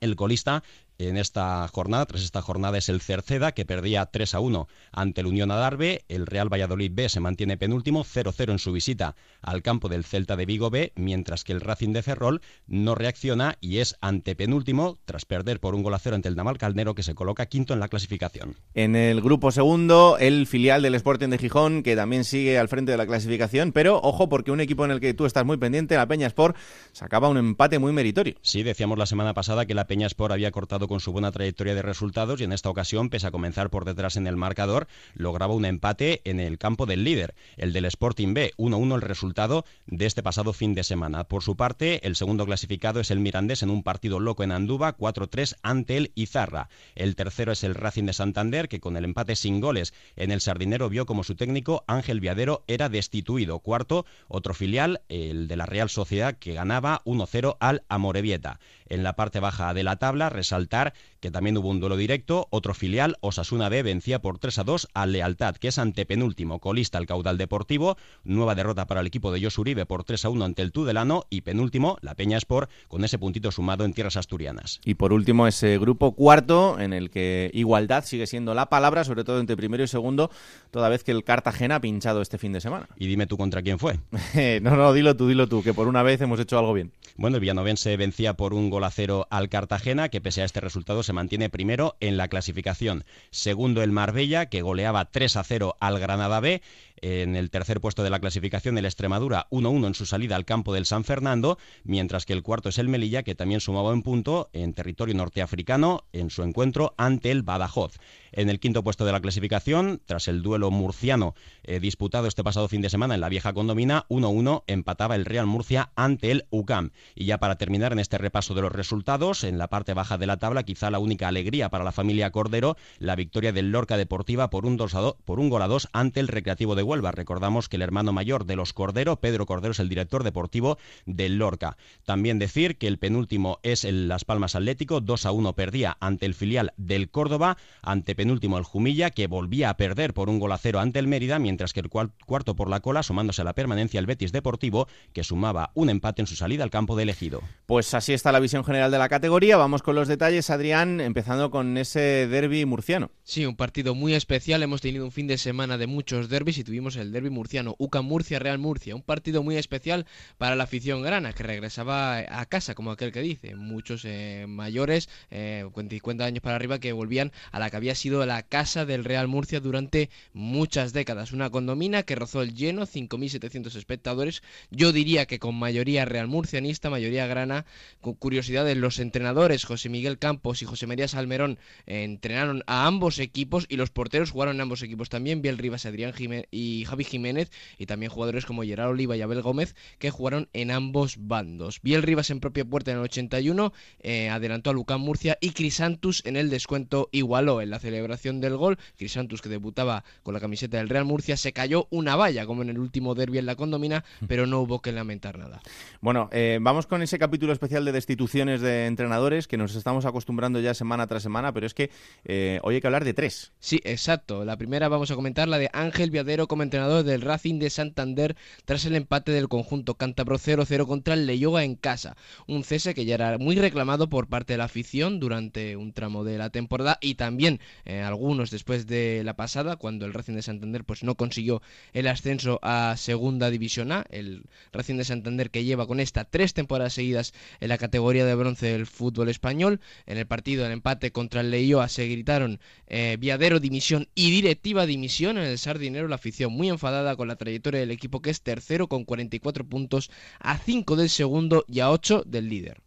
El 0.00 0.16
colista 0.16 0.62
en 0.98 1.16
esta 1.16 1.66
jornada, 1.68 2.06
tras 2.06 2.22
esta 2.22 2.42
jornada, 2.42 2.78
es 2.78 2.88
el 2.88 3.00
Cerceda, 3.00 3.52
que 3.52 3.64
perdía 3.64 4.06
3 4.06 4.34
a 4.34 4.40
1 4.40 4.68
ante 4.92 5.20
el 5.20 5.26
Unión 5.26 5.50
Adarve. 5.50 6.04
El 6.08 6.26
Real 6.26 6.52
Valladolid 6.52 6.90
B 6.94 7.08
se 7.08 7.20
mantiene 7.20 7.56
penúltimo, 7.56 8.04
0-0 8.04 8.52
en 8.52 8.58
su 8.58 8.72
visita 8.72 9.16
al 9.42 9.62
campo 9.62 9.88
del 9.88 10.04
Celta 10.04 10.36
de 10.36 10.46
Vigo 10.46 10.70
B, 10.70 10.92
mientras 10.96 11.44
que 11.44 11.52
el 11.52 11.60
Racing 11.60 11.92
de 11.92 12.02
Ferrol 12.02 12.40
no 12.66 12.94
reacciona 12.94 13.58
y 13.60 13.78
es 13.78 13.96
antepenúltimo, 14.00 14.98
tras 15.04 15.24
perder 15.24 15.60
por 15.60 15.74
un 15.74 15.82
gol 15.82 15.94
a 15.94 15.98
cero 15.98 16.16
ante 16.16 16.28
el 16.28 16.36
Naval 16.36 16.58
Calnero, 16.58 16.94
que 16.94 17.02
se 17.02 17.14
coloca 17.14 17.46
quinto 17.46 17.74
en 17.74 17.80
la 17.80 17.88
clasificación. 17.88 18.56
En 18.74 18.96
el 18.96 19.20
grupo 19.20 19.50
segundo, 19.50 20.16
el 20.18 20.46
filial 20.46 20.82
del 20.82 20.94
Sporting 20.94 21.28
de 21.28 21.38
Gijón, 21.38 21.82
que 21.82 21.96
también 21.96 22.24
sigue 22.24 22.58
al 22.58 22.68
frente 22.68 22.92
de 22.92 22.98
la 22.98 23.06
clasificación, 23.06 23.72
pero 23.72 24.00
ojo, 24.02 24.28
porque 24.28 24.50
un 24.50 24.60
equipo 24.60 24.84
en 24.84 24.90
el 24.90 25.00
que 25.00 25.14
tú 25.14 25.26
estás 25.26 25.44
muy 25.44 25.56
pendiente, 25.56 25.96
la 25.96 26.06
Peña 26.06 26.26
Sport, 26.26 26.56
sacaba 26.92 27.28
un 27.28 27.36
empate 27.36 27.78
muy 27.78 27.92
meritorio. 27.92 28.34
Sí, 28.42 28.62
decíamos 28.62 28.98
la 28.98 29.06
semana 29.06 29.34
pasada 29.34 29.66
que 29.66 29.74
la 29.74 29.86
Peña 29.86 30.06
Sport 30.06 30.32
había 30.32 30.50
cortado 30.50 30.85
con 30.88 31.00
su 31.00 31.12
buena 31.12 31.32
trayectoria 31.32 31.74
de 31.74 31.82
resultados 31.82 32.40
y 32.40 32.44
en 32.44 32.52
esta 32.52 32.70
ocasión, 32.70 33.10
pese 33.10 33.26
a 33.26 33.30
comenzar 33.30 33.70
por 33.70 33.84
detrás 33.84 34.16
en 34.16 34.26
el 34.26 34.36
marcador, 34.36 34.86
lograba 35.14 35.54
un 35.54 35.64
empate 35.64 36.22
en 36.24 36.40
el 36.40 36.58
campo 36.58 36.86
del 36.86 37.04
líder, 37.04 37.34
el 37.56 37.72
del 37.72 37.84
Sporting 37.86 38.34
B, 38.34 38.52
1-1 38.56 38.94
el 38.94 39.00
resultado 39.02 39.64
de 39.86 40.06
este 40.06 40.22
pasado 40.22 40.52
fin 40.52 40.74
de 40.74 40.84
semana. 40.84 41.24
Por 41.24 41.42
su 41.42 41.56
parte, 41.56 42.06
el 42.06 42.16
segundo 42.16 42.46
clasificado 42.46 43.00
es 43.00 43.10
el 43.10 43.20
Mirandés 43.20 43.62
en 43.62 43.70
un 43.70 43.82
partido 43.82 44.20
loco 44.20 44.42
en 44.42 44.52
Andúba, 44.52 44.96
4-3 44.96 45.56
ante 45.62 45.96
el 45.96 46.12
Izarra. 46.14 46.68
El 46.94 47.16
tercero 47.16 47.52
es 47.52 47.64
el 47.64 47.74
Racing 47.74 48.04
de 48.04 48.12
Santander, 48.12 48.68
que 48.68 48.80
con 48.80 48.96
el 48.96 49.04
empate 49.04 49.36
sin 49.36 49.60
goles 49.60 49.94
en 50.16 50.30
el 50.30 50.40
Sardinero 50.40 50.88
vio 50.88 51.06
como 51.06 51.24
su 51.24 51.34
técnico 51.34 51.84
Ángel 51.86 52.20
Viadero 52.20 52.64
era 52.66 52.88
destituido. 52.88 53.58
Cuarto, 53.60 54.06
otro 54.28 54.54
filial, 54.54 55.02
el 55.08 55.48
de 55.48 55.56
la 55.56 55.66
Real 55.66 55.88
Sociedad, 55.88 56.36
que 56.36 56.54
ganaba 56.54 57.02
1-0 57.04 57.56
al 57.60 57.84
Amorebieta. 57.88 58.60
En 58.88 59.02
la 59.02 59.16
parte 59.16 59.40
baja 59.40 59.74
de 59.74 59.82
la 59.82 59.96
tabla, 59.96 60.28
resaltar 60.28 60.94
que 61.26 61.32
también 61.32 61.56
hubo 61.56 61.70
un 61.70 61.80
duelo 61.80 61.96
directo. 61.96 62.46
Otro 62.50 62.72
filial, 62.72 63.16
Osasuna 63.20 63.68
B, 63.68 63.82
vencía 63.82 64.22
por 64.22 64.38
3 64.38 64.60
a 64.60 64.62
2 64.62 64.88
al 64.94 65.10
Lealtad, 65.10 65.56
que 65.56 65.66
es 65.66 65.78
antepenúltimo, 65.80 66.60
colista 66.60 66.98
el 66.98 67.06
caudal 67.06 67.36
deportivo. 67.36 67.96
Nueva 68.22 68.54
derrota 68.54 68.86
para 68.86 69.00
el 69.00 69.08
equipo 69.08 69.32
de 69.32 69.42
Josuribe 69.42 69.86
por 69.86 70.04
3 70.04 70.24
a 70.24 70.28
1 70.28 70.44
ante 70.44 70.62
el 70.62 70.70
Tudelano. 70.70 71.24
Y 71.28 71.40
penúltimo, 71.40 71.98
la 72.00 72.14
Peña 72.14 72.38
Sport, 72.38 72.70
con 72.86 73.02
ese 73.02 73.18
puntito 73.18 73.50
sumado 73.50 73.84
en 73.84 73.92
tierras 73.92 74.16
asturianas. 74.16 74.80
Y 74.84 74.94
por 74.94 75.12
último, 75.12 75.48
ese 75.48 75.78
grupo 75.78 76.12
cuarto, 76.12 76.78
en 76.78 76.92
el 76.92 77.10
que 77.10 77.50
igualdad 77.52 78.04
sigue 78.04 78.28
siendo 78.28 78.54
la 78.54 78.66
palabra, 78.66 79.02
sobre 79.02 79.24
todo 79.24 79.40
entre 79.40 79.56
primero 79.56 79.82
y 79.82 79.88
segundo, 79.88 80.30
toda 80.70 80.88
vez 80.88 81.02
que 81.02 81.10
el 81.10 81.24
Cartagena 81.24 81.74
ha 81.74 81.80
pinchado 81.80 82.22
este 82.22 82.38
fin 82.38 82.52
de 82.52 82.60
semana. 82.60 82.88
Y 82.98 83.08
dime 83.08 83.26
tú 83.26 83.36
contra 83.36 83.62
quién 83.62 83.80
fue. 83.80 83.98
no, 84.62 84.76
no, 84.76 84.92
dilo 84.92 85.16
tú, 85.16 85.26
dilo 85.26 85.48
tú, 85.48 85.64
que 85.64 85.74
por 85.74 85.88
una 85.88 86.04
vez 86.04 86.20
hemos 86.20 86.38
hecho 86.38 86.56
algo 86.56 86.72
bien. 86.72 86.92
Bueno, 87.16 87.38
el 87.38 87.40
Villanovense 87.40 87.96
vencía 87.96 88.34
por 88.34 88.54
un 88.54 88.70
gol 88.70 88.84
a 88.84 88.92
cero 88.92 89.26
al 89.30 89.48
Cartagena, 89.48 90.08
que 90.08 90.20
pese 90.20 90.42
a 90.42 90.44
este 90.44 90.60
resultado 90.60 91.02
se 91.02 91.15
mantiene 91.16 91.50
primero 91.50 91.96
en 91.98 92.16
la 92.16 92.28
clasificación. 92.28 93.04
Segundo 93.30 93.82
el 93.82 93.90
Marbella, 93.90 94.46
que 94.46 94.62
goleaba 94.62 95.06
3 95.06 95.36
a 95.36 95.42
0 95.42 95.76
al 95.80 95.98
Granada 95.98 96.38
B. 96.38 96.62
En 96.96 97.36
el 97.36 97.50
tercer 97.50 97.80
puesto 97.80 98.02
de 98.02 98.10
la 98.10 98.20
clasificación, 98.20 98.78
el 98.78 98.84
Extremadura 98.84 99.46
1-1 99.50 99.86
en 99.86 99.94
su 99.94 100.06
salida 100.06 100.36
al 100.36 100.44
campo 100.44 100.72
del 100.72 100.86
San 100.86 101.04
Fernando, 101.04 101.58
mientras 101.84 102.24
que 102.24 102.32
el 102.32 102.42
cuarto 102.42 102.68
es 102.68 102.78
el 102.78 102.88
Melilla, 102.88 103.22
que 103.22 103.34
también 103.34 103.60
sumaba 103.60 103.92
un 103.92 104.02
punto 104.02 104.48
en 104.52 104.72
territorio 104.72 105.14
norteafricano 105.14 106.04
en 106.12 106.30
su 106.30 106.42
encuentro 106.42 106.94
ante 106.96 107.30
el 107.30 107.42
Badajoz. 107.42 107.98
En 108.32 108.50
el 108.50 108.60
quinto 108.60 108.84
puesto 108.84 109.04
de 109.04 109.12
la 109.12 109.20
clasificación, 109.20 110.00
tras 110.04 110.28
el 110.28 110.42
duelo 110.42 110.70
murciano 110.70 111.34
eh, 111.62 111.80
disputado 111.80 112.26
este 112.26 112.44
pasado 112.44 112.68
fin 112.68 112.82
de 112.82 112.90
semana 112.90 113.14
en 113.14 113.20
la 113.20 113.28
vieja 113.28 113.52
condomina, 113.52 114.06
1-1 114.08 114.64
empataba 114.66 115.14
el 115.16 115.24
Real 115.24 115.46
Murcia 115.46 115.90
ante 115.96 116.30
el 116.30 116.46
UCAM. 116.50 116.90
Y 117.14 117.26
ya 117.26 117.38
para 117.38 117.56
terminar 117.56 117.92
en 117.92 117.98
este 117.98 118.18
repaso 118.18 118.54
de 118.54 118.62
los 118.62 118.72
resultados, 118.72 119.44
en 119.44 119.58
la 119.58 119.68
parte 119.68 119.94
baja 119.94 120.18
de 120.18 120.26
la 120.26 120.36
tabla, 120.36 120.64
quizá 120.64 120.90
la 120.90 120.98
única 120.98 121.28
alegría 121.28 121.70
para 121.70 121.84
la 121.84 121.92
familia 121.92 122.30
Cordero, 122.30 122.76
la 122.98 123.16
victoria 123.16 123.52
del 123.52 123.70
Lorca 123.70 123.96
Deportiva 123.96 124.50
por 124.50 124.66
un, 124.66 124.76
2 124.76 124.94
a 124.94 125.00
2, 125.00 125.16
por 125.24 125.40
un 125.40 125.48
gol 125.48 125.62
a 125.62 125.68
2 125.68 125.88
ante 125.92 126.20
el 126.20 126.28
Recreativo 126.28 126.74
de 126.74 126.82
Huelva. 126.86 127.12
Recordamos 127.12 127.68
que 127.68 127.76
el 127.76 127.82
hermano 127.82 128.12
mayor 128.12 128.46
de 128.46 128.56
los 128.56 128.72
Cordero, 128.72 129.20
Pedro 129.20 129.44
Cordero, 129.44 129.72
es 129.72 129.80
el 129.80 129.88
director 129.88 130.24
deportivo 130.24 130.78
del 131.04 131.36
Lorca. 131.36 131.76
También 132.04 132.38
decir 132.38 132.78
que 132.78 132.86
el 132.86 132.98
penúltimo 132.98 133.58
es 133.62 133.84
el 133.84 134.08
Las 134.08 134.24
Palmas 134.24 134.54
Atlético, 134.54 135.00
2 135.00 135.26
a 135.26 135.32
1 135.32 135.52
perdía 135.54 135.96
ante 136.00 136.26
el 136.26 136.34
filial 136.34 136.72
del 136.76 137.10
Córdoba, 137.10 137.58
ante 137.82 138.14
penúltimo 138.14 138.58
el 138.58 138.64
Jumilla, 138.64 139.10
que 139.10 139.26
volvía 139.26 139.70
a 139.70 139.76
perder 139.76 140.14
por 140.14 140.28
un 140.28 140.38
gol 140.38 140.52
a 140.52 140.58
cero 140.58 140.80
ante 140.80 140.98
el 140.98 141.08
Mérida, 141.08 141.38
mientras 141.38 141.72
que 141.72 141.80
el 141.80 141.88
cuarto 141.90 142.56
por 142.56 142.70
la 142.70 142.80
cola, 142.80 143.02
sumándose 143.02 143.42
a 143.42 143.44
la 143.44 143.54
permanencia 143.54 143.98
el 143.98 144.06
Betis 144.06 144.32
Deportivo, 144.32 144.88
que 145.12 145.24
sumaba 145.24 145.72
un 145.74 145.90
empate 145.90 146.22
en 146.22 146.26
su 146.26 146.36
salida 146.36 146.62
al 146.62 146.70
campo 146.70 146.96
de 146.96 147.02
elegido. 147.02 147.42
Pues 147.66 147.92
así 147.94 148.12
está 148.12 148.32
la 148.32 148.40
visión 148.40 148.64
general 148.64 148.90
de 148.90 148.98
la 148.98 149.08
categoría. 149.08 149.56
Vamos 149.56 149.82
con 149.82 149.94
los 149.94 150.08
detalles, 150.08 150.50
Adrián, 150.50 151.00
empezando 151.00 151.50
con 151.50 151.76
ese 151.76 152.26
derby 152.28 152.64
murciano. 152.64 153.10
Sí, 153.24 153.44
un 153.44 153.56
partido 153.56 153.94
muy 153.94 154.14
especial. 154.14 154.62
Hemos 154.62 154.80
tenido 154.80 155.04
un 155.04 155.12
fin 155.12 155.26
de 155.26 155.38
semana 155.38 155.78
de 155.78 155.86
muchos 155.86 156.28
derbis 156.28 156.58
y 156.58 156.64
tuvimos 156.64 156.75
el 156.76 157.10
derby 157.10 157.30
murciano, 157.30 157.74
UCA 157.78 158.02
Murcia, 158.02 158.38
Real 158.38 158.58
Murcia. 158.58 158.94
Un 158.94 159.02
partido 159.02 159.42
muy 159.42 159.56
especial 159.56 160.06
para 160.36 160.56
la 160.56 160.64
afición 160.64 161.02
grana, 161.02 161.32
que 161.32 161.42
regresaba 161.42 162.18
a 162.18 162.46
casa, 162.46 162.74
como 162.74 162.90
aquel 162.90 163.12
que 163.12 163.22
dice. 163.22 163.54
Muchos 163.54 164.04
eh, 164.04 164.44
mayores, 164.46 165.08
eh, 165.30 165.64
50 165.74 166.24
años 166.24 166.42
para 166.42 166.56
arriba, 166.56 166.78
que 166.78 166.92
volvían 166.92 167.32
a 167.50 167.58
la 167.58 167.70
que 167.70 167.76
había 167.76 167.94
sido 167.94 168.24
la 168.26 168.42
casa 168.42 168.84
del 168.84 169.04
Real 169.04 169.26
Murcia 169.26 169.60
durante 169.60 170.10
muchas 170.34 170.92
décadas. 170.92 171.32
Una 171.32 171.48
condomina 171.48 172.02
que 172.02 172.14
rozó 172.14 172.42
el 172.42 172.54
lleno, 172.54 172.86
5.700 172.86 173.74
espectadores. 173.74 174.42
Yo 174.70 174.92
diría 174.92 175.26
que 175.26 175.38
con 175.38 175.54
mayoría 175.54 176.04
real 176.04 176.28
murcianista, 176.28 176.90
mayoría 176.90 177.26
grana. 177.26 177.64
Con 178.02 178.14
curiosidades, 178.14 178.76
los 178.76 178.98
entrenadores 178.98 179.64
José 179.64 179.88
Miguel 179.88 180.18
Campos 180.18 180.60
y 180.60 180.66
José 180.66 180.86
María 180.86 181.08
Salmerón 181.08 181.58
entrenaron 181.86 182.62
a 182.66 182.86
ambos 182.86 183.18
equipos 183.18 183.64
y 183.68 183.76
los 183.76 183.90
porteros 183.90 184.30
jugaron 184.30 184.56
en 184.56 184.60
ambos 184.60 184.82
equipos 184.82 185.08
también. 185.08 185.40
Biel 185.40 185.58
Rivas, 185.58 185.86
Adrián 185.86 186.12
Jiménez 186.12 186.46
y 186.50 186.65
y 186.66 186.84
Javi 186.84 187.04
Jiménez 187.04 187.50
y 187.78 187.86
también 187.86 188.10
jugadores 188.10 188.44
como 188.44 188.62
Gerard 188.62 188.90
Oliva 188.90 189.16
y 189.16 189.22
Abel 189.22 189.42
Gómez 189.42 189.74
que 189.98 190.10
jugaron 190.10 190.48
en 190.52 190.70
ambos 190.70 191.16
bandos. 191.18 191.80
Biel 191.82 192.02
Rivas 192.02 192.30
en 192.30 192.40
propia 192.40 192.64
puerta 192.64 192.90
en 192.90 192.98
el 192.98 193.04
81 193.04 193.72
eh, 194.00 194.28
adelantó 194.28 194.70
a 194.70 194.72
Lucán 194.72 195.00
Murcia 195.00 195.38
y 195.40 195.50
Crisantus 195.50 196.22
en 196.24 196.36
el 196.36 196.50
descuento 196.50 197.08
igualó 197.12 197.60
en 197.60 197.70
la 197.70 197.78
celebración 197.78 198.40
del 198.40 198.56
gol. 198.56 198.78
Crisantus 198.96 199.42
que 199.42 199.48
debutaba 199.48 200.04
con 200.22 200.34
la 200.34 200.40
camiseta 200.40 200.78
del 200.78 200.88
Real 200.88 201.04
Murcia 201.04 201.36
se 201.36 201.52
cayó 201.52 201.86
una 201.90 202.16
valla 202.16 202.46
como 202.46 202.62
en 202.62 202.70
el 202.70 202.78
último 202.78 203.14
derby 203.14 203.38
en 203.38 203.46
la 203.46 203.56
condomina, 203.56 204.04
pero 204.26 204.46
no 204.46 204.60
hubo 204.60 204.80
que 204.80 204.92
lamentar 204.92 205.38
nada. 205.38 205.60
Bueno, 206.00 206.28
eh, 206.32 206.58
vamos 206.60 206.86
con 206.86 207.02
ese 207.02 207.18
capítulo 207.18 207.52
especial 207.52 207.84
de 207.84 207.92
destituciones 207.92 208.60
de 208.60 208.86
entrenadores 208.86 209.46
que 209.46 209.56
nos 209.56 209.74
estamos 209.74 210.04
acostumbrando 210.04 210.60
ya 210.60 210.74
semana 210.74 211.06
tras 211.06 211.22
semana, 211.22 211.52
pero 211.52 211.66
es 211.66 211.74
que 211.74 211.90
eh, 212.24 212.60
hoy 212.62 212.76
hay 212.76 212.80
que 212.80 212.86
hablar 212.86 213.04
de 213.04 213.14
tres. 213.14 213.52
Sí, 213.60 213.80
exacto. 213.84 214.44
La 214.44 214.56
primera 214.56 214.88
vamos 214.88 215.10
a 215.10 215.14
comentar 215.14 215.48
la 215.48 215.58
de 215.58 215.70
Ángel 215.72 216.10
Viadero 216.10 216.46
como 216.46 216.55
entrenador 216.64 217.04
del 217.04 217.22
Racing 217.22 217.58
de 217.58 217.70
Santander 217.70 218.36
tras 218.64 218.84
el 218.84 218.94
empate 218.94 219.32
del 219.32 219.48
conjunto 219.48 219.94
cántabro 219.94 220.38
0-0 220.38 220.86
contra 220.86 221.14
el 221.14 221.26
Leyoga 221.26 221.64
en 221.64 221.74
casa. 221.74 222.16
Un 222.46 222.64
cese 222.64 222.94
que 222.94 223.04
ya 223.04 223.14
era 223.14 223.38
muy 223.38 223.56
reclamado 223.56 224.08
por 224.08 224.28
parte 224.28 224.54
de 224.54 224.58
la 224.58 224.64
afición 224.64 225.20
durante 225.20 225.76
un 225.76 225.92
tramo 225.92 226.24
de 226.24 226.38
la 226.38 226.50
temporada 226.50 226.98
y 227.00 227.14
también 227.14 227.60
eh, 227.84 228.00
algunos 228.00 228.50
después 228.50 228.86
de 228.86 229.22
la 229.24 229.36
pasada, 229.36 229.76
cuando 229.76 230.06
el 230.06 230.12
Racing 230.12 230.34
de 230.34 230.42
Santander 230.42 230.84
pues 230.84 231.02
no 231.02 231.14
consiguió 231.14 231.62
el 231.92 232.06
ascenso 232.08 232.58
a 232.62 232.96
Segunda 232.96 233.50
División 233.50 233.92
A. 233.92 234.04
El 234.10 234.44
Racing 234.72 234.96
de 234.96 235.04
Santander 235.04 235.50
que 235.50 235.64
lleva 235.64 235.86
con 235.86 236.00
esta 236.00 236.24
tres 236.24 236.54
temporadas 236.54 236.94
seguidas 236.94 237.32
en 237.60 237.68
la 237.68 237.78
categoría 237.78 238.24
de 238.24 238.34
bronce 238.34 238.66
del 238.66 238.86
fútbol 238.86 239.28
español. 239.28 239.80
En 240.06 240.18
el 240.18 240.26
partido 240.26 240.64
del 240.64 240.72
empate 240.72 241.12
contra 241.12 241.40
el 241.40 241.50
Leioa 241.50 241.88
se 241.88 242.08
gritaron 242.08 242.60
eh, 242.88 243.16
Viadero 243.18 243.60
dimisión 243.60 244.08
y 244.14 244.30
directiva 244.30 244.86
dimisión 244.86 245.38
en 245.38 245.44
el 245.44 245.58
Sardinero. 245.58 246.08
La 246.08 246.16
afición 246.16 246.45
muy 246.50 246.68
enfadada 246.68 247.16
con 247.16 247.28
la 247.28 247.36
trayectoria 247.36 247.80
del 247.80 247.90
equipo 247.90 248.22
que 248.22 248.30
es 248.30 248.42
tercero 248.42 248.88
con 248.88 249.04
44 249.04 249.66
puntos 249.66 250.10
a 250.40 250.58
5 250.58 250.96
del 250.96 251.08
segundo 251.08 251.64
y 251.68 251.80
a 251.80 251.90
8 251.90 252.24
del 252.26 252.48
líder. 252.48 252.82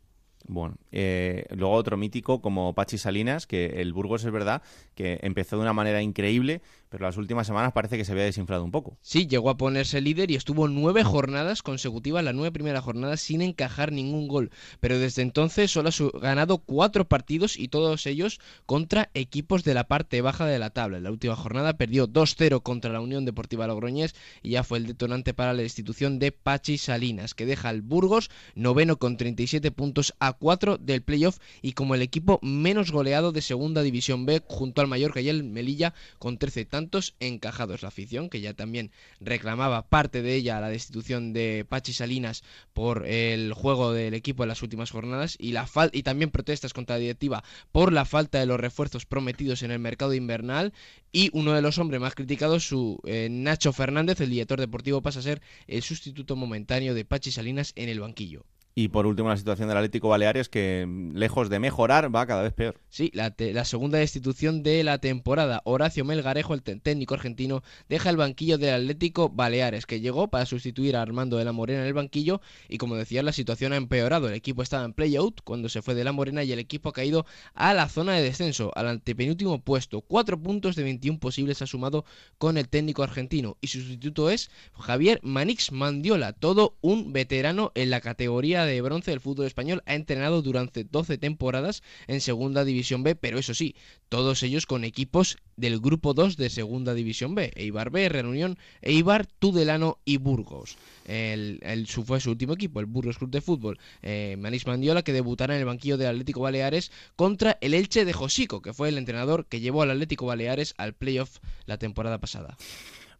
Bueno, 0.47 0.78
eh, 0.91 1.45
luego 1.51 1.76
otro 1.76 1.95
mítico 1.95 2.41
como 2.41 2.74
Pachi 2.74 2.97
Salinas, 2.97 3.45
que 3.45 3.82
el 3.82 3.93
Burgos 3.93 4.24
es 4.24 4.32
verdad 4.32 4.64
que 4.95 5.20
empezó 5.22 5.57
de 5.57 5.62
una 5.62 5.74
manera 5.74 6.01
increíble, 6.01 6.64
pero 6.90 7.06
las 7.06 7.18
últimas 7.18 7.46
semanas 7.46 7.72
parece 7.72 7.98
que 7.98 8.06
se 8.06 8.12
había 8.12 8.24
desinflado 8.24 8.64
un 8.64 8.72
poco. 8.72 8.98
Sí, 9.02 9.28
llegó 9.28 9.52
a 9.52 9.58
ponerse 9.58 10.02
líder 10.02 10.32
y 10.32 10.36
estuvo 10.36 10.68
nueve 10.68 11.04
jornadas 11.04 11.62
consecutivas, 11.62 12.24
la 12.24 12.34
nueve 12.34 12.52
primera 12.52 12.82
jornada, 12.82 13.16
sin 13.16 13.42
encajar 13.42 13.92
ningún 13.92 14.28
gol. 14.28 14.50
Pero 14.80 14.98
desde 14.98 15.22
entonces 15.22 15.70
solo 15.70 15.90
ha 15.90 16.20
ganado 16.20 16.58
cuatro 16.58 17.08
partidos 17.08 17.58
y 17.58 17.68
todos 17.68 18.08
ellos 18.08 18.40
contra 18.66 19.12
equipos 19.14 19.64
de 19.64 19.76
la 19.76 19.88
parte 19.88 20.22
baja 20.22 20.48
de 20.48 20.58
la 20.58 20.72
tabla. 20.72 20.98
En 20.98 21.04
la 21.04 21.12
última 21.12 21.36
jornada 21.36 21.78
perdió 21.78 22.08
2-0 22.08 22.64
contra 22.64 22.92
la 22.92 23.02
Unión 23.02 23.24
Deportiva 23.24 23.68
Logroñés 23.68 24.16
y 24.42 24.52
ya 24.52 24.64
fue 24.64 24.80
el 24.80 24.88
detonante 24.88 25.36
para 25.36 25.54
la 25.54 25.62
destitución 25.62 26.18
de 26.18 26.32
Pachi 26.32 26.80
Salinas, 26.80 27.36
que 27.36 27.46
deja 27.46 27.70
al 27.70 27.84
Burgos 27.84 28.32
noveno 28.56 28.98
con 28.98 29.16
37 29.16 29.72
puntos 29.72 30.16
a 30.20 30.34
4 30.34 30.78
del 30.80 31.04
playoff 31.04 31.38
y 31.62 31.74
como 31.74 31.94
el 31.94 32.02
equipo 32.02 32.40
menos 32.42 32.92
goleado 32.92 33.32
de 33.32 33.42
Segunda 33.42 33.84
División 33.84 34.26
B 34.26 34.42
junto 34.48 34.82
al 34.82 34.88
Mallorca 34.88 35.22
y 35.22 35.30
el 35.30 35.44
Melilla 35.44 35.94
con 36.18 36.40
13 36.40 36.66
tantos 36.66 36.79
encajados. 37.20 37.82
La 37.82 37.90
afición, 37.90 38.30
que 38.30 38.42
ya 38.42 38.54
también 38.54 38.92
reclamaba 39.20 39.88
parte 39.88 40.22
de 40.22 40.36
ella 40.36 40.62
la 40.62 40.70
destitución 40.70 41.34
de 41.34 41.66
Pachi 41.68 41.94
Salinas 41.94 42.44
por 42.74 43.06
el 43.06 43.54
juego 43.54 43.92
del 43.94 44.14
equipo 44.14 44.44
en 44.44 44.50
las 44.50 44.64
últimas 44.64 44.92
jornadas 44.92 45.36
y, 45.40 45.52
la 45.52 45.68
y 45.92 46.04
también 46.04 46.32
protestas 46.32 46.74
contra 46.74 46.96
la 46.96 47.02
directiva 47.02 47.44
por 47.72 47.92
la 47.92 48.06
falta 48.06 48.40
de 48.40 48.46
los 48.46 48.60
refuerzos 48.60 49.06
prometidos 49.06 49.64
en 49.64 49.72
el 49.72 49.80
mercado 49.80 50.14
invernal 50.14 50.74
y 51.12 51.30
uno 51.34 51.54
de 51.54 51.62
los 51.62 51.78
hombres 51.78 52.00
más 52.00 52.16
criticados, 52.16 52.68
su 52.68 53.00
eh, 53.06 53.28
Nacho 53.30 53.74
Fernández, 53.74 54.22
el 54.22 54.30
director 54.30 54.60
deportivo, 54.60 55.02
pasa 55.02 55.20
a 55.20 55.24
ser 55.24 55.42
el 55.68 55.82
sustituto 55.82 56.36
momentáneo 56.36 56.94
de 56.94 57.06
Pachi 57.06 57.32
Salinas 57.32 57.74
en 57.76 57.90
el 57.90 58.00
banquillo. 58.00 58.46
Y 58.80 58.88
por 58.88 59.06
último, 59.06 59.28
la 59.28 59.36
situación 59.36 59.68
del 59.68 59.76
Atlético 59.76 60.08
Baleares, 60.08 60.48
que 60.48 60.88
lejos 61.14 61.50
de 61.50 61.60
mejorar, 61.60 62.16
va 62.16 62.26
cada 62.26 62.44
vez 62.44 62.54
peor. 62.54 62.80
Sí, 62.88 63.12
la, 63.14 63.66
segunda 63.66 63.98
destitución 63.98 64.64
de 64.64 64.86
la 64.86 65.00
temporada. 65.00 65.62
Horacio 65.66 66.06
Melgarejo, 66.06 66.54
el 66.54 66.62
técnico 66.62 67.14
argentino, 67.14 67.62
deja 67.90 68.10
el 68.10 68.16
banquillo 68.16 68.58
del 68.58 68.76
Atlético 68.76 69.28
Baleares, 69.28 69.86
que 69.86 70.00
llegó 70.00 70.30
para 70.30 70.46
sustituir 70.46 70.96
a 70.96 71.02
Armando 71.02 71.36
de 71.36 71.44
la 71.44 71.52
Morena 71.52 71.82
en 71.82 71.88
el 71.88 71.94
banquillo. 71.94 72.40
Y 72.70 72.78
como 72.78 72.96
decía, 72.96 73.22
la 73.22 73.34
situación 73.34 73.74
ha 73.74 73.76
empeorado. 73.76 74.30
El 74.30 74.34
equipo 74.34 74.64
estaba 74.64 74.86
en 74.86 74.94
play-out 74.94 75.42
cuando 75.44 75.68
se 75.68 75.82
fue 75.82 75.94
de 75.94 76.06
la 76.06 76.14
Morena 76.14 76.46
y 76.46 76.54
el 76.54 76.60
equipo 76.60 76.88
ha 76.88 76.94
caído 76.94 77.26
a 77.56 77.74
la 77.74 77.90
zona 77.90 78.14
de 78.14 78.22
descenso, 78.22 78.72
al 78.76 78.88
antepenúltimo 78.88 79.60
puesto. 79.60 80.00
Cuatro 80.00 80.42
puntos 80.42 80.78
de 80.78 80.84
21 80.84 81.20
posibles 81.20 81.62
ha 81.62 81.68
sumado 81.68 82.06
con 82.38 82.58
el 82.58 82.70
técnico 82.70 83.04
argentino. 83.04 83.58
Y 83.60 83.68
su 83.68 83.82
sustituto 83.82 84.30
es 84.30 84.50
Javier 84.80 85.20
Manix 85.22 85.74
Mandiola, 85.74 86.32
todo 86.32 86.78
un 86.80 87.12
veterano 87.12 87.74
en 87.76 87.90
la 87.90 88.00
categoría 88.00 88.69
de 88.72 88.82
bronce 88.82 89.12
del 89.12 89.20
fútbol 89.20 89.46
español 89.46 89.84
ha 89.86 89.96
entrenado 89.96 90.42
durante 90.42 90.84
12 90.84 91.18
temporadas 91.18 91.84
en 92.08 92.22
Segunda 92.22 92.66
División 92.66 93.04
B, 93.04 93.16
pero 93.16 93.40
eso 93.40 93.54
sí, 93.54 93.76
todos 94.10 94.44
ellos 94.44 94.66
con 94.66 94.84
equipos 94.84 95.38
del 95.58 95.80
Grupo 95.80 96.14
2 96.14 96.38
de 96.38 96.50
Segunda 96.50 96.94
División 96.94 97.36
B, 97.36 97.52
Eibar 97.56 97.90
B, 97.90 98.10
Reunión, 98.10 98.58
Eibar, 98.82 99.26
Tudelano 99.26 100.00
y 100.06 100.18
Burgos. 100.18 100.78
El, 101.06 101.86
su, 101.88 102.04
fue 102.04 102.20
su 102.20 102.32
último 102.32 102.54
equipo, 102.54 102.80
el 102.80 102.86
Burgos 102.86 103.18
Club 103.18 103.32
de 103.32 103.42
Fútbol, 103.42 103.80
eh, 104.02 104.36
Manís 104.40 104.68
Mandiola, 104.68 105.04
que 105.04 105.14
debutará 105.14 105.56
en 105.56 105.62
el 105.62 105.66
banquillo 105.66 105.98
del 105.98 106.08
Atlético 106.08 106.42
Baleares 106.42 106.92
contra 107.16 107.58
el 107.62 107.74
Elche 107.74 108.06
de 108.06 108.14
Josico, 108.14 108.62
que 108.62 108.74
fue 108.74 108.90
el 108.90 108.98
entrenador 108.98 109.46
que 109.48 109.60
llevó 109.60 109.82
al 109.82 109.92
Atlético 109.92 110.26
Baleares 110.26 110.74
al 110.78 110.94
playoff 110.94 111.40
la 111.66 111.78
temporada 111.78 112.20
pasada. 112.20 112.58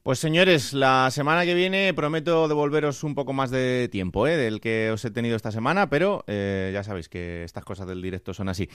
Pues 0.10 0.18
señores, 0.18 0.74
la 0.74 1.12
semana 1.12 1.46
que 1.46 1.54
viene 1.54 1.94
prometo 1.94 2.48
devolveros 2.48 3.04
un 3.04 3.14
poco 3.14 3.32
más 3.32 3.52
de 3.52 3.90
tiempo 3.92 4.26
¿eh? 4.26 4.38
del 4.38 4.60
que 4.60 4.90
os 4.90 5.06
he 5.06 5.12
tenido 5.12 5.36
esta 5.36 5.52
semana, 5.52 5.88
pero 5.88 6.24
eh, 6.26 6.72
ya 6.74 6.84
sabéis 6.84 7.10
que 7.10 7.44
estas 7.44 7.64
cosas 7.64 7.86
del 7.86 8.02
directo 8.02 8.34
son 8.34 8.50
así. 8.50 8.68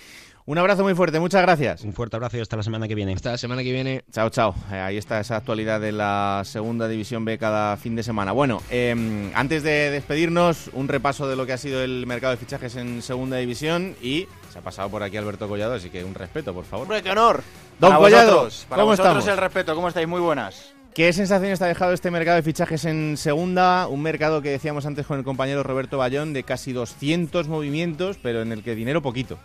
Un 0.47 0.59
abrazo 0.59 0.85
muy 0.85 0.95
fuerte, 0.95 1.19
muchas 1.19 1.43
gracias. 1.43 1.83
Un 1.83 1.93
fuerte 1.93 2.15
abrazo 2.15 2.37
y 2.37 2.41
hasta 2.41 2.57
la 2.57 2.63
semana 2.63 2.87
que 2.87 2.95
viene. 2.95 3.15
Hasta 3.15 3.33
la 3.33 3.39
semana 3.39 3.65
que 3.65 3.73
viene. 3.73 4.05
Chao, 4.13 4.31
chao. 4.31 4.55
Eh, 4.71 4.77
ahí 4.77 4.97
está 4.97 5.19
esa 5.19 5.39
actualidad 5.39 5.81
de 5.81 5.91
la 5.91 6.43
segunda 6.45 6.87
división 6.87 7.25
B 7.25 7.37
cada 7.37 7.77
fin 7.79 7.97
de 7.97 8.05
semana. 8.05 8.31
Bueno, 8.31 8.63
em, 8.71 9.33
antes 9.35 9.65
de 9.65 9.91
despedirnos, 9.91 10.71
un 10.73 10.87
repaso 10.87 11.27
de 11.27 11.35
lo 11.35 11.47
que 11.47 11.55
ha 11.55 11.59
sido 11.59 11.83
el 11.83 12.07
mercado 12.07 12.31
de 12.31 12.37
fichajes 12.37 12.77
en 12.77 13.03
segunda 13.03 13.39
división 13.39 13.97
y 14.01 14.29
se 14.53 14.61
ha 14.61 14.63
pasado 14.63 14.89
por 14.89 15.03
aquí 15.03 15.17
Alberto 15.17 15.49
Collado, 15.49 15.75
así 15.75 15.91
que 15.91 16.05
un 16.05 16.15
respeto, 16.15 16.55
por 16.55 16.65
favor. 16.65 16.85
¡Hombre, 16.85 17.03
qué 17.03 17.11
honor! 17.11 17.43
Don 17.81 17.93
Collado, 17.97 18.49
para 18.69 18.83
¿cómo 18.83 18.93
vosotros 18.93 19.19
estamos? 19.19 19.27
el 19.27 19.37
respeto, 19.37 19.75
¿cómo 19.75 19.89
estáis? 19.89 20.07
Muy 20.07 20.21
buenas. 20.21 20.74
¿Qué 20.95 21.13
sensaciones 21.13 21.59
te 21.59 21.65
ha 21.65 21.69
dejado 21.69 21.93
este 21.93 22.13
mercado 22.13 22.37
de 22.37 22.45
fichajes 22.45 22.85
en 22.85 23.17
segunda? 23.17 23.89
Un 23.89 24.01
mercado 24.01 24.41
que 24.43 24.51
decíamos 24.51 24.87
antes 24.87 25.05
con 25.05 25.19
el 25.19 25.25
compañero 25.25 25.65
Roberto 25.65 25.99
Bayón 25.99 26.33
de 26.33 26.45
casi 26.45 26.73
200 26.73 27.49
movimientos, 27.49 28.17
pero 28.23 28.43
en 28.43 28.53
el 28.53 28.63
que 28.63 28.77
dinero 28.77 29.03
poquito. 29.03 29.37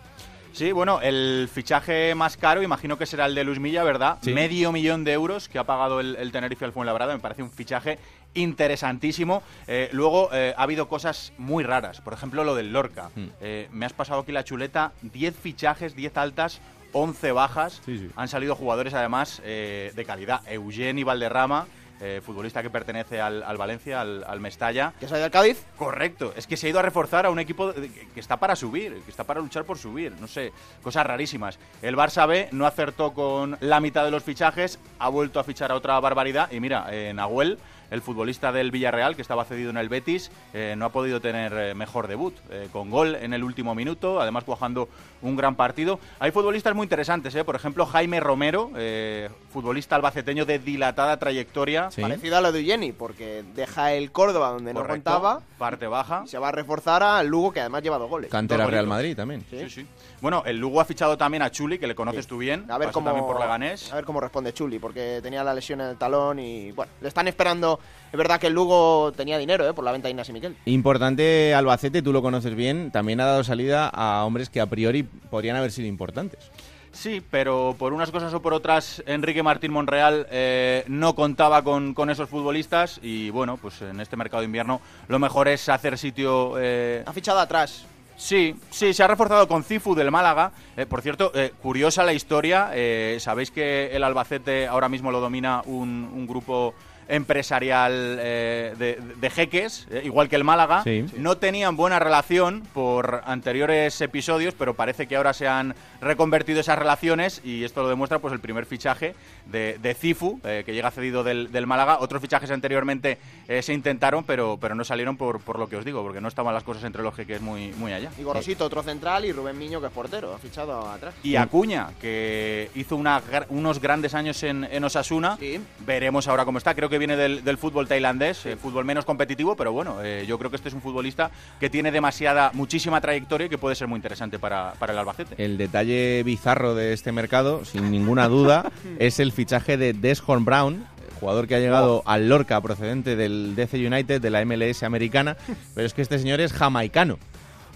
Sí, 0.52 0.72
bueno, 0.72 1.02
el 1.02 1.50
fichaje 1.52 2.14
más 2.14 2.38
caro 2.38 2.62
imagino 2.62 3.00
que 3.00 3.08
será 3.08 3.26
el 3.26 3.34
de 3.34 3.44
Luis 3.44 3.60
Milla, 3.60 3.84
¿verdad? 3.84 4.20
Sí. 4.22 4.32
Medio 4.32 4.72
millón 4.72 5.04
de 5.04 5.14
euros 5.14 5.50
que 5.50 5.58
ha 5.58 5.64
pagado 5.64 6.00
el, 6.00 6.18
el 6.18 6.32
Tenerife 6.32 6.66
al 6.66 6.72
Fuenlabrada, 6.72 7.14
me 7.14 7.20
parece 7.20 7.42
un 7.42 7.50
fichaje 7.50 7.98
interesantísimo. 8.36 9.42
Eh, 9.68 9.90
luego 9.92 10.30
eh, 10.34 10.54
ha 10.56 10.64
habido 10.64 10.88
cosas 10.88 11.34
muy 11.40 11.64
raras, 11.64 12.02
por 12.02 12.14
ejemplo 12.14 12.44
lo 12.44 12.54
del 12.54 12.72
Lorca. 12.72 13.10
Hmm. 13.16 13.30
Eh, 13.42 13.68
me 13.72 13.88
has 13.88 13.94
pasado 13.94 14.22
aquí 14.22 14.32
la 14.32 14.44
chuleta, 14.44 14.92
10 15.02 15.36
fichajes, 15.36 15.96
10 15.96 16.18
altas, 16.18 16.62
11 16.94 17.32
bajas. 17.32 17.82
Han 18.16 18.28
salido 18.28 18.56
jugadores 18.56 18.94
además 18.94 19.42
eh, 19.44 19.92
de 19.96 20.06
calidad. 20.06 20.42
Eugeni 20.48 21.04
Valderrama, 21.04 21.68
eh, 22.02 22.22
futbolista 22.26 22.62
que 22.64 22.70
pertenece 22.70 23.20
al, 23.20 23.44
al 23.44 23.58
Valencia, 23.58 24.00
al, 24.02 24.24
al 24.24 24.40
Mestalla. 24.40 24.94
¿Que 25.00 25.08
se 25.08 25.16
ha 25.16 25.18
ido 25.18 25.26
al 25.26 25.32
Cádiz? 25.32 25.62
Correcto, 25.78 26.34
es 26.36 26.48
que 26.48 26.56
se 26.56 26.68
ha 26.68 26.70
ido 26.70 26.80
a 26.80 26.82
reforzar 26.82 27.26
a 27.26 27.30
un 27.30 27.40
equipo 27.40 27.74
de- 27.74 27.90
que 27.90 28.08
que 28.08 28.20
está 28.22 28.38
para 28.38 28.56
subir, 28.56 29.02
que 29.04 29.12
está 29.12 29.24
para 29.26 29.42
luchar 29.42 29.66
por 29.66 29.78
subir, 29.78 30.14
no 30.20 30.28
sé, 30.28 30.54
cosas 30.82 31.06
rarísimas. 31.06 31.60
El 31.82 31.96
Barça 31.98 32.26
B 32.28 32.48
no 32.54 32.66
acertó 32.66 33.14
con 33.14 33.58
la 33.60 33.80
mitad 33.82 34.06
de 34.06 34.12
los 34.12 34.24
fichajes, 34.24 34.80
ha 34.98 35.10
vuelto 35.10 35.40
a 35.40 35.44
fichar 35.44 35.72
a 35.72 35.76
otra 35.76 36.00
barbaridad 36.00 36.50
y 36.52 36.60
mira, 36.62 36.88
eh, 36.90 37.12
Nahuel, 37.14 37.60
el 37.92 38.02
futbolista 38.02 38.52
del 38.52 38.72
Villarreal 38.72 39.16
que 39.16 39.22
estaba 39.22 39.46
cedido 39.46 39.70
en 39.70 39.78
el 39.78 39.90
Betis, 39.90 40.32
eh, 40.54 40.76
no 40.78 40.86
ha 40.86 40.90
podido 40.90 41.20
tener 41.22 41.54
eh, 41.54 41.74
mejor 41.76 42.08
debut, 42.08 42.36
eh, 42.50 42.68
con 42.72 42.90
gol 42.90 43.16
en 43.16 43.34
el 43.34 43.44
último 43.44 43.76
minuto, 43.76 44.20
además 44.22 44.44
cuajando 44.44 44.90
un 45.22 45.36
gran 45.36 45.56
partido. 45.56 46.00
Hay 46.20 46.32
futbolistas 46.32 46.76
muy 46.76 46.86
interesantes, 46.86 47.34
eh, 47.36 47.44
por 47.44 47.56
ejemplo 47.56 47.86
Jaime 47.86 48.20
Romero, 48.20 48.72
eh, 48.78 49.30
futbolista 49.52 49.96
albaceteño 49.96 50.46
de 50.46 50.60
dilatada 50.60 51.18
trayectoria. 51.18 51.90
Parecido 52.00 52.38
a 52.38 52.42
lo 52.42 52.52
de 52.52 52.64
Jenny, 52.64 52.92
porque 52.92 53.44
deja 53.56 53.94
el 53.94 54.12
Córdoba 54.12 54.50
donde 54.50 54.74
no 54.74 54.86
contaba 54.86 55.42
parte 55.58 55.88
baja. 55.88 56.24
y 56.26 56.28
se 56.30 56.38
va 56.38 56.50
a 56.50 56.52
reforzar 56.52 57.04
al 57.04 57.28
Lugo, 57.28 57.52
que 57.52 57.60
además 57.60 57.84
lleva 57.84 57.98
dos 57.98 58.10
goles. 58.10 58.30
Cantera 58.32 58.64
Dos 58.64 58.72
Real. 58.72 58.88
Madrid 58.88 59.16
también. 59.16 59.44
Sí, 59.50 59.70
sí. 59.70 59.86
Bueno, 60.22 60.44
el 60.46 60.58
Lugo 60.58 60.82
ha 60.82 60.86
fichado 60.86 61.18
también 61.18 61.42
a 61.42 61.50
Chuli, 61.50 61.80
que 61.80 61.88
le 61.88 61.96
conoces 61.96 62.28
tú 62.28 62.38
bien. 62.38 62.66
A 62.70 62.78
ver 62.78 62.92
cómo 62.92 63.06
también 63.06 63.26
por 63.26 63.40
Leganés. 63.40 63.92
A 63.92 63.96
ver 63.96 64.06
cómo 64.06 64.20
responde 64.20 64.54
Chuli, 64.54 64.80
porque 64.80 65.20
tenía 65.24 65.44
la 65.44 65.54
lesión 65.54 65.80
en 65.82 65.88
el 65.88 65.98
talón 65.98 66.40
y 66.40 66.72
bueno, 66.72 66.92
le 67.02 67.08
están 67.08 67.28
esperando. 67.28 67.80
Es 68.12 68.18
verdad 68.18 68.40
que 68.40 68.48
el 68.48 68.54
Lugo 68.54 69.12
tenía 69.14 69.38
dinero, 69.38 69.68
¿eh? 69.68 69.74
por 69.74 69.86
la 69.86 69.92
venta 69.92 70.08
de 70.08 70.12
Ignacio 70.12 70.34
Miquel. 70.34 70.56
Importante 70.66 71.54
Albacete, 71.54 72.02
tú 72.02 72.12
lo 72.12 72.22
conoces 72.22 72.56
bien, 72.56 72.92
también 72.92 73.22
ha 73.22 73.26
dado 73.26 73.44
salida 73.44 73.88
a 73.88 74.26
hombres 74.26 74.50
que 74.50 74.60
a 74.60 74.66
priori 74.66 75.04
podrían 75.04 75.56
haber 75.56 75.72
sido 75.72 75.88
importantes. 75.88 76.52
Sí, 76.92 77.22
pero 77.30 77.76
por 77.78 77.94
unas 77.94 78.12
cosas 78.12 78.34
o 78.34 78.42
por 78.42 78.54
otras, 78.54 79.04
Enrique 79.06 79.44
Martín 79.44 79.72
Monreal 79.72 80.28
eh, 80.32 80.84
no 80.88 81.14
contaba 81.14 81.64
con, 81.64 81.94
con, 81.94 82.10
esos 82.10 82.28
futbolistas 82.28 83.00
y 83.04 83.30
bueno, 83.30 83.58
pues 83.58 83.82
en 83.82 84.00
este 84.00 84.18
mercado 84.18 84.42
de 84.42 84.46
invierno 84.46 84.82
lo 85.08 85.20
mejor 85.20 85.48
es 85.48 85.70
hacer 85.70 85.98
sitio... 85.98 86.56
Eh... 86.60 87.04
Ha 87.06 87.14
fichado 87.14 87.40
atrás. 87.40 87.86
Sí, 88.20 88.54
sí, 88.70 88.94
se 88.94 89.02
ha 89.02 89.08
reforzado 89.08 89.48
con 89.48 89.64
Cifu 89.64 89.96
del 89.96 90.12
Málaga. 90.12 90.52
Eh, 90.76 90.86
por 90.86 91.02
cierto, 91.02 91.32
eh, 91.34 91.54
curiosa 91.62 92.04
la 92.04 92.12
historia. 92.12 92.70
Eh, 92.74 93.16
Sabéis 93.22 93.50
que 93.50 93.96
el 93.96 94.04
Albacete 94.04 94.68
ahora 94.68 94.90
mismo 94.90 95.10
lo 95.10 95.22
domina 95.22 95.62
un, 95.66 96.12
un 96.14 96.28
grupo 96.28 96.74
empresarial 97.10 98.18
de, 98.18 99.00
de, 99.20 99.30
jeques, 99.30 99.88
igual 100.04 100.30
que 100.30 100.36
el 100.36 100.44
Málaga. 100.44 100.84
Sí. 100.84 101.06
No 101.18 101.38
tenían 101.38 101.76
buena 101.76 102.00
relación 102.00 102.64
por 102.74 103.22
anteriores 103.26 104.00
episodios, 104.02 104.54
pero 104.58 104.74
parece 104.74 105.08
que 105.08 105.16
ahora 105.16 105.34
se 105.34 105.48
han 105.48 105.76
reconvertido 106.02 106.60
esas 106.60 106.80
relaciones 106.80 107.42
y 107.44 107.64
esto 107.64 107.82
lo 107.82 107.90
demuestra 107.90 108.20
pues 108.20 108.34
el 108.34 108.40
primer 108.40 108.66
fichaje 108.66 109.16
de, 109.48 109.78
de 109.82 109.94
Cifu, 109.94 110.40
eh, 110.44 110.64
que 110.66 110.74
llega 110.74 110.92
cedido 110.92 111.24
del, 111.24 111.52
del, 111.52 111.68
Málaga. 111.68 112.00
Otros 112.00 112.22
fichajes 112.22 112.52
anteriormente 112.52 113.18
eh, 113.48 113.62
se 113.62 113.74
intentaron, 113.74 114.24
pero, 114.24 114.58
pero 114.60 114.76
no 114.76 114.84
salieron 114.84 115.18
por, 115.18 115.42
por 115.42 115.60
lo 115.60 115.68
que 115.68 115.78
os 115.78 115.86
digo, 115.86 116.02
porque 116.04 116.22
no 116.22 116.28
estaban 116.28 116.54
las 116.54 116.64
cosas 116.64 116.84
entre 116.84 117.04
los 117.04 117.16
jeques 117.16 117.42
muy, 117.42 117.72
muy 117.74 117.92
allá. 117.92 118.12
Y 118.18 118.24
Gorosito, 118.24 118.66
otro 118.66 118.84
central, 118.84 119.26
y 119.26 119.32
Rubén 119.32 119.58
Miño, 119.58 119.82
que 119.82 119.88
es 119.88 119.94
portero, 119.94 120.34
ha 120.34 120.38
fichado 120.38 120.88
atrás. 120.88 121.16
Y 121.24 121.36
Acuña, 121.36 121.90
que 122.00 122.70
hizo 122.76 122.96
una, 122.96 123.22
unos 123.50 123.80
grandes 123.80 124.14
años 124.14 124.42
en, 124.44 124.64
en 124.64 124.84
Osasuna. 124.84 125.38
Sí. 125.40 125.60
Veremos 125.86 126.28
ahora 126.28 126.46
cómo 126.46 126.58
está. 126.58 126.76
Creo 126.76 126.90
que 126.90 126.99
viene 127.00 127.18
del, 127.18 127.44
del 127.44 127.58
fútbol 127.58 127.88
tailandés, 127.88 128.46
eh, 128.46 128.56
fútbol 128.56 128.86
menos 128.86 129.06
competitivo, 129.06 129.56
pero 129.56 129.72
bueno, 129.72 130.04
eh, 130.04 130.26
yo 130.28 130.38
creo 130.38 130.52
que 130.52 130.58
este 130.58 130.70
es 130.70 130.76
un 130.76 130.82
futbolista 130.82 131.32
que 131.60 131.70
tiene 131.70 131.92
demasiada, 131.92 132.52
muchísima 132.54 133.02
trayectoria 133.02 133.48
y 133.48 133.50
que 133.50 133.58
puede 133.58 133.76
ser 133.76 133.88
muy 133.88 133.98
interesante 133.98 134.38
para, 134.38 134.74
para 134.78 134.94
el 134.94 135.00
Albacete. 135.00 135.44
El 135.44 135.58
detalle 135.58 136.22
bizarro 136.24 136.76
de 136.76 136.94
este 136.94 137.12
mercado, 137.12 137.66
sin 137.66 137.90
ninguna 137.90 138.28
duda, 138.28 138.72
es 139.00 139.20
el 139.20 139.32
fichaje 139.32 139.78
de 139.78 139.94
Deshorn 139.94 140.46
Brown, 140.46 140.86
jugador 141.20 141.48
que 141.48 141.56
ha 141.56 141.60
llegado 141.60 141.98
oh. 141.98 142.10
al 142.10 142.30
Lorca 142.30 142.62
procedente 142.62 143.16
del 143.16 143.56
DC 143.56 143.78
United 143.86 144.22
de 144.22 144.30
la 144.30 144.44
MLS 144.46 144.84
americana, 144.84 145.38
pero 145.74 145.86
es 145.86 145.94
que 145.94 146.02
este 146.02 146.20
señor 146.20 146.40
es 146.42 146.54
jamaicano. 146.54 147.18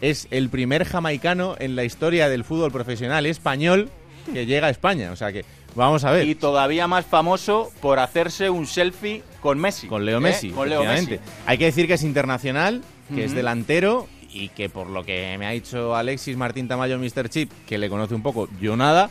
Es 0.01 0.27
el 0.31 0.49
primer 0.49 0.85
jamaicano 0.85 1.55
en 1.59 1.75
la 1.75 1.83
historia 1.83 2.27
del 2.29 2.43
fútbol 2.43 2.71
profesional 2.71 3.25
español 3.25 3.89
que 4.31 4.45
llega 4.45 4.67
a 4.67 4.69
España, 4.69 5.11
o 5.11 5.15
sea 5.15 5.31
que 5.31 5.45
vamos 5.75 6.03
a 6.03 6.11
ver. 6.11 6.27
Y 6.27 6.35
todavía 6.35 6.87
más 6.87 7.05
famoso 7.05 7.71
por 7.81 7.99
hacerse 7.99 8.49
un 8.49 8.65
selfie 8.67 9.23
con 9.41 9.59
Messi. 9.59 9.87
Con 9.87 10.05
Leo 10.05 10.19
Messi, 10.19 10.49
¿eh? 10.49 10.51
con 10.53 10.69
Leo 10.69 10.83
Messi. 10.83 11.19
Hay 11.45 11.57
que 11.57 11.65
decir 11.65 11.87
que 11.87 11.93
es 11.93 12.03
internacional, 12.03 12.81
que 13.09 13.15
uh 13.15 13.17
-huh. 13.17 13.23
es 13.25 13.33
delantero 13.35 14.07
y 14.31 14.49
que 14.49 14.69
por 14.69 14.87
lo 14.89 15.03
que 15.03 15.35
me 15.37 15.45
ha 15.45 15.51
dicho 15.51 15.95
Alexis 15.95 16.37
Martín 16.37 16.67
Tamayo, 16.67 16.97
Mr. 16.97 17.29
Chip, 17.29 17.51
que 17.67 17.77
le 17.77 17.89
conoce 17.89 18.15
un 18.15 18.23
poco, 18.23 18.47
yo 18.59 18.75
nada, 18.75 19.09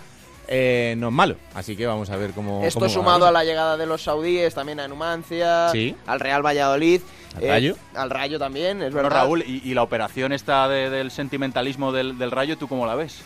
eh, 0.48 0.94
no 0.98 1.08
es 1.08 1.14
malo. 1.14 1.36
Así 1.54 1.76
que 1.76 1.86
vamos 1.86 2.10
a 2.10 2.16
ver 2.16 2.32
cómo. 2.32 2.64
Esto 2.64 2.80
cómo 2.80 2.90
sumado 2.90 3.20
va. 3.20 3.28
a 3.28 3.32
la 3.32 3.44
llegada 3.44 3.76
de 3.76 3.86
los 3.86 4.02
saudíes, 4.02 4.54
también 4.54 4.80
a 4.80 4.88
Numancia, 4.88 5.68
Sí. 5.70 5.94
al 6.06 6.18
Real 6.20 6.44
Valladolid. 6.44 7.00
¿Al 7.36 7.48
Rayo? 7.48 7.76
al 7.94 8.10
Rayo 8.10 8.38
también, 8.38 8.82
es 8.82 8.92
Bueno, 8.92 9.08
verdad. 9.08 9.22
Raúl, 9.22 9.42
y, 9.46 9.62
y 9.64 9.72
la 9.74 9.82
operación 9.82 10.32
esta 10.32 10.68
de- 10.68 10.90
del 10.90 11.10
sentimentalismo 11.10 11.90
del, 11.92 12.18
del 12.18 12.30
Rayo, 12.30 12.58
¿tú 12.58 12.68
cómo 12.68 12.84
la 12.84 12.94
ves? 12.94 13.22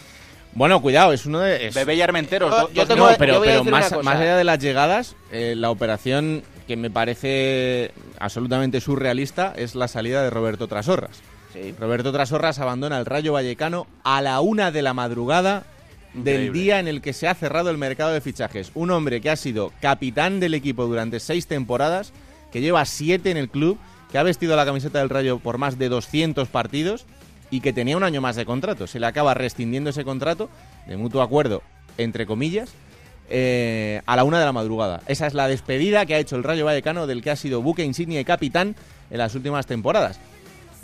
Bueno, 0.56 0.80
cuidado, 0.80 1.12
es 1.12 1.26
uno 1.26 1.40
de. 1.40 1.66
es- 1.66 1.74
Bebé 1.74 1.96
y 1.96 2.00
Armenteros. 2.00 2.72
Yo- 2.72 2.86
tengo- 2.86 3.10
No, 3.10 3.16
pero, 3.18 3.34
yo 3.34 3.40
pero 3.42 3.64
más, 3.64 3.92
allá 3.92 4.36
de 4.38 4.44
las 4.44 4.58
llegadas, 4.58 5.14
eh, 5.30 5.54
la 5.54 5.70
operación 5.70 6.42
que 6.66 6.76
me 6.76 6.90
parece 6.90 7.90
absolutamente 8.18 8.80
surrealista 8.80 9.52
es 9.54 9.74
la 9.74 9.86
salida 9.86 10.22
de 10.22 10.30
Roberto 10.30 10.66
Trasorras. 10.66 11.20
Sí. 11.52 11.74
Roberto 11.78 12.10
Trasorras 12.10 12.58
abandona 12.58 12.98
el 12.98 13.04
Rayo 13.04 13.34
Vallecano 13.34 13.86
a 14.02 14.22
la 14.22 14.40
una 14.40 14.70
de 14.70 14.80
la 14.80 14.94
madrugada 14.94 15.64
del 16.14 16.50
día 16.54 16.80
en 16.80 16.88
el 16.88 17.02
que 17.02 17.12
se 17.12 17.28
ha 17.28 17.34
cerrado 17.34 17.68
el 17.68 17.76
mercado 17.76 18.12
de 18.12 18.22
fichajes. 18.22 18.70
Un 18.74 18.90
hombre 18.90 19.20
que 19.20 19.28
ha 19.28 19.36
sido 19.36 19.72
capitán 19.82 20.40
del 20.40 20.54
equipo 20.54 20.86
durante 20.86 21.20
seis 21.20 21.46
temporadas, 21.46 22.14
que 22.50 22.62
lleva 22.62 22.82
siete 22.86 23.30
en 23.30 23.36
el 23.36 23.50
club, 23.50 23.78
que 24.10 24.16
ha 24.16 24.22
vestido 24.22 24.56
la 24.56 24.64
camiseta 24.64 25.00
del 25.00 25.10
Rayo 25.10 25.38
por 25.38 25.58
más 25.58 25.78
de 25.78 25.90
200 25.90 26.48
partidos 26.48 27.04
y 27.56 27.60
que 27.62 27.72
tenía 27.72 27.96
un 27.96 28.04
año 28.04 28.20
más 28.20 28.36
de 28.36 28.44
contrato. 28.44 28.86
Se 28.86 29.00
le 29.00 29.06
acaba 29.06 29.32
rescindiendo 29.32 29.88
ese 29.88 30.04
contrato 30.04 30.50
de 30.86 30.98
mutuo 30.98 31.22
acuerdo, 31.22 31.62
entre 31.96 32.26
comillas, 32.26 32.74
eh, 33.30 34.02
a 34.04 34.14
la 34.14 34.24
una 34.24 34.38
de 34.38 34.44
la 34.44 34.52
madrugada. 34.52 35.00
Esa 35.06 35.26
es 35.26 35.32
la 35.32 35.48
despedida 35.48 36.04
que 36.04 36.14
ha 36.14 36.18
hecho 36.18 36.36
el 36.36 36.44
Rayo 36.44 36.66
Vallecano 36.66 37.06
del 37.06 37.22
que 37.22 37.30
ha 37.30 37.36
sido 37.36 37.62
buque 37.62 37.82
insignia 37.82 38.20
y 38.20 38.26
capitán 38.26 38.76
en 39.10 39.18
las 39.18 39.34
últimas 39.34 39.64
temporadas. 39.64 40.20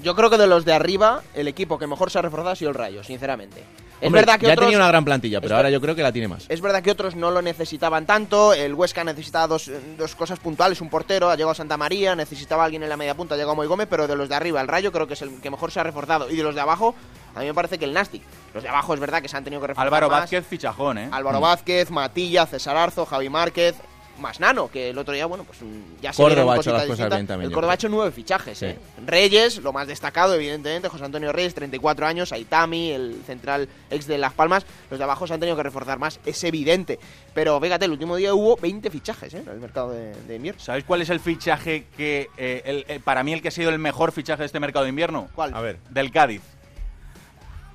Yo 0.03 0.17
creo 0.17 0.31
que 0.31 0.39
de 0.39 0.47
los 0.47 0.65
de 0.65 0.73
arriba, 0.73 1.23
el 1.35 1.47
equipo 1.47 1.79
que 1.79 1.87
mejor 1.87 2.11
se 2.11 2.21
ha 2.21 2.23
reforzado 2.23 2.53
ha 2.53 2.57
sido 2.57 2.71
el 2.71 2.77
Rayo, 2.77 3.05
sinceramente. 3.05 3.63
Es 4.03 4.07
Hombre, 4.09 4.23
verdad 4.23 4.41
que 4.41 4.47
ya 4.47 4.53
otros, 4.55 4.67
tenía 4.67 4.79
una 4.79 4.89
gran 4.89 5.05
plantilla, 5.05 5.41
pero 5.41 5.55
es 5.55 5.57
ahora 5.57 5.71
yo 5.71 5.81
creo 5.81 5.95
que 5.95 6.03
la 6.03 6.11
tiene 6.11 6.27
más. 6.27 6.45
Es 6.49 6.61
verdad 6.61 6.83
que 6.83 6.91
otros 6.91 7.15
no 7.15 7.31
lo 7.31 7.41
necesitaban 7.41 8.05
tanto. 8.05 8.53
El 8.53 8.75
Huesca 8.75 9.05
necesitaba 9.05 9.47
dos, 9.47 9.71
dos 9.97 10.17
cosas 10.17 10.41
puntuales: 10.41 10.81
un 10.81 10.91
portero, 10.91 11.31
ha 11.31 11.37
llegado 11.37 11.55
Santa 11.55 11.77
María, 11.77 12.17
necesitaba 12.17 12.65
alguien 12.65 12.83
en 12.83 12.89
la 12.89 12.97
media 12.97 13.15
punta, 13.15 13.37
ha 13.37 13.39
llegado 13.39 13.55
Moy 13.55 13.69
Gómez, 13.69 13.87
pero 13.89 14.09
de 14.09 14.17
los 14.17 14.29
de 14.29 14.35
arriba, 14.35 14.61
el 14.61 14.67
Rayo 14.67 14.91
creo 14.91 15.07
que 15.07 15.15
es 15.15 15.23
el 15.23 15.41
que 15.41 15.51
mejor 15.53 15.71
se 15.71 15.79
ha 15.79 15.85
reforzado. 15.85 16.29
Y 16.29 16.35
de 16.35 16.43
los 16.43 16.57
de 16.57 16.61
abajo, 16.61 16.97
a 17.37 17.41
mí 17.41 17.47
me 17.47 17.55
parece 17.55 17.79
que 17.79 17.85
el 17.85 17.93
Nastic. 17.93 18.23
Los 18.53 18.65
de 18.65 18.69
abajo 18.69 18.93
es 18.93 18.99
verdad 18.99 19.23
que 19.23 19.29
se 19.29 19.37
han 19.37 19.45
tenido 19.45 19.61
que 19.61 19.69
reforzar. 19.69 19.87
Álvaro 19.87 20.11
más. 20.11 20.23
Vázquez, 20.23 20.47
fichajón, 20.49 20.99
¿eh? 20.99 21.09
Álvaro 21.13 21.39
Mm. 21.39 21.43
Vázquez, 21.43 21.91
Matilla, 21.93 22.45
César 22.47 22.77
Arzo, 22.77 23.07
Javi 23.07 23.29
Márquez, 23.29 23.77
más 24.19 24.39
Nano, 24.41 24.69
que 24.71 24.91
el 24.91 24.99
otro 24.99 25.13
día, 25.15 25.27
bueno, 25.27 25.45
pues 25.45 25.61
mm, 25.63 26.01
ya 26.03 26.13
se 26.13 26.23
Córdoba 26.23 26.55
ha 26.55 26.57
hecho 26.59 26.73
las 26.73 26.87
cosas 26.87 27.09
bien 27.11 27.27
también, 27.27 27.51
El 27.51 27.55
Córdoba 27.55 27.73
ha 27.73 27.75
hecho 27.75 27.89
nueve 27.89 28.13
fichajes, 28.13 28.59
Sí. 28.59 28.67
¿eh? 28.67 28.79
Reyes, 29.05 29.59
lo 29.59 29.73
más 29.73 29.89
destacado, 29.89 30.35
evidentemente, 30.35 30.89
José 30.89 31.05
Antonio 31.05 31.33
Reyes, 31.33 31.55
34 31.55 32.07
años, 32.07 32.31
Aitami, 32.33 32.91
el 32.93 33.23
central 33.27 33.69
ex 33.91 34.07
de 34.07 34.19
Las 34.19 34.33
Palmas. 34.33 34.65
Los 34.91 34.99
de 34.99 35.05
abajo 35.05 35.27
se 35.27 35.35
han 35.35 35.41
tenido 35.41 35.57
que 35.57 35.63
reforzar 35.65 35.99
más, 35.99 36.21
es 36.25 36.45
evidente. 36.45 36.99
Pero 37.35 37.61
fíjate, 37.61 37.87
el 37.87 37.91
último 37.93 38.17
día 38.17 38.35
hubo 38.35 38.57
20 38.57 38.91
fichajes, 38.91 39.35
¿eh? 39.35 39.43
En 39.47 39.49
el 39.53 39.61
mercado 39.61 39.91
de, 39.93 40.15
de 40.15 40.37
invierno. 40.37 40.61
¿Sabéis 40.61 40.85
cuál 40.85 41.03
es 41.03 41.11
el 41.11 41.19
fichaje 41.21 41.87
que, 41.97 42.29
eh, 42.37 42.63
el- 42.65 42.85
el- 42.89 43.01
para 43.01 43.23
mí, 43.25 43.33
el 43.33 43.43
que 43.43 43.49
ha 43.49 43.53
sido 43.53 43.71
el 43.71 43.79
mejor 43.79 44.13
fichaje 44.13 44.43
de 44.43 44.47
este 44.47 44.61
mercado 44.61 44.85
de 44.85 44.91
invierno? 44.91 45.29
¿Cuál? 45.35 45.53
A 45.55 45.61
ver. 45.61 45.79
Del 45.91 46.11
Cádiz. 46.13 46.43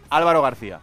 Álvaro 0.10 0.42
García. 0.42 0.80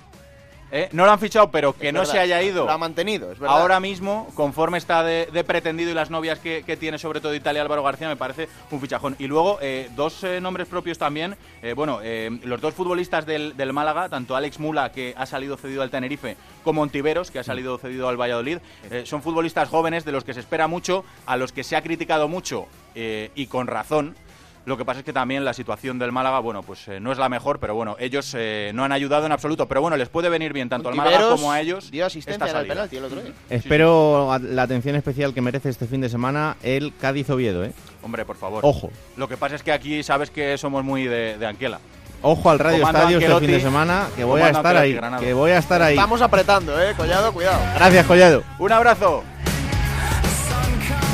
¿Eh? 0.76 0.88
No 0.90 1.04
lo 1.04 1.12
han 1.12 1.20
fichado, 1.20 1.52
pero 1.52 1.72
que 1.72 1.88
Es 1.88 1.94
no 1.94 2.00
verdad, 2.00 2.12
se 2.14 2.18
haya 2.18 2.42
ido. 2.42 2.64
Lo 2.64 2.72
ha 2.72 2.78
mantenido, 2.78 3.30
es 3.30 3.38
verdad. 3.38 3.56
Ahora 3.56 3.78
mismo, 3.78 4.28
conforme 4.34 4.76
está 4.76 5.04
de, 5.04 5.28
de 5.32 5.44
pretendido 5.44 5.92
y 5.92 5.94
las 5.94 6.10
novias 6.10 6.40
que, 6.40 6.64
que 6.64 6.76
tiene, 6.76 6.98
sobre 6.98 7.20
todo 7.20 7.32
Italia, 7.32 7.62
Álvaro 7.62 7.84
García, 7.84 8.08
me 8.08 8.16
parece 8.16 8.48
un 8.72 8.80
fichajón. 8.80 9.14
Y 9.20 9.28
luego, 9.28 9.58
eh, 9.62 9.88
dos 9.94 10.24
eh, 10.24 10.40
nombres 10.40 10.66
propios 10.66 10.98
también. 10.98 11.36
Bueno, 11.76 12.00
los 12.42 12.60
dos 12.60 12.74
futbolistas 12.74 13.24
del, 13.24 13.56
del 13.56 13.72
Málaga, 13.72 14.08
tanto 14.08 14.34
Alex 14.34 14.58
Mula, 14.58 14.90
que 14.90 15.14
ha 15.16 15.24
salido 15.26 15.56
cedido 15.56 15.82
al 15.82 15.90
Tenerife, 15.90 16.36
como 16.64 16.82
Ontiveros, 16.82 17.30
que 17.30 17.38
ha 17.38 17.44
salido 17.44 17.78
cedido 17.78 18.08
al 18.08 18.20
Valladolid, 18.20 18.58
son 19.04 19.22
futbolistas 19.22 19.68
jóvenes 19.68 20.04
de 20.04 20.12
los 20.12 20.24
que 20.24 20.34
se 20.34 20.40
espera 20.40 20.66
mucho, 20.66 21.04
a 21.24 21.36
los 21.36 21.52
que 21.52 21.64
se 21.64 21.76
ha 21.76 21.82
criticado 21.82 22.28
mucho 22.28 22.66
y 22.94 23.46
con 23.46 23.66
razón. 23.66 24.14
Lo 24.66 24.76
que 24.78 24.84
pasa 24.84 25.00
es 25.00 25.04
que 25.04 25.12
también 25.12 25.44
la 25.44 25.52
situación 25.52 25.98
del 25.98 26.10
Málaga, 26.10 26.38
bueno, 26.40 26.62
pues 26.62 26.88
eh, 26.88 26.98
no 26.98 27.12
es 27.12 27.18
la 27.18 27.28
mejor, 27.28 27.58
pero 27.60 27.74
bueno, 27.74 27.96
ellos 28.00 28.34
eh, 28.36 28.70
no 28.74 28.82
han 28.84 28.92
ayudado 28.92 29.26
en 29.26 29.32
absoluto. 29.32 29.68
Pero 29.68 29.82
bueno, 29.82 29.96
les 29.98 30.08
puede 30.08 30.30
venir 30.30 30.52
bien 30.54 30.68
tanto 30.70 30.88
al 30.88 30.94
Málaga 30.94 31.28
como 31.28 31.52
a 31.52 31.60
ellos. 31.60 31.90
Dio 31.90 32.06
asistencia 32.06 32.46
esta 32.46 32.46
en 32.46 32.50
el 32.50 32.56
salida. 32.62 32.74
penalti 32.74 32.96
el 32.96 33.04
otro 33.04 33.20
día. 33.20 33.32
Espero 33.50 34.32
a- 34.32 34.38
la 34.38 34.62
atención 34.62 34.96
especial 34.96 35.34
que 35.34 35.42
merece 35.42 35.68
este 35.68 35.86
fin 35.86 36.00
de 36.00 36.08
semana 36.08 36.56
el 36.62 36.94
Cádiz-Oviedo, 36.98 37.64
¿eh? 37.64 37.72
Hombre, 38.02 38.24
por 38.24 38.36
favor. 38.36 38.60
Ojo. 38.64 38.90
Lo 39.16 39.28
que 39.28 39.36
pasa 39.36 39.54
es 39.56 39.62
que 39.62 39.72
aquí 39.72 40.02
sabes 40.02 40.30
que 40.30 40.56
somos 40.56 40.82
muy 40.82 41.04
de, 41.04 41.36
de 41.36 41.46
Anquela. 41.46 41.78
Ojo 42.22 42.48
al 42.48 42.58
Radio 42.58 42.78
Comando 42.78 43.00
Estadio 43.00 43.18
este 43.18 43.38
fin 43.40 43.50
de 43.50 43.60
semana, 43.60 44.06
que 44.16 44.24
voy 44.24 44.40
a 44.40 44.46
estar 44.46 44.64
Ancelotti, 44.64 44.82
ahí, 44.86 44.94
Granado. 44.94 45.22
que 45.22 45.34
voy 45.34 45.50
a 45.50 45.58
estar 45.58 45.82
ahí. 45.82 45.94
Estamos 45.94 46.22
apretando, 46.22 46.80
¿eh? 46.82 46.94
Collado, 46.96 47.34
cuidado. 47.34 47.60
Gracias, 47.74 48.06
Collado. 48.06 48.42
Un 48.58 48.72
abrazo. 48.72 49.22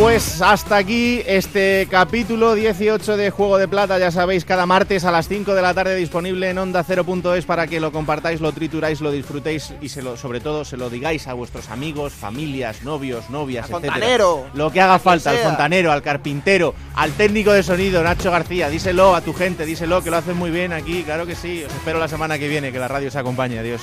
Pues 0.01 0.40
hasta 0.40 0.78
aquí 0.78 1.20
este 1.26 1.86
capítulo 1.90 2.55
18 2.55 3.18
de 3.18 3.28
Juego 3.28 3.59
de 3.59 3.68
Plata, 3.68 3.98
ya 3.98 4.11
sabéis, 4.11 4.46
cada 4.46 4.64
martes 4.64 5.05
a 5.05 5.11
las 5.11 5.28
5 5.28 5.55
de 5.55 5.61
la 5.61 5.74
tarde 5.74 5.94
disponible 5.94 6.48
en 6.48 6.57
onda 6.57 6.82
0.es 6.82 7.44
para 7.44 7.66
que 7.66 7.81
lo 7.81 7.93
compartáis, 7.93 8.40
lo 8.40 8.51
trituráis, 8.51 9.02
lo 9.02 9.10
disfrutéis 9.10 9.74
y 9.82 9.90
se 9.90 10.01
lo, 10.01 10.16
sobre 10.16 10.40
todo 10.40 10.64
se 10.64 10.78
lo 10.78 10.89
digáis 10.89 11.28
a 11.28 11.35
vuestros 11.35 11.68
amigos, 11.68 12.14
familias, 12.14 12.82
novios, 12.82 13.28
novias, 13.28 13.66
Al 13.66 13.72
etcétera. 13.72 13.93
fontanero, 13.93 14.47
Lo 14.55 14.72
que 14.72 14.81
haga 14.81 14.98
falta, 14.98 15.32
al 15.32 15.36
fontanero, 15.36 15.93
al 15.93 16.01
carpintero, 16.01 16.74
al 16.94 17.12
técnico 17.12 17.52
de 17.52 17.62
sonido, 17.62 18.02
Nacho 18.02 18.31
García, 18.31 18.70
díselo 18.70 19.14
a 19.14 19.20
tu 19.20 19.35
gente, 19.35 19.66
díselo 19.66 20.02
que 20.02 20.10
lo 20.10 20.16
hacen 20.16 20.39
muy 20.39 20.51
bien 20.51 20.72
aquí, 20.72 21.02
claro 21.02 21.27
que 21.27 21.36
sí. 21.36 21.62
Os 21.62 21.74
espero 21.74 21.98
la 21.98 22.09
semana 22.09 22.39
que 22.39 22.48
viene, 22.48 22.72
que 22.72 22.78
la 22.78 22.89
radio 22.89 23.10
se 23.10 23.18
acompañe. 23.18 23.59
Adiós. 23.59 23.82